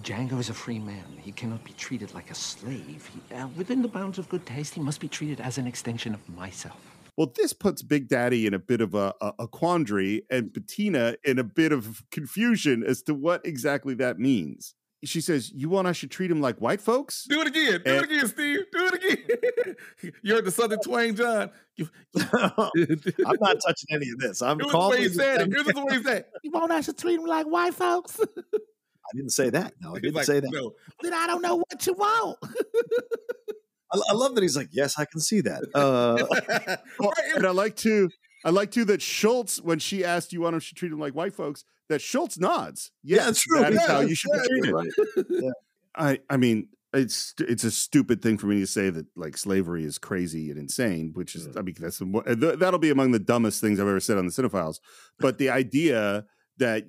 Django 0.00 0.38
is 0.38 0.48
a 0.48 0.54
free 0.54 0.78
man. 0.78 1.04
He 1.20 1.32
cannot 1.32 1.62
be 1.64 1.72
treated 1.72 2.14
like 2.14 2.30
a 2.30 2.34
slave. 2.34 3.10
He, 3.12 3.34
uh, 3.34 3.48
within 3.56 3.82
the 3.82 3.88
bounds 3.88 4.18
of 4.18 4.28
good 4.28 4.46
taste, 4.46 4.74
he 4.74 4.80
must 4.80 5.00
be 5.00 5.08
treated 5.08 5.40
as 5.40 5.58
an 5.58 5.66
extension 5.66 6.14
of 6.14 6.26
myself. 6.30 6.78
Well, 7.16 7.30
this 7.36 7.52
puts 7.52 7.82
Big 7.82 8.08
Daddy 8.08 8.46
in 8.46 8.54
a 8.54 8.58
bit 8.58 8.80
of 8.80 8.94
a, 8.94 9.12
a, 9.20 9.32
a 9.40 9.48
quandary 9.48 10.22
and 10.30 10.50
Bettina 10.50 11.16
in 11.24 11.38
a 11.38 11.44
bit 11.44 11.70
of 11.72 12.02
confusion 12.10 12.82
as 12.82 13.02
to 13.02 13.14
what 13.14 13.44
exactly 13.44 13.94
that 13.94 14.18
means. 14.18 14.74
She 15.04 15.20
says, 15.20 15.50
You 15.52 15.68
want 15.68 15.88
I 15.88 15.92
should 15.92 16.10
treat 16.10 16.30
him 16.30 16.40
like 16.40 16.58
white 16.58 16.80
folks? 16.80 17.24
Do 17.28 17.40
it 17.40 17.48
again. 17.48 17.82
Do 17.84 17.90
And- 17.94 18.04
it 18.04 18.10
again, 18.10 18.28
Steve. 18.28 18.60
Do 18.72 18.86
it 18.86 18.94
again. 18.94 20.12
you 20.22 20.34
heard 20.34 20.44
the 20.44 20.50
Southern 20.50 20.78
twang, 20.80 21.14
John. 21.16 21.50
I'm 21.80 23.36
not 23.40 23.56
touching 23.66 23.88
any 23.90 24.10
of 24.10 24.18
this. 24.18 24.42
I'm 24.42 24.58
Here's 24.58 24.66
the 24.68 24.72
calling. 24.72 24.98
way 25.00 25.08
he 25.08 25.12
said 25.12 25.40
it. 25.42 25.48
Here's 25.52 25.66
the 25.66 25.84
way 25.84 25.96
he 25.96 26.02
said. 26.02 26.24
You 26.44 26.50
want 26.52 26.70
I 26.70 26.80
should 26.82 26.98
treat 26.98 27.18
him 27.18 27.26
like 27.26 27.46
white 27.46 27.74
folks? 27.74 28.20
I 28.20 29.16
didn't 29.16 29.30
say 29.30 29.50
that. 29.50 29.74
No, 29.80 29.96
I 29.96 29.98
didn't 30.00 30.14
like, 30.14 30.24
say 30.26 30.40
that. 30.40 30.50
no. 30.52 30.72
then 31.02 31.12
I 31.14 31.26
don't 31.26 31.42
know 31.42 31.56
what 31.56 31.86
you 31.86 31.94
want. 31.94 32.38
I, 33.92 33.98
I 34.10 34.12
love 34.14 34.34
that 34.36 34.42
he's 34.42 34.56
like, 34.56 34.68
yes, 34.72 34.98
I 34.98 35.04
can 35.04 35.20
see 35.20 35.40
that. 35.42 35.64
Uh, 35.74 36.24
and 37.36 37.46
I 37.46 37.50
like 37.50 37.76
to 37.78 38.08
I 38.44 38.50
like 38.50 38.70
to 38.72 38.84
that 38.86 39.02
Schultz, 39.02 39.60
when 39.60 39.78
she 39.78 40.04
asked 40.04 40.32
you 40.32 40.40
want 40.42 40.54
him 40.54 40.60
to 40.60 40.74
treat 40.74 40.92
him 40.92 40.98
like 40.98 41.14
white 41.14 41.34
folks, 41.34 41.64
that 41.92 42.00
Schultz 42.02 42.38
nods. 42.38 42.90
Yeah, 43.02 43.16
Yes, 43.18 43.28
it's 43.30 43.42
true. 43.42 43.60
That 43.60 43.72
is 43.72 43.80
Yeah, 43.80 43.86
how 43.86 44.00
you 44.00 44.14
should 44.14 44.32
be 44.32 44.38
yeah, 44.38 44.44
treated. 44.48 45.42
right. 45.42 45.52
I 45.94 46.20
I 46.28 46.36
mean, 46.36 46.68
it's 46.92 47.34
it's 47.38 47.64
a 47.64 47.70
stupid 47.70 48.22
thing 48.22 48.38
for 48.38 48.46
me 48.46 48.60
to 48.60 48.66
say 48.66 48.90
that 48.90 49.06
like 49.16 49.36
slavery 49.36 49.84
is 49.84 49.98
crazy 49.98 50.50
and 50.50 50.58
insane, 50.58 51.12
which 51.14 51.34
is 51.34 51.48
I 51.56 51.62
mean 51.62 51.74
that's 51.78 51.98
that'll 51.98 52.78
be 52.78 52.90
among 52.90 53.12
the 53.12 53.18
dumbest 53.18 53.60
things 53.60 53.80
I've 53.80 53.86
ever 53.86 54.00
said 54.00 54.18
on 54.18 54.26
the 54.26 54.32
Cine-Files. 54.32 54.80
But 55.18 55.38
the 55.38 55.50
idea 55.50 56.26
that 56.58 56.84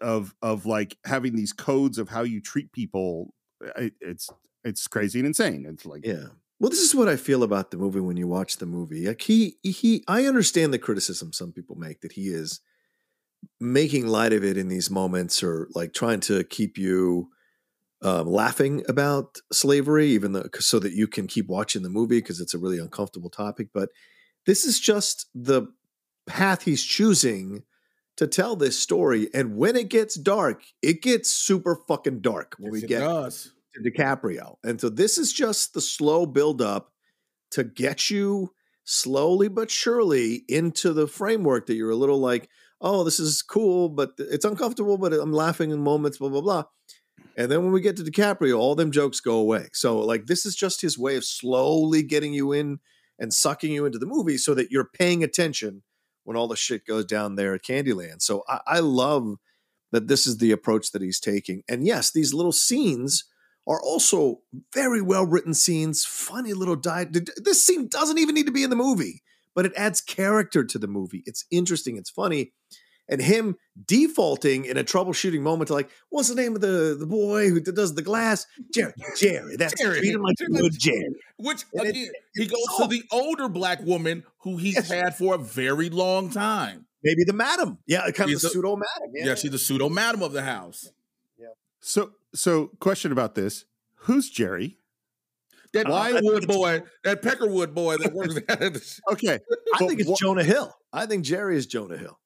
of 0.00 0.34
of 0.42 0.66
like 0.66 0.96
having 1.04 1.36
these 1.36 1.52
codes 1.52 1.98
of 1.98 2.08
how 2.08 2.22
you 2.22 2.40
treat 2.40 2.72
people, 2.72 3.34
uh, 3.64 3.82
it, 3.82 3.94
it's 4.00 4.28
it's 4.64 4.86
crazy 4.86 5.18
and 5.20 5.26
insane. 5.26 5.66
It's 5.68 5.86
like 5.86 6.04
yeah. 6.04 6.26
Well, 6.60 6.70
this 6.70 6.80
is 6.80 6.92
what 6.94 7.08
I 7.08 7.14
feel 7.14 7.44
about 7.44 7.70
the 7.70 7.76
movie 7.76 8.00
when 8.00 8.16
you 8.16 8.26
watch 8.26 8.56
the 8.56 8.66
movie. 8.66 9.06
Like 9.06 9.22
he 9.22 9.56
he 9.62 10.02
I 10.08 10.26
understand 10.26 10.74
the 10.74 10.78
criticism 10.78 11.32
some 11.32 11.52
people 11.52 11.76
make 11.76 12.00
that 12.00 12.12
he 12.12 12.28
is 12.28 12.60
making 13.60 14.06
light 14.06 14.32
of 14.32 14.44
it 14.44 14.56
in 14.56 14.68
these 14.68 14.90
moments 14.90 15.42
or 15.42 15.68
like 15.74 15.92
trying 15.92 16.20
to 16.20 16.44
keep 16.44 16.78
you 16.78 17.30
um, 18.02 18.26
laughing 18.28 18.84
about 18.88 19.38
slavery, 19.52 20.08
even 20.08 20.32
though 20.32 20.48
so 20.58 20.78
that 20.78 20.92
you 20.92 21.08
can 21.08 21.26
keep 21.26 21.48
watching 21.48 21.82
the 21.82 21.90
movie 21.90 22.18
because 22.18 22.40
it's 22.40 22.54
a 22.54 22.58
really 22.58 22.78
uncomfortable 22.78 23.30
topic. 23.30 23.68
But 23.74 23.90
this 24.46 24.64
is 24.64 24.78
just 24.78 25.28
the 25.34 25.66
path 26.26 26.62
he's 26.62 26.84
choosing 26.84 27.64
to 28.16 28.26
tell 28.26 28.56
this 28.56 28.78
story. 28.78 29.28
And 29.34 29.56
when 29.56 29.76
it 29.76 29.88
gets 29.88 30.14
dark, 30.16 30.62
it 30.82 31.02
gets 31.02 31.30
super 31.30 31.76
fucking 31.88 32.20
dark 32.20 32.56
when 32.58 32.70
we 32.70 32.80
Yes, 32.80 32.84
it 32.84 32.88
get 32.88 33.00
does. 33.00 33.52
to 33.74 33.80
DiCaprio. 33.90 34.56
And 34.64 34.80
so 34.80 34.88
this 34.88 35.18
is 35.18 35.32
just 35.32 35.74
the 35.74 35.80
slow 35.80 36.26
build 36.26 36.62
up 36.62 36.92
to 37.52 37.64
get 37.64 38.10
you 38.10 38.54
slowly 38.84 39.48
but 39.48 39.70
surely 39.70 40.44
into 40.48 40.92
the 40.92 41.06
framework 41.06 41.66
that 41.66 41.74
you're 41.74 41.90
a 41.90 41.96
little 41.96 42.18
like, 42.20 42.48
oh, 42.80 43.04
this 43.04 43.18
is 43.18 43.42
cool, 43.42 43.88
but 43.88 44.12
it's 44.18 44.44
uncomfortable, 44.44 44.98
but 44.98 45.12
I'm 45.12 45.32
laughing 45.32 45.70
in 45.70 45.80
moments, 45.80 46.18
blah, 46.18 46.28
blah, 46.28 46.40
blah. 46.40 46.64
And 47.36 47.50
then 47.50 47.62
when 47.62 47.72
we 47.72 47.80
get 47.80 47.96
to 47.96 48.02
DiCaprio, 48.02 48.58
all 48.58 48.74
them 48.74 48.90
jokes 48.90 49.20
go 49.20 49.36
away. 49.36 49.68
So, 49.72 49.98
like, 49.98 50.26
this 50.26 50.44
is 50.44 50.54
just 50.54 50.80
his 50.80 50.98
way 50.98 51.16
of 51.16 51.24
slowly 51.24 52.02
getting 52.02 52.34
you 52.34 52.52
in 52.52 52.80
and 53.18 53.32
sucking 53.32 53.72
you 53.72 53.86
into 53.86 53.98
the 53.98 54.06
movie 54.06 54.38
so 54.38 54.54
that 54.54 54.70
you're 54.70 54.88
paying 54.92 55.22
attention 55.22 55.82
when 56.24 56.36
all 56.36 56.48
the 56.48 56.56
shit 56.56 56.84
goes 56.84 57.04
down 57.04 57.36
there 57.36 57.54
at 57.54 57.62
Candyland. 57.62 58.22
So, 58.22 58.44
I, 58.48 58.60
I 58.66 58.78
love 58.80 59.36
that 59.92 60.08
this 60.08 60.26
is 60.26 60.38
the 60.38 60.52
approach 60.52 60.92
that 60.92 61.02
he's 61.02 61.20
taking. 61.20 61.62
And 61.68 61.86
yes, 61.86 62.12
these 62.12 62.34
little 62.34 62.52
scenes 62.52 63.24
are 63.66 63.80
also 63.82 64.40
very 64.74 65.02
well 65.02 65.26
written 65.26 65.54
scenes, 65.54 66.04
funny 66.04 66.54
little 66.54 66.76
diet. 66.76 67.16
This 67.36 67.64
scene 67.64 67.88
doesn't 67.88 68.18
even 68.18 68.34
need 68.34 68.46
to 68.46 68.52
be 68.52 68.62
in 68.62 68.70
the 68.70 68.76
movie, 68.76 69.22
but 69.58 69.66
it 69.66 69.72
adds 69.76 70.00
character 70.00 70.62
to 70.62 70.78
the 70.78 70.86
movie. 70.86 71.24
It's 71.26 71.44
interesting, 71.50 71.96
it's 71.96 72.10
funny. 72.10 72.52
And 73.08 73.20
him 73.20 73.56
defaulting 73.86 74.66
in 74.66 74.76
a 74.76 74.84
troubleshooting 74.84 75.40
moment 75.40 75.66
to 75.68 75.74
like, 75.74 75.90
what's 76.10 76.28
the 76.28 76.36
name 76.36 76.54
of 76.54 76.60
the, 76.60 76.94
the 76.96 77.06
boy 77.06 77.48
who 77.50 77.58
does 77.60 77.94
the 77.96 78.02
glass? 78.02 78.46
Jerry. 78.72 78.92
Jerry. 79.18 79.56
That's 79.56 79.74
Jerry. 79.80 79.98
treat 79.98 80.14
him 80.14 80.22
like 80.22 80.36
you 80.38 80.46
would 80.50 80.78
Jerry. 80.78 81.08
Which 81.38 81.64
And 81.72 81.86
it- 81.86 81.90
again, 81.90 82.12
he 82.36 82.46
goes 82.46 82.60
all- 82.70 82.86
to 82.86 82.86
the 82.86 83.02
older 83.10 83.48
black 83.48 83.80
woman 83.82 84.22
who 84.42 84.58
he's 84.58 84.88
had 84.88 85.16
for 85.16 85.34
a 85.34 85.38
very 85.38 85.90
long 85.90 86.30
time. 86.30 86.86
Maybe 87.02 87.24
the 87.24 87.32
madam. 87.32 87.78
Yeah, 87.86 88.02
kind 88.10 88.30
of 88.30 88.34
She's 88.34 88.42
the 88.42 88.48
a- 88.48 88.50
pseudo 88.50 88.76
madam. 88.76 89.12
Yeah, 89.14 89.34
she's 89.34 89.50
the 89.50 89.58
pseudo 89.58 89.88
madam 89.88 90.22
of 90.22 90.32
the 90.32 90.42
house. 90.42 90.92
Yeah. 91.38 91.46
So 91.80 92.12
so 92.34 92.68
question 92.78 93.10
about 93.12 93.34
this: 93.34 93.64
Who's 94.02 94.30
Jerry? 94.30 94.77
That 95.74 95.86
uh, 95.86 95.90
Why 95.90 96.12
Winewood 96.12 96.46
boy, 96.46 96.82
that 97.04 97.22
Peckerwood 97.22 97.74
boy 97.74 97.96
that 97.98 98.12
works 98.12 98.36
at 98.48 98.60
the 98.60 99.00
Okay, 99.12 99.38
I 99.74 99.78
think 99.78 100.00
it's 100.00 100.08
wha- 100.08 100.16
Jonah 100.16 100.44
Hill. 100.44 100.74
I 100.92 101.06
think 101.06 101.24
Jerry 101.24 101.56
is 101.56 101.66
Jonah 101.66 101.96
Hill. 101.98 102.18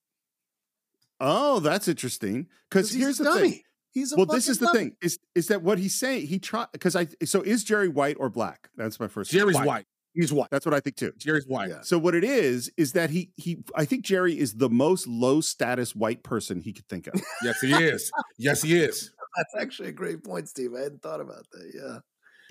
Oh, 1.21 1.61
that's 1.61 1.89
interesting. 1.89 2.49
Because 2.69 2.93
here's 2.93 3.19
the 3.19 3.25
dummy. 3.25 3.51
thing. 3.51 3.61
He's 3.93 4.13
a 4.13 4.17
well, 4.17 4.27
this 4.27 4.49
is 4.49 4.59
the 4.59 4.67
fucking 4.67 4.81
thing 4.81 4.97
is 5.03 5.19
is 5.35 5.49
that 5.49 5.63
what 5.63 5.79
he's 5.79 5.95
saying? 5.95 6.27
He 6.27 6.39
try 6.39 6.67
because 6.73 6.97
I 6.97 7.09
so 7.25 7.43
is 7.43 7.63
Jerry 7.63 7.89
white 7.89 8.17
or 8.19 8.31
black? 8.31 8.71
That's 8.77 8.99
my 8.99 9.07
first. 9.07 9.31
Jerry's 9.31 9.61
white. 9.61 9.85
He's 10.15 10.33
white. 10.33 10.49
That's 10.51 10.67
what 10.67 10.75
I 10.75 10.81
think 10.81 10.97
too. 10.97 11.13
Jerry's 11.19 11.47
white. 11.47 11.71
So 11.85 11.99
what 11.99 12.15
it 12.15 12.25
is 12.25 12.71
is 12.77 12.93
that 12.93 13.11
he 13.11 13.33
he 13.37 13.63
I 13.75 13.85
think 13.85 14.05
Jerry 14.05 14.39
is 14.39 14.55
the 14.55 14.71
most 14.71 15.07
low 15.07 15.41
status 15.41 15.95
white 15.95 16.23
person 16.23 16.61
he 16.61 16.73
could 16.73 16.89
think 16.89 17.07
of. 17.07 17.21
Yes, 17.43 17.61
he 17.61 17.73
is. 17.73 18.11
Yes, 18.39 18.63
he 18.63 18.79
is. 18.79 19.11
That's 19.37 19.63
actually 19.63 19.89
a 19.91 19.93
great 19.93 20.25
point, 20.25 20.49
Steve. 20.49 20.75
I 20.75 20.81
hadn't 20.83 21.03
thought 21.03 21.21
about 21.21 21.45
that. 21.53 21.73
Yeah. 21.75 21.99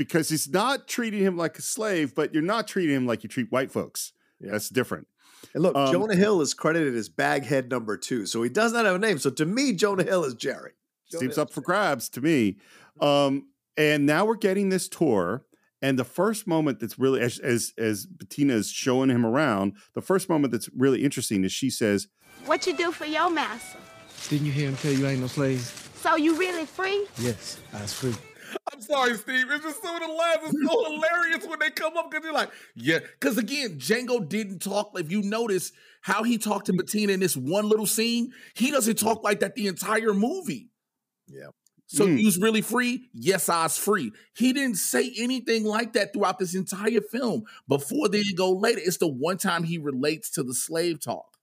Because 0.03 0.29
he's 0.29 0.49
not 0.49 0.87
treating 0.87 1.19
him 1.21 1.37
like 1.37 1.59
a 1.59 1.61
slave, 1.61 2.15
but 2.15 2.33
you're 2.33 2.41
not 2.41 2.67
treating 2.67 2.95
him 2.95 3.05
like 3.05 3.21
you 3.21 3.29
treat 3.29 3.51
white 3.51 3.71
folks. 3.71 4.13
That's 4.39 4.67
different. 4.67 5.07
And 5.53 5.61
look, 5.61 5.75
Um, 5.75 5.91
Jonah 5.91 6.15
Hill 6.15 6.41
is 6.41 6.55
credited 6.55 6.95
as 6.95 7.07
baghead 7.07 7.69
number 7.69 7.97
two, 7.97 8.25
so 8.25 8.41
he 8.41 8.49
does 8.49 8.73
not 8.73 8.85
have 8.85 8.95
a 8.95 8.99
name. 8.99 9.19
So 9.19 9.29
to 9.29 9.45
me, 9.45 9.73
Jonah 9.73 10.03
Hill 10.03 10.23
is 10.23 10.33
Jerry. 10.33 10.71
Jonah 11.11 11.19
seems 11.19 11.35
Hill. 11.35 11.43
up 11.43 11.53
for 11.53 11.61
grabs 11.61 12.09
to 12.09 12.21
me. 12.21 12.57
Um, 12.99 13.47
and 13.77 14.07
now 14.07 14.25
we're 14.25 14.37
getting 14.37 14.69
this 14.69 14.87
tour, 14.89 15.45
And 15.83 15.97
the 15.99 16.03
first 16.03 16.45
moment 16.47 16.79
that's 16.79 16.97
really 16.99 17.21
as 17.21 17.37
as 17.39 17.73
as 17.77 18.05
Bettina 18.07 18.53
is 18.53 18.69
showing 18.71 19.09
him 19.09 19.23
around, 19.25 19.73
the 19.93 20.01
first 20.01 20.29
moment 20.29 20.51
that's 20.51 20.69
really 20.75 21.03
interesting 21.03 21.43
is 21.43 21.51
she 21.51 21.69
says, 21.69 22.07
What 22.45 22.65
you 22.67 22.75
do 22.75 22.91
for 22.91 23.05
your 23.05 23.29
master? 23.29 23.79
Didn't 24.29 24.45
you 24.47 24.51
hear 24.51 24.69
him 24.69 24.75
tell 24.77 24.91
you 24.93 25.05
I 25.07 25.11
ain't 25.11 25.21
no 25.21 25.27
slave? 25.27 25.61
So 26.01 26.15
you 26.17 26.35
really 26.37 26.65
free? 26.65 27.07
Yes, 27.19 27.59
I 27.73 27.81
was 27.81 27.93
free. 27.93 28.15
I'm 28.73 28.81
sorry, 28.81 29.15
Steve. 29.15 29.45
It's 29.49 29.63
just 29.63 29.81
some 29.81 29.95
of 29.95 30.01
the 30.01 30.13
laughs 30.13 30.53
is 30.53 30.67
so 30.69 30.83
hilarious 30.91 31.45
when 31.47 31.59
they 31.59 31.69
come 31.69 31.97
up 31.97 32.09
because 32.11 32.23
you're 32.23 32.33
like, 32.33 32.51
yeah. 32.75 32.99
Because 32.99 33.37
again, 33.37 33.77
Django 33.77 34.27
didn't 34.27 34.59
talk. 34.59 34.91
If 34.99 35.11
you 35.11 35.21
notice 35.21 35.71
how 36.01 36.23
he 36.23 36.37
talked 36.37 36.65
to 36.67 36.73
Bettina 36.73 37.13
in 37.13 37.19
this 37.19 37.37
one 37.37 37.69
little 37.69 37.85
scene, 37.85 38.31
he 38.55 38.71
doesn't 38.71 38.97
talk 38.97 39.23
like 39.23 39.39
that 39.41 39.55
the 39.55 39.67
entire 39.67 40.13
movie. 40.13 40.69
Yeah. 41.27 41.47
So 41.87 42.05
Mm. 42.07 42.19
you 42.19 42.25
was 42.25 42.37
really 42.39 42.61
free? 42.61 43.09
Yes, 43.13 43.49
I 43.49 43.63
was 43.63 43.77
free. 43.77 44.13
He 44.33 44.53
didn't 44.53 44.77
say 44.77 45.13
anything 45.17 45.65
like 45.65 45.91
that 45.93 46.13
throughout 46.13 46.39
this 46.39 46.55
entire 46.55 47.01
film. 47.01 47.43
Before 47.67 48.07
they 48.07 48.23
go 48.35 48.51
later, 48.51 48.79
it's 48.83 48.97
the 48.97 49.07
one 49.09 49.37
time 49.37 49.63
he 49.65 49.77
relates 49.77 50.29
to 50.31 50.43
the 50.43 50.53
slave 50.53 51.01
talk. 51.01 51.37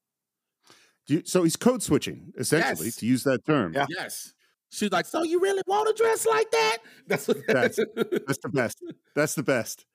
Do 1.06 1.14
you- 1.14 1.22
so 1.26 1.42
he's 1.42 1.56
code 1.56 1.82
switching 1.82 2.32
essentially 2.38 2.86
Yes. 2.88 2.96
to 2.96 3.06
use 3.06 3.24
that 3.24 3.44
term. 3.44 3.74
Yes. 3.90 4.32
She's 4.70 4.92
like, 4.92 5.06
so 5.06 5.22
you 5.22 5.40
really 5.40 5.62
want 5.66 5.94
to 5.94 6.02
dress 6.02 6.26
like 6.26 6.50
that? 6.50 6.76
That's 7.06 7.26
what 7.28 7.38
That's 7.46 7.76
that's 8.26 8.38
the 8.38 8.50
best. 8.52 8.82
That's 9.14 9.34
the 9.34 9.42
best. 9.42 9.86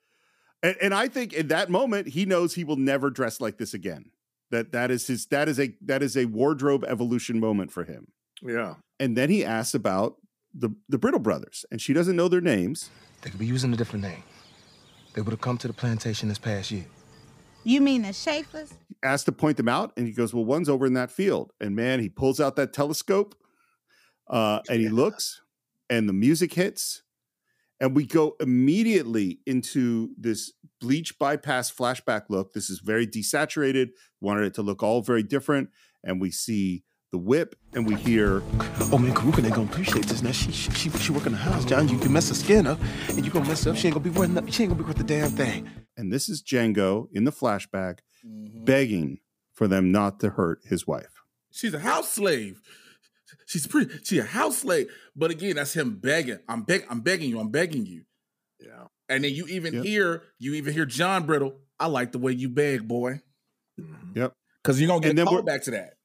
And, 0.63 0.75
and 0.81 0.93
I 0.93 1.07
think 1.07 1.33
in 1.33 1.49
that 1.49 1.69
moment 1.69 2.07
he 2.07 2.25
knows 2.25 2.55
he 2.55 2.63
will 2.63 2.77
never 2.77 3.09
dress 3.09 3.39
like 3.39 3.57
this 3.57 3.73
again. 3.73 4.11
That 4.49 4.71
that 4.71 4.91
is 4.91 5.07
his 5.07 5.25
that 5.27 5.47
is 5.47 5.59
a 5.59 5.75
that 5.81 6.01
is 6.01 6.17
a 6.17 6.25
wardrobe 6.25 6.83
evolution 6.87 7.39
moment 7.39 7.71
for 7.71 7.83
him. 7.83 8.07
Yeah. 8.41 8.75
And 8.99 9.15
then 9.15 9.29
he 9.29 9.43
asks 9.43 9.73
about 9.73 10.17
the 10.53 10.69
the 10.89 10.97
Brittle 10.97 11.19
brothers, 11.19 11.65
and 11.71 11.81
she 11.81 11.93
doesn't 11.93 12.15
know 12.15 12.27
their 12.27 12.41
names. 12.41 12.89
They 13.21 13.29
could 13.29 13.39
be 13.39 13.45
using 13.45 13.73
a 13.73 13.77
different 13.77 14.03
name. 14.03 14.23
They 15.13 15.21
would 15.21 15.31
have 15.31 15.41
come 15.41 15.57
to 15.59 15.67
the 15.67 15.73
plantation 15.73 16.29
this 16.29 16.39
past 16.39 16.71
year. 16.71 16.85
You 17.63 17.81
mean 17.81 18.01
the 18.01 18.13
Schaefers? 18.13 18.73
Asked 19.03 19.25
to 19.25 19.31
point 19.31 19.57
them 19.57 19.69
out, 19.69 19.93
and 19.97 20.05
he 20.05 20.13
goes, 20.13 20.33
"Well, 20.33 20.45
one's 20.45 20.69
over 20.69 20.85
in 20.85 20.93
that 20.93 21.11
field." 21.11 21.51
And 21.59 21.75
man, 21.75 21.99
he 21.99 22.09
pulls 22.09 22.39
out 22.39 22.55
that 22.57 22.73
telescope, 22.73 23.35
uh, 24.33 24.59
and 24.69 24.81
he 24.81 24.89
looks, 24.89 25.41
and 25.89 26.09
the 26.09 26.13
music 26.13 26.53
hits, 26.53 27.03
and 27.79 27.95
we 27.95 28.05
go 28.05 28.35
immediately 28.39 29.39
into 29.45 30.09
this 30.17 30.51
bleach 30.81 31.17
bypass 31.19 31.71
flashback 31.71 32.23
look. 32.29 32.53
This 32.53 32.69
is 32.69 32.79
very 32.79 33.05
desaturated. 33.07 33.89
Wanted 34.21 34.45
it 34.45 34.53
to 34.55 34.61
look 34.61 34.81
all 34.83 35.01
very 35.01 35.23
different, 35.23 35.69
and 36.03 36.19
we 36.19 36.31
see 36.31 36.83
the 37.11 37.17
whip, 37.19 37.55
and 37.73 37.85
we 37.87 37.95
hear 37.95 38.41
Oh 38.91 38.97
man, 38.97 39.13
Carrucan 39.13 39.45
ain't 39.45 39.53
gonna 39.53 39.69
appreciate 39.69 40.05
this. 40.07 40.21
Now 40.23 40.31
she 40.31 40.51
she 40.51 40.71
she, 40.71 40.89
she 40.89 41.11
work 41.11 41.23
the 41.25 41.35
house, 41.35 41.63
John. 41.65 41.87
You 41.87 41.99
can 41.99 42.11
mess 42.11 42.29
her 42.29 42.35
skin 42.35 42.65
up, 42.67 42.79
and 43.09 43.23
you 43.23 43.31
gonna 43.31 43.47
mess 43.47 43.67
up. 43.67 43.75
She 43.75 43.87
ain't 43.87 43.93
gonna 43.95 44.03
be 44.03 44.09
worth. 44.09 44.31
She 44.53 44.63
ain't 44.63 44.71
gonna 44.71 44.81
be 44.83 44.87
worth 44.87 44.97
the 44.97 45.03
damn 45.03 45.29
thing. 45.29 45.69
and 45.95 46.11
this 46.11 46.27
is 46.27 46.41
Django 46.41 47.07
in 47.13 47.23
the 47.23 47.31
flashback 47.31 47.99
Mm-hmm. 48.25 48.63
begging 48.63 49.19
for 49.53 49.67
them 49.67 49.91
not 49.91 50.21
to 50.21 50.29
hurt 50.29 50.61
his 50.63 50.87
wife. 50.87 51.21
She's 51.51 51.73
a 51.73 51.79
house 51.79 52.09
slave. 52.09 52.61
She's 53.45 53.67
pretty. 53.67 53.93
She 54.03 54.19
a 54.19 54.23
house 54.23 54.59
slave. 54.59 54.91
But 55.15 55.31
again, 55.31 55.55
that's 55.55 55.73
him 55.73 55.95
begging. 55.95 56.39
I'm 56.47 56.63
beg. 56.63 56.85
I'm 56.89 57.01
begging 57.01 57.29
you. 57.29 57.39
I'm 57.39 57.49
begging 57.49 57.85
you. 57.85 58.03
Yeah. 58.59 58.85
And 59.09 59.23
then 59.23 59.33
you 59.33 59.45
even 59.47 59.73
Yep. 59.73 59.85
hear. 59.85 60.23
You 60.39 60.53
even 60.53 60.73
hear 60.73 60.85
John 60.85 61.25
Brittle. 61.25 61.59
I 61.79 61.87
like 61.87 62.11
the 62.11 62.19
way 62.19 62.31
you 62.31 62.49
beg, 62.49 62.87
boy. 62.87 63.21
Mm-hmm. 63.79 64.17
Yep. 64.17 64.33
Because 64.63 64.79
you're 64.79 64.87
gonna 64.87 65.01
get 65.01 65.09
And 65.09 65.17
then 65.17 65.25
called 65.25 65.45
back 65.45 65.63
to 65.63 65.71
that. 65.71 65.95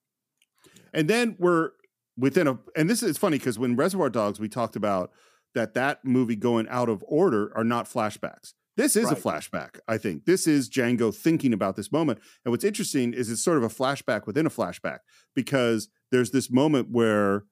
And 0.92 1.08
then 1.08 1.36
we're 1.38 1.70
within 2.16 2.48
a 2.48 2.58
and 2.74 2.90
this 2.90 3.02
is 3.02 3.16
funny 3.16 3.38
because 3.38 3.58
when 3.58 3.76
Reservoir 3.76 4.10
Dogs 4.10 4.40
we 4.40 4.48
talked 4.48 4.74
about 4.74 5.12
that 5.54 5.74
that 5.74 6.04
movie 6.04 6.36
going 6.36 6.66
out 6.68 6.88
of 6.88 7.04
order 7.06 7.52
are 7.56 7.64
not 7.64 7.86
flashbacks. 7.86 8.54
This 8.76 8.94
is 8.94 9.10
a 9.10 9.16
flashback, 9.16 9.80
I 9.88 9.98
think. 9.98 10.24
This 10.24 10.46
is 10.46 10.70
Django 10.70 11.12
thinking 11.12 11.52
about 11.52 11.74
this 11.74 11.90
moment. 11.90 12.20
And 12.44 12.52
what's 12.52 12.62
interesting 12.62 13.12
is 13.12 13.28
it's 13.28 13.42
sort 13.42 13.56
of 13.56 13.64
a 13.64 13.68
flashback 13.68 14.24
within 14.24 14.46
a 14.46 14.50
flashback 14.50 14.98
because 15.34 15.88
there's 16.10 16.30
this 16.30 16.50
moment 16.50 16.88
where 16.90 17.44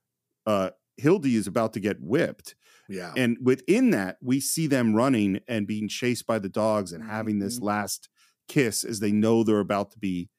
uh 0.47 0.71
Hildy 0.97 1.37
is 1.37 1.47
about 1.47 1.73
to 1.75 1.81
get 1.81 2.01
whipped. 2.01 2.55
Yeah. 2.89 3.13
And 3.17 3.37
within 3.43 3.91
that, 3.91 4.17
we 4.23 4.41
see 4.41 4.67
them 4.67 4.95
running 4.95 5.41
and 5.49 5.67
being 5.67 5.89
chased 5.89 6.27
by 6.27 6.39
the 6.39 6.49
dogs 6.49 6.93
and 6.93 7.05
having 7.05 7.39
this 7.39 7.57
Mm-hmm. 7.57 7.67
last 7.67 8.09
kiss 8.49 8.85
as 8.85 9.01
they 9.01 9.11
know 9.13 9.43
they're 9.43 9.59
about 9.61 9.91
to 9.91 9.99
be 9.99 10.31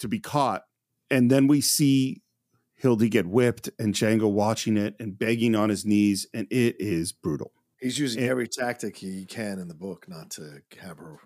to 0.00 0.08
be 0.08 0.18
caught. 0.18 0.62
And 1.10 1.30
then 1.30 1.46
we 1.46 1.60
see 1.60 2.22
Hildy 2.76 3.08
get 3.08 3.26
whipped 3.26 3.68
and 3.78 3.92
Django 3.94 4.30
watching 4.30 4.76
it 4.76 4.94
and 4.98 5.18
begging 5.18 5.54
on 5.54 5.68
his 5.68 5.84
knees, 5.84 6.26
and 6.32 6.46
it 6.50 6.76
is 6.80 7.12
brutal. 7.12 7.52
He's 7.80 7.98
using 7.98 8.22
And- 8.22 8.30
every 8.30 8.48
tactic 8.48 8.96
he 8.96 9.24
can 9.26 9.58
in 9.58 9.68
the 9.68 9.74
book 9.74 10.08
not 10.08 10.30
to 10.32 10.62
have 10.80 10.98
her 10.98 11.18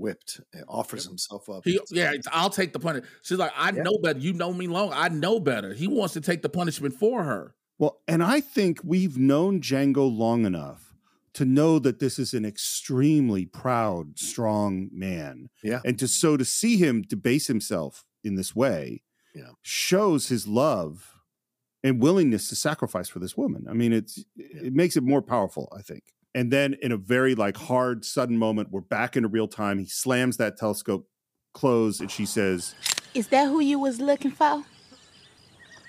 whipped. 0.00 0.40
And 0.52 0.64
offers 0.68 1.06
himself 1.06 1.48
up. 1.48 1.62
He, 1.64 1.78
yeah, 1.90 2.12
I'll 2.32 2.50
take 2.50 2.72
the 2.72 2.80
punishment. 2.80 3.12
She's 3.22 3.38
like, 3.38 3.52
I 3.56 3.70
know 3.70 3.98
better. 4.02 4.18
You 4.18 4.32
know 4.32 4.52
me 4.52 4.66
long. 4.66 4.92
I 4.92 5.08
know 5.08 5.38
better. 5.38 5.74
He 5.74 5.86
wants 5.86 6.14
to 6.14 6.20
take 6.20 6.42
the 6.42 6.48
punishment 6.48 6.94
for 6.94 7.22
her. 7.24 7.54
Well, 7.78 8.00
and 8.08 8.22
I 8.22 8.40
think 8.40 8.80
we've 8.84 9.16
known 9.16 9.60
Django 9.60 10.10
long 10.14 10.44
enough 10.44 10.94
to 11.34 11.44
know 11.44 11.78
that 11.78 12.00
this 12.00 12.18
is 12.18 12.34
an 12.34 12.44
extremely 12.44 13.46
proud, 13.46 14.18
strong 14.18 14.88
man. 14.92 15.48
Yeah. 15.62 15.80
And 15.84 15.98
to 16.00 16.08
so 16.08 16.36
to 16.36 16.44
see 16.44 16.76
him 16.76 17.02
debase 17.02 17.46
himself 17.46 18.04
in 18.24 18.34
this 18.34 18.54
way 18.54 19.02
Yeah. 19.34 19.50
shows 19.62 20.28
his 20.28 20.48
love 20.48 21.14
and 21.82 22.02
willingness 22.02 22.48
to 22.48 22.56
sacrifice 22.56 23.08
for 23.08 23.20
this 23.20 23.36
woman. 23.36 23.66
I 23.70 23.72
mean, 23.72 23.92
it's 23.92 24.24
it 24.36 24.74
makes 24.74 24.96
it 24.96 25.02
more 25.02 25.22
powerful, 25.22 25.72
I 25.74 25.82
think. 25.82 26.02
And 26.34 26.52
then 26.52 26.76
in 26.80 26.92
a 26.92 26.96
very 26.96 27.34
like 27.34 27.56
hard, 27.56 28.04
sudden 28.04 28.36
moment, 28.36 28.70
we're 28.70 28.80
back 28.80 29.16
into 29.16 29.28
real 29.28 29.48
time. 29.48 29.78
He 29.78 29.86
slams 29.86 30.36
that 30.36 30.56
telescope 30.56 31.08
closed 31.54 32.00
and 32.00 32.10
she 32.10 32.24
says, 32.24 32.74
Is 33.14 33.28
that 33.28 33.48
who 33.48 33.60
you 33.60 33.78
was 33.78 34.00
looking 34.00 34.30
for? 34.30 34.64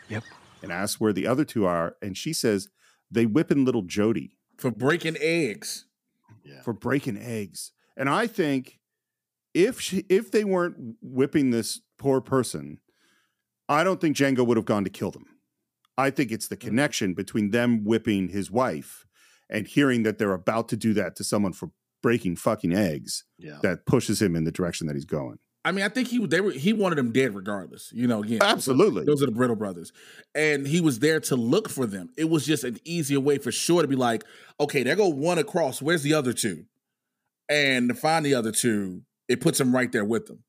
Yep. 0.10 0.24
And 0.64 0.72
asks 0.72 1.00
where 1.00 1.14
the 1.14 1.28
other 1.28 1.46
two 1.46 1.66
are. 1.66 1.96
And 2.02 2.18
she 2.18 2.34
says, 2.34 2.68
they 3.12 3.26
whipping 3.26 3.66
little 3.66 3.82
Jody. 3.84 4.38
For 4.58 4.72
breaking 4.72 5.18
eggs. 5.20 5.86
for 6.64 6.74
breaking 6.74 7.18
eggs. 7.18 7.72
And 7.98 8.10
I 8.10 8.28
think 8.28 8.80
if 9.54 9.82
she, 9.82 10.06
if 10.08 10.32
they 10.32 10.44
weren't 10.44 10.96
whipping 11.02 11.52
this 11.52 11.82
poor 11.98 12.22
person, 12.22 12.80
I 13.68 13.84
don't 13.84 14.00
think 14.00 14.16
Django 14.16 14.46
would 14.46 14.58
have 14.58 14.66
gone 14.66 14.84
to 14.84 14.90
kill 14.90 15.12
them. 15.12 15.26
I 15.98 16.10
think 16.10 16.32
it's 16.32 16.48
the 16.48 16.58
mm. 16.58 16.62
connection 16.62 17.14
between 17.14 17.52
them 17.52 17.84
whipping 17.84 18.30
his 18.30 18.50
wife 18.50 19.06
and 19.52 19.68
hearing 19.68 20.04
that 20.04 20.18
they're 20.18 20.34
about 20.34 20.70
to 20.70 20.78
do 20.78 20.94
that 20.96 21.16
to 21.18 21.24
someone 21.24 21.54
for 21.54 21.70
breaking 22.02 22.36
fucking 22.38 22.74
eggs 22.74 23.26
Yeah. 23.38 23.60
that 23.62 23.86
pushes 23.86 24.22
him 24.22 24.36
in 24.36 24.44
the 24.46 24.52
direction 24.52 24.88
that 24.88 24.96
he's 24.96 25.06
going. 25.06 25.38
I 25.64 25.72
mean, 25.72 25.86
I 25.86 25.90
think 25.90 26.08
he 26.08 26.26
they 26.26 26.42
were 26.42 26.50
he 26.52 26.74
wanted 26.74 26.96
them 26.98 27.12
dead 27.12 27.36
regardless. 27.36 27.92
You 27.94 28.08
know, 28.08 28.24
again, 28.24 28.40
those 28.40 28.50
are- 28.50 28.54
Absolutely. 28.54 29.06
those 29.06 29.22
are 29.22 29.28
the 29.28 29.32
Brittle 29.32 29.56
brothers, 29.56 29.92
and 30.34 30.66
he 30.66 30.82
was 30.82 30.98
there 30.98 31.20
to 31.20 31.36
look 31.36 31.70
for 31.70 31.86
them. 31.86 32.10
It 32.18 32.32
was 32.32 32.48
just 32.48 32.64
an 32.64 32.80
easier 32.84 33.20
way 33.20 33.38
for 33.38 33.52
sure 33.52 33.84
to 33.84 33.88
be 33.88 33.96
like, 33.96 34.24
okay, 34.60 34.82
there 34.82 34.96
go 34.96 35.08
one 35.10 35.38
across. 35.38 35.80
Where's 35.80 36.02
the 36.02 36.16
other 36.16 36.34
two? 36.34 36.66
And 37.48 37.90
to 37.90 37.96
find 37.96 38.26
the 38.26 38.34
other 38.34 38.52
two, 38.52 39.04
it 39.28 39.40
puts 39.42 39.60
him 39.60 39.76
right 39.76 39.92
there 39.92 40.06
with 40.06 40.26
them. 40.26 40.44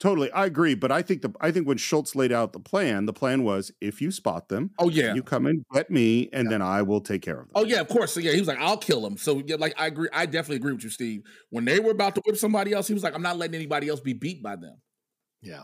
Totally, 0.00 0.32
I 0.32 0.46
agree. 0.46 0.74
But 0.74 0.90
I 0.90 1.00
think 1.00 1.22
the 1.22 1.32
I 1.40 1.52
think 1.52 1.68
when 1.68 1.76
Schultz 1.76 2.16
laid 2.16 2.32
out 2.32 2.52
the 2.52 2.58
plan, 2.58 3.06
the 3.06 3.12
plan 3.12 3.44
was 3.44 3.70
if 3.80 4.02
you 4.02 4.10
spot 4.10 4.48
them, 4.48 4.72
oh 4.78 4.88
yeah, 4.88 5.14
you 5.14 5.22
come 5.22 5.46
and 5.46 5.64
get 5.72 5.90
me, 5.90 6.28
and 6.32 6.50
then 6.50 6.60
I 6.60 6.82
will 6.82 7.00
take 7.00 7.22
care 7.22 7.38
of 7.40 7.46
them. 7.46 7.52
Oh 7.54 7.64
yeah, 7.64 7.80
of 7.80 7.88
course. 7.88 8.12
So 8.12 8.18
yeah, 8.18 8.32
he 8.32 8.40
was 8.40 8.48
like, 8.48 8.58
"I'll 8.58 8.76
kill 8.76 9.00
them. 9.00 9.16
So 9.16 9.42
yeah, 9.46 9.56
like 9.60 9.74
I 9.78 9.86
agree. 9.86 10.08
I 10.12 10.26
definitely 10.26 10.56
agree 10.56 10.72
with 10.72 10.82
you, 10.82 10.90
Steve. 10.90 11.22
When 11.50 11.64
they 11.64 11.78
were 11.78 11.92
about 11.92 12.16
to 12.16 12.22
whip 12.26 12.36
somebody 12.36 12.72
else, 12.72 12.88
he 12.88 12.94
was 12.94 13.04
like, 13.04 13.14
"I'm 13.14 13.22
not 13.22 13.38
letting 13.38 13.54
anybody 13.54 13.88
else 13.88 14.00
be 14.00 14.12
beat 14.12 14.42
by 14.42 14.56
them." 14.56 14.76
Yeah. 15.40 15.62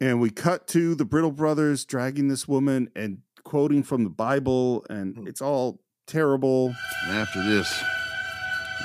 And 0.00 0.20
we 0.20 0.30
cut 0.30 0.68
to 0.68 0.94
the 0.94 1.04
Brittle 1.04 1.32
brothers 1.32 1.84
dragging 1.84 2.28
this 2.28 2.46
woman 2.46 2.88
and 2.94 3.18
quoting 3.42 3.82
from 3.82 4.04
the 4.04 4.10
Bible, 4.10 4.86
and 4.88 5.16
hmm. 5.16 5.26
it's 5.26 5.42
all 5.42 5.80
terrible. 6.06 6.74
And 7.06 7.16
after 7.16 7.42
this, 7.42 7.82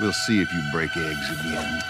we'll 0.00 0.12
see 0.12 0.40
if 0.40 0.52
you 0.52 0.60
break 0.72 0.96
eggs 0.96 1.30
again. 1.40 1.82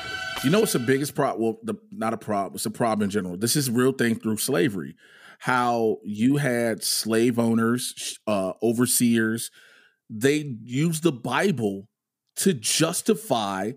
You 0.43 0.51
know 0.51 0.61
what's 0.61 0.73
the 0.73 0.79
biggest 0.79 1.15
problem? 1.15 1.43
Well, 1.43 1.59
the, 1.63 1.75
not 1.91 2.13
a 2.13 2.19
problem. 2.19 2.55
It's 2.55 2.67
a 2.67 2.71
problem 2.71 3.05
in 3.05 3.11
general. 3.11 3.37
This 3.37 3.57
is 3.57 3.69
a 3.69 3.73
real 3.73 3.93
thing 3.93 4.17
through 4.17 4.39
slavery. 4.39 4.95
How 5.39 5.99
you 6.05 6.37
had 6.37 6.83
slave 6.83 7.39
owners, 7.39 8.19
uh, 8.27 8.53
overseers, 8.63 9.51
they 10.11 10.57
used 10.63 11.03
the 11.03 11.13
Bible 11.13 11.89
to 12.37 12.53
justify 12.53 13.73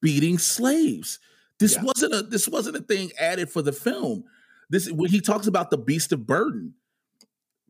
beating 0.00 0.38
slaves. 0.38 1.18
This 1.58 1.78
wasn't 1.80 2.14
a 2.14 2.22
this 2.22 2.48
wasn't 2.48 2.76
a 2.76 2.80
thing 2.80 3.12
added 3.18 3.48
for 3.50 3.62
the 3.62 3.72
film. 3.72 4.24
This 4.68 4.90
when 4.90 5.10
he 5.10 5.20
talks 5.20 5.46
about 5.46 5.70
the 5.70 5.78
beast 5.78 6.12
of 6.12 6.26
burden. 6.26 6.74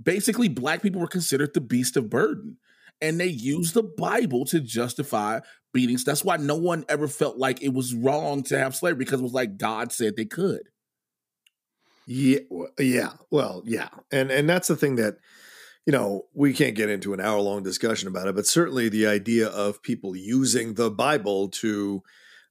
Basically, 0.02 0.48
black 0.48 0.82
people 0.82 1.00
were 1.00 1.06
considered 1.06 1.54
the 1.54 1.60
beast 1.60 1.96
of 1.96 2.10
burden 2.10 2.56
and 3.02 3.18
they 3.18 3.26
used 3.26 3.74
the 3.74 3.82
Bible 3.82 4.44
to 4.46 4.60
justify 4.60 5.40
beatings. 5.72 6.04
That's 6.04 6.24
why 6.24 6.36
no 6.36 6.56
one 6.56 6.84
ever 6.88 7.08
felt 7.08 7.38
like 7.38 7.62
it 7.62 7.72
was 7.72 7.94
wrong 7.94 8.42
to 8.44 8.58
have 8.58 8.76
slavery 8.76 9.04
because 9.04 9.20
it 9.20 9.24
was 9.24 9.32
like 9.32 9.58
God 9.58 9.92
said 9.92 10.16
they 10.16 10.24
could. 10.24 10.68
Yeah, 12.06 12.40
yeah. 12.78 13.12
Well, 13.30 13.62
yeah, 13.64 13.88
and 14.10 14.30
and 14.30 14.48
that's 14.48 14.68
the 14.68 14.76
thing 14.76 14.96
that 14.96 15.16
you 15.86 15.92
know, 15.92 16.26
we 16.32 16.52
can't 16.52 16.76
get 16.76 16.90
into 16.90 17.12
an 17.12 17.20
hour 17.20 17.40
long 17.40 17.62
discussion 17.62 18.06
about 18.08 18.28
it, 18.28 18.36
but 18.36 18.46
certainly 18.46 18.88
the 18.88 19.06
idea 19.06 19.48
of 19.48 19.82
people 19.82 20.14
using 20.14 20.74
the 20.74 20.90
Bible 20.90 21.48
to 21.48 22.02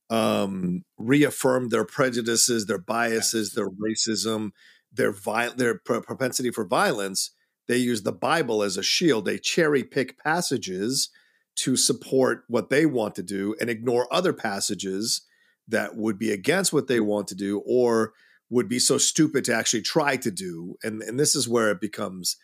um, 0.09 0.83
reaffirm 0.97 1.69
their 1.69 1.85
prejudices, 1.85 2.65
their 2.65 2.77
biases, 2.77 3.53
their 3.53 3.69
racism, 3.69 4.51
their 4.91 5.13
vi- 5.13 5.53
their 5.55 5.79
pro- 5.79 6.01
propensity 6.01 6.51
for 6.51 6.65
violence. 6.65 7.31
They 7.69 7.77
use 7.77 8.03
the 8.03 8.11
Bible 8.11 8.63
as 8.63 8.75
a 8.75 8.83
shield. 8.83 9.23
They 9.23 9.37
cherry 9.37 9.83
pick 9.83 10.21
passages 10.21 11.09
to 11.57 11.75
support 11.75 12.43
what 12.47 12.69
they 12.69 12.85
want 12.85 13.15
to 13.15 13.23
do 13.23 13.55
and 13.59 13.69
ignore 13.69 14.11
other 14.11 14.33
passages 14.33 15.21
that 15.67 15.95
would 15.95 16.17
be 16.17 16.31
against 16.31 16.73
what 16.73 16.87
they 16.87 16.99
want 16.99 17.27
to 17.27 17.35
do 17.35 17.61
or 17.65 18.13
would 18.49 18.67
be 18.67 18.79
so 18.79 18.97
stupid 18.97 19.45
to 19.45 19.55
actually 19.55 19.81
try 19.81 20.17
to 20.17 20.31
do. 20.31 20.75
And 20.83 21.01
and 21.01 21.19
this 21.19 21.35
is 21.35 21.47
where 21.47 21.71
it 21.71 21.81
becomes 21.81 22.37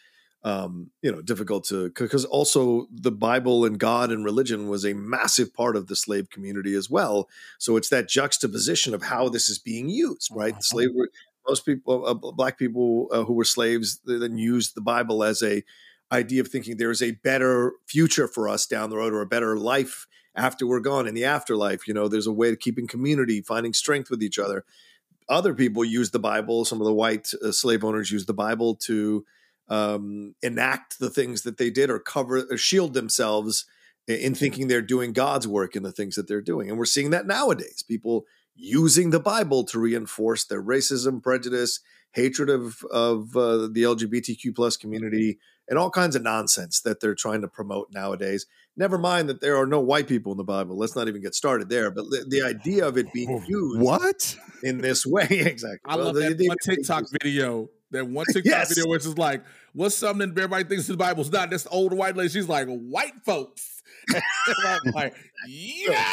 um, 0.44 0.92
you 1.02 1.12
know, 1.12 1.22
difficult 1.22 1.66
to 1.66 1.90
because 1.90 2.24
also 2.24 2.88
the 2.92 3.12
Bible 3.12 3.66
and 3.66 3.80
God 3.80 4.12
and 4.12 4.24
religion 4.24 4.70
was 4.70 4.86
a 4.86 4.94
massive 4.94 5.54
part 5.54 5.76
of 5.76 5.88
the 5.88 5.96
slave 5.96 6.30
community 6.30 6.74
as 6.74 6.90
well. 6.90 7.28
So 7.58 7.76
it's 7.76 7.90
that 7.90 8.08
juxtaposition 8.08 8.94
of 8.94 9.04
how 9.04 9.30
this 9.30 9.50
is 9.50 9.60
being 9.60 9.90
used, 9.90 10.30
right? 10.34 10.54
Oh, 10.56 10.62
Slavery. 10.62 11.10
Most 11.48 11.66
people, 11.66 12.06
uh, 12.06 12.14
black 12.14 12.58
people 12.58 13.08
uh, 13.12 13.24
who 13.24 13.34
were 13.34 13.46
slaves, 13.46 14.00
then 14.06 14.38
used 14.38 14.76
the 14.76 14.82
Bible 14.82 15.24
as 15.24 15.42
a 15.42 15.64
idea 16.12 16.42
of 16.42 16.48
thinking 16.48 16.78
there 16.78 16.92
is 16.92 17.02
a 17.02 17.12
better 17.12 17.74
future 17.86 18.28
for 18.28 18.48
us 18.48 18.66
down 18.66 18.90
the 18.90 18.98
road 18.98 19.14
or 19.14 19.22
a 19.22 19.26
better 19.28 19.58
life 19.58 20.08
after 20.36 20.66
we're 20.66 20.80
gone 20.80 21.08
in 21.08 21.16
the 21.16 21.26
afterlife. 21.26 21.88
You 21.88 21.94
know, 21.94 22.08
there's 22.08 22.28
a 22.28 22.34
way 22.34 22.50
of 22.50 22.60
keeping 22.60 22.88
community, 22.88 23.42
finding 23.42 23.74
strength 23.74 24.10
with 24.10 24.24
each 24.24 24.40
other. 24.40 24.64
Other 25.30 25.54
people 25.54 25.84
use 25.84 26.12
the 26.12 26.20
Bible. 26.20 26.64
Some 26.64 26.80
of 26.80 26.86
the 26.86 26.94
white 26.94 27.34
uh, 27.44 27.52
slave 27.52 27.84
owners 27.84 28.12
use 28.12 28.26
the 28.26 28.34
Bible 28.34 28.76
to 28.76 29.26
um, 29.68 30.36
enact 30.42 31.00
the 31.00 31.10
things 31.10 31.42
that 31.42 31.58
they 31.58 31.70
did 31.70 31.90
or 31.90 32.00
cover 32.00 32.46
or 32.50 32.58
shield 32.58 32.94
themselves 32.94 33.66
in 34.08 34.36
thinking 34.36 34.68
they're 34.68 34.82
doing 34.82 35.12
God's 35.12 35.48
work 35.48 35.76
in 35.76 35.84
the 35.84 35.92
things 35.92 36.16
that 36.16 36.28
they're 36.28 36.40
doing. 36.40 36.70
And 36.70 36.78
we're 36.78 36.86
seeing 36.86 37.10
that 37.10 37.28
nowadays. 37.28 37.84
People 37.86 38.26
using 38.56 39.10
the 39.10 39.20
Bible 39.20 39.66
to 39.66 39.80
reinforce 39.80 40.46
their 40.46 40.64
racism, 40.64 41.22
prejudice, 41.22 41.82
hatred 42.12 42.50
of 42.50 42.84
of 42.86 43.36
uh, 43.36 43.68
the 43.68 43.84
LGBTQ 43.84 44.56
plus 44.56 44.78
community, 44.78 45.40
and 45.70 45.78
all 45.80 45.90
kinds 45.90 46.16
of 46.16 46.24
nonsense 46.24 46.82
that 46.82 47.00
they're 47.00 47.16
trying 47.16 47.42
to 47.42 47.48
promote 47.48 47.88
nowadays. 47.92 48.46
Never 48.76 48.98
mind 48.98 49.28
that 49.30 49.42
there 49.42 49.58
are 49.58 49.66
no 49.66 49.80
white 49.80 50.08
people 50.08 50.32
in 50.32 50.38
the 50.38 50.44
Bible. 50.44 50.78
Let's 50.78 50.96
not 50.96 51.08
even 51.08 51.22
get 51.22 51.34
started 51.36 51.68
there. 51.70 51.90
But 51.92 52.06
the, 52.06 52.26
the 52.28 52.42
idea 52.44 52.88
of 52.88 52.98
it 52.98 53.12
being 53.12 53.44
used 53.48 53.82
what 53.82 54.38
in 54.64 54.78
this 54.80 55.06
way 55.06 55.26
exactly. 55.30 55.80
I 55.86 55.96
Well, 55.96 56.06
love 56.06 56.16
the- 56.16 56.22
that 56.22 56.38
the- 56.38 56.48
one 56.48 56.58
TikTok 56.64 57.06
video. 57.22 57.70
That 57.92 58.06
one 58.08 58.26
TikTok 58.34 58.46
Yes. 58.52 58.70
video 58.70 58.88
where 58.88 58.98
it's 58.98 59.06
just 59.06 59.18
like, 59.18 59.44
what's 59.74 59.96
something 59.96 60.34
that 60.34 60.38
everybody 60.42 60.66
thinks 60.66 60.88
the 60.88 60.98
Bible's 60.98 61.32
not? 61.32 61.50
This 61.50 61.66
old 61.72 61.94
white 61.94 62.16
lady, 62.18 62.30
she's 62.30 62.50
like, 62.50 62.68
white 62.68 63.14
folks. 63.26 63.82
I'm 64.14 64.92
like, 64.94 65.16
yeah. 65.48 66.06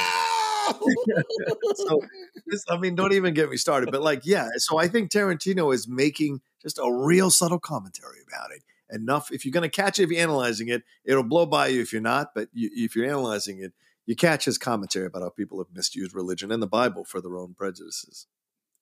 so 1.75 2.01
this, 2.47 2.65
I 2.69 2.77
mean, 2.79 2.95
don't 2.95 3.13
even 3.13 3.35
get 3.35 3.51
me 3.51 3.57
started. 3.57 3.91
But 3.91 4.03
like, 4.03 4.23
yeah. 4.25 4.49
So 4.57 4.79
I 4.79 4.89
think 4.89 5.11
Tarantino 5.11 5.73
is 5.75 5.87
making 5.89 6.41
just 6.63 6.79
a 6.79 6.91
real 6.91 7.31
subtle 7.31 7.59
commentary 7.59 8.19
about 8.29 8.51
it. 8.53 8.63
Enough. 8.95 9.33
If 9.33 9.45
you're 9.45 9.53
going 9.53 9.69
to 9.69 9.69
catch 9.69 9.99
it, 9.99 10.05
if 10.05 10.11
you're 10.11 10.23
analyzing 10.23 10.69
it, 10.69 10.85
it'll 11.05 11.25
blow 11.25 11.47
by 11.47 11.69
you 11.69 11.81
if 11.81 11.93
you're 11.93 12.01
not. 12.01 12.29
But 12.35 12.49
you, 12.53 12.71
if 12.73 12.95
you're 12.95 13.07
analyzing 13.07 13.61
it, 13.61 13.73
you 14.07 14.15
catch 14.15 14.45
his 14.45 14.59
commentary 14.59 15.07
about 15.07 15.23
how 15.23 15.31
people 15.31 15.59
have 15.59 15.75
misused 15.75 16.15
religion 16.15 16.53
and 16.53 16.63
the 16.63 16.67
Bible 16.67 17.05
for 17.05 17.21
their 17.21 17.37
own 17.37 17.55
prejudices. 17.55 18.27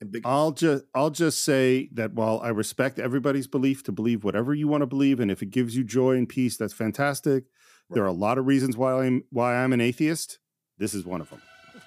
And 0.01 0.11
big. 0.11 0.23
I'll 0.27 0.51
just 0.53 0.85
I'll 0.95 1.11
just 1.11 1.45
say 1.45 1.89
that 1.95 2.13
while 2.13 2.41
I 2.43 2.49
respect 2.49 2.99
everybody's 2.99 3.47
belief 3.47 3.83
to 3.85 3.93
believe 3.93 4.25
whatever 4.25 4.53
you 4.53 4.69
want 4.69 4.83
to 4.83 4.87
believe, 4.87 5.21
and 5.21 5.31
if 5.31 5.43
it 5.43 5.51
gives 5.51 5.77
you 5.77 5.85
joy 5.85 6.17
and 6.17 6.29
peace, 6.29 6.57
that's 6.57 6.75
fantastic. 6.75 7.45
There 7.91 8.03
are 8.03 8.09
a 8.09 8.13
lot 8.13 8.39
of 8.39 8.47
reasons 8.47 8.77
why 8.77 9.05
I'm 9.05 9.25
why 9.31 9.57
I'm 9.57 9.73
an 9.73 9.81
atheist. 9.81 10.39
This 10.79 10.95
is 10.95 11.05
one 11.05 11.21
of 11.21 11.31
them. 11.31 11.43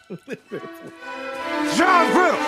John 1.76 2.14
Brittle! 2.14 2.40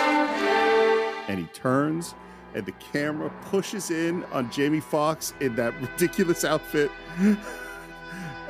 And 1.28 1.40
he 1.40 1.46
turns, 1.52 2.14
and 2.54 2.64
the 2.66 2.72
camera 2.72 3.30
pushes 3.46 3.90
in 3.90 4.24
on 4.32 4.50
Jamie 4.50 4.80
Foxx 4.80 5.34
in 5.40 5.54
that 5.56 5.74
ridiculous 5.80 6.44
outfit. 6.44 6.90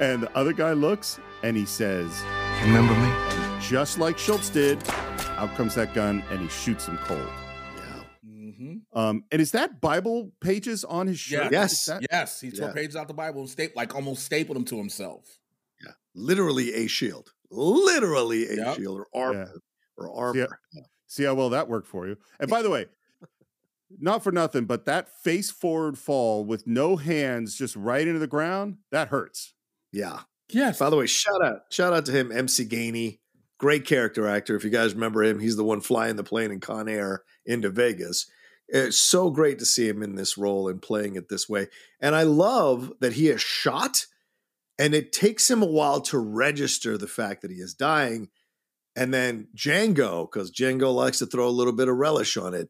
And 0.00 0.22
the 0.22 0.36
other 0.36 0.52
guy 0.52 0.74
looks 0.74 1.18
and 1.42 1.56
he 1.56 1.64
says, 1.66 2.22
Remember 2.62 2.94
me? 2.94 3.58
just 3.60 3.98
like 3.98 4.16
Schultz 4.16 4.48
did, 4.48 4.78
out 5.36 5.52
comes 5.56 5.74
that 5.74 5.92
gun 5.92 6.22
and 6.30 6.40
he 6.40 6.48
shoots 6.48 6.86
him 6.86 6.96
cold. 6.98 7.28
Yeah. 8.24 8.74
Um, 8.92 9.24
and 9.32 9.42
is 9.42 9.50
that 9.52 9.80
Bible 9.80 10.30
pages 10.40 10.84
on 10.84 11.08
his 11.08 11.18
shirt? 11.18 11.50
Yeah. 11.52 11.64
Is 11.64 11.84
that- 11.86 12.02
Yes. 12.12 12.40
He 12.40 12.52
tore 12.52 12.68
Yeah. 12.68 12.74
pages 12.74 12.94
out 12.94 13.08
the 13.08 13.14
Bible 13.14 13.40
and 13.40 13.50
stapled, 13.50 13.74
like 13.76 13.94
almost 13.96 14.22
stapled 14.24 14.54
them 14.54 14.64
to 14.66 14.76
himself. 14.76 15.26
Yeah, 15.84 15.92
literally 16.14 16.74
a 16.74 16.86
shield. 16.86 17.32
Literally 17.50 18.46
a 18.48 18.54
Yep. 18.54 18.76
shield 18.76 19.00
or 19.00 19.06
armor 19.12 19.52
or 19.96 20.12
armor. 20.14 20.32
See 20.34 20.78
how, 20.78 20.84
see 21.08 21.24
how 21.24 21.34
well 21.34 21.50
that 21.50 21.68
worked 21.68 21.88
for 21.88 22.06
you. 22.06 22.16
And 22.38 22.48
by 22.48 22.62
the 22.62 22.70
way, 22.70 22.86
not 23.98 24.22
for 24.22 24.32
nothing, 24.32 24.64
but 24.64 24.84
that 24.86 25.08
face 25.22 25.50
forward 25.50 25.98
fall 25.98 26.44
with 26.44 26.66
no 26.66 26.96
hands 26.96 27.56
just 27.56 27.76
right 27.76 28.06
into 28.06 28.20
the 28.20 28.26
ground, 28.26 28.78
that 28.90 29.08
hurts. 29.08 29.54
Yeah. 29.92 30.20
Yes. 30.50 30.78
By 30.78 30.90
the 30.90 30.96
way, 30.96 31.06
shout 31.06 31.44
out, 31.44 31.62
shout 31.70 31.92
out 31.92 32.06
to 32.06 32.12
him, 32.12 32.32
MC 32.32 32.66
Gainey, 32.66 33.18
great 33.58 33.84
character 33.84 34.26
actor. 34.26 34.56
If 34.56 34.64
you 34.64 34.70
guys 34.70 34.94
remember 34.94 35.22
him, 35.22 35.40
he's 35.40 35.56
the 35.56 35.64
one 35.64 35.80
flying 35.80 36.16
the 36.16 36.24
plane 36.24 36.50
in 36.50 36.60
Con 36.60 36.88
Air 36.88 37.22
into 37.44 37.70
Vegas. 37.70 38.30
It's 38.68 38.98
so 38.98 39.30
great 39.30 39.58
to 39.60 39.66
see 39.66 39.88
him 39.88 40.02
in 40.02 40.14
this 40.14 40.36
role 40.36 40.68
and 40.68 40.82
playing 40.82 41.16
it 41.16 41.28
this 41.28 41.48
way. 41.48 41.68
And 42.00 42.14
I 42.14 42.24
love 42.24 42.92
that 43.00 43.14
he 43.14 43.28
is 43.28 43.40
shot, 43.40 44.06
and 44.78 44.94
it 44.94 45.12
takes 45.12 45.50
him 45.50 45.62
a 45.62 45.66
while 45.66 46.02
to 46.02 46.18
register 46.18 46.98
the 46.98 47.06
fact 47.06 47.42
that 47.42 47.50
he 47.50 47.58
is 47.58 47.72
dying. 47.72 48.28
And 48.94 49.12
then 49.14 49.48
Django, 49.56 50.30
because 50.30 50.50
Django 50.50 50.94
likes 50.94 51.18
to 51.20 51.26
throw 51.26 51.48
a 51.48 51.50
little 51.50 51.72
bit 51.72 51.88
of 51.88 51.96
relish 51.96 52.36
on 52.36 52.52
it, 52.52 52.68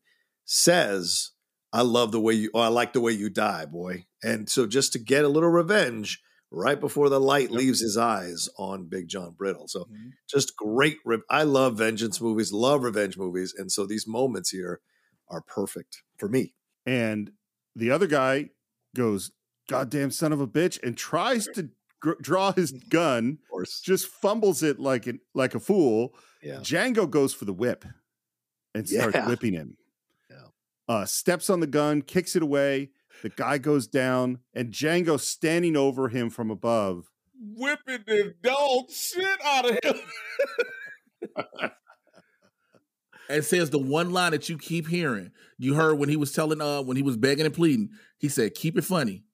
says, 0.53 1.33
I 1.73 1.83
love 1.83 2.11
the 2.11 2.20
way 2.20 2.33
you, 2.35 2.51
oh, 2.55 2.61
I 2.61 2.69
like 2.69 2.95
the 2.95 3.01
way 3.03 3.12
you 3.12 3.29
die, 3.29 3.66
boy. 3.66 4.07
And 4.23 4.49
so 4.49 4.66
just 4.66 4.93
to 4.95 4.99
get 4.99 5.25
a 5.25 5.29
little 5.29 5.51
revenge, 5.51 6.23
right 6.51 6.81
before 6.81 7.11
the 7.11 7.20
light 7.20 7.51
leaves 7.51 7.81
his 7.81 7.99
eyes 7.99 8.49
on 8.59 8.89
Big 8.89 9.09
John 9.09 9.33
Brittle. 9.37 9.69
So 9.69 9.81
Mm-hmm. 9.81 10.09
just 10.29 10.57
great. 10.57 10.97
Re- 11.05 11.20
I 11.29 11.43
love 11.43 11.77
vengeance 11.77 12.20
movies, 12.20 12.53
love 12.53 12.83
revenge 12.83 13.19
movies. 13.19 13.55
And 13.57 13.70
so 13.70 13.85
these 13.87 14.07
moments 14.07 14.49
here 14.51 14.81
are 15.29 15.43
perfect 15.43 16.03
for 16.16 16.29
me. 16.29 16.55
And 16.87 17.33
the 17.77 17.91
other 17.91 18.07
guy 18.07 18.49
goes, 18.97 19.31
"Goddamn 19.69 20.11
son 20.11 20.33
of 20.33 20.41
a 20.41 20.47
bitch!" 20.47 20.83
and 20.83 20.97
tries 20.97 21.47
to 21.55 21.69
gr- 22.01 22.12
draw 22.23 22.53
his 22.53 22.73
gun, 22.89 23.39
just 23.85 24.07
fumbles 24.07 24.62
it 24.62 24.79
like 24.81 25.07
an, 25.07 25.20
like 25.35 25.55
a 25.55 25.61
fool. 25.61 26.15
Yeah. 26.43 26.61
Django 26.61 27.09
goes 27.09 27.35
for 27.35 27.45
the 27.45 27.53
whip 27.53 27.85
and 28.75 28.89
starts 28.89 29.15
Yeah. 29.16 29.29
whipping 29.29 29.53
him. 29.53 29.77
Uh, 30.89 31.05
steps 31.05 31.51
on 31.51 31.60
the 31.60 31.66
gun, 31.66 32.01
kicks 32.02 32.35
it 32.35 32.43
away. 32.43 32.90
The 33.23 33.28
guy 33.31 33.59
goes 33.59 33.86
down, 33.86 34.39
and 34.55 34.73
Django 34.73 35.19
standing 35.20 35.77
over 35.77 36.09
him 36.09 36.31
from 36.31 36.51
above. 36.51 37.10
Whipping 37.56 38.05
the 38.06 38.35
dog 38.43 38.90
shit 38.90 39.39
out 39.44 39.69
of 39.70 39.78
him. 39.82 41.70
and 43.28 43.44
says 43.44 43.70
the 43.70 43.78
one 43.78 44.12
line 44.12 44.32
that 44.32 44.48
you 44.48 44.56
keep 44.59 44.89
hearing. 44.89 45.32
You 45.59 45.74
heard 45.74 45.98
when 45.98 46.09
he 46.09 46.16
was 46.16 46.32
telling 46.32 46.60
uh 46.60 46.82
when 46.82 46.97
he 46.97 47.02
was 47.02 47.16
begging 47.16 47.44
and 47.47 47.55
pleading, 47.55 47.90
he 48.19 48.28
said, 48.28 48.55
keep 48.55 48.78
it 48.78 48.85
funny. 48.85 49.24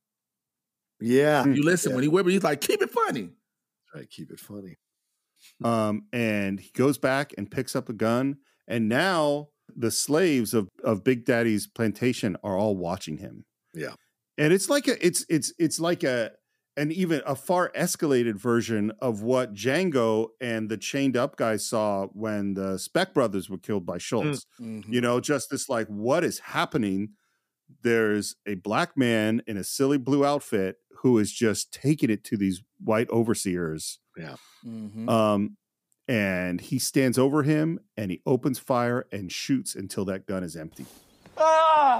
Yeah. 1.01 1.45
You 1.47 1.63
listen, 1.63 1.91
Yeah. 1.91 1.95
when 1.97 2.03
he 2.03 2.09
whipped, 2.09 2.29
he's 2.31 2.43
like, 2.43 2.61
keep 2.61 2.83
it 2.83 2.91
funny. 2.91 3.31
Right, 3.95 4.09
keep 4.11 4.31
it 4.31 4.41
funny. 4.41 4.77
Um, 5.63 6.07
and 6.13 6.59
he 6.59 6.71
goes 6.75 6.99
back 6.99 7.33
and 7.39 7.51
picks 7.51 7.77
up 7.77 7.89
a 7.89 7.93
gun, 7.93 8.39
and 8.67 8.89
now 8.89 9.49
the 9.75 9.91
slaves 9.91 10.55
of 10.55 10.69
of 10.83 11.05
Big 11.05 11.25
Daddy's 11.25 11.67
plantation 11.67 12.37
are 12.45 12.57
all 12.57 12.77
watching 12.77 13.19
him. 13.19 13.45
Yeah. 13.75 13.95
and 14.39 14.53
it's 14.53 14.69
like 14.71 14.87
a 14.89 15.05
it's 15.07 15.25
it's 15.29 15.53
it's 15.59 15.79
like 15.81 16.03
a 16.05 16.33
an 16.77 16.91
even 16.91 17.23
a 17.25 17.37
far 17.37 17.71
escalated 17.77 18.35
version 18.37 18.91
of 19.01 19.23
what 19.23 19.55
Django 19.55 20.29
and 20.41 20.69
the 20.69 20.77
chained 20.77 21.17
up 21.17 21.37
guys 21.37 21.65
saw 21.69 22.07
when 22.09 22.55
the 22.55 22.79
Speck 22.79 23.15
brothers 23.15 23.49
were 23.49 23.59
killed 23.59 23.87
by 23.87 23.99
Schultz. 23.99 24.45
Mhm. 24.61 24.85
You 24.93 25.01
know, 25.01 25.21
just 25.21 25.51
this 25.51 25.69
like 25.69 25.87
what 25.87 26.25
is 26.25 26.41
happening? 26.41 27.11
There's 27.83 28.35
a 28.47 28.55
black 28.55 28.97
man 28.97 29.43
in 29.47 29.57
a 29.57 29.65
silly 29.65 29.99
blue 29.99 30.25
outfit 30.25 30.77
who 30.99 31.19
is 31.19 31.33
just 31.33 31.73
taking 31.73 32.11
it 32.11 32.25
to 32.25 32.37
these 32.37 32.63
white 32.81 33.09
overseers. 33.11 34.01
Yeah. 34.17 34.37
Mhm. 34.65 35.09
Um, 35.09 35.57
and 36.09 36.61
he 36.61 36.79
stands 36.79 37.19
over 37.19 37.43
him 37.43 37.81
and 37.97 38.11
he 38.11 38.21
opens 38.27 38.59
fire 38.59 39.07
and 39.11 39.33
shoots 39.33 39.75
until 39.75 40.05
that 40.05 40.27
gun 40.27 40.45
is 40.45 40.57
empty. 40.57 40.87
Ah! 41.39 41.99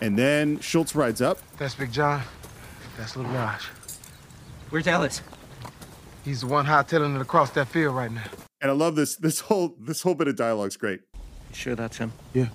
And 0.00 0.18
then 0.18 0.58
Schultz 0.60 0.94
rides 0.94 1.20
up. 1.20 1.38
That's 1.58 1.74
Big 1.74 1.92
John. 1.92 2.22
That's 2.96 3.16
Little 3.16 3.32
Raj. 3.32 3.64
Where's 4.70 4.86
Ellis? 4.86 5.20
He's 6.24 6.40
the 6.40 6.46
one 6.46 6.66
hightailing 6.66 7.16
it 7.16 7.20
across 7.20 7.50
that 7.50 7.68
field 7.68 7.94
right 7.94 8.10
now. 8.10 8.24
And 8.62 8.70
I 8.70 8.74
love 8.74 8.94
this 8.94 9.16
this 9.16 9.40
whole 9.40 9.74
this 9.78 10.02
whole 10.02 10.14
bit 10.14 10.28
of 10.28 10.36
dialogue's 10.36 10.76
great. 10.76 11.00
Sure 11.52 11.74
that's 11.74 11.96
him? 11.98 12.12
Yeah. 12.32 12.48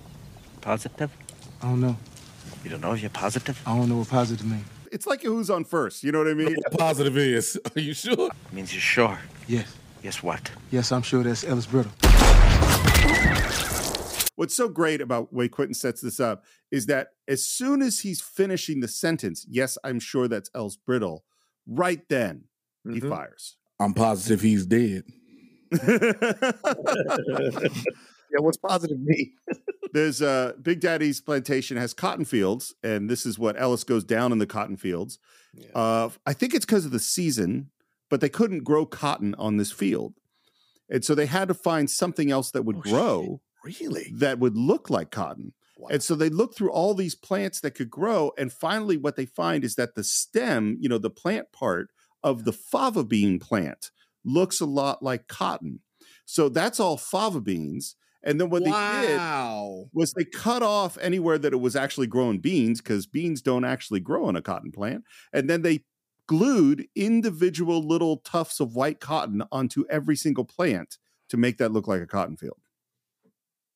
Positive? 0.60 1.10
I 1.62 1.66
don't 1.66 1.80
know. 1.80 1.96
You 2.64 2.70
don't 2.70 2.80
know 2.80 2.92
if 2.92 3.00
you're 3.00 3.10
positive? 3.10 3.60
I 3.66 3.76
don't 3.76 3.88
know 3.88 3.98
what 3.98 4.08
positive 4.08 4.46
means. 4.46 4.64
It's 4.96 5.06
like 5.06 5.22
who's 5.22 5.50
on 5.50 5.64
first. 5.64 6.02
You 6.04 6.10
know 6.10 6.20
what 6.20 6.28
I 6.28 6.32
mean? 6.32 6.54
What 6.54 6.78
positive 6.78 7.18
is? 7.18 7.60
Are 7.76 7.80
you 7.80 7.92
sure? 7.92 8.30
Means 8.50 8.72
you're 8.72 8.80
sure. 8.80 9.18
Yes. 9.46 9.76
Yes, 10.02 10.22
what? 10.22 10.50
Yes, 10.70 10.90
I'm 10.90 11.02
sure 11.02 11.22
that's 11.22 11.44
Ellis 11.44 11.66
Brittle. 11.66 11.92
What's 14.36 14.54
so 14.54 14.70
great 14.70 15.02
about 15.02 15.34
way 15.34 15.48
Quentin 15.48 15.74
sets 15.74 16.00
this 16.00 16.18
up 16.18 16.44
is 16.70 16.86
that 16.86 17.08
as 17.28 17.44
soon 17.44 17.82
as 17.82 18.00
he's 18.00 18.22
finishing 18.22 18.80
the 18.80 18.88
sentence, 18.88 19.44
yes, 19.46 19.76
I'm 19.84 20.00
sure 20.00 20.28
that's 20.28 20.48
Els 20.54 20.78
Brittle, 20.78 21.24
right 21.66 22.00
then 22.08 22.44
he 22.84 23.00
mm-hmm. 23.00 23.10
fires. 23.10 23.58
I'm 23.78 23.92
positive 23.92 24.40
he's 24.40 24.64
dead. 24.64 25.04
yeah, 28.32 28.40
what's 28.40 28.56
positive 28.56 29.00
me? 29.00 29.32
There's 29.92 30.20
uh 30.20 30.52
Big 30.60 30.80
Daddy's 30.80 31.20
plantation 31.20 31.76
has 31.76 31.94
cotton 31.94 32.24
fields, 32.24 32.74
and 32.82 33.08
this 33.08 33.24
is 33.24 33.38
what 33.38 33.60
Ellis 33.60 33.84
goes 33.84 34.04
down 34.04 34.32
in 34.32 34.38
the 34.38 34.46
cotton 34.46 34.76
fields. 34.76 35.18
Uh 35.74 36.10
I 36.26 36.32
think 36.32 36.54
it's 36.54 36.66
because 36.66 36.84
of 36.84 36.92
the 36.92 36.98
season, 36.98 37.70
but 38.10 38.20
they 38.20 38.28
couldn't 38.28 38.64
grow 38.64 38.84
cotton 38.86 39.34
on 39.36 39.56
this 39.56 39.72
field. 39.72 40.14
And 40.88 41.04
so 41.04 41.14
they 41.14 41.26
had 41.26 41.48
to 41.48 41.54
find 41.54 41.90
something 41.90 42.30
else 42.30 42.50
that 42.52 42.62
would 42.62 42.80
grow 42.80 43.40
really 43.64 44.12
that 44.14 44.38
would 44.38 44.56
look 44.56 44.90
like 44.90 45.10
cotton. 45.10 45.52
And 45.90 46.02
so 46.02 46.14
they 46.14 46.30
look 46.30 46.56
through 46.56 46.70
all 46.70 46.94
these 46.94 47.14
plants 47.14 47.60
that 47.60 47.72
could 47.72 47.90
grow, 47.90 48.32
and 48.38 48.50
finally, 48.50 48.96
what 48.96 49.16
they 49.16 49.26
find 49.26 49.62
is 49.62 49.74
that 49.74 49.94
the 49.94 50.04
stem, 50.04 50.78
you 50.80 50.88
know, 50.88 50.98
the 50.98 51.10
plant 51.10 51.52
part 51.52 51.90
of 52.22 52.44
the 52.44 52.52
fava 52.52 53.04
bean 53.04 53.38
plant 53.38 53.90
looks 54.24 54.60
a 54.60 54.66
lot 54.66 55.02
like 55.02 55.28
cotton. 55.28 55.80
So 56.24 56.48
that's 56.48 56.80
all 56.80 56.96
fava 56.96 57.40
beans. 57.40 57.94
And 58.26 58.40
then 58.40 58.50
what 58.50 58.64
they 58.64 58.70
did 58.70 59.88
was 59.92 60.12
they 60.12 60.24
cut 60.24 60.62
off 60.62 60.98
anywhere 61.00 61.38
that 61.38 61.52
it 61.52 61.60
was 61.60 61.76
actually 61.76 62.08
growing 62.08 62.38
beans 62.38 62.82
because 62.82 63.06
beans 63.06 63.40
don't 63.40 63.64
actually 63.64 64.00
grow 64.00 64.26
on 64.26 64.36
a 64.36 64.42
cotton 64.42 64.72
plant. 64.72 65.04
And 65.32 65.48
then 65.48 65.62
they 65.62 65.84
glued 66.26 66.86
individual 66.94 67.80
little 67.86 68.18
tufts 68.18 68.60
of 68.60 68.74
white 68.74 69.00
cotton 69.00 69.44
onto 69.52 69.84
every 69.88 70.16
single 70.16 70.44
plant 70.44 70.98
to 71.28 71.36
make 71.36 71.56
that 71.58 71.72
look 71.72 71.86
like 71.86 72.02
a 72.02 72.06
cotton 72.06 72.36
field. 72.36 72.58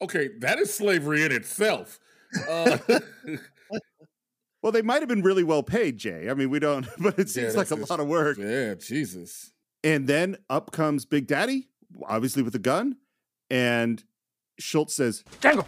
Okay, 0.02 0.30
that 0.40 0.58
is 0.58 0.74
slavery 0.74 1.24
in 1.24 1.32
itself. 1.32 1.98
Uh, 2.48 2.78
Well, 4.62 4.72
they 4.72 4.82
might 4.82 5.00
have 5.00 5.08
been 5.08 5.22
really 5.22 5.44
well 5.44 5.62
paid, 5.62 5.96
Jay. 5.96 6.28
I 6.28 6.34
mean, 6.34 6.50
we 6.50 6.58
don't, 6.58 6.86
but 6.98 7.18
it 7.18 7.30
seems 7.30 7.56
like 7.56 7.70
a 7.70 7.76
that's 7.76 7.90
lot 7.90 8.00
of 8.00 8.08
work. 8.08 8.36
Yeah, 8.38 8.74
Jesus. 8.74 9.52
And 9.82 10.06
then 10.06 10.36
up 10.50 10.72
comes 10.72 11.06
Big 11.06 11.26
Daddy, 11.26 11.68
obviously 12.06 12.42
with 12.42 12.54
a 12.54 12.58
gun, 12.58 12.96
and 13.48 14.02
Schultz 14.60 14.94
says, 14.94 15.24
Django. 15.40 15.66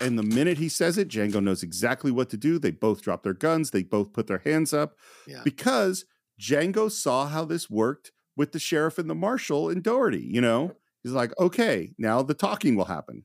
And 0.00 0.18
the 0.18 0.22
minute 0.24 0.58
he 0.58 0.68
says 0.68 0.98
it, 0.98 1.08
Django 1.08 1.42
knows 1.42 1.62
exactly 1.62 2.10
what 2.10 2.28
to 2.30 2.36
do. 2.36 2.58
They 2.58 2.72
both 2.72 3.02
drop 3.02 3.22
their 3.22 3.32
guns, 3.34 3.70
they 3.70 3.82
both 3.84 4.12
put 4.12 4.26
their 4.26 4.38
hands 4.44 4.72
up 4.72 4.96
Yeah. 5.26 5.42
because 5.44 6.04
Django 6.40 6.90
saw 6.90 7.26
how 7.28 7.44
this 7.44 7.70
worked 7.70 8.10
with 8.36 8.50
the 8.52 8.58
sheriff 8.58 8.98
and 8.98 9.08
the 9.08 9.14
marshal 9.14 9.70
in 9.70 9.82
Daughtrey. 9.82 10.24
You 10.28 10.40
know, 10.40 10.72
he's 11.04 11.12
like, 11.12 11.32
okay, 11.38 11.94
now 11.98 12.22
the 12.22 12.34
talking 12.34 12.74
will 12.74 12.86
happen. 12.86 13.24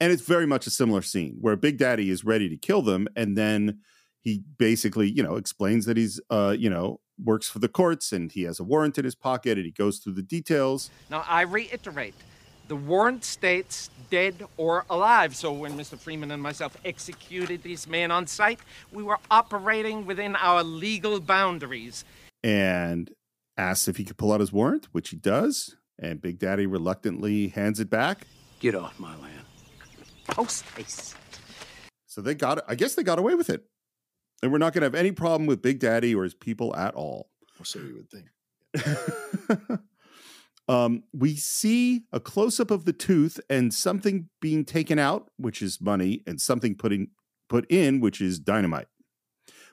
And 0.00 0.10
it's 0.12 0.22
very 0.22 0.46
much 0.46 0.66
a 0.66 0.70
similar 0.70 1.02
scene 1.02 1.36
where 1.40 1.54
Big 1.54 1.78
Daddy 1.78 2.10
is 2.10 2.24
ready 2.24 2.48
to 2.48 2.56
kill 2.56 2.82
them, 2.82 3.06
and 3.14 3.38
then 3.38 3.78
he 4.20 4.42
basically, 4.58 5.08
you 5.10 5.22
know, 5.22 5.36
explains 5.36 5.84
that 5.86 5.96
he's, 5.96 6.20
uh, 6.30 6.56
you 6.58 6.68
know, 6.70 7.00
works 7.22 7.48
for 7.48 7.60
the 7.60 7.68
courts 7.68 8.10
and 8.10 8.32
he 8.32 8.42
has 8.42 8.58
a 8.58 8.64
warrant 8.64 8.98
in 8.98 9.04
his 9.04 9.14
pocket, 9.14 9.56
and 9.58 9.64
he 9.64 9.70
goes 9.70 9.98
through 9.98 10.14
the 10.14 10.22
details. 10.22 10.90
Now, 11.10 11.24
I 11.28 11.42
reiterate 11.42 12.14
the 12.68 12.76
warrant 12.76 13.24
states 13.24 13.90
dead 14.10 14.44
or 14.56 14.84
alive. 14.90 15.34
So 15.34 15.52
when 15.52 15.76
Mr. 15.76 15.98
Freeman 15.98 16.30
and 16.30 16.42
myself 16.42 16.76
executed 16.84 17.62
these 17.62 17.86
men 17.86 18.10
on 18.10 18.26
site, 18.26 18.60
we 18.92 19.02
were 19.02 19.18
operating 19.30 20.06
within 20.06 20.36
our 20.36 20.62
legal 20.62 21.20
boundaries. 21.20 22.04
and 22.44 23.10
asks 23.58 23.86
if 23.86 23.96
he 23.98 24.04
could 24.04 24.16
pull 24.16 24.32
out 24.32 24.40
his 24.40 24.52
warrant, 24.52 24.88
which 24.92 25.10
he 25.10 25.16
does. 25.16 25.76
And 25.98 26.20
Big 26.22 26.38
Daddy 26.38 26.66
reluctantly 26.66 27.48
hands 27.48 27.78
it 27.80 27.90
back. 27.90 28.26
Get 28.60 28.74
off 28.74 28.98
my 28.98 29.14
land. 29.16 29.44
Post 30.26 30.64
haste. 30.76 31.16
So 32.06 32.20
they 32.22 32.34
got 32.34 32.58
it. 32.58 32.64
I 32.66 32.74
guess 32.74 32.94
they 32.94 33.02
got 33.02 33.18
away 33.18 33.34
with 33.34 33.50
it. 33.50 33.64
And 34.42 34.50
we're 34.50 34.58
not 34.58 34.72
going 34.72 34.80
to 34.80 34.86
have 34.86 34.94
any 34.94 35.12
problem 35.12 35.46
with 35.46 35.62
Big 35.62 35.78
Daddy 35.78 36.14
or 36.14 36.24
his 36.24 36.34
people 36.34 36.74
at 36.74 36.94
all. 36.94 37.28
Or 37.60 37.64
so 37.64 37.78
you 37.78 37.94
would 37.96 38.10
think. 38.10 39.80
Um, 40.68 41.02
we 41.12 41.34
see 41.36 42.02
a 42.12 42.20
close 42.20 42.60
up 42.60 42.70
of 42.70 42.84
the 42.84 42.92
tooth 42.92 43.40
and 43.50 43.74
something 43.74 44.28
being 44.40 44.64
taken 44.64 44.98
out, 44.98 45.30
which 45.36 45.60
is 45.60 45.80
money, 45.80 46.22
and 46.26 46.40
something 46.40 46.76
putting 46.76 47.08
put 47.48 47.66
in, 47.70 48.00
which 48.00 48.20
is 48.20 48.38
dynamite. 48.38 48.86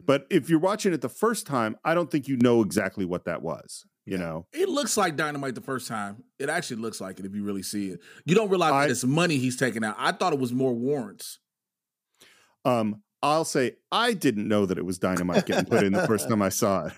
But 0.03 0.26
if 0.30 0.49
you're 0.49 0.60
watching 0.60 0.94
it 0.94 1.02
the 1.02 1.10
first 1.10 1.45
time, 1.45 1.76
I 1.84 1.94
don't 1.94 2.10
think 2.10 2.28
you 2.28 2.38
know 2.38 2.61
exactly 2.61 3.06
what 3.06 3.26
that 3.26 3.41
was. 3.41 3.86
You 4.06 4.18
know, 4.18 4.48
It 4.53 4.70
looks 4.70 4.98
like 4.98 5.16
dynamite 5.16 5.53
the 5.53 5.61
first 5.61 5.88
time. 5.88 6.24
It 6.40 6.49
actually 6.49 6.78
looks 6.82 6.99
like 6.99 7.20
it 7.20 7.26
if 7.28 7.36
you 7.36 7.44
really 7.44 7.61
see 7.61 7.90
it. 7.90 7.99
You 8.26 8.34
don't 8.34 8.49
realize 8.49 8.72
that 8.72 8.90
it's 8.90 9.03
money 9.03 9.38
he's 9.38 9.56
taking 9.56 9.84
out. 9.84 9.95
I 9.99 10.14
thought 10.14 10.34
it 10.34 10.40
was 10.40 10.52
more 10.52 10.74
warrants. 10.74 11.38
Um, 12.66 13.03
I'll 13.22 13.45
say 13.45 13.76
I 13.91 14.14
didn't 14.14 14.48
know 14.48 14.66
that 14.66 14.80
it 14.80 14.86
was 14.86 14.98
dynamite 14.98 15.45
getting 15.45 15.66
put 15.66 15.84
in 15.84 15.94
the 15.94 16.07
first 16.07 16.28
time 16.28 16.41
I 16.41 16.49
saw 16.49 16.88
it. 16.88 16.94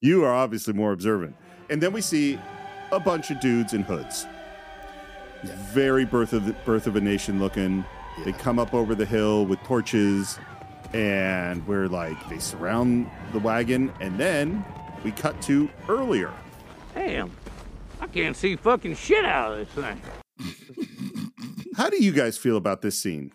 You 0.00 0.24
are 0.24 0.32
obviously 0.32 0.72
more 0.72 0.92
observant. 0.92 1.34
And 1.68 1.82
then 1.82 1.92
we 1.92 2.00
see 2.00 2.38
a 2.92 3.00
bunch 3.00 3.30
of 3.30 3.40
dudes 3.40 3.74
in 3.74 3.82
hoods. 3.82 4.26
Very 5.42 6.04
birth 6.04 6.32
of 6.32 6.46
the, 6.46 6.52
birth 6.64 6.86
of 6.86 6.96
a 6.96 7.00
nation 7.00 7.38
looking. 7.38 7.84
They 8.24 8.32
come 8.32 8.58
up 8.58 8.74
over 8.74 8.94
the 8.94 9.06
hill 9.06 9.46
with 9.46 9.62
torches, 9.62 10.38
and 10.92 11.66
we're 11.66 11.88
like 11.88 12.28
they 12.28 12.38
surround 12.38 13.10
the 13.32 13.38
wagon, 13.38 13.92
and 14.00 14.18
then 14.18 14.64
we 15.04 15.12
cut 15.12 15.40
to 15.42 15.70
earlier. 15.88 16.32
Damn. 16.94 17.30
I 18.00 18.06
can't 18.06 18.36
see 18.36 18.56
fucking 18.56 18.96
shit 18.96 19.24
out 19.24 19.52
of 19.52 19.58
this 19.58 19.84
thing. 19.84 20.00
How 21.76 21.88
do 21.88 22.02
you 22.02 22.12
guys 22.12 22.36
feel 22.36 22.56
about 22.56 22.82
this 22.82 23.00
scene? 23.00 23.32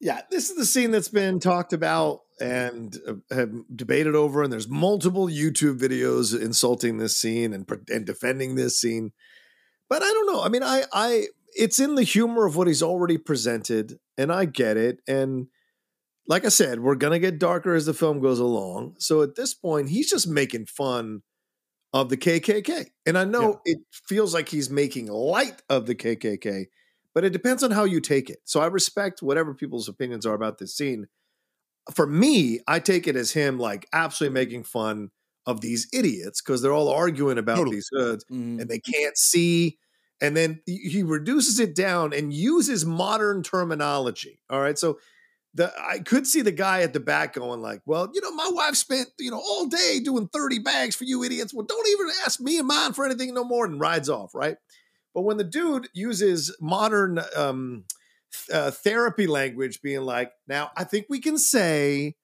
Yeah, 0.00 0.22
this 0.30 0.50
is 0.50 0.56
the 0.56 0.64
scene 0.64 0.90
that's 0.90 1.08
been 1.08 1.40
talked 1.40 1.72
about 1.72 2.20
and 2.40 2.96
uh, 3.06 3.14
have 3.34 3.52
debated 3.74 4.14
over, 4.14 4.42
and 4.42 4.52
there's 4.52 4.68
multiple 4.68 5.28
YouTube 5.28 5.78
videos 5.78 6.38
insulting 6.38 6.98
this 6.98 7.16
scene 7.16 7.52
and 7.52 7.70
and 7.88 8.06
defending 8.06 8.54
this 8.54 8.80
scene. 8.80 9.12
But 9.88 10.02
I 10.02 10.06
don't 10.06 10.26
know. 10.26 10.42
I 10.42 10.48
mean, 10.48 10.62
I 10.62 10.84
I 10.92 11.26
it's 11.54 11.78
in 11.78 11.94
the 11.94 12.02
humor 12.02 12.46
of 12.46 12.56
what 12.56 12.66
he's 12.66 12.82
already 12.82 13.18
presented, 13.18 13.98
and 14.16 14.32
I 14.32 14.44
get 14.46 14.76
it. 14.76 15.00
And 15.06 15.48
like 16.26 16.44
I 16.44 16.48
said, 16.48 16.80
we're 16.80 16.94
gonna 16.94 17.18
get 17.18 17.38
darker 17.38 17.74
as 17.74 17.86
the 17.86 17.94
film 17.94 18.20
goes 18.20 18.38
along. 18.38 18.96
So 18.98 19.22
at 19.22 19.34
this 19.34 19.54
point, 19.54 19.90
he's 19.90 20.10
just 20.10 20.28
making 20.28 20.66
fun 20.66 21.22
of 21.92 22.08
the 22.08 22.16
KKK, 22.16 22.86
and 23.04 23.18
I 23.18 23.24
know 23.24 23.60
it 23.64 23.78
feels 23.90 24.32
like 24.32 24.48
he's 24.48 24.70
making 24.70 25.06
light 25.06 25.60
of 25.68 25.86
the 25.86 25.94
KKK, 25.94 26.66
but 27.14 27.24
it 27.24 27.32
depends 27.32 27.64
on 27.64 27.72
how 27.72 27.84
you 27.84 28.00
take 28.00 28.30
it. 28.30 28.38
So 28.44 28.60
I 28.60 28.66
respect 28.66 29.22
whatever 29.22 29.54
people's 29.54 29.88
opinions 29.88 30.24
are 30.24 30.34
about 30.34 30.58
this 30.58 30.76
scene. 30.76 31.08
For 31.94 32.06
me, 32.06 32.60
I 32.68 32.78
take 32.78 33.06
it 33.08 33.16
as 33.16 33.32
him 33.32 33.58
like 33.58 33.86
absolutely 33.92 34.34
making 34.34 34.64
fun 34.64 35.10
of 35.46 35.60
these 35.60 35.88
idiots 35.92 36.40
because 36.40 36.62
they're 36.62 36.72
all 36.72 36.88
arguing 36.88 37.38
about 37.38 37.68
these 37.70 37.88
hoods 37.92 38.24
and 38.58 38.68
they 38.68 38.78
can't 38.78 39.16
see. 39.16 39.78
And 40.20 40.36
then 40.36 40.60
he 40.66 41.02
reduces 41.02 41.58
it 41.58 41.74
down 41.74 42.12
and 42.12 42.32
uses 42.32 42.84
modern 42.84 43.42
terminology. 43.42 44.40
All 44.50 44.60
right. 44.60 44.78
So 44.78 44.98
the 45.54 45.72
I 45.80 45.98
could 46.00 46.26
see 46.26 46.42
the 46.42 46.52
guy 46.52 46.82
at 46.82 46.92
the 46.92 47.00
back 47.00 47.32
going 47.34 47.60
like, 47.60 47.80
"Well, 47.86 48.10
you 48.14 48.20
know, 48.20 48.30
my 48.32 48.48
wife 48.52 48.76
spent 48.76 49.08
you 49.18 49.30
know 49.30 49.40
all 49.40 49.66
day 49.66 50.00
doing 50.04 50.28
thirty 50.28 50.58
bags 50.58 50.94
for 50.94 51.04
you 51.04 51.24
idiots. 51.24 51.52
Well, 51.52 51.66
don't 51.66 51.88
even 51.88 52.08
ask 52.24 52.40
me 52.40 52.58
and 52.58 52.68
mine 52.68 52.92
for 52.92 53.04
anything 53.04 53.34
no 53.34 53.44
more," 53.44 53.64
and 53.64 53.80
rides 53.80 54.08
off. 54.08 54.34
Right. 54.34 54.56
But 55.14 55.22
when 55.22 55.38
the 55.38 55.44
dude 55.44 55.88
uses 55.92 56.54
modern 56.60 57.20
um, 57.36 57.84
uh, 58.52 58.70
therapy 58.70 59.26
language, 59.26 59.82
being 59.82 60.02
like, 60.02 60.32
"Now, 60.46 60.70
I 60.76 60.84
think 60.84 61.06
we 61.08 61.20
can 61.20 61.38
say." 61.38 62.16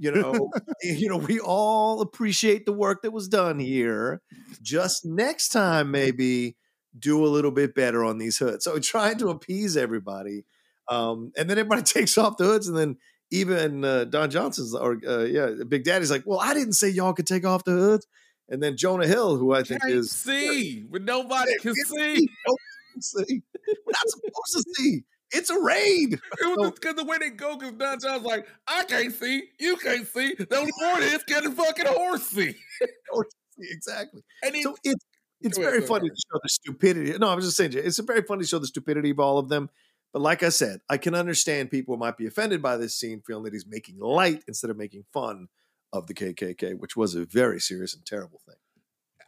You 0.00 0.12
know, 0.12 0.50
you 0.82 1.08
know, 1.08 1.16
we 1.16 1.40
all 1.40 2.00
appreciate 2.00 2.66
the 2.66 2.72
work 2.72 3.02
that 3.02 3.12
was 3.12 3.26
done 3.26 3.58
here. 3.58 4.22
Just 4.62 5.04
next 5.04 5.48
time, 5.48 5.90
maybe 5.90 6.56
do 6.96 7.24
a 7.24 7.26
little 7.26 7.50
bit 7.50 7.74
better 7.74 8.04
on 8.04 8.18
these 8.18 8.38
hoods. 8.38 8.64
So 8.64 8.78
trying 8.78 9.18
to 9.18 9.28
appease 9.30 9.76
everybody, 9.76 10.44
um, 10.88 11.32
and 11.36 11.50
then 11.50 11.58
everybody 11.58 11.82
takes 11.98 12.16
off 12.16 12.36
the 12.36 12.44
hoods, 12.44 12.68
and 12.68 12.76
then 12.76 12.96
even 13.30 13.84
uh, 13.84 14.04
Don 14.04 14.30
Johnson's 14.30 14.74
or 14.74 14.98
uh, 15.06 15.24
yeah, 15.24 15.50
Big 15.66 15.84
Daddy's 15.84 16.10
like, 16.10 16.22
"Well, 16.26 16.40
I 16.40 16.54
didn't 16.54 16.74
say 16.74 16.88
y'all 16.88 17.12
could 17.12 17.26
take 17.26 17.44
off 17.44 17.64
the 17.64 17.72
hoods." 17.72 18.06
And 18.48 18.62
then 18.62 18.76
Jonah 18.76 19.06
Hill, 19.06 19.36
who 19.36 19.52
I 19.52 19.62
think 19.62 19.82
Can't 19.82 19.92
is 19.92 20.10
see, 20.10 20.84
but 20.90 21.02
nobody 21.02 21.52
can 21.60 21.74
see. 21.74 22.28
Nobody 22.46 22.92
can 22.92 23.02
see. 23.02 23.42
We're 23.84 23.92
not 23.92 24.08
supposed 24.08 24.52
to 24.52 24.64
see. 24.74 25.04
It's 25.30 25.50
a 25.50 25.58
raid. 25.60 26.14
It 26.14 26.58
was 26.58 26.72
because 26.72 26.94
the 26.94 27.04
way 27.04 27.18
they 27.18 27.30
go, 27.30 27.56
because 27.56 27.74
Don 27.74 27.98
John's 28.00 28.24
like, 28.24 28.46
I 28.66 28.84
can't 28.84 29.12
see, 29.12 29.42
you 29.60 29.76
can't 29.76 30.06
see. 30.06 30.34
The 30.34 30.56
only 30.56 30.72
point 30.82 31.04
is 31.04 31.22
the 31.26 31.52
fucking 31.54 31.86
horse 31.86 32.22
see. 32.28 32.54
exactly. 33.58 34.22
And 34.42 34.56
so 34.56 34.76
it's 34.84 35.04
it's 35.40 35.56
Go 35.56 35.62
ahead, 35.62 35.74
very 35.74 35.86
funny 35.86 36.08
to 36.08 36.14
show 36.14 36.40
the 36.42 36.48
stupidity. 36.48 37.16
No, 37.18 37.28
I 37.28 37.34
was 37.34 37.44
just 37.44 37.56
saying, 37.56 37.72
it's 37.74 37.98
very 38.00 38.22
funny 38.22 38.42
to 38.42 38.48
show 38.48 38.58
the 38.58 38.66
stupidity 38.66 39.10
of 39.10 39.20
all 39.20 39.38
of 39.38 39.48
them. 39.48 39.70
But 40.12 40.22
like 40.22 40.42
I 40.42 40.48
said, 40.48 40.80
I 40.88 40.96
can 40.96 41.14
understand 41.14 41.70
people 41.70 41.96
might 41.96 42.16
be 42.16 42.26
offended 42.26 42.60
by 42.62 42.76
this 42.76 42.96
scene, 42.96 43.22
feeling 43.26 43.44
that 43.44 43.52
he's 43.52 43.66
making 43.66 43.98
light 44.00 44.42
instead 44.48 44.70
of 44.70 44.76
making 44.76 45.04
fun 45.12 45.48
of 45.92 46.06
the 46.06 46.14
KKK, 46.14 46.74
which 46.78 46.96
was 46.96 47.14
a 47.14 47.24
very 47.24 47.60
serious 47.60 47.94
and 47.94 48.04
terrible 48.04 48.40
thing. 48.46 48.56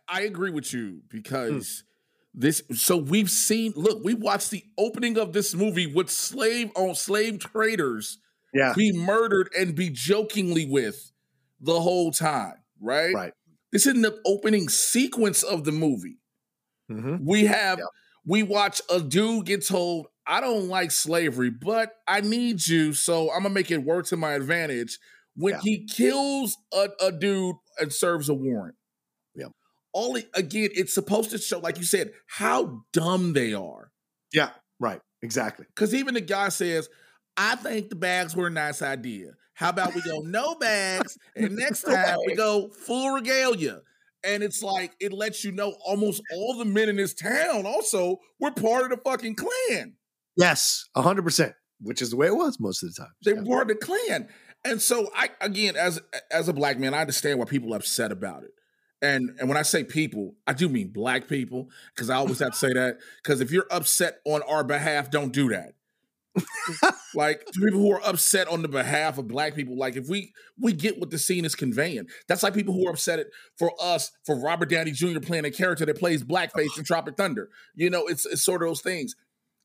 I 0.08 0.22
agree 0.22 0.50
with 0.50 0.72
you 0.72 0.88
Hmm. 0.88 0.98
because 1.10 1.84
this. 2.34 2.62
So 2.74 2.96
we've 2.96 3.30
seen. 3.30 3.72
Look, 3.76 4.04
we 4.04 4.14
watched 4.14 4.50
the 4.50 4.64
opening 4.78 5.18
of 5.18 5.32
this 5.32 5.54
movie 5.54 5.86
with 5.86 6.10
slave 6.10 6.70
on 6.76 6.94
slave 6.94 7.38
traders. 7.38 8.18
Yeah. 8.52 8.72
be 8.76 8.92
murdered 8.92 9.48
and 9.56 9.76
be 9.76 9.90
jokingly 9.90 10.66
with 10.66 11.12
the 11.60 11.80
whole 11.80 12.10
time. 12.10 12.56
Right. 12.80 13.14
Right. 13.14 13.32
This 13.72 13.86
is 13.86 13.94
in 13.94 14.02
the 14.02 14.20
opening 14.26 14.68
sequence 14.68 15.44
of 15.44 15.64
the 15.64 15.70
movie. 15.72 16.18
Mm-hmm. 16.90 17.24
We 17.24 17.44
have 17.44 17.80
we 18.26 18.42
watch 18.42 18.82
a 18.90 19.00
dude 19.00 19.46
get 19.46 19.66
told, 19.66 20.06
I 20.26 20.40
don't 20.40 20.68
like 20.68 20.90
slavery, 20.90 21.50
but 21.50 21.94
I 22.06 22.20
need 22.20 22.66
you, 22.66 22.92
so 22.92 23.30
I'm 23.30 23.42
gonna 23.42 23.54
make 23.54 23.70
it 23.70 23.78
work 23.78 24.06
to 24.06 24.16
my 24.16 24.32
advantage. 24.32 24.98
When 25.36 25.58
he 25.60 25.86
kills 25.86 26.56
a, 26.72 26.88
a 27.00 27.12
dude 27.12 27.56
and 27.78 27.92
serves 27.92 28.28
a 28.28 28.34
warrant. 28.34 28.74
Yeah. 29.94 30.00
All 30.00 30.16
it, 30.16 30.28
again, 30.34 30.70
it's 30.74 30.94
supposed 30.94 31.30
to 31.30 31.38
show, 31.38 31.58
like 31.58 31.78
you 31.78 31.84
said, 31.84 32.12
how 32.26 32.84
dumb 32.92 33.32
they 33.32 33.54
are. 33.54 33.90
Yeah, 34.32 34.50
right. 34.78 35.00
Exactly. 35.22 35.66
Because 35.74 35.94
even 35.94 36.14
the 36.14 36.20
guy 36.20 36.48
says, 36.48 36.88
I 37.36 37.56
think 37.56 37.88
the 37.88 37.96
bags 37.96 38.34
were 38.34 38.46
a 38.46 38.50
nice 38.50 38.82
idea. 38.82 39.32
How 39.54 39.70
about 39.70 39.94
we 39.94 40.00
go 40.02 40.20
no 40.24 40.54
bags, 40.54 41.18
and 41.36 41.56
next 41.56 41.82
time 41.82 42.18
we 42.26 42.34
go 42.34 42.70
full 42.70 43.10
regalia? 43.10 43.80
And 44.22 44.42
it's 44.42 44.62
like 44.62 44.92
it 45.00 45.12
lets 45.12 45.44
you 45.44 45.52
know 45.52 45.74
almost 45.84 46.22
all 46.34 46.58
the 46.58 46.64
men 46.64 46.88
in 46.88 46.96
this 46.96 47.14
town 47.14 47.66
also 47.66 48.20
were 48.38 48.50
part 48.50 48.84
of 48.84 48.90
the 48.90 48.98
fucking 48.98 49.36
Klan. 49.36 49.94
Yes, 50.36 50.88
hundred 50.96 51.22
percent. 51.22 51.54
Which 51.80 52.02
is 52.02 52.10
the 52.10 52.16
way 52.16 52.26
it 52.26 52.36
was 52.36 52.60
most 52.60 52.82
of 52.82 52.94
the 52.94 53.02
time. 53.02 53.12
They 53.24 53.32
were 53.32 53.44
part 53.44 53.70
of 53.70 53.78
the 53.78 53.86
Klan. 53.86 54.28
And 54.64 54.80
so 54.80 55.10
I 55.14 55.30
again, 55.40 55.76
as 55.76 56.00
as 56.30 56.48
a 56.48 56.52
black 56.52 56.78
man, 56.78 56.92
I 56.92 57.00
understand 57.00 57.38
why 57.38 57.46
people 57.46 57.72
are 57.72 57.78
upset 57.78 58.12
about 58.12 58.44
it. 58.44 58.50
And 59.02 59.36
and 59.38 59.48
when 59.48 59.56
I 59.56 59.62
say 59.62 59.84
people, 59.84 60.34
I 60.46 60.52
do 60.52 60.68
mean 60.68 60.88
black 60.88 61.28
people, 61.28 61.70
because 61.94 62.10
I 62.10 62.16
always 62.16 62.38
have 62.40 62.52
to 62.52 62.58
say 62.58 62.72
that. 62.72 62.98
Because 63.22 63.40
if 63.40 63.50
you're 63.50 63.66
upset 63.70 64.20
on 64.24 64.42
our 64.42 64.62
behalf, 64.62 65.10
don't 65.10 65.32
do 65.32 65.48
that. 65.50 65.72
like 67.14 67.44
people 67.52 67.80
who 67.80 67.92
are 67.92 68.00
upset 68.06 68.46
on 68.46 68.62
the 68.62 68.68
behalf 68.68 69.18
of 69.18 69.26
black 69.26 69.54
people, 69.54 69.76
like 69.76 69.96
if 69.96 70.08
we 70.08 70.32
we 70.58 70.72
get 70.72 70.98
what 70.98 71.10
the 71.10 71.18
scene 71.18 71.44
is 71.44 71.54
conveying, 71.54 72.06
that's 72.28 72.42
like 72.42 72.54
people 72.54 72.74
who 72.74 72.86
are 72.86 72.90
upset 72.90 73.26
for 73.58 73.72
us 73.80 74.12
for 74.24 74.38
Robert 74.38 74.68
Downey 74.68 74.92
Jr. 74.92 75.20
playing 75.20 75.44
a 75.44 75.50
character 75.50 75.86
that 75.86 75.98
plays 75.98 76.22
blackface 76.22 76.78
in 76.78 76.84
Tropic 76.84 77.16
Thunder. 77.16 77.48
You 77.74 77.90
know, 77.90 78.06
it's 78.06 78.26
it's 78.26 78.44
sort 78.44 78.62
of 78.62 78.68
those 78.68 78.82
things. 78.82 79.16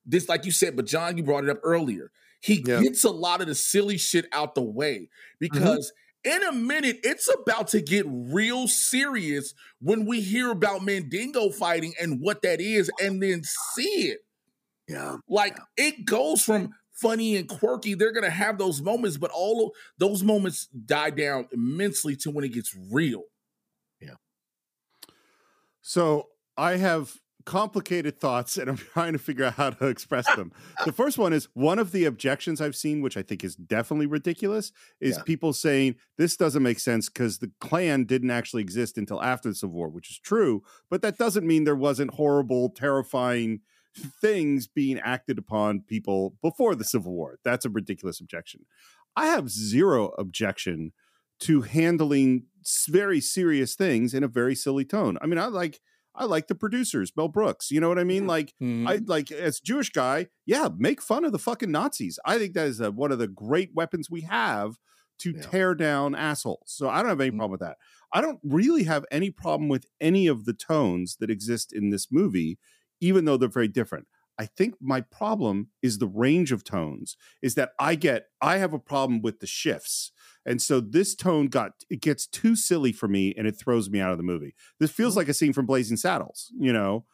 This, 0.05 0.29
like 0.29 0.45
you 0.45 0.51
said, 0.51 0.75
but 0.75 0.85
John, 0.85 1.17
you 1.17 1.23
brought 1.23 1.43
it 1.43 1.49
up 1.49 1.59
earlier. 1.63 2.11
He 2.41 2.61
gets 2.61 3.03
a 3.03 3.09
lot 3.09 3.41
of 3.41 3.47
the 3.47 3.55
silly 3.55 3.97
shit 3.97 4.27
out 4.31 4.53
the 4.53 4.61
way 4.61 5.09
mm-hmm. 5.09 5.37
because 5.39 5.91
in 6.25 6.43
a 6.43 6.51
minute 6.51 6.99
it's 7.03 7.29
about 7.33 7.69
to 7.69 7.81
get 7.81 8.05
real 8.07 8.67
serious 8.67 9.53
when 9.79 10.05
we 10.05 10.21
hear 10.21 10.51
about 10.51 10.83
Mandingo 10.83 11.49
fighting 11.49 11.93
and 12.01 12.19
what 12.19 12.41
that 12.41 12.59
is, 12.59 12.89
and 13.01 13.21
then 13.21 13.43
see 13.43 14.09
it. 14.09 14.19
Yeah. 14.87 15.17
Like 15.27 15.57
it 15.77 16.05
goes 16.05 16.41
from 16.41 16.71
funny 16.91 17.35
and 17.35 17.47
quirky. 17.47 17.93
They're 17.93 18.13
gonna 18.13 18.29
have 18.29 18.57
those 18.57 18.81
moments, 18.81 19.17
but 19.17 19.31
all 19.31 19.67
of 19.67 19.71
those 19.97 20.23
moments 20.23 20.67
die 20.67 21.11
down 21.11 21.47
immensely 21.51 22.15
to 22.17 22.31
when 22.31 22.43
it 22.43 22.53
gets 22.53 22.75
real. 22.91 23.23
Yeah. 24.01 24.15
So 25.81 26.29
I 26.57 26.77
have 26.77 27.15
complicated 27.45 28.19
thoughts 28.19 28.57
and 28.57 28.69
I'm 28.69 28.77
trying 28.93 29.13
to 29.13 29.19
figure 29.19 29.45
out 29.45 29.53
how 29.53 29.69
to 29.69 29.87
express 29.87 30.25
them. 30.35 30.51
the 30.85 30.91
first 30.91 31.17
one 31.17 31.31
is 31.31 31.47
one 31.53 31.79
of 31.79 31.91
the 31.91 32.05
objections 32.05 32.59
I've 32.59 32.75
seen, 32.75 33.01
which 33.01 33.17
I 33.17 33.21
think 33.21 33.43
is 33.43 33.55
definitely 33.55 34.07
ridiculous, 34.07 34.71
is 34.99 35.17
Yeah. 35.17 35.23
people 35.23 35.53
saying 35.53 35.95
this 36.17 36.35
doesn't 36.35 36.63
make 36.63 36.79
sense 36.79 37.07
because 37.09 37.37
the 37.39 37.51
Klan 37.59 38.05
didn't 38.05 38.31
actually 38.31 38.61
exist 38.63 38.97
until 38.97 39.21
after 39.21 39.49
the 39.49 39.55
Civil 39.55 39.75
War, 39.75 39.89
which 39.89 40.09
is 40.09 40.19
true, 40.19 40.63
but 40.89 41.01
that 41.03 41.17
doesn't 41.17 41.45
mean 41.45 41.63
there 41.63 41.75
wasn't 41.75 42.15
horrible, 42.15 42.69
terrifying 42.69 43.61
things 44.21 44.67
being 44.67 44.99
acted 44.99 45.37
upon 45.37 45.81
people 45.81 46.35
before 46.41 46.75
the 46.75 46.83
Civil 46.83 47.13
War. 47.13 47.39
That's 47.43 47.63
a 47.65 47.69
ridiculous 47.69 48.19
objection. 48.19 48.65
I 49.15 49.27
have 49.27 49.49
zero 49.49 50.09
objection 50.17 50.91
to 51.41 51.61
handling 51.61 52.47
very 52.89 53.21
serious 53.21 53.75
things 53.75 54.13
in 54.13 54.23
a 54.23 54.27
very 54.27 54.55
silly 54.55 54.83
tone. 54.83 55.17
I 55.21 55.27
mean, 55.27 55.37
I 55.37 55.45
like 55.45 55.79
I 56.17 56.25
like 56.25 56.47
the 56.47 56.55
producers, 56.55 57.11
Mel 57.15 57.27
Brooks. 57.27 57.71
You 57.71 57.79
know 57.81 57.89
what 57.89 57.99
I 57.99 58.03
mean? 58.03 58.25
Like 58.27 58.53
I 58.87 59.01
like 59.05 59.31
as 59.31 59.59
Jewish 59.59 59.89
guy, 59.89 60.27
yeah, 60.45 60.69
make 60.77 61.01
fun 61.01 61.25
of 61.25 61.31
the 61.31 61.39
fucking 61.39 61.71
Nazis. 61.71 62.19
I 62.25 62.37
think 62.37 62.53
that 62.53 62.67
is 62.67 62.81
uh 62.81 62.91
one 62.91 63.11
of 63.11 63.19
the 63.19 63.27
great 63.27 63.71
weapons 63.73 64.09
we 64.09 64.21
have 64.21 64.77
to 65.19 65.33
tear 65.33 65.75
down 65.75 66.13
assholes. 66.15 66.63
So 66.67 66.89
I 66.89 66.97
don't 67.01 67.09
have 67.09 67.21
any 67.21 67.31
problem 67.31 67.51
with 67.51 67.61
that. 67.61 67.77
I 68.13 68.21
don't 68.21 68.39
really 68.43 68.83
have 68.83 69.05
any 69.11 69.31
problem 69.31 69.69
with 69.69 69.85
any 70.01 70.27
of 70.27 70.45
the 70.45 70.53
tones 70.53 71.17
that 71.19 71.29
exist 71.29 71.73
in 71.73 71.89
this 71.89 72.07
movie, 72.11 72.57
even 73.01 73.25
though 73.25 73.37
they're 73.37 73.49
very 73.49 73.67
different. 73.69 74.07
I 74.37 74.45
think 74.45 74.75
my 74.81 74.99
problem 74.99 75.69
is 75.81 75.97
the 75.97 76.07
range 76.07 76.51
of 76.51 76.63
tones. 76.65 77.15
Is 77.41 77.55
that 77.55 77.71
I 77.79 77.95
get 77.95 78.27
I 78.41 78.57
have 78.57 78.73
a 78.73 78.79
problem 78.79 79.21
with 79.21 79.39
the 79.39 79.47
shifts. 79.47 80.11
And 80.45 80.61
so 80.61 80.79
this 80.79 81.15
tone 81.15 81.47
got 81.47 81.71
it 81.89 82.01
gets 82.01 82.27
too 82.27 82.55
silly 82.55 82.91
for 82.91 83.07
me 83.07 83.33
and 83.37 83.47
it 83.47 83.53
throws 83.53 83.89
me 83.89 83.99
out 83.99 84.11
of 84.11 84.17
the 84.17 84.23
movie. 84.23 84.53
This 84.79 84.91
feels 84.91 85.17
like 85.17 85.27
a 85.27 85.33
scene 85.33 85.53
from 85.53 85.65
Blazing 85.65 85.97
Saddles, 85.97 86.51
you 86.59 86.71
know. 86.73 87.05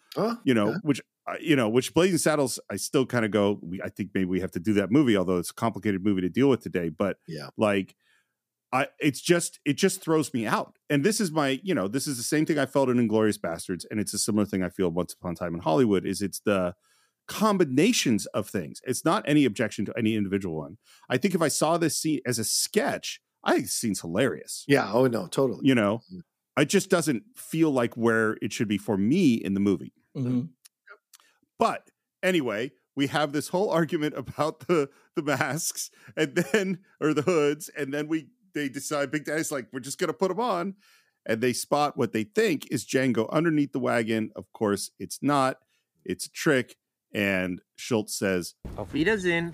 you 0.44 0.54
know, 0.54 0.76
which 0.84 1.02
uh, 1.28 1.36
you 1.40 1.56
know, 1.56 1.70
which 1.70 1.94
Blazing 1.94 2.18
Saddles 2.18 2.60
I 2.70 2.76
still 2.76 3.06
kind 3.06 3.24
of 3.26 3.32
go 3.32 3.60
we 3.62 3.82
I 3.82 3.90
think 3.90 4.10
maybe 4.14 4.26
we 4.26 4.42
have 4.42 4.52
to 4.52 4.60
do 4.60 4.74
that 4.74 4.92
movie 4.92 5.16
although 5.16 5.38
it's 5.38 5.52
a 5.52 5.54
complicated 5.54 6.04
movie 6.04 6.22
to 6.22 6.30
deal 6.30 6.50
with 6.50 6.62
today, 6.62 6.90
but 6.90 7.18
Yeah. 7.28 7.50
like 7.58 7.96
I 8.74 8.88
it's 9.00 9.22
just 9.22 9.60
it 9.66 9.74
just 9.78 10.02
throws 10.02 10.34
me 10.34 10.46
out. 10.48 10.78
And 10.90 11.04
this 11.04 11.20
is 11.22 11.32
my, 11.32 11.60
you 11.64 11.74
know, 11.76 11.88
this 11.88 12.08
is 12.08 12.18
the 12.18 12.24
same 12.24 12.46
thing 12.46 12.58
I 12.60 12.66
felt 12.66 12.90
in 12.90 12.98
Inglourious 12.98 13.38
Basterds 13.40 13.86
and 13.90 14.00
it's 14.00 14.14
a 14.14 14.20
similar 14.20 14.46
thing 14.46 14.64
I 14.64 14.70
feel 14.70 14.90
once 14.90 15.14
upon 15.14 15.34
a 15.34 15.36
time 15.36 15.54
in 15.54 15.62
Hollywood 15.62 16.06
is 16.06 16.22
it's 16.22 16.40
the 16.42 16.74
combinations 17.32 18.26
of 18.28 18.50
things. 18.50 18.82
It's 18.84 19.06
not 19.06 19.24
any 19.26 19.46
objection 19.46 19.86
to 19.86 19.94
any 19.98 20.16
individual 20.16 20.58
one. 20.58 20.78
I 21.10 21.16
think 21.16 21.34
if 21.34 21.42
I 21.42 21.48
saw 21.48 21.78
this 21.78 21.98
scene 21.98 22.20
as 22.26 22.40
a 22.40 22.44
sketch, 22.44 23.22
I 23.42 23.54
think 23.54 23.64
the 23.64 23.72
scene's 23.72 24.02
hilarious. 24.02 24.66
Yeah. 24.68 24.92
Oh 24.92 25.08
no, 25.08 25.28
totally. 25.28 25.62
You 25.64 25.74
know, 25.74 26.02
mm. 26.14 26.24
it 26.60 26.66
just 26.66 26.90
doesn't 26.90 27.24
feel 27.34 27.72
like 27.72 27.96
where 27.96 28.38
it 28.42 28.52
should 28.52 28.68
be 28.68 28.78
for 28.78 28.98
me 28.98 29.36
in 29.36 29.54
the 29.54 29.62
movie. 29.62 29.94
Mm-hmm. 30.16 30.42
But 31.58 31.90
anyway, 32.22 32.72
we 32.98 33.08
have 33.08 33.32
this 33.32 33.48
whole 33.48 33.70
argument 33.80 34.18
about 34.18 34.68
the 34.68 34.90
the 35.16 35.24
masks 35.24 35.90
and 36.18 36.36
then 36.36 36.80
or 37.00 37.14
the 37.14 37.22
hoods, 37.22 37.70
and 37.78 37.94
then 37.94 38.10
we 38.10 38.28
they 38.54 38.68
decide 38.68 39.10
Big 39.10 39.24
Daddy's 39.24 39.54
like, 39.54 39.68
we're 39.72 39.80
just 39.80 40.00
gonna 40.00 40.12
put 40.12 40.28
them 40.28 40.42
on. 40.42 40.76
And 41.26 41.40
they 41.40 41.54
spot 41.54 41.96
what 41.96 42.12
they 42.12 42.24
think 42.24 42.68
is 42.72 42.84
Django 42.84 43.30
underneath 43.32 43.72
the 43.72 43.80
wagon. 43.80 44.32
Of 44.36 44.52
course, 44.52 44.92
it's 45.00 45.20
not. 45.22 45.60
It's 46.04 46.26
a 46.26 46.32
trick. 46.32 46.76
And 47.14 47.62
Schultz 47.76 48.16
says, 48.18 48.56
Auf 48.78 48.94
Wiedersehen. 48.94 49.54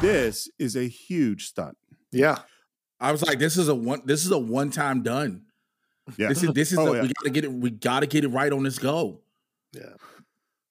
This 0.00 0.50
is 0.58 0.74
a 0.76 0.88
huge 0.88 1.46
stunt. 1.46 1.76
Yeah. 2.10 2.38
I 2.98 3.12
was 3.12 3.22
like, 3.22 3.38
this 3.38 3.56
is 3.56 3.68
a 3.68 3.74
one 3.74 4.02
this 4.04 4.24
is 4.24 4.32
a 4.32 4.38
one 4.38 4.70
time 4.70 5.02
done. 5.02 5.42
Yeah. 6.16 6.28
This 6.28 6.42
is 6.42 6.50
this 6.52 6.72
is 6.72 6.78
Oh, 6.80 6.92
a, 6.92 6.96
yeah. 6.96 7.02
we 7.02 7.08
gotta 7.08 7.30
get 7.30 7.44
it, 7.44 7.52
we 7.52 7.70
gotta 7.70 8.06
get 8.06 8.24
it 8.24 8.28
right 8.28 8.52
on 8.52 8.64
this 8.64 8.78
go. 8.80 9.20
Yeah. 9.72 9.94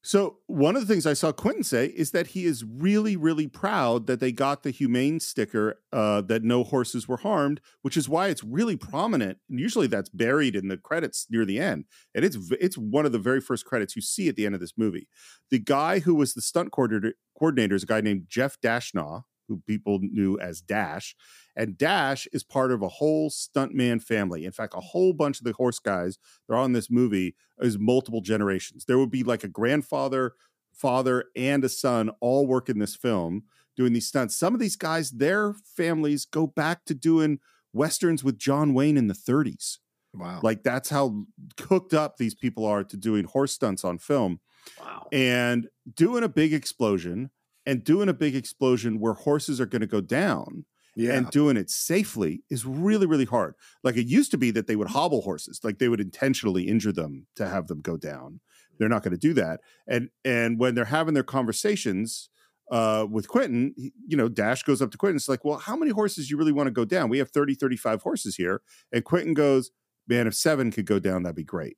So 0.04 0.38
one 0.48 0.76
of 0.76 0.82
the 0.82 0.92
things 0.92 1.06
I 1.06 1.14
saw 1.14 1.32
Quentin 1.32 1.64
say 1.64 1.86
is 1.86 2.10
that 2.12 2.28
he 2.28 2.46
is 2.46 2.64
really, 2.64 3.16
really 3.16 3.48
proud 3.48 4.08
that 4.08 4.20
they 4.20 4.32
got 4.32 4.64
the 4.64 4.72
humane 4.72 5.20
sticker 5.20 5.80
uh, 5.94 6.22
that 6.22 6.44
no 6.44 6.64
horses 6.64 7.08
were 7.08 7.18
harmed, 7.18 7.62
which 7.84 7.96
is 7.96 8.10
why 8.10 8.30
it's 8.30 8.44
really 8.44 8.76
prominent. 8.76 9.38
And 9.48 9.60
usually 9.60 9.86
that's 9.86 10.10
buried 10.10 10.56
in 10.56 10.70
the 10.70 10.78
credits 10.78 11.28
near 11.30 11.46
the 11.46 11.60
end, 11.60 11.86
and 12.16 12.26
it's 12.26 12.38
it's 12.60 12.78
one 12.78 13.06
of 13.06 13.12
the 13.12 13.20
very 13.20 13.42
first 13.42 13.66
credits 13.66 13.96
you 13.96 14.02
see 14.02 14.28
at 14.28 14.36
the 14.36 14.46
end 14.46 14.56
of 14.56 14.62
this 14.62 14.74
movie. 14.76 15.08
The 15.52 15.60
guy 15.60 16.00
who 16.00 16.16
was 16.16 16.34
the 16.34 16.42
stunt 16.42 16.72
coordinator, 16.72 17.14
coordinator 17.38 17.76
is 17.76 17.84
a 17.84 17.88
guy 17.88 18.02
named 18.02 18.26
Jeff 18.28 18.60
Dashnaw, 18.60 19.24
who 19.52 19.62
people 19.68 20.00
knew 20.02 20.40
as 20.40 20.62
Dash, 20.62 21.16
and 21.56 21.78
Dash 21.78 22.28
is 22.32 22.44
part 22.44 22.72
of 22.72 22.82
a 22.82 22.88
whole 22.88 23.30
stuntman 23.30 24.02
family. 24.02 24.46
In 24.46 24.52
fact, 24.52 24.74
a 24.76 24.80
whole 24.80 25.14
bunch 25.14 25.40
of 25.40 25.46
the 25.46 25.54
horse 25.54 25.80
guys 25.80 26.18
that 26.48 26.56
are 26.56 26.58
on 26.58 26.72
this 26.72 26.90
movie 26.90 27.36
is 27.60 27.78
multiple 27.78 28.22
generations. 28.22 28.86
There 28.86 28.98
would 28.98 29.12
be 29.12 29.24
like 29.24 29.44
a 29.44 29.50
grandfather, 29.50 30.34
father, 30.72 31.26
and 31.36 31.64
a 31.64 31.70
son 31.70 32.10
all 32.22 32.48
work 32.48 32.70
in 32.70 32.80
this 32.80 32.96
film 32.96 33.44
doing 33.76 33.94
these 33.94 34.08
stunts. 34.08 34.36
Some 34.36 34.54
of 34.54 34.60
these 34.60 34.76
guys, 34.76 35.12
their 35.12 35.54
families 35.76 36.26
go 36.26 36.48
back 36.48 36.86
to 36.86 36.94
doing 36.94 37.40
westerns 37.74 38.24
with 38.24 38.38
John 38.38 38.74
Wayne 38.74 38.98
in 38.98 39.08
the 39.08 39.14
30s. 39.14 39.78
Wow. 40.14 40.40
Like 40.44 40.64
that's 40.64 40.90
how 40.90 41.26
cooked 41.58 41.94
up 41.94 42.18
these 42.18 42.36
people 42.36 42.66
are 42.66 42.84
to 42.84 42.98
doing 42.98 43.26
horse 43.26 43.54
stunts 43.54 43.86
on 43.86 43.98
film. 43.98 44.40
Wow. 44.80 45.08
And 45.12 45.68
doing 45.96 46.24
a 46.24 46.30
big 46.30 46.54
explosion 46.54 47.32
and 47.66 47.84
doing 47.84 48.10
a 48.10 48.14
big 48.14 48.36
explosion 48.36 49.00
where 49.00 49.14
horses 49.14 49.60
are 49.62 49.66
going 49.66 49.82
to 49.82 49.88
go 49.88 50.02
down 50.02 50.66
Yeah. 50.96 51.14
and 51.14 51.30
doing 51.30 51.58
it 51.58 51.70
safely 51.70 52.44
is 52.50 52.66
really, 52.66 53.06
really 53.06 53.26
hard. 53.26 53.56
Like 53.84 53.98
it 53.98 54.08
used 54.08 54.32
to 54.32 54.38
be 54.38 54.52
that 54.52 54.68
they 54.68 54.76
would 54.76 54.90
hobble 54.90 55.22
horses, 55.22 55.60
like 55.64 55.78
they 55.80 55.88
would 55.90 56.02
intentionally 56.02 56.68
injure 56.68 56.92
them 56.92 57.28
to 57.36 57.48
have 57.48 57.68
them 57.68 57.82
go 57.82 57.98
down. 57.98 58.40
they're 58.80 58.90
not 58.90 59.04
going 59.04 59.12
to 59.12 59.18
do 59.28 59.34
that. 59.36 59.60
And 59.88 60.10
and 60.26 60.58
when 60.60 60.74
they're 60.74 60.86
having 60.86 61.14
their 61.14 61.24
conversations 61.24 62.30
uh, 62.72 63.06
with 63.10 63.28
Quentin, 63.28 63.74
he- 63.78 63.94
you 64.08 64.18
know, 64.18 64.28
Dash 64.30 64.64
goes 64.64 64.82
up 64.82 64.90
to 64.92 64.98
Quentin. 64.98 65.18
It's 65.18 65.30
like, 65.30 65.44
well, 65.46 65.60
how 65.60 65.76
many 65.76 65.92
horses 65.92 66.32
you 66.32 66.38
really 66.38 66.54
want 66.54 66.66
to 66.68 66.72
go 66.72 66.86
down? 66.86 67.10
We 67.10 67.20
have 67.20 67.30
30, 67.30 67.54
35 67.56 68.02
horses 68.02 68.36
here. 68.38 68.62
And 68.92 69.04
Quentin 69.04 69.34
goes, 69.36 69.70
man, 70.08 70.26
if 70.26 70.34
seven 70.34 70.72
could 70.72 70.86
go 70.88 70.98
down, 70.98 71.22
that'd 71.24 71.36
be 71.36 71.44
great. 71.44 71.78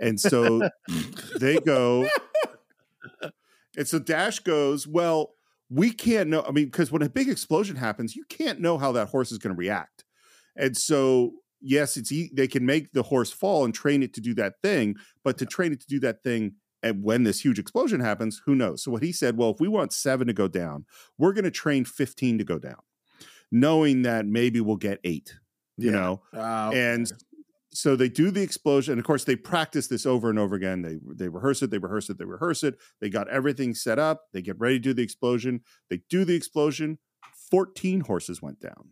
And 0.00 0.18
so 0.18 0.70
they 1.40 1.58
go, 1.58 2.08
and 3.78 3.88
so 3.88 3.98
Dash 3.98 4.40
goes, 4.40 4.86
well, 4.86 5.34
we 5.70 5.90
can't 5.92 6.28
know. 6.28 6.42
I 6.42 6.50
mean, 6.50 6.66
because 6.66 6.90
when 6.92 7.02
a 7.02 7.08
big 7.08 7.28
explosion 7.28 7.76
happens, 7.76 8.14
you 8.16 8.24
can't 8.28 8.60
know 8.60 8.76
how 8.78 8.92
that 8.92 9.08
horse 9.08 9.32
is 9.32 9.38
going 9.38 9.54
to 9.54 9.58
react. 9.58 10.04
And 10.56 10.76
so, 10.76 11.32
yes, 11.60 11.96
it's 11.96 12.10
e- 12.12 12.30
they 12.34 12.48
can 12.48 12.66
make 12.66 12.92
the 12.92 13.02
horse 13.04 13.30
fall 13.32 13.64
and 13.64 13.72
train 13.74 14.02
it 14.02 14.12
to 14.14 14.20
do 14.20 14.34
that 14.34 14.54
thing, 14.62 14.96
but 15.24 15.38
to 15.38 15.46
train 15.46 15.72
it 15.72 15.80
to 15.80 15.86
do 15.86 16.00
that 16.00 16.22
thing 16.22 16.54
and 16.82 17.02
when 17.02 17.24
this 17.24 17.44
huge 17.44 17.58
explosion 17.58 17.98
happens, 18.00 18.40
who 18.46 18.54
knows? 18.54 18.84
So 18.84 18.92
what 18.92 19.02
he 19.02 19.10
said, 19.10 19.36
well, 19.36 19.50
if 19.50 19.58
we 19.60 19.66
want 19.66 19.92
seven 19.92 20.28
to 20.28 20.32
go 20.32 20.46
down, 20.46 20.86
we're 21.18 21.32
going 21.32 21.44
to 21.44 21.50
train 21.50 21.84
15 21.84 22.38
to 22.38 22.44
go 22.44 22.58
down, 22.60 22.78
knowing 23.50 24.02
that 24.02 24.26
maybe 24.26 24.60
we'll 24.60 24.76
get 24.76 25.00
eight, 25.04 25.34
you 25.76 25.90
Yeah. 25.90 25.96
know? 25.98 26.22
Ah, 26.32 26.70
And 26.70 27.10
so 27.78 27.94
they 27.94 28.08
do 28.08 28.32
the 28.32 28.42
explosion. 28.42 28.90
And 28.92 28.98
of 28.98 29.06
course, 29.06 29.22
they 29.22 29.36
practice 29.36 29.86
this 29.86 30.04
over 30.04 30.28
and 30.30 30.38
over 30.38 30.56
again. 30.56 30.82
They 30.82 30.98
they 31.14 31.28
rehearse 31.28 31.62
it, 31.62 31.70
they 31.70 31.78
rehearse 31.78 32.10
it, 32.10 32.18
they 32.18 32.24
rehearse 32.24 32.64
it. 32.64 32.76
They 33.00 33.08
got 33.08 33.28
everything 33.28 33.72
set 33.72 34.00
up. 34.00 34.22
They 34.32 34.42
get 34.42 34.58
ready 34.58 34.80
to 34.80 34.82
do 34.82 34.94
the 34.94 35.02
explosion. 35.04 35.60
They 35.88 36.00
do 36.10 36.24
the 36.24 36.34
explosion. 36.34 36.98
14 37.52 38.00
horses 38.00 38.42
went 38.42 38.58
down. 38.58 38.88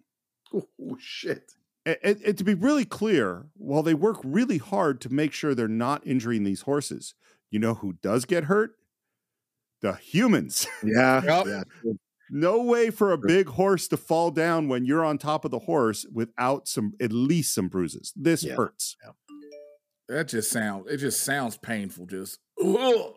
Oh 0.54 0.96
shit. 1.00 1.50
And, 1.84 1.96
and- 2.04 2.22
and 2.22 2.38
to 2.38 2.44
be 2.44 2.54
really 2.54 2.84
clear, 2.84 3.46
while 3.56 3.82
they 3.82 3.94
work 3.94 4.18
really 4.22 4.58
hard 4.58 5.00
to 5.00 5.12
make 5.12 5.32
sure 5.32 5.52
they're 5.52 5.66
not 5.66 6.06
injuring 6.06 6.44
these 6.44 6.60
horses, 6.62 7.14
you 7.50 7.58
know 7.58 7.74
who 7.74 7.94
does 7.94 8.24
get 8.24 8.44
hurt? 8.44 8.76
The 9.82 9.94
humans. 9.94 10.68
Yeah. 10.84 11.22
Yep. 11.24 11.46
yeah. 11.46 11.92
No 12.30 12.62
way 12.62 12.90
for 12.90 13.12
a 13.12 13.18
big 13.18 13.48
horse 13.48 13.86
to 13.88 13.96
fall 13.96 14.30
down 14.30 14.68
when 14.68 14.84
you're 14.84 15.04
on 15.04 15.18
top 15.18 15.44
of 15.44 15.50
the 15.50 15.60
horse 15.60 16.04
without 16.12 16.66
some 16.68 16.94
at 17.00 17.12
least 17.12 17.54
some 17.54 17.68
bruises. 17.68 18.12
This 18.16 18.42
Yeah. 18.44 18.54
hurts. 18.56 18.96
That 20.08 20.28
just 20.28 20.50
sounds. 20.50 20.86
It 20.90 20.98
just 20.98 21.22
sounds 21.22 21.56
painful. 21.56 22.06
Just. 22.06 22.38
Ugh. 22.62 23.14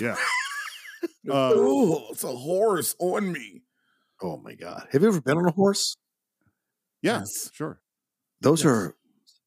Yeah. 0.00 0.16
Uh, 1.28 1.50
Ugh, 1.50 2.02
it's 2.10 2.22
a 2.22 2.28
horse 2.28 2.94
on 3.00 3.32
me. 3.32 3.62
Oh 4.22 4.36
my 4.36 4.54
god. 4.54 4.86
Have 4.92 5.02
you 5.02 5.08
ever 5.08 5.20
been 5.20 5.36
on 5.36 5.46
a 5.46 5.50
horse? 5.52 5.96
yeah, 7.00 7.18
Yes. 7.20 7.50
sure. 7.52 7.80
Those 8.40 8.62
Yes. 8.62 8.66
are 8.72 8.96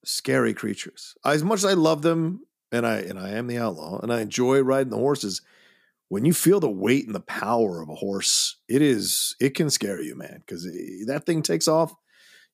scary 0.03 0.53
creatures. 0.53 1.15
As 1.23 1.43
much 1.45 1.59
as 1.59 1.65
I 1.65 1.73
love 1.73 2.01
them, 2.01 2.45
and 2.73 2.85
I 2.85 2.97
and 2.97 3.17
I 3.17 3.29
am 3.31 3.47
the 3.47 3.57
outlaw, 3.57 3.99
and 4.01 4.11
I 4.11 4.19
enjoy 4.21 4.59
riding 4.63 4.89
the 4.89 4.97
horses. 4.97 5.41
When 6.10 6.23
you 6.26 6.34
feel 6.34 6.60
the 6.60 6.69
weight 6.69 7.06
and 7.06 7.15
the 7.15 7.19
power 7.19 7.82
of 7.82 7.90
a 7.90 7.95
horse, 7.95 8.57
it 8.69 8.82
is 8.82 9.36
it 9.40 9.56
can 9.56 9.69
scare 9.69 10.02
you, 10.02 10.15
man. 10.15 10.44
Because 10.45 10.64
that 11.07 11.23
thing 11.26 11.41
takes 11.41 11.68
off, 11.68 11.94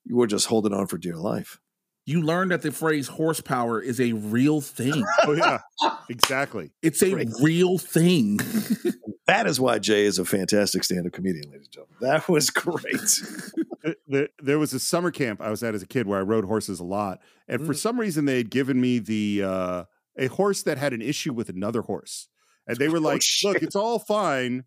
you 0.05 0.19
are 0.21 0.27
just 0.27 0.47
holding 0.47 0.73
on 0.73 0.87
for 0.87 0.97
dear 0.97 1.15
life. 1.17 1.59
You 2.05 2.21
learn 2.23 2.47
that 2.49 2.63
the 2.63 2.71
phrase 2.71 3.07
horsepower 3.07 3.79
is 3.81 3.99
a 4.01 4.13
real 4.13 4.59
thing. 4.61 5.05
Oh 5.23 5.33
yeah, 5.33 5.59
exactly. 6.09 6.71
It's 6.81 7.01
a 7.03 7.11
Great. 7.11 7.29
real 7.41 7.77
thing. 7.77 8.39
That 9.27 9.47
is 9.47 9.61
why 9.61 9.79
Jay 9.79 10.03
is 10.03 10.19
a 10.19 10.25
fantastic 10.25 10.83
stand-up 10.83 11.13
comedian, 11.13 11.45
ladies 11.51 11.67
and 11.67 11.71
gentlemen. 11.71 11.95
That 12.01 12.27
was 12.27 12.49
great. 12.49 13.21
There, 14.07 14.27
there 14.43 14.59
was 14.59 14.73
a 14.73 14.79
summer 14.79 15.09
camp 15.09 15.41
I 15.41 15.49
was 15.49 15.63
at 15.63 15.73
as 15.73 15.81
a 15.81 15.87
kid 15.87 16.05
where 16.05 16.19
I 16.19 16.21
rode 16.21 16.45
horses 16.45 16.79
a 16.79 16.83
lot, 16.83 17.19
and 17.47 17.65
for 17.65 17.73
Mm. 17.73 17.77
some 17.77 17.99
reason 17.99 18.25
they 18.25 18.37
had 18.37 18.49
given 18.51 18.79
me 18.81 18.99
the 18.99 19.41
uh, 19.43 19.83
a 20.17 20.27
horse 20.27 20.61
that 20.63 20.77
had 20.77 20.91
an 20.93 21.01
issue 21.01 21.33
with 21.33 21.49
another 21.49 21.81
horse, 21.81 22.27
and 22.67 22.77
they 22.77 22.87
were 22.89 22.97
Oh, 22.97 23.01
like, 23.01 23.21
"Look, 23.43 23.61
it's 23.63 23.75
all 23.75 23.99
fine, 23.99 24.63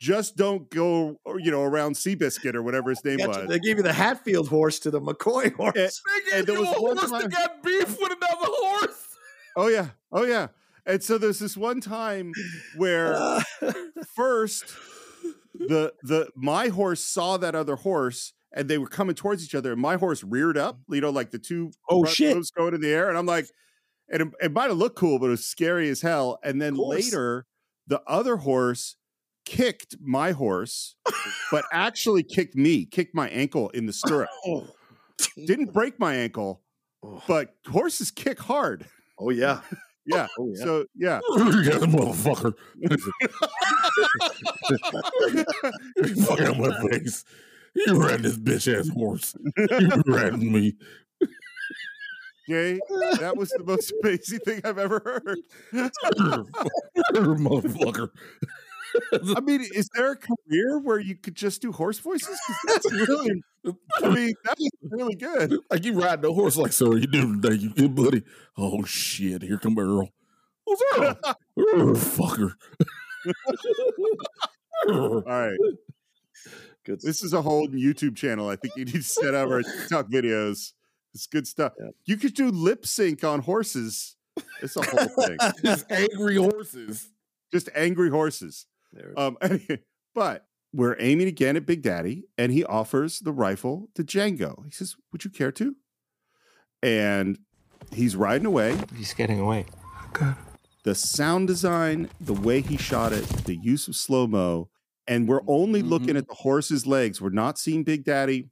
just 0.00 0.36
don't 0.36 0.68
go, 0.70 1.20
uh, 1.26 1.34
you 1.36 1.50
know, 1.50 1.62
around 1.62 1.94
Seabiscuit 1.94 2.54
or 2.54 2.62
whatever 2.62 2.90
his 2.90 3.04
name 3.04 3.18
Gotcha. 3.18 3.40
was." 3.40 3.48
They 3.48 3.58
gave 3.58 3.76
you 3.76 3.82
the 3.82 3.92
Hatfield 3.92 4.48
horse 4.48 4.78
to 4.80 4.90
the 4.90 5.00
McCoy 5.00 5.52
horse. 5.56 6.00
And, 6.32 6.38
and 6.38 6.46
there 6.46 6.58
was 6.60 6.74
one 6.78 6.96
time, 6.96 7.28
got 7.30 7.62
beef 7.62 7.88
with 8.00 8.12
another 8.12 8.46
horse. 8.48 9.06
oh 9.56 9.68
yeah, 9.68 9.88
oh 10.12 10.24
yeah, 10.24 10.48
and 10.86 11.02
so 11.02 11.18
there's 11.18 11.38
this 11.38 11.56
one 11.56 11.80
time 11.80 12.32
where 12.76 13.14
uh, 13.14 13.42
first 14.14 14.64
the 15.54 15.92
the 16.02 16.28
my 16.34 16.68
horse 16.68 17.04
saw 17.04 17.36
that 17.36 17.54
other 17.54 17.76
horse 17.76 18.32
and 18.54 18.68
they 18.68 18.78
were 18.78 18.88
coming 18.88 19.14
towards 19.14 19.44
each 19.44 19.54
other 19.54 19.72
and 19.72 19.80
my 19.80 19.96
horse 19.96 20.24
reared 20.24 20.58
up 20.58 20.78
you 20.88 21.00
know 21.00 21.10
like 21.10 21.30
the 21.30 21.38
two 21.38 21.70
Oh, 21.88 22.02
front 22.02 22.16
shit. 22.16 22.34
hooves 22.34 22.50
going 22.50 22.74
in 22.74 22.80
the 22.80 22.88
air 22.88 23.08
and 23.08 23.16
i'm 23.16 23.26
like 23.26 23.46
and 24.12 24.22
it, 24.22 24.28
it 24.42 24.52
might 24.52 24.68
have 24.68 24.78
looked 24.78 24.96
cool 24.96 25.18
but 25.18 25.26
it 25.26 25.30
was 25.30 25.44
scary 25.44 25.88
as 25.88 26.00
hell 26.02 26.38
and 26.44 26.60
then 26.62 26.74
later 26.74 27.46
the 27.88 28.00
other 28.06 28.36
horse 28.36 28.96
kicked 29.44 29.96
my 30.00 30.30
horse 30.30 30.94
but 31.50 31.64
actually 31.72 32.22
kicked 32.22 32.54
me 32.54 32.84
kicked 32.84 33.14
my 33.14 33.28
ankle 33.30 33.68
in 33.70 33.86
the 33.86 33.92
stirrup 33.92 34.28
Oh. 34.46 34.68
didn't 35.46 35.72
break 35.72 35.98
my 35.98 36.14
ankle 36.14 36.62
Oh. 37.04 37.20
but 37.26 37.54
horses 37.68 38.12
kick 38.12 38.38
hard 38.38 38.86
Oh 39.18 39.30
yeah. 39.30 39.60
yeah 40.06 40.26
Oh, 40.38 40.48
yeah. 40.54 40.64
so 40.64 40.86
yeah 40.94 41.20
yeah, 41.36 41.78
motherfucker. 41.86 42.54
you 45.96 46.14
fucking 46.24 46.60
my 46.60 46.88
face. 46.90 47.24
You 47.74 48.02
ran 48.06 48.22
this 48.22 48.36
bitch 48.36 48.72
ass 48.78 48.88
horse. 48.88 49.34
You 49.56 50.02
ran 50.06 50.52
me. 50.52 50.74
Jay, 52.48 52.78
that 53.20 53.36
was 53.36 53.50
the 53.50 53.64
most 53.64 53.92
amazing 54.02 54.40
thing 54.40 54.60
I've 54.64 54.78
ever 54.78 55.22
heard. 55.24 55.38
motherfucker. 57.14 58.08
I 59.36 59.40
mean, 59.40 59.62
is 59.74 59.88
there 59.94 60.12
a 60.12 60.16
career 60.16 60.78
where 60.78 60.98
you 60.98 61.16
could 61.16 61.34
just 61.34 61.62
do 61.62 61.72
horse 61.72 61.98
voices? 61.98 62.38
That's 62.66 62.92
really, 62.92 63.42
I 64.02 64.08
mean, 64.08 64.34
that 64.44 64.56
is 64.58 64.70
really 64.90 65.14
good. 65.14 65.56
Like 65.70 65.84
you 65.84 65.98
ride 65.98 66.20
the 66.20 66.32
horse 66.32 66.56
like, 66.56 66.72
sir, 66.72 66.96
you 66.96 67.06
doing 67.06 67.40
today, 67.40 67.56
you 67.56 67.70
good 67.70 67.94
buddy. 67.94 68.22
Oh 68.56 68.84
shit, 68.84 69.42
here 69.42 69.58
come 69.58 69.78
Earl. 69.78 70.08
Who's 70.66 70.82
Earl? 70.98 71.16
Earl, 71.56 71.94
fucker. 71.94 72.52
All 74.88 75.22
right. 75.24 75.58
Good. 76.84 77.00
This 77.00 77.22
is 77.22 77.32
a 77.32 77.42
whole 77.42 77.68
YouTube 77.68 78.16
channel. 78.16 78.48
I 78.48 78.56
think 78.56 78.74
you 78.76 78.84
need 78.84 78.94
to 78.94 79.02
set 79.02 79.34
up 79.34 79.48
our 79.48 79.62
TikTok 79.62 80.08
videos. 80.08 80.72
It's 81.14 81.26
good 81.26 81.46
stuff. 81.46 81.72
You 82.04 82.16
could 82.16 82.34
do 82.34 82.50
lip 82.50 82.86
sync 82.86 83.22
on 83.24 83.40
horses. 83.40 84.16
It's 84.62 84.76
a 84.76 84.82
whole 84.82 85.26
thing. 85.26 85.36
Just 85.64 85.90
angry 85.90 86.36
horses. 86.36 87.10
Just 87.52 87.68
angry 87.74 88.10
horses. 88.10 88.66
There. 88.92 89.12
Um, 89.16 89.36
anyway, 89.42 89.80
but 90.14 90.46
we're 90.72 90.96
aiming 90.98 91.28
again 91.28 91.56
at 91.56 91.66
Big 91.66 91.82
Daddy, 91.82 92.24
and 92.38 92.50
he 92.50 92.64
offers 92.64 93.18
the 93.18 93.32
rifle 93.32 93.88
to 93.94 94.02
Django. 94.02 94.64
He 94.64 94.70
says, 94.70 94.96
Would 95.12 95.24
you 95.24 95.30
care 95.30 95.52
to? 95.52 95.76
And 96.82 97.38
he's 97.92 98.16
riding 98.16 98.46
away. 98.46 98.76
He's 98.96 99.12
getting 99.14 99.38
away. 99.38 99.66
The 100.84 100.94
sound 100.94 101.46
design, 101.46 102.08
the 102.20 102.32
way 102.32 102.60
he 102.60 102.76
shot 102.76 103.12
it, 103.12 103.24
the 103.44 103.56
use 103.56 103.86
of 103.86 103.94
slow 103.94 104.26
mo, 104.26 104.68
and 105.06 105.28
we're 105.28 105.42
only 105.46 105.82
looking 105.82 106.16
at 106.16 106.26
the 106.26 106.34
horse's 106.34 106.86
legs. 106.86 107.20
We're 107.20 107.30
not 107.30 107.58
seeing 107.58 107.84
Big 107.84 108.04
Daddy. 108.04 108.48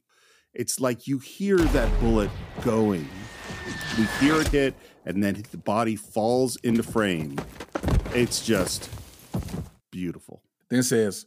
It's 0.53 0.79
like 0.79 1.07
you 1.07 1.19
hear 1.19 1.57
that 1.57 1.99
bullet 1.99 2.29
going. 2.63 3.07
We 3.97 4.03
hear 4.19 4.41
it 4.41 4.47
hit, 4.49 4.75
and 5.05 5.23
then 5.23 5.43
the 5.51 5.57
body 5.57 5.95
falls 5.95 6.57
into 6.57 6.83
frame. 6.83 7.37
It's 8.13 8.45
just 8.45 8.89
beautiful. 9.91 10.41
Then 10.69 10.83
says, 10.83 11.25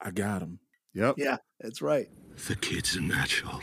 I 0.00 0.10
got 0.10 0.42
him. 0.42 0.58
Yep. 0.94 1.14
Yeah, 1.18 1.36
that's 1.60 1.80
right. 1.82 2.08
The 2.46 2.56
kid's 2.56 2.96
a 2.96 3.00
natural. 3.00 3.60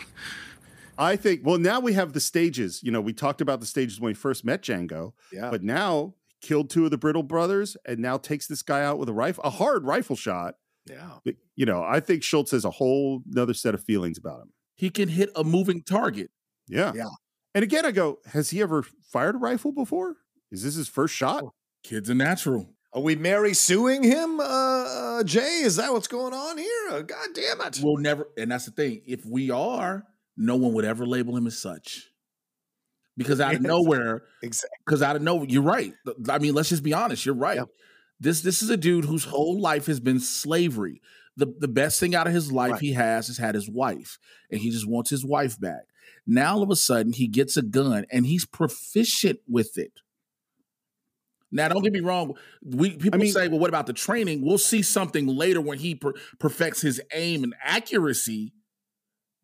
I 0.97 1.15
think, 1.17 1.41
well, 1.43 1.57
now 1.57 1.79
we 1.79 1.93
have 1.93 2.13
the 2.13 2.19
stages. 2.19 2.81
You 2.83 2.91
know, 2.91 3.01
we 3.01 3.13
talked 3.13 3.41
about 3.41 3.59
the 3.59 3.65
stages 3.65 3.99
when 3.99 4.09
we 4.11 4.13
first 4.13 4.45
met 4.45 4.61
Django, 4.61 5.13
Yeah. 5.31 5.49
but 5.51 5.61
now 5.63 6.13
killed 6.41 6.69
two 6.69 6.85
of 6.85 6.91
the 6.91 6.97
Brittle 6.97 7.23
brothers 7.23 7.75
and 7.85 7.99
now 7.99 8.17
takes 8.17 8.47
this 8.47 8.61
guy 8.61 8.83
out 8.83 8.97
with 8.97 9.09
a 9.09 9.13
rifle, 9.13 9.43
a 9.43 9.49
hard 9.49 9.83
rifle 9.85 10.15
shot. 10.15 10.55
Yeah. 10.89 11.17
You 11.55 11.65
know, 11.65 11.83
I 11.83 11.99
think 11.99 12.21
Schultz 12.23 12.51
has 12.51 12.63
a 12.63 12.69
whole 12.69 13.23
another 13.31 13.53
set 13.53 13.73
of 13.73 13.83
feelings 13.83 14.17
about 14.17 14.41
him. 14.43 14.49
He 14.75 14.89
can 14.89 15.09
hit 15.09 15.29
a 15.35 15.43
moving 15.43 15.81
target. 15.81 16.29
Yeah. 16.67 16.91
Yeah. 16.95 17.07
And 17.53 17.63
again, 17.63 17.85
I 17.85 17.91
go, 17.91 18.19
has 18.33 18.49
he 18.49 18.61
ever 18.61 18.83
fired 18.83 19.35
a 19.35 19.37
rifle 19.37 19.71
before? 19.71 20.17
Is 20.51 20.63
this 20.63 20.75
his 20.75 20.87
first 20.87 21.13
shot? 21.15 21.45
Kid's 21.83 22.09
a 22.09 22.15
natural. 22.15 22.69
Are 22.93 23.01
we 23.01 23.15
Mary 23.15 23.53
suing 23.53 24.03
him, 24.03 24.39
uh, 24.39 24.43
uh, 24.43 25.23
Jay? 25.23 25.61
Is 25.63 25.75
that 25.77 25.91
what's 25.91 26.07
going 26.07 26.33
on 26.33 26.57
here? 26.57 26.87
Uh, 26.91 27.01
God 27.01 27.27
damn 27.33 27.61
it. 27.61 27.79
We'll 27.83 27.97
never, 27.97 28.27
and 28.37 28.51
that's 28.51 28.65
the 28.65 28.71
thing. 28.71 29.01
If 29.05 29.25
we 29.25 29.51
are, 29.51 30.05
no 30.37 30.55
one 30.55 30.73
would 30.73 30.85
ever 30.85 31.05
label 31.05 31.35
him 31.35 31.45
as 31.47 31.57
such. 31.57 32.09
Because 33.17 33.39
out 33.41 33.55
of 33.55 33.61
Yes. 33.63 33.67
nowhere, 33.67 34.23
Exactly. 34.41 34.77
because 34.85 35.01
out 35.01 35.15
of 35.15 35.21
nowhere, 35.21 35.45
you're 35.49 35.61
right. 35.61 35.93
I 36.29 36.39
mean, 36.39 36.53
let's 36.53 36.69
just 36.69 36.83
be 36.83 36.93
honest. 36.93 37.25
You're 37.25 37.35
right. 37.35 37.57
Yep. 37.57 37.67
This 38.21 38.41
this 38.41 38.61
is 38.63 38.69
a 38.69 38.77
dude 38.77 39.03
whose 39.05 39.25
whole 39.25 39.59
life 39.59 39.87
has 39.87 39.99
been 39.99 40.19
slavery. 40.21 41.01
The 41.37 41.53
the 41.59 41.67
best 41.67 41.99
thing 41.99 42.15
out 42.15 42.27
of 42.27 42.33
his 42.33 42.51
life 42.51 42.73
Right. 42.73 42.81
he 42.81 42.93
has 42.93 43.29
is 43.29 43.37
had 43.37 43.55
his 43.55 43.69
wife, 43.69 44.17
and 44.49 44.61
he 44.61 44.69
just 44.71 44.87
wants 44.87 45.09
his 45.09 45.25
wife 45.25 45.59
back. 45.59 45.83
Now 46.25 46.55
all 46.55 46.63
of 46.63 46.69
a 46.71 46.75
sudden 46.75 47.13
he 47.13 47.27
gets 47.27 47.57
a 47.57 47.61
gun 47.61 48.05
and 48.11 48.25
he's 48.25 48.45
proficient 48.45 49.39
with 49.47 49.77
it. 49.77 49.99
Now, 51.51 51.69
don't 51.69 51.83
get 51.83 51.93
me 51.93 51.99
wrong. 52.01 52.33
We 52.63 52.97
people 52.97 53.19
mean- 53.19 53.31
say, 53.31 53.47
"Well, 53.47 53.59
what 53.59 53.69
about 53.69 53.85
the 53.87 53.93
training?" 53.93 54.41
We'll 54.41 54.57
see 54.57 54.81
something 54.81 55.25
later 55.27 55.61
when 55.61 55.77
he 55.77 55.95
per- 55.95 56.13
perfects 56.39 56.81
his 56.81 56.99
aim 57.13 57.43
and 57.43 57.55
accuracy. 57.63 58.53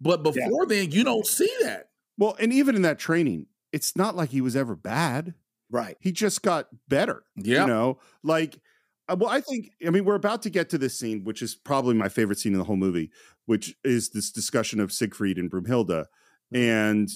But 0.01 0.23
before 0.23 0.65
then, 0.65 0.91
you 0.91 1.03
don't 1.03 1.25
see 1.27 1.49
that. 1.61 1.89
Well, 2.17 2.35
and 2.39 2.51
even 2.51 2.75
in 2.75 2.81
that 2.81 2.99
training, 2.99 3.45
it's 3.71 3.95
not 3.95 4.15
like 4.15 4.29
he 4.31 4.41
was 4.41 4.55
ever 4.55 4.75
bad. 4.75 5.35
Right. 5.69 5.95
He 6.01 6.11
just 6.11 6.41
got 6.41 6.67
better. 6.89 7.23
Yeah. 7.37 7.61
You 7.61 7.67
know, 7.67 7.99
like, 8.23 8.59
well, 9.17 9.29
I 9.29 9.41
think, 9.41 9.71
I 9.85 9.89
mean, 9.89 10.05
we're 10.05 10.15
about 10.15 10.41
to 10.43 10.49
get 10.49 10.69
to 10.69 10.77
this 10.77 10.97
scene, 10.97 11.23
which 11.23 11.41
is 11.41 11.55
probably 11.55 11.95
my 11.95 12.09
favorite 12.09 12.39
scene 12.39 12.53
in 12.53 12.59
the 12.59 12.65
whole 12.65 12.75
movie, 12.75 13.11
which 13.45 13.75
is 13.83 14.09
this 14.09 14.31
discussion 14.31 14.79
of 14.79 14.91
Siegfried 14.91 15.37
and 15.37 15.49
Brumhilde. 15.51 16.05
And 16.53 17.09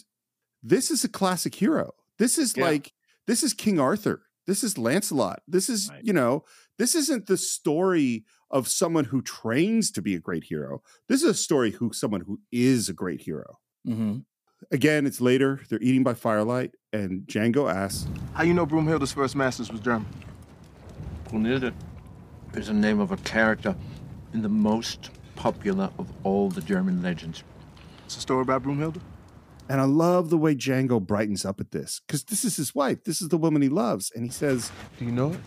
this 0.64 0.90
is 0.92 1.04
a 1.04 1.10
classic 1.10 1.56
hero. 1.56 1.92
This 2.18 2.38
is 2.38 2.56
Yeah. 2.56 2.66
like, 2.66 2.94
this 3.28 3.44
is 3.44 3.54
King 3.54 3.80
Arthur. 3.80 4.24
This 4.48 4.64
is 4.64 4.78
Lancelot. 4.78 5.42
This 5.48 5.70
is, 5.70 5.90
you 6.04 6.14
know, 6.14 6.44
this 6.78 6.94
isn't 6.96 7.26
the 7.26 7.38
story 7.38 8.26
of 8.52 8.68
someone 8.68 9.06
who 9.06 9.22
trains 9.22 9.90
to 9.92 10.02
be 10.02 10.14
a 10.16 10.20
great 10.20 10.44
hero. 10.44 10.82
This 11.10 11.24
is 11.24 11.30
a 11.30 11.34
story 11.34 11.72
who 11.72 11.92
someone 11.94 12.22
who 12.22 12.40
is 12.52 12.88
a 12.90 12.94
great 12.94 13.22
hero. 13.22 13.58
Mm-hmm. 13.88 14.18
Again, 14.72 15.06
it's 15.06 15.20
later. 15.20 15.62
They're 15.70 15.82
eating 15.82 16.04
by 16.04 16.14
firelight, 16.14 16.72
and 16.94 17.24
Django 17.28 17.72
asks, 17.74 18.08
How 18.34 18.44
you 18.44 18.54
know 18.54 18.66
Broomhilda's 18.66 19.12
first 19.12 19.36
masters 19.36 19.72
was 19.72 19.82
German? 19.82 20.08
Brunhilde 21.30 21.74
is 22.54 22.68
the 22.68 22.74
name 22.74 23.00
of 23.00 23.12
a 23.12 23.18
character 23.18 23.76
in 24.34 24.42
the 24.42 24.50
most 24.50 25.10
popular 25.36 25.90
of 25.98 26.12
all 26.24 26.50
the 26.50 26.62
German 26.62 27.02
legends. 27.02 27.44
It's 28.06 28.18
a 28.18 28.22
story 28.22 28.42
about 28.42 28.64
Brunhilde? 28.64 29.00
and 29.68 29.82
I 29.82 29.86
love 29.86 30.30
the 30.30 30.38
way 30.38 30.54
Django 30.54 31.02
brightens 31.02 31.44
up 31.44 31.60
at 31.60 31.72
this 31.72 32.00
because 32.06 32.24
this 32.26 32.46
is 32.46 32.56
his 32.56 32.76
wife. 32.76 33.04
This 33.04 33.20
is 33.20 33.30
the 33.30 33.38
woman 33.38 33.64
he 33.64 33.70
loves, 33.70 34.12
and 34.16 34.24
he 34.24 34.30
says, 34.30 34.72
Do 35.00 35.06
you 35.06 35.12
know 35.12 35.32
it? 35.34 35.40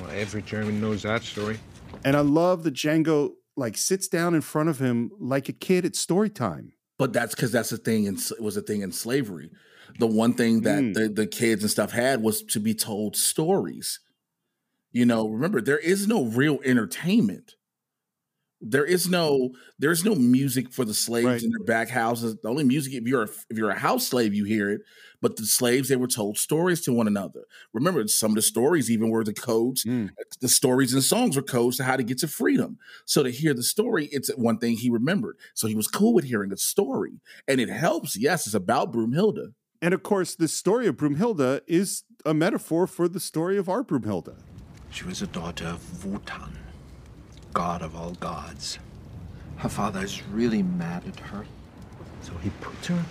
Well, 0.00 0.10
every 0.10 0.40
German 0.42 0.80
knows 0.80 1.02
that 1.02 1.22
story. 1.22 1.58
and 2.04 2.16
I 2.16 2.20
love 2.20 2.62
that 2.64 2.72
Django 2.74 3.32
like 3.56 3.76
sits 3.76 4.08
down 4.08 4.34
in 4.34 4.40
front 4.40 4.68
of 4.70 4.78
him 4.78 5.10
like 5.18 5.48
a 5.48 5.52
kid 5.52 5.84
at 5.84 5.96
story 5.96 6.30
time. 6.30 6.72
But 6.98 7.12
that's 7.12 7.34
because 7.34 7.52
that's 7.52 7.68
the 7.70 7.76
thing. 7.76 8.06
And 8.08 8.18
it 8.18 8.40
was 8.42 8.56
a 8.56 8.62
thing 8.62 8.80
in 8.80 8.90
slavery. 8.92 9.50
The 9.98 10.06
one 10.06 10.32
thing 10.32 10.62
that 10.62 10.82
Mm. 10.82 10.94
the, 10.94 11.08
the 11.08 11.26
kids 11.26 11.62
and 11.62 11.70
stuff 11.70 11.92
had 11.92 12.22
was 12.22 12.42
to 12.42 12.60
be 12.60 12.74
told 12.74 13.16
stories. 13.16 14.00
You 14.96 15.04
know, 15.04 15.28
remember 15.28 15.60
there 15.60 15.76
is 15.76 16.08
no 16.08 16.24
real 16.24 16.58
entertainment. 16.64 17.56
There 18.62 18.86
is 18.86 19.10
no 19.10 19.50
there's 19.78 20.06
no 20.06 20.14
music 20.14 20.72
for 20.72 20.86
the 20.86 20.94
slaves 20.94 21.26
Right. 21.26 21.42
in 21.42 21.50
their 21.50 21.66
back 21.66 21.90
houses. 21.90 22.38
The 22.42 22.48
only 22.48 22.64
music 22.64 22.94
if 22.94 23.06
you're 23.06 23.24
a, 23.24 23.28
if 23.50 23.58
you're 23.58 23.68
a 23.68 23.78
house 23.78 24.08
slave 24.08 24.32
you 24.32 24.44
hear 24.44 24.70
it, 24.70 24.80
but 25.20 25.36
the 25.36 25.44
slaves 25.44 25.90
they 25.90 25.96
were 25.96 26.06
told 26.06 26.38
stories 26.38 26.80
to 26.80 26.94
one 26.94 27.06
another. 27.06 27.42
Remember 27.74 28.08
some 28.08 28.30
of 28.30 28.36
the 28.36 28.40
stories 28.40 28.90
even 28.90 29.10
were 29.10 29.22
the 29.22 29.34
codes. 29.34 29.84
Mm. 29.84 30.12
The 30.40 30.48
stories 30.48 30.94
and 30.94 31.04
songs 31.04 31.36
were 31.36 31.42
codes 31.42 31.76
to 31.76 31.84
how 31.84 31.98
to 31.98 32.02
get 32.02 32.16
to 32.20 32.28
freedom. 32.28 32.78
So 33.04 33.22
to 33.22 33.28
hear 33.30 33.52
the 33.52 33.62
story, 33.62 34.08
it's 34.12 34.34
one 34.34 34.56
thing 34.56 34.78
he 34.78 34.88
remembered. 34.88 35.36
So 35.52 35.66
he 35.66 35.74
was 35.74 35.88
cool 35.88 36.14
with 36.14 36.24
hearing 36.24 36.54
a 36.54 36.56
story, 36.56 37.20
and 37.46 37.60
it 37.60 37.68
helps. 37.68 38.16
Yes, 38.16 38.46
it's 38.46 38.54
about 38.54 38.94
Broomhilda. 38.94 39.52
And 39.82 39.92
of 39.92 40.02
course, 40.02 40.34
the 40.34 40.48
story 40.48 40.86
of 40.86 40.96
Broomhilda 40.96 41.60
is 41.66 42.04
a 42.24 42.32
metaphor 42.32 42.86
for 42.86 43.08
the 43.08 43.20
story 43.20 43.58
of 43.58 43.68
our 43.68 43.84
Broomhilda. 43.84 44.36
She 44.96 45.04
was 45.04 45.20
a 45.20 45.26
daughter 45.26 45.66
of 45.66 46.06
Wotan, 46.06 46.56
god 47.52 47.82
of 47.82 47.94
all 47.94 48.12
gods. 48.12 48.78
Her 49.56 49.68
father 49.68 50.02
is 50.02 50.26
really 50.28 50.62
mad 50.62 51.02
at 51.06 51.20
her, 51.20 51.44
so 52.22 52.32
he 52.38 52.48
puts 52.62 52.86
her 52.86 53.04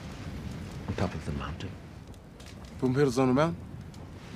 on 0.88 0.96
top 0.96 1.14
of 1.14 1.24
the 1.26 1.32
mountain. 1.34 1.70
Broomhilda's 2.82 3.20
on 3.20 3.28
the 3.28 3.36
mountain? 3.36 3.62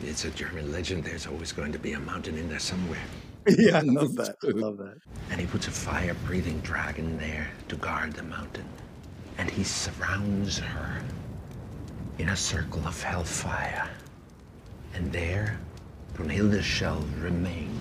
It's 0.03 0.25
a 0.25 0.29
German 0.29 0.71
legend. 0.71 1.03
There's 1.03 1.25
always 1.25 1.51
going 1.51 1.71
to 1.71 1.79
be 1.79 1.93
a 1.93 1.99
mountain 1.99 2.37
in 2.37 2.49
there 2.49 2.59
somewhere. 2.59 3.01
Yeah, 3.57 3.77
I 3.77 3.81
love 3.81 4.13
that. 4.17 4.35
I 4.43 4.51
love 4.51 4.77
that. 4.77 4.99
And 5.31 5.41
he 5.41 5.47
puts 5.47 5.67
a 5.67 5.71
fire 5.71 6.15
breathing 6.27 6.59
dragon 6.59 7.17
there 7.17 7.49
to 7.69 7.75
guard 7.77 8.13
the 8.13 8.21
mountain. 8.21 8.65
And 9.39 9.49
he 9.49 9.63
surrounds 9.63 10.59
her 10.59 11.01
in 12.19 12.29
a 12.29 12.35
circle 12.35 12.85
of 12.87 13.01
hellfire. 13.01 13.89
And 14.93 15.11
there, 15.11 15.57
Brunhilde 16.13 16.61
shall 16.61 17.01
remain. 17.19 17.79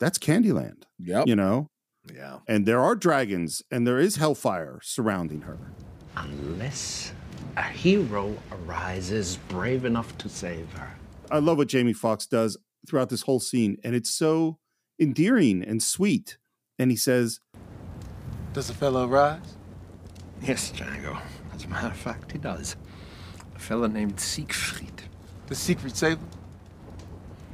That's 0.00 0.18
Candyland. 0.18 0.84
Yep. 0.98 1.26
You 1.26 1.36
know? 1.36 1.68
Yeah. 2.12 2.38
And 2.48 2.66
there 2.66 2.80
are 2.80 2.94
dragons 2.96 3.62
and 3.70 3.86
there 3.86 3.98
is 3.98 4.16
hellfire 4.16 4.80
surrounding 4.82 5.42
her. 5.42 5.58
Unless 6.16 7.12
a 7.56 7.62
hero 7.62 8.36
arises 8.50 9.38
brave 9.48 9.84
enough 9.84 10.16
to 10.18 10.28
save 10.28 10.70
her. 10.72 10.90
I 11.30 11.38
love 11.38 11.58
what 11.58 11.68
Jamie 11.68 11.92
Foxx 11.92 12.26
does 12.26 12.56
throughout 12.86 13.08
this 13.08 13.22
whole 13.22 13.40
scene, 13.40 13.78
and 13.84 13.94
it's 13.94 14.10
so 14.10 14.58
endearing 15.00 15.62
and 15.62 15.82
sweet. 15.82 16.38
And 16.78 16.90
he 16.90 16.96
says, 16.96 17.40
Does 18.52 18.68
the 18.68 18.74
fellow 18.74 19.06
rise? 19.06 19.56
Yes, 20.42 20.72
Django. 20.72 21.20
As 21.54 21.64
a 21.64 21.68
matter 21.68 21.88
of 21.88 21.96
fact, 21.96 22.32
he 22.32 22.38
does. 22.38 22.76
A 23.54 23.58
fellow 23.58 23.86
named 23.86 24.18
Siegfried. 24.18 25.02
The 25.46 25.54
secret 25.54 25.96
saber? 25.96 26.20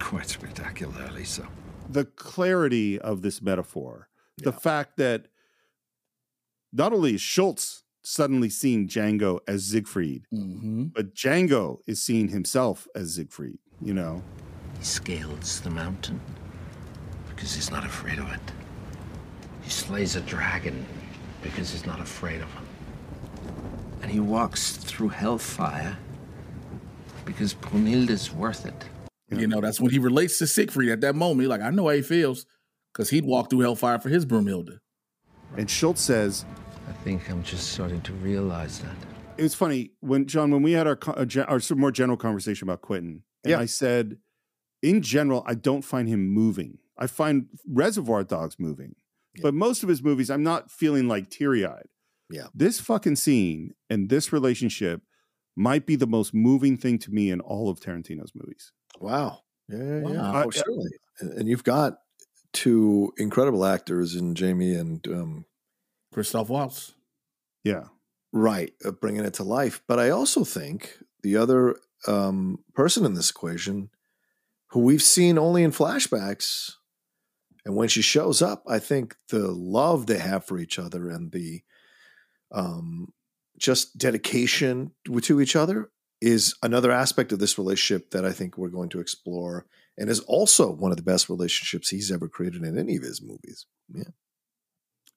Quite 0.08 0.28
spectacularly 0.38 1.24
so. 1.24 1.46
the 1.88 2.04
clarity 2.04 2.98
of 2.98 3.20
this 3.22 3.40
metaphor, 3.42 4.08
the 4.38 4.52
fact 4.52 4.96
that 4.96 5.26
not 6.72 6.92
only 6.92 7.14
is 7.14 7.20
Schultz 7.20 7.82
suddenly 8.02 8.48
seeing 8.48 8.88
Django 8.88 9.40
as 9.46 9.64
Siegfried, 9.66 10.24
Mm-hmm. 10.32 10.84
but 10.94 11.14
Django 11.14 11.78
is 11.86 12.00
seeing 12.02 12.28
himself 12.28 12.86
as 12.94 13.14
Siegfried, 13.16 13.58
you 13.82 13.92
know? 13.94 14.22
He 14.78 14.84
scales 14.84 15.60
the 15.60 15.70
mountain 15.70 16.20
because 17.28 17.54
he's 17.54 17.70
not 17.70 17.84
afraid 17.84 18.18
of 18.18 18.30
it. 18.32 18.40
He 19.62 19.70
slays 19.70 20.16
a 20.16 20.20
dragon 20.22 20.86
because 21.42 21.70
he's 21.72 21.84
not 21.86 22.00
afraid 22.00 22.40
of 22.40 22.50
him. 22.54 22.66
And 24.02 24.10
he 24.10 24.20
walks 24.20 24.76
through 24.76 25.08
hellfire 25.10 25.96
because 27.26 27.52
Brunhilde's 27.54 28.32
worth 28.32 28.64
it. 28.64 28.84
You 29.30 29.46
know, 29.46 29.60
that's 29.60 29.80
when 29.80 29.90
he 29.90 29.98
relates 29.98 30.38
to 30.38 30.46
Siegfried 30.46 30.88
at 30.88 31.00
that 31.02 31.14
moment. 31.14 31.40
He's 31.40 31.48
like, 31.48 31.60
I 31.60 31.70
know 31.70 31.84
how 31.88 31.94
he 31.94 32.02
feels. 32.02 32.46
Because 32.92 33.10
he'd 33.10 33.24
walk 33.24 33.50
through 33.50 33.60
hellfire 33.60 33.98
for 33.98 34.08
his 34.08 34.24
Broomhilda. 34.24 34.78
And 35.56 35.68
Schultz 35.70 36.00
says, 36.00 36.44
I 36.88 36.92
think 37.04 37.28
I'm 37.30 37.42
just 37.42 37.72
starting 37.72 38.00
to 38.02 38.12
realize 38.14 38.80
that. 38.80 38.96
it 39.36 39.42
was 39.42 39.54
funny 39.54 39.90
when 40.00 40.26
John, 40.26 40.50
when 40.50 40.62
we 40.62 40.72
had 40.72 40.86
our, 40.86 40.96
co- 40.96 41.12
a 41.12 41.26
gen- 41.26 41.44
our 41.46 41.60
more 41.76 41.92
general 41.92 42.16
conversation 42.16 42.66
about 42.66 42.80
Quentin, 42.80 43.22
and 43.44 43.50
Yeah. 43.52 43.60
I 43.60 43.66
said, 43.66 44.16
in 44.82 45.02
general, 45.02 45.44
I 45.46 45.54
don't 45.54 45.82
find 45.82 46.08
him 46.08 46.28
moving. 46.28 46.78
I 46.98 47.06
find 47.06 47.46
Reservoir 47.68 48.24
Dogs 48.24 48.56
moving, 48.58 48.96
but 49.42 49.54
most 49.54 49.82
of 49.82 49.88
his 49.88 50.02
movies, 50.02 50.30
I'm 50.30 50.42
not 50.42 50.70
feeling 50.70 51.06
like 51.06 51.30
teary 51.30 51.64
eyed. 51.64 51.86
Yeah. 52.30 52.46
This 52.54 52.80
fucking 52.80 53.16
scene 53.16 53.74
and 53.88 54.08
this 54.08 54.32
relationship 54.32 55.02
might 55.54 55.86
be 55.86 55.94
the 55.94 56.06
most 56.06 56.34
moving 56.34 56.76
thing 56.76 56.98
to 57.00 57.10
me 57.12 57.30
in 57.30 57.40
all 57.40 57.68
of 57.70 57.78
Tarantino's 57.80 58.32
movies. 58.34 58.72
Wow. 58.98 59.40
Yeah, 59.68 59.78
yeah, 59.78 60.00
yeah. 60.00 60.22
Wow. 60.22 60.42
Oh, 60.46 60.50
certainly. 60.50 60.90
And 61.20 61.32
and 61.32 61.48
you've 61.48 61.64
got 61.64 61.98
two 62.52 63.12
incredible 63.18 63.64
actors 63.64 64.14
in 64.16 64.34
Jamie 64.34 64.74
and 64.74 65.06
um, 65.08 65.46
Christoph 66.12 66.48
Waltz. 66.50 66.94
Yeah. 67.64 67.88
right 68.32 68.72
uh, 68.84 68.90
bringing 68.92 69.24
it 69.24 69.34
to 69.34 69.42
life. 69.44 69.82
But 69.86 69.98
I 69.98 70.10
also 70.10 70.44
think 70.44 70.98
the 71.22 71.36
other 71.36 71.76
um, 72.06 72.64
person 72.74 73.04
in 73.04 73.14
this 73.14 73.30
equation, 73.30 73.90
who 74.70 74.80
we've 74.80 75.02
seen 75.02 75.38
only 75.38 75.62
in 75.62 75.72
flashbacks, 75.72 76.74
and 77.64 77.76
when 77.76 77.88
she 77.88 78.02
shows 78.02 78.42
up, 78.42 78.64
I 78.68 78.78
think 78.78 79.16
the 79.30 79.48
love 79.50 80.06
they 80.06 80.18
have 80.18 80.44
for 80.44 80.58
each 80.58 80.78
other 80.78 81.08
and 81.10 81.32
the 81.32 81.62
um, 82.52 83.12
just 83.58 83.98
dedication 83.98 84.92
to 85.06 85.20
to 85.20 85.40
each 85.40 85.56
other 85.56 85.90
is 86.20 86.54
another 86.62 86.90
aspect 86.90 87.32
of 87.32 87.38
this 87.38 87.58
relationship 87.58 88.10
that 88.10 88.24
I 88.24 88.32
think 88.32 88.58
we're 88.58 88.68
going 88.68 88.88
to 88.90 89.00
explore, 89.00 89.66
and 89.96 90.10
is 90.10 90.20
also 90.20 90.70
one 90.70 90.90
of 90.90 90.96
the 90.96 91.02
best 91.02 91.28
relationships 91.28 91.90
he's 91.90 92.10
ever 92.10 92.28
created 92.28 92.62
in 92.62 92.78
any 92.78 92.96
of 92.96 93.02
his 93.02 93.22
movies. 93.22 93.66
Yeah. 93.92 94.10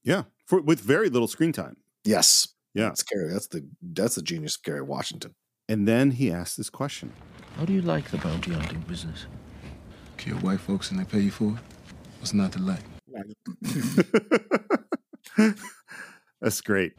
Yeah. 0.04 0.24
For, 0.46 0.62
with 0.62 0.80
very 0.80 1.10
little 1.10 1.28
screen 1.28 1.52
time. 1.52 1.78
Yes. 2.04 2.50
Yeah. 2.74 2.86
That's 2.86 3.04
Kerry. 3.04 3.32
That's 3.32 3.48
the 3.48 3.68
that's 3.82 4.16
the 4.16 4.22
genius 4.22 4.56
of 4.56 4.64
Kerry 4.64 4.82
Washington. 4.82 5.36
And 5.68 5.88
then 5.88 6.12
he 6.12 6.32
asked 6.32 6.58
this 6.58 6.70
question. 6.70 7.14
How 7.58 7.66
do 7.66 7.74
you 7.74 7.82
like 7.82 8.10
the 8.10 8.18
bounty 8.18 8.54
hunting 8.54 8.82
business? 8.88 9.26
Kill 10.18 10.38
white 10.38 10.60
folks 10.60 10.92
and 10.92 11.00
they 11.00 11.06
pay 11.06 11.20
you 11.20 11.32
for 11.32 11.54
it? 11.54 11.60
What's 12.20 12.34
not 12.34 12.52
to 12.54 12.60
like? 12.60 12.84
That's 16.42 16.62
great. 16.62 16.94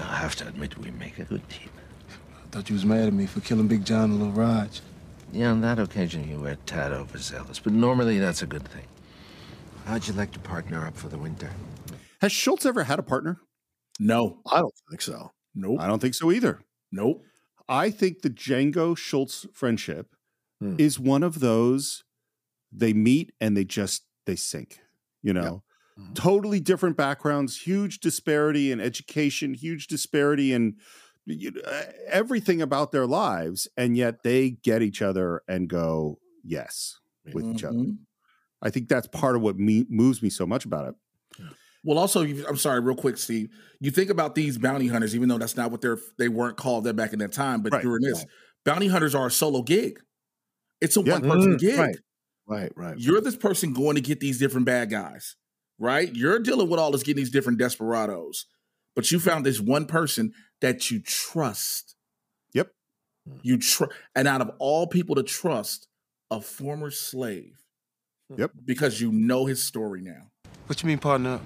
I 0.00 0.16
have 0.16 0.36
to 0.36 0.48
admit, 0.48 0.78
we 0.78 0.90
make 0.90 1.18
a 1.18 1.24
good 1.24 1.48
team. 1.48 1.70
I 2.52 2.56
thought 2.56 2.68
you 2.68 2.74
was 2.74 2.84
mad 2.84 3.06
at 3.06 3.14
me 3.14 3.24
for 3.24 3.40
killing 3.40 3.66
Big 3.66 3.82
John 3.82 4.10
and 4.10 4.18
Little 4.18 4.34
Raj. 4.34 4.82
Yeah, 5.32 5.52
on 5.52 5.62
that 5.62 5.78
occasion 5.78 6.28
you 6.28 6.38
were 6.38 6.50
a 6.50 6.56
tad 6.56 6.92
overzealous, 6.92 7.58
but 7.58 7.72
normally 7.72 8.18
that's 8.18 8.42
a 8.42 8.46
good 8.46 8.68
thing. 8.68 8.84
How'd 9.86 10.06
you 10.06 10.12
like 10.12 10.32
to 10.32 10.38
partner 10.38 10.86
up 10.86 10.94
for 10.94 11.08
the 11.08 11.16
winter? 11.16 11.48
Has 12.20 12.30
Schultz 12.30 12.66
ever 12.66 12.84
had 12.84 12.98
a 12.98 13.02
partner? 13.02 13.40
No. 13.98 14.40
I 14.52 14.58
don't 14.60 14.74
think 14.90 15.00
so. 15.00 15.30
Nope. 15.54 15.80
I 15.80 15.86
don't 15.86 15.98
think 15.98 16.12
so 16.12 16.30
either. 16.30 16.60
Nope. 16.92 17.22
I 17.70 17.88
think 17.90 18.20
the 18.20 18.28
Django 18.28 18.94
Schultz 18.96 19.46
friendship 19.54 20.08
Hmm. 20.60 20.74
is 20.78 21.00
one 21.00 21.22
of 21.22 21.40
those 21.40 22.04
they 22.70 22.92
meet 22.92 23.32
and 23.40 23.56
they 23.56 23.64
just 23.64 24.02
they 24.26 24.36
sink. 24.36 24.78
You 25.22 25.32
know, 25.32 25.62
totally 26.14 26.60
different 26.60 26.98
backgrounds, 26.98 27.62
huge 27.62 27.98
disparity 28.00 28.70
in 28.70 28.78
education, 28.78 29.54
huge 29.54 29.86
disparity 29.86 30.52
in 30.52 30.62
you 30.64 30.70
know, 30.70 30.76
everything 32.08 32.60
about 32.62 32.92
their 32.92 33.06
lives, 33.06 33.68
and 33.76 33.96
yet 33.96 34.22
they 34.22 34.50
get 34.50 34.82
each 34.82 35.02
other 35.02 35.42
and 35.48 35.68
go 35.68 36.18
yes 36.44 36.98
with 37.32 37.44
each 37.44 37.64
other. 37.64 37.76
Mhm. 37.78 37.98
I 38.62 38.70
think 38.70 38.88
that's 38.88 39.06
part 39.08 39.36
of 39.36 39.42
what 39.42 39.58
me, 39.58 39.86
moves 39.88 40.22
me 40.22 40.30
so 40.30 40.46
much 40.46 40.64
about 40.64 40.88
it. 40.88 40.94
Well, 41.84 41.98
also, 41.98 42.22
I'm 42.22 42.56
sorry, 42.56 42.80
real 42.80 42.94
quick, 42.94 43.16
Steve. 43.18 43.50
You 43.80 43.90
think 43.90 44.08
about 44.10 44.34
these 44.36 44.56
bounty 44.56 44.86
hunters, 44.86 45.16
even 45.16 45.28
though 45.28 45.38
that's 45.38 45.56
not 45.56 45.70
what 45.72 45.80
they're 45.80 45.98
they 46.18 46.28
weren't 46.28 46.56
called 46.56 46.84
that 46.84 46.94
back 46.94 47.12
in 47.12 47.18
that 47.18 47.32
time, 47.32 47.62
but 47.62 47.72
Right, 47.72 47.82
during 47.82 48.02
this, 48.02 48.18
right. 48.18 48.26
bounty 48.64 48.86
hunters 48.86 49.14
are 49.16 49.26
a 49.26 49.30
solo 49.30 49.62
gig. 49.62 49.98
It's 50.80 50.96
a 50.96 51.00
Yeah. 51.00 51.14
one 51.14 51.22
person 51.22 51.54
Mm, 51.54 51.58
gig. 51.58 51.78
right. 51.78 51.96
Right, 52.46 52.72
right. 52.76 52.98
You're 52.98 53.20
this 53.20 53.36
person 53.36 53.72
going 53.72 53.94
to 53.96 54.00
get 54.00 54.20
these 54.20 54.38
different 54.38 54.66
bad 54.66 54.90
guys, 54.90 55.36
right? 55.78 56.14
You're 56.14 56.38
dealing 56.40 56.68
with 56.68 56.78
all 56.78 56.90
this 56.90 57.02
getting 57.02 57.20
these 57.22 57.30
different 57.30 57.58
desperados, 57.58 58.46
but 58.94 59.10
you 59.10 59.18
found 59.20 59.46
this 59.46 59.60
one 59.60 59.86
person 59.86 60.32
that 60.62 60.90
you 60.90 61.00
trust. 61.00 61.94
Yep. 62.54 62.70
Hmm. 63.28 63.36
You 63.42 63.58
trust, 63.58 63.92
and 64.16 64.26
out 64.26 64.40
of 64.40 64.50
all 64.58 64.86
people 64.86 65.14
to 65.16 65.22
trust, 65.22 65.88
a 66.30 66.40
former 66.40 66.90
slave. 66.90 67.58
Hmm. 68.30 68.40
Yep. 68.40 68.52
Because 68.64 69.00
you 69.00 69.12
know 69.12 69.44
his 69.44 69.62
story 69.62 70.00
now. 70.00 70.30
What 70.66 70.82
you 70.82 70.86
mean, 70.86 70.98
partner? 70.98 71.40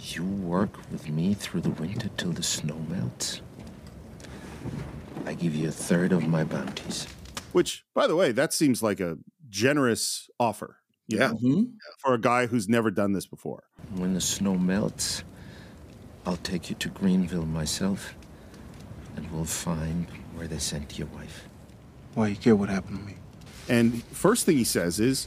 You 0.00 0.24
work 0.24 0.76
with 0.92 1.08
me 1.08 1.34
through 1.34 1.62
the 1.62 1.70
winter 1.70 2.10
till 2.16 2.32
the 2.32 2.42
snow 2.42 2.76
melts. 2.88 3.40
I 5.26 5.34
give 5.34 5.54
you 5.54 5.68
a 5.68 5.72
third 5.72 6.12
of 6.12 6.26
my 6.28 6.44
bounties. 6.44 7.06
Which, 7.52 7.84
by 7.94 8.06
the 8.06 8.14
way, 8.16 8.32
that 8.32 8.52
seems 8.52 8.82
like 8.82 9.00
a 9.00 9.18
generous 9.48 10.28
offer. 10.38 10.76
you 11.06 11.18
Yeah. 11.18 11.28
know, 11.28 11.34
mm-hmm. 11.34 11.62
for 11.98 12.14
a 12.14 12.20
guy 12.20 12.46
who's 12.46 12.68
never 12.68 12.90
done 12.90 13.12
this 13.12 13.26
before. 13.26 13.64
When 13.94 14.14
the 14.14 14.20
snow 14.20 14.56
melts, 14.56 15.24
I'll 16.28 16.36
take 16.36 16.68
you 16.68 16.76
to 16.76 16.90
Greenville 16.90 17.46
myself, 17.46 18.14
and 19.16 19.32
we'll 19.32 19.46
find 19.46 20.06
where 20.34 20.46
they 20.46 20.58
sent 20.58 20.98
your 20.98 21.08
wife. 21.08 21.48
Why 22.12 22.28
you 22.28 22.36
care 22.36 22.54
what 22.54 22.68
happened 22.68 22.98
to 22.98 23.04
me? 23.06 23.14
And 23.66 24.04
first 24.04 24.44
thing 24.44 24.58
he 24.58 24.64
says 24.64 25.00
is, 25.00 25.26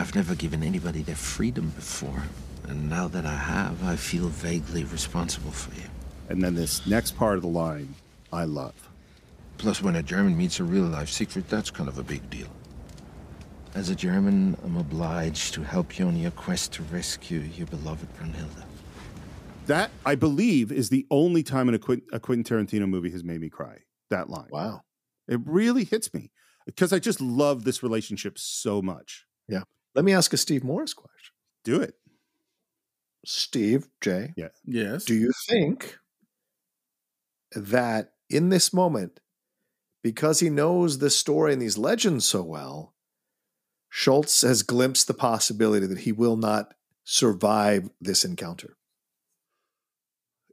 I've 0.00 0.12
never 0.16 0.34
given 0.34 0.64
anybody 0.64 1.02
their 1.02 1.14
freedom 1.14 1.70
before, 1.76 2.24
and 2.66 2.90
now 2.90 3.06
that 3.06 3.24
I 3.24 3.36
have, 3.36 3.84
I 3.84 3.94
feel 3.94 4.26
vaguely 4.26 4.82
responsible 4.82 5.52
for 5.52 5.72
you. 5.76 5.86
and 6.28 6.42
then 6.42 6.56
this 6.56 6.84
next 6.84 7.16
part 7.16 7.36
of 7.36 7.42
the 7.42 7.48
line, 7.48 7.94
I 8.32 8.42
love. 8.42 8.74
Plus, 9.56 9.80
when 9.80 9.94
a 9.94 10.02
German 10.02 10.36
meets 10.36 10.58
a 10.58 10.64
real 10.64 10.82
life 10.82 11.10
Siegfried, 11.10 11.46
that's 11.48 11.70
kind 11.70 11.88
of 11.88 11.96
a 11.96 12.02
big 12.02 12.28
deal. 12.28 12.48
As 13.76 13.88
a 13.88 13.94
German, 13.94 14.56
I'm 14.64 14.76
obliged 14.76 15.54
to 15.54 15.62
help 15.62 15.96
you 15.96 16.06
on 16.06 16.16
your 16.16 16.32
quest 16.32 16.72
to 16.72 16.82
rescue 16.82 17.38
your 17.38 17.68
beloved 17.68 18.08
Brunhilde. 18.16 18.64
That 19.66 19.90
I 20.04 20.14
believe 20.14 20.72
is 20.72 20.88
the 20.88 21.06
only 21.10 21.42
time 21.42 21.68
in 21.68 21.74
a, 21.74 21.78
Quint- 21.78 22.04
a 22.12 22.18
Quentin 22.18 22.44
Tarantino 22.44 22.88
movie 22.88 23.10
has 23.10 23.22
made 23.22 23.40
me 23.40 23.48
cry. 23.48 23.78
That 24.10 24.28
line. 24.28 24.48
Wow. 24.50 24.82
It 25.28 25.40
really 25.44 25.84
hits 25.84 26.12
me 26.12 26.32
because 26.66 26.92
I 26.92 26.98
just 26.98 27.20
love 27.20 27.62
this 27.64 27.82
relationship 27.82 28.36
so 28.38 28.82
much. 28.82 29.26
Yeah. 29.48 29.62
Let 29.94 30.04
me 30.04 30.12
ask 30.12 30.32
a 30.32 30.36
Steve 30.36 30.64
Morris 30.64 30.94
question. 30.94 31.34
Do 31.62 31.80
it. 31.80 31.94
Steve, 33.24 33.88
Jay. 34.00 34.32
Yeah. 34.36 34.48
Yes. 34.64 35.04
Do 35.04 35.14
you 35.14 35.30
think 35.48 35.98
that 37.52 38.12
in 38.28 38.48
this 38.48 38.72
moment, 38.72 39.20
because 40.02 40.40
he 40.40 40.50
knows 40.50 40.98
this 40.98 41.16
story 41.16 41.52
and 41.52 41.60
these 41.60 41.78
legends 41.78 42.24
so 42.24 42.42
well, 42.42 42.94
Schultz 43.88 44.42
has 44.42 44.62
glimpsed 44.62 45.06
the 45.06 45.14
possibility 45.14 45.86
that 45.86 45.98
he 45.98 46.12
will 46.12 46.36
not 46.36 46.74
survive 47.04 47.90
this 48.00 48.24
encounter? 48.24 48.76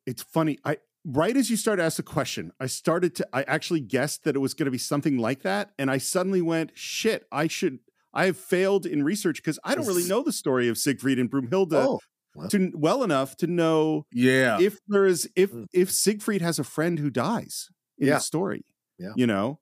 It's 0.08 0.24
funny. 0.24 0.58
I 0.66 0.78
right 1.06 1.38
as 1.38 1.50
you 1.52 1.58
started 1.58 1.82
to 1.82 1.86
ask 1.86 1.98
the 1.98 2.04
question, 2.04 2.52
I 2.60 2.66
started 2.66 3.14
to 3.16 3.28
I 3.34 3.44
actually 3.44 3.82
guessed 3.82 4.24
that 4.24 4.36
it 4.36 4.40
was 4.40 4.56
going 4.56 4.66
to 4.66 4.72
be 4.72 4.78
something 4.80 5.18
like 5.20 5.44
that. 5.44 5.72
And 5.78 5.92
I 5.92 6.00
suddenly 6.00 6.42
went, 6.42 6.72
shit, 6.74 7.28
I 7.32 7.48
should 7.48 7.80
I 8.14 8.26
have 8.26 8.38
failed 8.38 8.86
in 8.88 9.04
research 9.04 9.38
because 9.38 9.60
I 9.64 9.76
don't 9.76 9.86
really 9.86 10.08
know 10.08 10.24
the 10.24 10.32
story 10.32 10.70
of 10.70 10.78
Siegfried 10.80 11.20
and 11.20 11.30
Broomhilda 11.30 11.74
Oh, 11.86 12.00
well. 12.34 12.48
to 12.50 12.72
well 12.74 13.04
enough 13.04 13.36
to 13.38 13.48
know 13.48 14.08
Yeah. 14.12 14.60
if 14.60 14.80
there 14.88 15.06
is 15.06 15.30
if 15.36 15.52
if 15.74 15.92
Siegfried 15.92 16.42
has 16.42 16.58
a 16.58 16.64
friend 16.64 16.98
who 16.98 17.10
dies 17.12 17.70
in. 18.00 18.08
Yeah. 18.08 18.14
the 18.16 18.20
story. 18.22 18.64
Yeah. 18.98 19.12
You 19.16 19.28
know? 19.28 19.60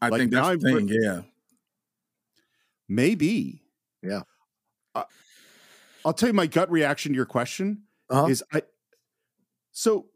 I 0.00 0.08
Like, 0.08 0.20
think 0.20 0.30
that's 0.32 0.46
the 0.46 0.52
I've 0.52 0.60
thing. 0.78 0.88
Yeah. 0.90 1.20
Maybe. 2.88 3.62
Yeah. 4.02 4.22
Uh, 4.94 5.04
I'll 6.04 6.12
tell 6.14 6.28
you 6.28 6.32
my 6.32 6.46
gut 6.46 6.70
reaction 6.70 7.12
to 7.12 7.16
your 7.16 7.26
question 7.26 7.82
Uh-huh. 8.08 8.26
is 8.28 8.42
I 8.52 8.62
so 9.78 10.06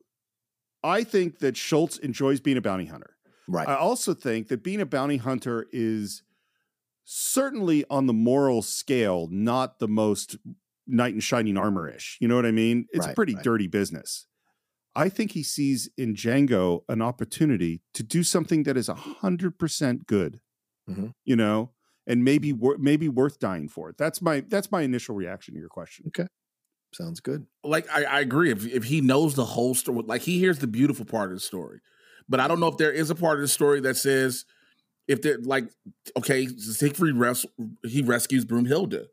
I 0.82 1.04
think 1.04 1.38
that 1.38 1.56
Schultz 1.56 1.96
enjoys 1.98 2.40
being 2.40 2.56
a 2.56 2.60
bounty 2.60 2.86
hunter. 2.86 3.16
Right. 3.46 3.68
I 3.68 3.76
also 3.76 4.12
think 4.12 4.48
that 4.48 4.64
being 4.64 4.80
a 4.80 4.86
bounty 4.86 5.18
hunter 5.18 5.68
is 5.70 6.24
certainly 7.04 7.84
on 7.88 8.06
the 8.06 8.12
moral 8.12 8.62
scale, 8.62 9.28
not 9.30 9.78
the 9.78 9.86
most 9.86 10.36
knight 10.84 11.14
in 11.14 11.20
shining 11.20 11.56
armor 11.56 11.88
ish. 11.88 12.18
You 12.20 12.26
know 12.26 12.34
what 12.34 12.44
I 12.44 12.50
mean? 12.50 12.86
It's 12.90 13.06
a 13.06 13.14
pretty 13.14 13.36
right. 13.36 13.44
dirty 13.44 13.68
business. 13.68 14.26
I 14.96 15.08
think 15.08 15.30
he 15.30 15.44
sees 15.44 15.88
in 15.96 16.16
Django 16.16 16.80
an 16.88 17.00
opportunity 17.00 17.82
to 17.94 18.02
do 18.02 18.24
something 18.24 18.64
that 18.64 18.76
is 18.76 18.88
hundred 18.88 19.60
percent 19.60 20.08
good. 20.08 20.40
Mhm. 20.90 21.14
You 21.24 21.36
know, 21.36 21.70
and 22.04 22.24
maybe 22.24 22.52
wor- 22.52 22.78
maybe 22.78 23.08
worth 23.08 23.38
dying 23.38 23.68
for. 23.68 23.94
That's 23.96 24.20
my 24.20 24.40
that's 24.40 24.72
my 24.72 24.82
initial 24.82 25.14
reaction 25.14 25.54
to 25.54 25.60
your 25.60 25.68
question. 25.68 26.06
Okay. 26.08 26.26
Sounds 26.92 27.20
good. 27.20 27.46
like 27.64 27.88
I, 27.90 28.04
I 28.04 28.20
agree. 28.20 28.50
If 28.50 28.66
if 28.66 28.84
he 28.84 29.00
knows 29.00 29.34
the 29.34 29.44
whole 29.44 29.74
story, 29.74 30.02
like 30.06 30.22
he 30.22 30.38
hears 30.38 30.58
the 30.58 30.66
beautiful 30.66 31.04
part 31.04 31.30
of 31.30 31.36
the 31.36 31.40
story, 31.40 31.80
but 32.28 32.40
I 32.40 32.48
don't 32.48 32.60
know 32.60 32.68
if 32.68 32.76
there 32.76 32.92
is 32.92 33.10
a 33.10 33.14
part 33.14 33.36
of 33.36 33.42
the 33.42 33.48
story 33.48 33.80
that 33.80 33.96
says 33.96 34.44
if 35.08 35.22
they're 35.22 35.38
like 35.38 35.64
okay, 36.18 36.46
Siegfried 36.46 37.16
res- 37.16 37.46
he 37.84 38.02
rescues 38.02 38.44
Broomhilda. 38.44 39.06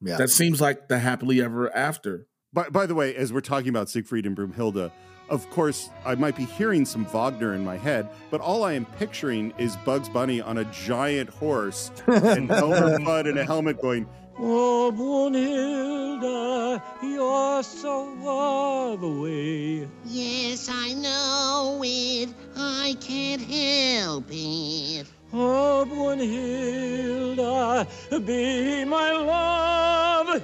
Yeah. 0.00 0.18
That 0.18 0.28
seems 0.28 0.60
like 0.60 0.88
the 0.88 0.98
happily 0.98 1.42
ever 1.42 1.74
after. 1.74 2.26
By, 2.52 2.68
by 2.68 2.86
the 2.86 2.94
way, 2.94 3.14
as 3.14 3.32
we're 3.32 3.40
talking 3.40 3.68
about 3.70 3.88
Siegfried 3.88 4.26
and 4.26 4.36
Broomhilde, 4.36 4.90
of 5.28 5.50
course, 5.50 5.90
I 6.04 6.14
might 6.14 6.36
be 6.36 6.44
hearing 6.44 6.84
some 6.84 7.04
Wagner 7.06 7.54
in 7.54 7.64
my 7.64 7.76
head, 7.76 8.08
but 8.30 8.40
all 8.40 8.62
I 8.62 8.74
am 8.74 8.84
picturing 8.84 9.52
is 9.58 9.76
Bugs 9.78 10.08
Bunny 10.08 10.40
on 10.40 10.58
a 10.58 10.64
giant 10.66 11.30
horse 11.30 11.90
and 12.06 12.50
Elmer 12.52 12.98
Fudd 12.98 13.26
in 13.26 13.36
a 13.36 13.44
helmet 13.44 13.80
going, 13.80 14.06
Oh, 14.38 14.92
Brunhilde, 14.94 16.82
you're 17.02 17.62
so 17.62 18.14
far 18.22 18.92
away. 18.92 19.88
Yes, 20.04 20.68
I 20.70 20.92
know 20.92 21.80
it. 21.82 22.28
I 22.54 22.96
can't 23.00 23.40
help 23.40 24.26
it. 24.30 25.06
Oh, 25.32 25.86
Brunhilde, 25.88 27.36
be 28.26 28.84
my 28.84 29.12
love. 29.12 30.42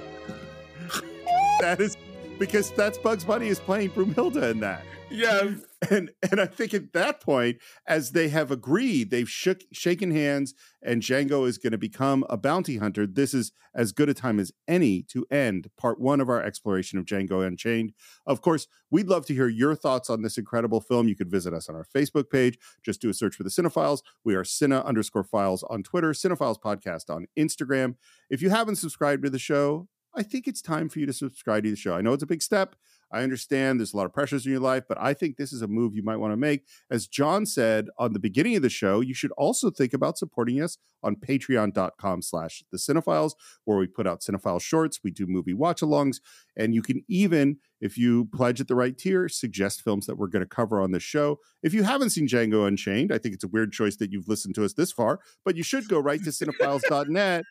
that 1.59 1.79
is 1.79 1.95
because 2.39 2.71
that's 2.71 2.97
Bugs 2.97 3.23
Bunny 3.23 3.47
is 3.47 3.59
playing 3.59 3.89
Broomhilde 3.89 4.37
in 4.37 4.59
that. 4.61 4.81
Yes. 5.13 5.47
And 5.91 6.11
and 6.31 6.39
I 6.39 6.45
think 6.45 6.73
at 6.73 6.93
that 6.93 7.19
point, 7.19 7.57
as 7.85 8.11
they 8.11 8.29
have 8.29 8.51
agreed, 8.51 9.11
they've 9.11 9.29
shook 9.29 9.63
shaken 9.73 10.11
hands, 10.11 10.53
and 10.81 11.01
Django 11.01 11.45
is 11.45 11.57
going 11.57 11.71
to 11.71 11.77
become 11.77 12.23
a 12.29 12.37
bounty 12.37 12.77
hunter. 12.77 13.05
This 13.05 13.33
is 13.33 13.51
as 13.75 13.91
good 13.91 14.07
a 14.07 14.13
time 14.13 14.39
as 14.39 14.53
any 14.65 15.01
to 15.09 15.25
end 15.29 15.69
part 15.75 15.99
one 15.99 16.21
of 16.21 16.29
our 16.29 16.41
exploration 16.41 16.97
of 16.97 17.03
Django 17.05 17.45
Unchained. 17.45 17.91
Of 18.25 18.41
course, 18.41 18.67
we'd 18.91 19.09
love 19.09 19.25
to 19.25 19.33
hear 19.33 19.49
your 19.49 19.75
thoughts 19.75 20.09
on 20.09 20.21
this 20.21 20.37
incredible 20.37 20.79
film. 20.79 21.09
You 21.09 21.17
could 21.17 21.29
visit 21.29 21.53
us 21.53 21.67
on 21.67 21.75
our 21.75 21.85
Facebook 21.85 22.29
page. 22.29 22.57
Just 22.81 23.01
do 23.01 23.09
a 23.09 23.13
search 23.13 23.35
for 23.35 23.43
the 23.43 23.49
Cine-Files. 23.49 24.03
We 24.23 24.35
are 24.35 24.43
Cine 24.43 24.85
underscore 24.85 25.25
files 25.25 25.63
on 25.63 25.83
Twitter, 25.83 26.11
Cine-Files 26.11 26.59
Podcast 26.59 27.13
on 27.13 27.27
Instagram. 27.37 27.95
If 28.29 28.41
you 28.41 28.51
haven't 28.51 28.77
subscribed 28.77 29.23
to 29.23 29.29
the 29.29 29.37
show, 29.37 29.89
I 30.15 30.23
think 30.23 30.47
it's 30.47 30.61
time 30.61 30.89
for 30.89 30.99
you 30.99 31.05
to 31.07 31.13
subscribe 31.13 31.63
to 31.63 31.71
the 31.71 31.75
show. 31.75 31.95
I 31.95 32.01
know 32.01 32.13
it's 32.13 32.23
a 32.23 32.27
big 32.27 32.41
step. 32.41 32.75
I 33.13 33.21
understand 33.21 33.79
there's 33.79 33.93
a 33.93 33.97
lot 33.97 34.07
of 34.07 34.13
pressures 34.13 34.45
in 34.45 34.51
your 34.51 34.59
life, 34.59 34.83
but 34.89 34.97
I 34.99 35.13
think 35.13 35.37
this 35.37 35.53
is 35.53 35.61
a 35.61 35.67
move 35.67 35.95
you 35.95 36.03
might 36.03 36.17
want 36.17 36.33
to 36.33 36.37
make. 36.37 36.65
As 36.89 37.07
John 37.07 37.45
said 37.45 37.87
on 37.97 38.13
the 38.13 38.19
beginning 38.19 38.55
of 38.55 38.63
the 38.63 38.69
show, 38.69 38.99
you 39.01 39.13
should 39.13 39.31
also 39.37 39.69
think 39.69 39.93
about 39.93 40.17
supporting 40.17 40.61
us 40.61 40.77
on 41.03 41.15
patreon.com 41.15 42.21
slash 42.21 42.63
the 42.71 42.77
Cine-Files, 42.77 43.35
where 43.65 43.77
we 43.77 43.87
put 43.87 44.07
out 44.07 44.21
Cine-File 44.21 44.59
shorts, 44.59 44.99
we 45.03 45.11
do 45.11 45.27
movie 45.27 45.53
watch-alongs, 45.53 46.21
and 46.57 46.73
you 46.73 46.81
can 46.81 47.03
even, 47.07 47.57
if 47.79 47.97
you 47.97 48.25
pledge 48.33 48.59
at 48.59 48.67
the 48.67 48.75
right 48.75 48.97
tier, 48.97 49.29
suggest 49.29 49.83
films 49.83 50.07
that 50.07 50.17
we're 50.17 50.27
going 50.27 50.43
to 50.43 50.47
cover 50.47 50.81
on 50.81 50.91
this 50.91 51.03
show. 51.03 51.39
If 51.61 51.73
you 51.73 51.83
haven't 51.83 52.09
seen 52.09 52.27
Django 52.27 52.67
Unchained, 52.67 53.13
I 53.13 53.19
think 53.19 53.35
it's 53.35 53.43
a 53.43 53.49
weird 53.49 53.71
choice 53.71 53.97
that 53.97 54.11
you've 54.11 54.27
listened 54.27 54.55
to 54.55 54.65
us 54.65 54.73
this 54.73 54.91
far, 54.91 55.19
but 55.45 55.55
you 55.55 55.63
should 55.63 55.87
go 55.87 55.99
right 55.99 56.23
to 56.23 56.29
cine-files.net 56.31 57.43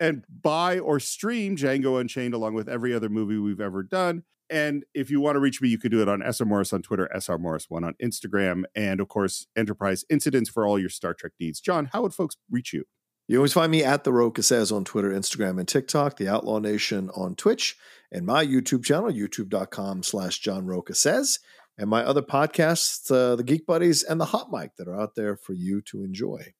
and 0.00 0.24
buy 0.42 0.78
or 0.78 1.00
stream 1.00 1.56
Django 1.56 2.00
Unchained 2.00 2.32
along 2.32 2.54
with 2.54 2.68
every 2.68 2.94
other 2.94 3.08
movie 3.08 3.36
we've 3.36 3.60
ever 3.60 3.82
done. 3.82 4.22
And 4.50 4.84
if 4.94 5.10
you 5.10 5.20
want 5.20 5.36
to 5.36 5.40
reach 5.40 5.60
me, 5.60 5.68
you 5.68 5.78
could 5.78 5.90
do 5.90 6.00
it 6.00 6.08
on 6.08 6.22
SR 6.22 6.46
Morris 6.46 6.72
on 6.72 6.82
Twitter, 6.82 7.08
SR 7.14 7.38
Morris1 7.38 7.84
on 7.84 7.94
Instagram, 8.02 8.64
and 8.74 9.00
of 9.00 9.08
course, 9.08 9.46
Enterprise 9.56 10.04
Incidents 10.08 10.48
for 10.48 10.66
all 10.66 10.78
your 10.78 10.88
Star 10.88 11.14
Trek 11.14 11.32
needs. 11.38 11.60
John, 11.60 11.90
how 11.92 12.02
would 12.02 12.14
folks 12.14 12.36
reach 12.50 12.72
you? 12.72 12.84
You 13.28 13.36
always 13.36 13.52
find 13.52 13.70
me 13.70 13.84
at 13.84 14.04
The 14.04 14.12
Rocha 14.12 14.42
Says 14.42 14.72
on 14.72 14.84
Twitter, 14.84 15.10
Instagram, 15.10 15.58
and 15.58 15.68
TikTok, 15.68 16.16
The 16.16 16.28
Outlaw 16.28 16.60
Nation 16.60 17.10
on 17.14 17.34
Twitch, 17.34 17.76
and 18.10 18.24
my 18.24 18.44
YouTube 18.44 18.84
channel, 18.84 19.12
youtube.com 19.12 20.02
slash 20.02 20.38
John 20.38 20.64
Rocha 20.64 20.94
Says, 20.94 21.38
and 21.76 21.90
my 21.90 22.02
other 22.02 22.22
podcasts, 22.22 23.10
uh, 23.10 23.36
The 23.36 23.44
Geek 23.44 23.66
Buddies 23.66 24.02
and 24.02 24.18
The 24.18 24.24
Hot 24.24 24.50
Mic, 24.50 24.76
that 24.76 24.88
are 24.88 24.98
out 24.98 25.14
there 25.14 25.36
for 25.36 25.52
you 25.52 25.82
to 25.82 26.02
enjoy. 26.02 26.54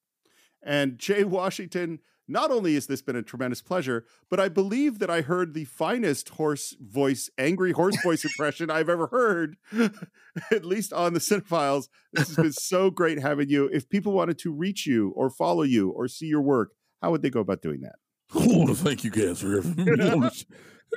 And 0.63 0.99
Jay 0.99 1.25
Washington, 1.25 2.01
not 2.29 2.51
only 2.51 2.75
has 2.75 2.87
this 2.87 3.03
been 3.03 3.17
a 3.17 3.23
tremendous 3.23 3.63
pleasure, 3.63 4.05
but 4.29 4.39
I 4.39 4.49
believe 4.49 4.99
that 4.99 5.11
I 5.11 5.23
heard 5.23 5.55
the 5.55 5.65
finest 5.65 6.29
horse 6.31 6.77
voice, 6.81 7.31
angry 7.39 7.73
horse 7.73 7.97
voice 8.03 8.25
impression 8.27 8.71
I've 8.71 8.89
ever 8.89 9.07
heard, 9.09 9.57
at 10.53 10.65
least 10.65 10.93
on 10.93 11.15
the 11.15 11.21
Cine-Files. 11.21 11.89
This 12.13 12.29
has 12.29 12.37
been 12.37 12.53
so 12.53 12.91
great 12.91 13.21
having 13.21 13.49
you. 13.49 13.69
If 13.73 13.89
people 13.89 14.13
wanted 14.13 14.39
to 14.41 14.53
reach 14.53 14.87
you 14.87 15.13
or 15.17 15.31
follow 15.31 15.63
you 15.63 15.91
or 15.91 16.07
see 16.07 16.27
your 16.27 16.43
work, 16.43 16.73
how 17.03 17.11
would 17.11 17.23
they 17.23 17.31
go 17.31 17.41
about 17.41 17.63
doing 17.63 17.81
that? 17.81 17.97
I 18.35 18.47
want 18.47 18.69
to 18.69 18.75
thank 18.75 19.05
you 19.05 19.11
guys 19.11 19.41
for 19.41 19.57
everything. 19.57 20.21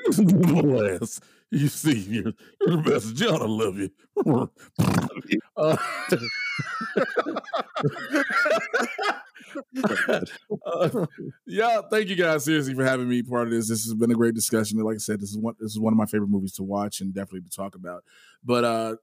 Last, 0.71 1.23
you 1.49 1.67
see, 1.67 1.99
you're, 1.99 2.33
you're 2.61 2.77
the 2.77 2.83
best, 2.91 3.15
John. 3.15 3.41
I 3.41 3.45
love 3.45 3.77
you. 3.77 3.89
Uh, 5.57 5.77
uh, 10.65 11.05
yeah, 11.45 11.81
thank 11.89 12.09
you 12.09 12.15
guys 12.15 12.45
seriously 12.45 12.73
for 12.73 12.83
having 12.83 13.07
me 13.09 13.21
part 13.23 13.47
of 13.47 13.51
this. 13.51 13.69
This 13.69 13.83
has 13.85 13.93
been 13.93 14.11
a 14.11 14.15
great 14.15 14.35
discussion. 14.35 14.79
Like 14.79 14.95
I 14.95 14.99
said, 14.99 15.19
this 15.19 15.31
is 15.31 15.37
one 15.37 15.55
this 15.59 15.71
is 15.71 15.79
one 15.79 15.93
of 15.93 15.97
my 15.97 16.05
favorite 16.05 16.29
movies 16.29 16.53
to 16.53 16.63
watch 16.63 17.01
and 17.01 17.13
definitely 17.13 17.41
to 17.41 17.55
talk 17.55 17.75
about. 17.75 18.03
But 18.43 18.63
uh 18.63 18.95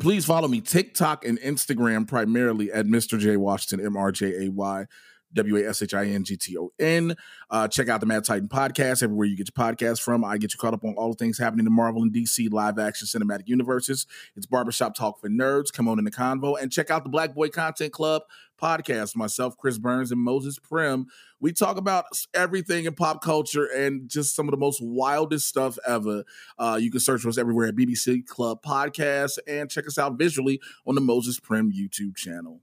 please 0.00 0.24
follow 0.24 0.48
me 0.48 0.60
TikTok 0.60 1.24
and 1.24 1.38
Instagram 1.40 2.06
primarily 2.06 2.72
at 2.72 2.86
Mr. 2.86 3.18
J 3.18 3.36
Washington 3.36 3.84
M 3.84 3.96
R 3.96 4.12
J 4.12 4.46
A 4.46 4.50
Y 4.50 4.86
W 5.34 5.56
A 5.56 5.68
S 5.68 5.82
H 5.82 5.94
I 5.94 6.06
N 6.06 6.24
G 6.24 6.36
T 6.36 6.56
O 6.58 6.72
N. 6.78 7.16
Uh, 7.50 7.68
check 7.68 7.88
out 7.88 8.00
the 8.00 8.06
Mad 8.06 8.24
Titan 8.24 8.48
podcast 8.48 9.02
everywhere 9.02 9.26
you 9.26 9.36
get 9.36 9.48
your 9.54 9.66
podcast 9.66 10.02
from. 10.02 10.24
I 10.24 10.38
get 10.38 10.52
you 10.52 10.58
caught 10.58 10.74
up 10.74 10.84
on 10.84 10.94
all 10.94 11.10
the 11.10 11.16
things 11.16 11.38
happening 11.38 11.66
in 11.66 11.72
Marvel 11.72 12.02
and 12.02 12.12
DC 12.12 12.52
live 12.52 12.78
action 12.78 13.06
cinematic 13.06 13.46
universes. 13.46 14.06
It's 14.36 14.46
Barbershop 14.46 14.94
Talk 14.94 15.20
for 15.20 15.28
Nerds. 15.28 15.72
Come 15.72 15.88
on 15.88 15.98
in 15.98 16.04
the 16.04 16.10
convo 16.10 16.60
and 16.60 16.72
check 16.72 16.90
out 16.90 17.04
the 17.04 17.10
Black 17.10 17.34
Boy 17.34 17.48
Content 17.48 17.92
Club 17.92 18.22
podcast. 18.60 19.16
Myself, 19.16 19.56
Chris 19.56 19.78
Burns, 19.78 20.12
and 20.12 20.20
Moses 20.20 20.58
Prim. 20.58 21.06
We 21.40 21.52
talk 21.52 21.76
about 21.76 22.06
everything 22.32 22.86
in 22.86 22.94
pop 22.94 23.22
culture 23.22 23.66
and 23.66 24.08
just 24.08 24.34
some 24.34 24.46
of 24.48 24.52
the 24.52 24.58
most 24.58 24.80
wildest 24.82 25.46
stuff 25.46 25.78
ever. 25.86 26.24
Uh, 26.58 26.78
you 26.80 26.90
can 26.90 27.00
search 27.00 27.22
for 27.22 27.28
us 27.28 27.38
everywhere 27.38 27.66
at 27.66 27.76
BBC 27.76 28.26
Club 28.26 28.62
Podcast 28.62 29.38
and 29.46 29.70
check 29.70 29.86
us 29.86 29.98
out 29.98 30.18
visually 30.18 30.60
on 30.86 30.94
the 30.94 31.00
Moses 31.00 31.38
Prim 31.38 31.72
YouTube 31.72 32.16
channel. 32.16 32.60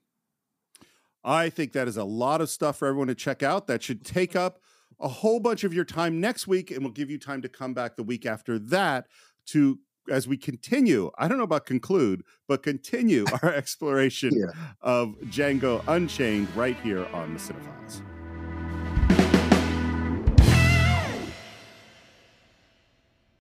I 1.23 1.49
think 1.49 1.73
that 1.73 1.87
is 1.87 1.97
a 1.97 2.03
lot 2.03 2.41
of 2.41 2.49
stuff 2.49 2.77
for 2.77 2.87
everyone 2.87 3.07
to 3.07 3.15
check 3.15 3.43
out. 3.43 3.67
That 3.67 3.83
should 3.83 4.03
take 4.05 4.35
up 4.35 4.59
a 4.99 5.07
whole 5.07 5.39
bunch 5.39 5.63
of 5.63 5.73
your 5.73 5.85
time 5.85 6.19
next 6.19 6.47
week, 6.47 6.71
and 6.71 6.83
will 6.83 6.91
give 6.91 7.09
you 7.09 7.17
time 7.17 7.41
to 7.41 7.49
come 7.49 7.73
back 7.73 7.95
the 7.95 8.03
week 8.03 8.25
after 8.25 8.57
that 8.59 9.07
to 9.47 9.79
as 10.09 10.27
we 10.27 10.35
continue. 10.35 11.11
I 11.17 11.27
don't 11.27 11.37
know 11.37 11.43
about 11.43 11.65
conclude, 11.65 12.23
but 12.47 12.63
continue 12.63 13.25
our 13.43 13.53
exploration 13.53 14.31
Yeah. 14.33 14.51
of 14.81 15.15
Django 15.25 15.83
Unchained 15.87 16.47
right 16.55 16.77
here 16.81 17.05
on 17.13 17.33
the 17.33 17.39
Cine-Files. 17.39 18.01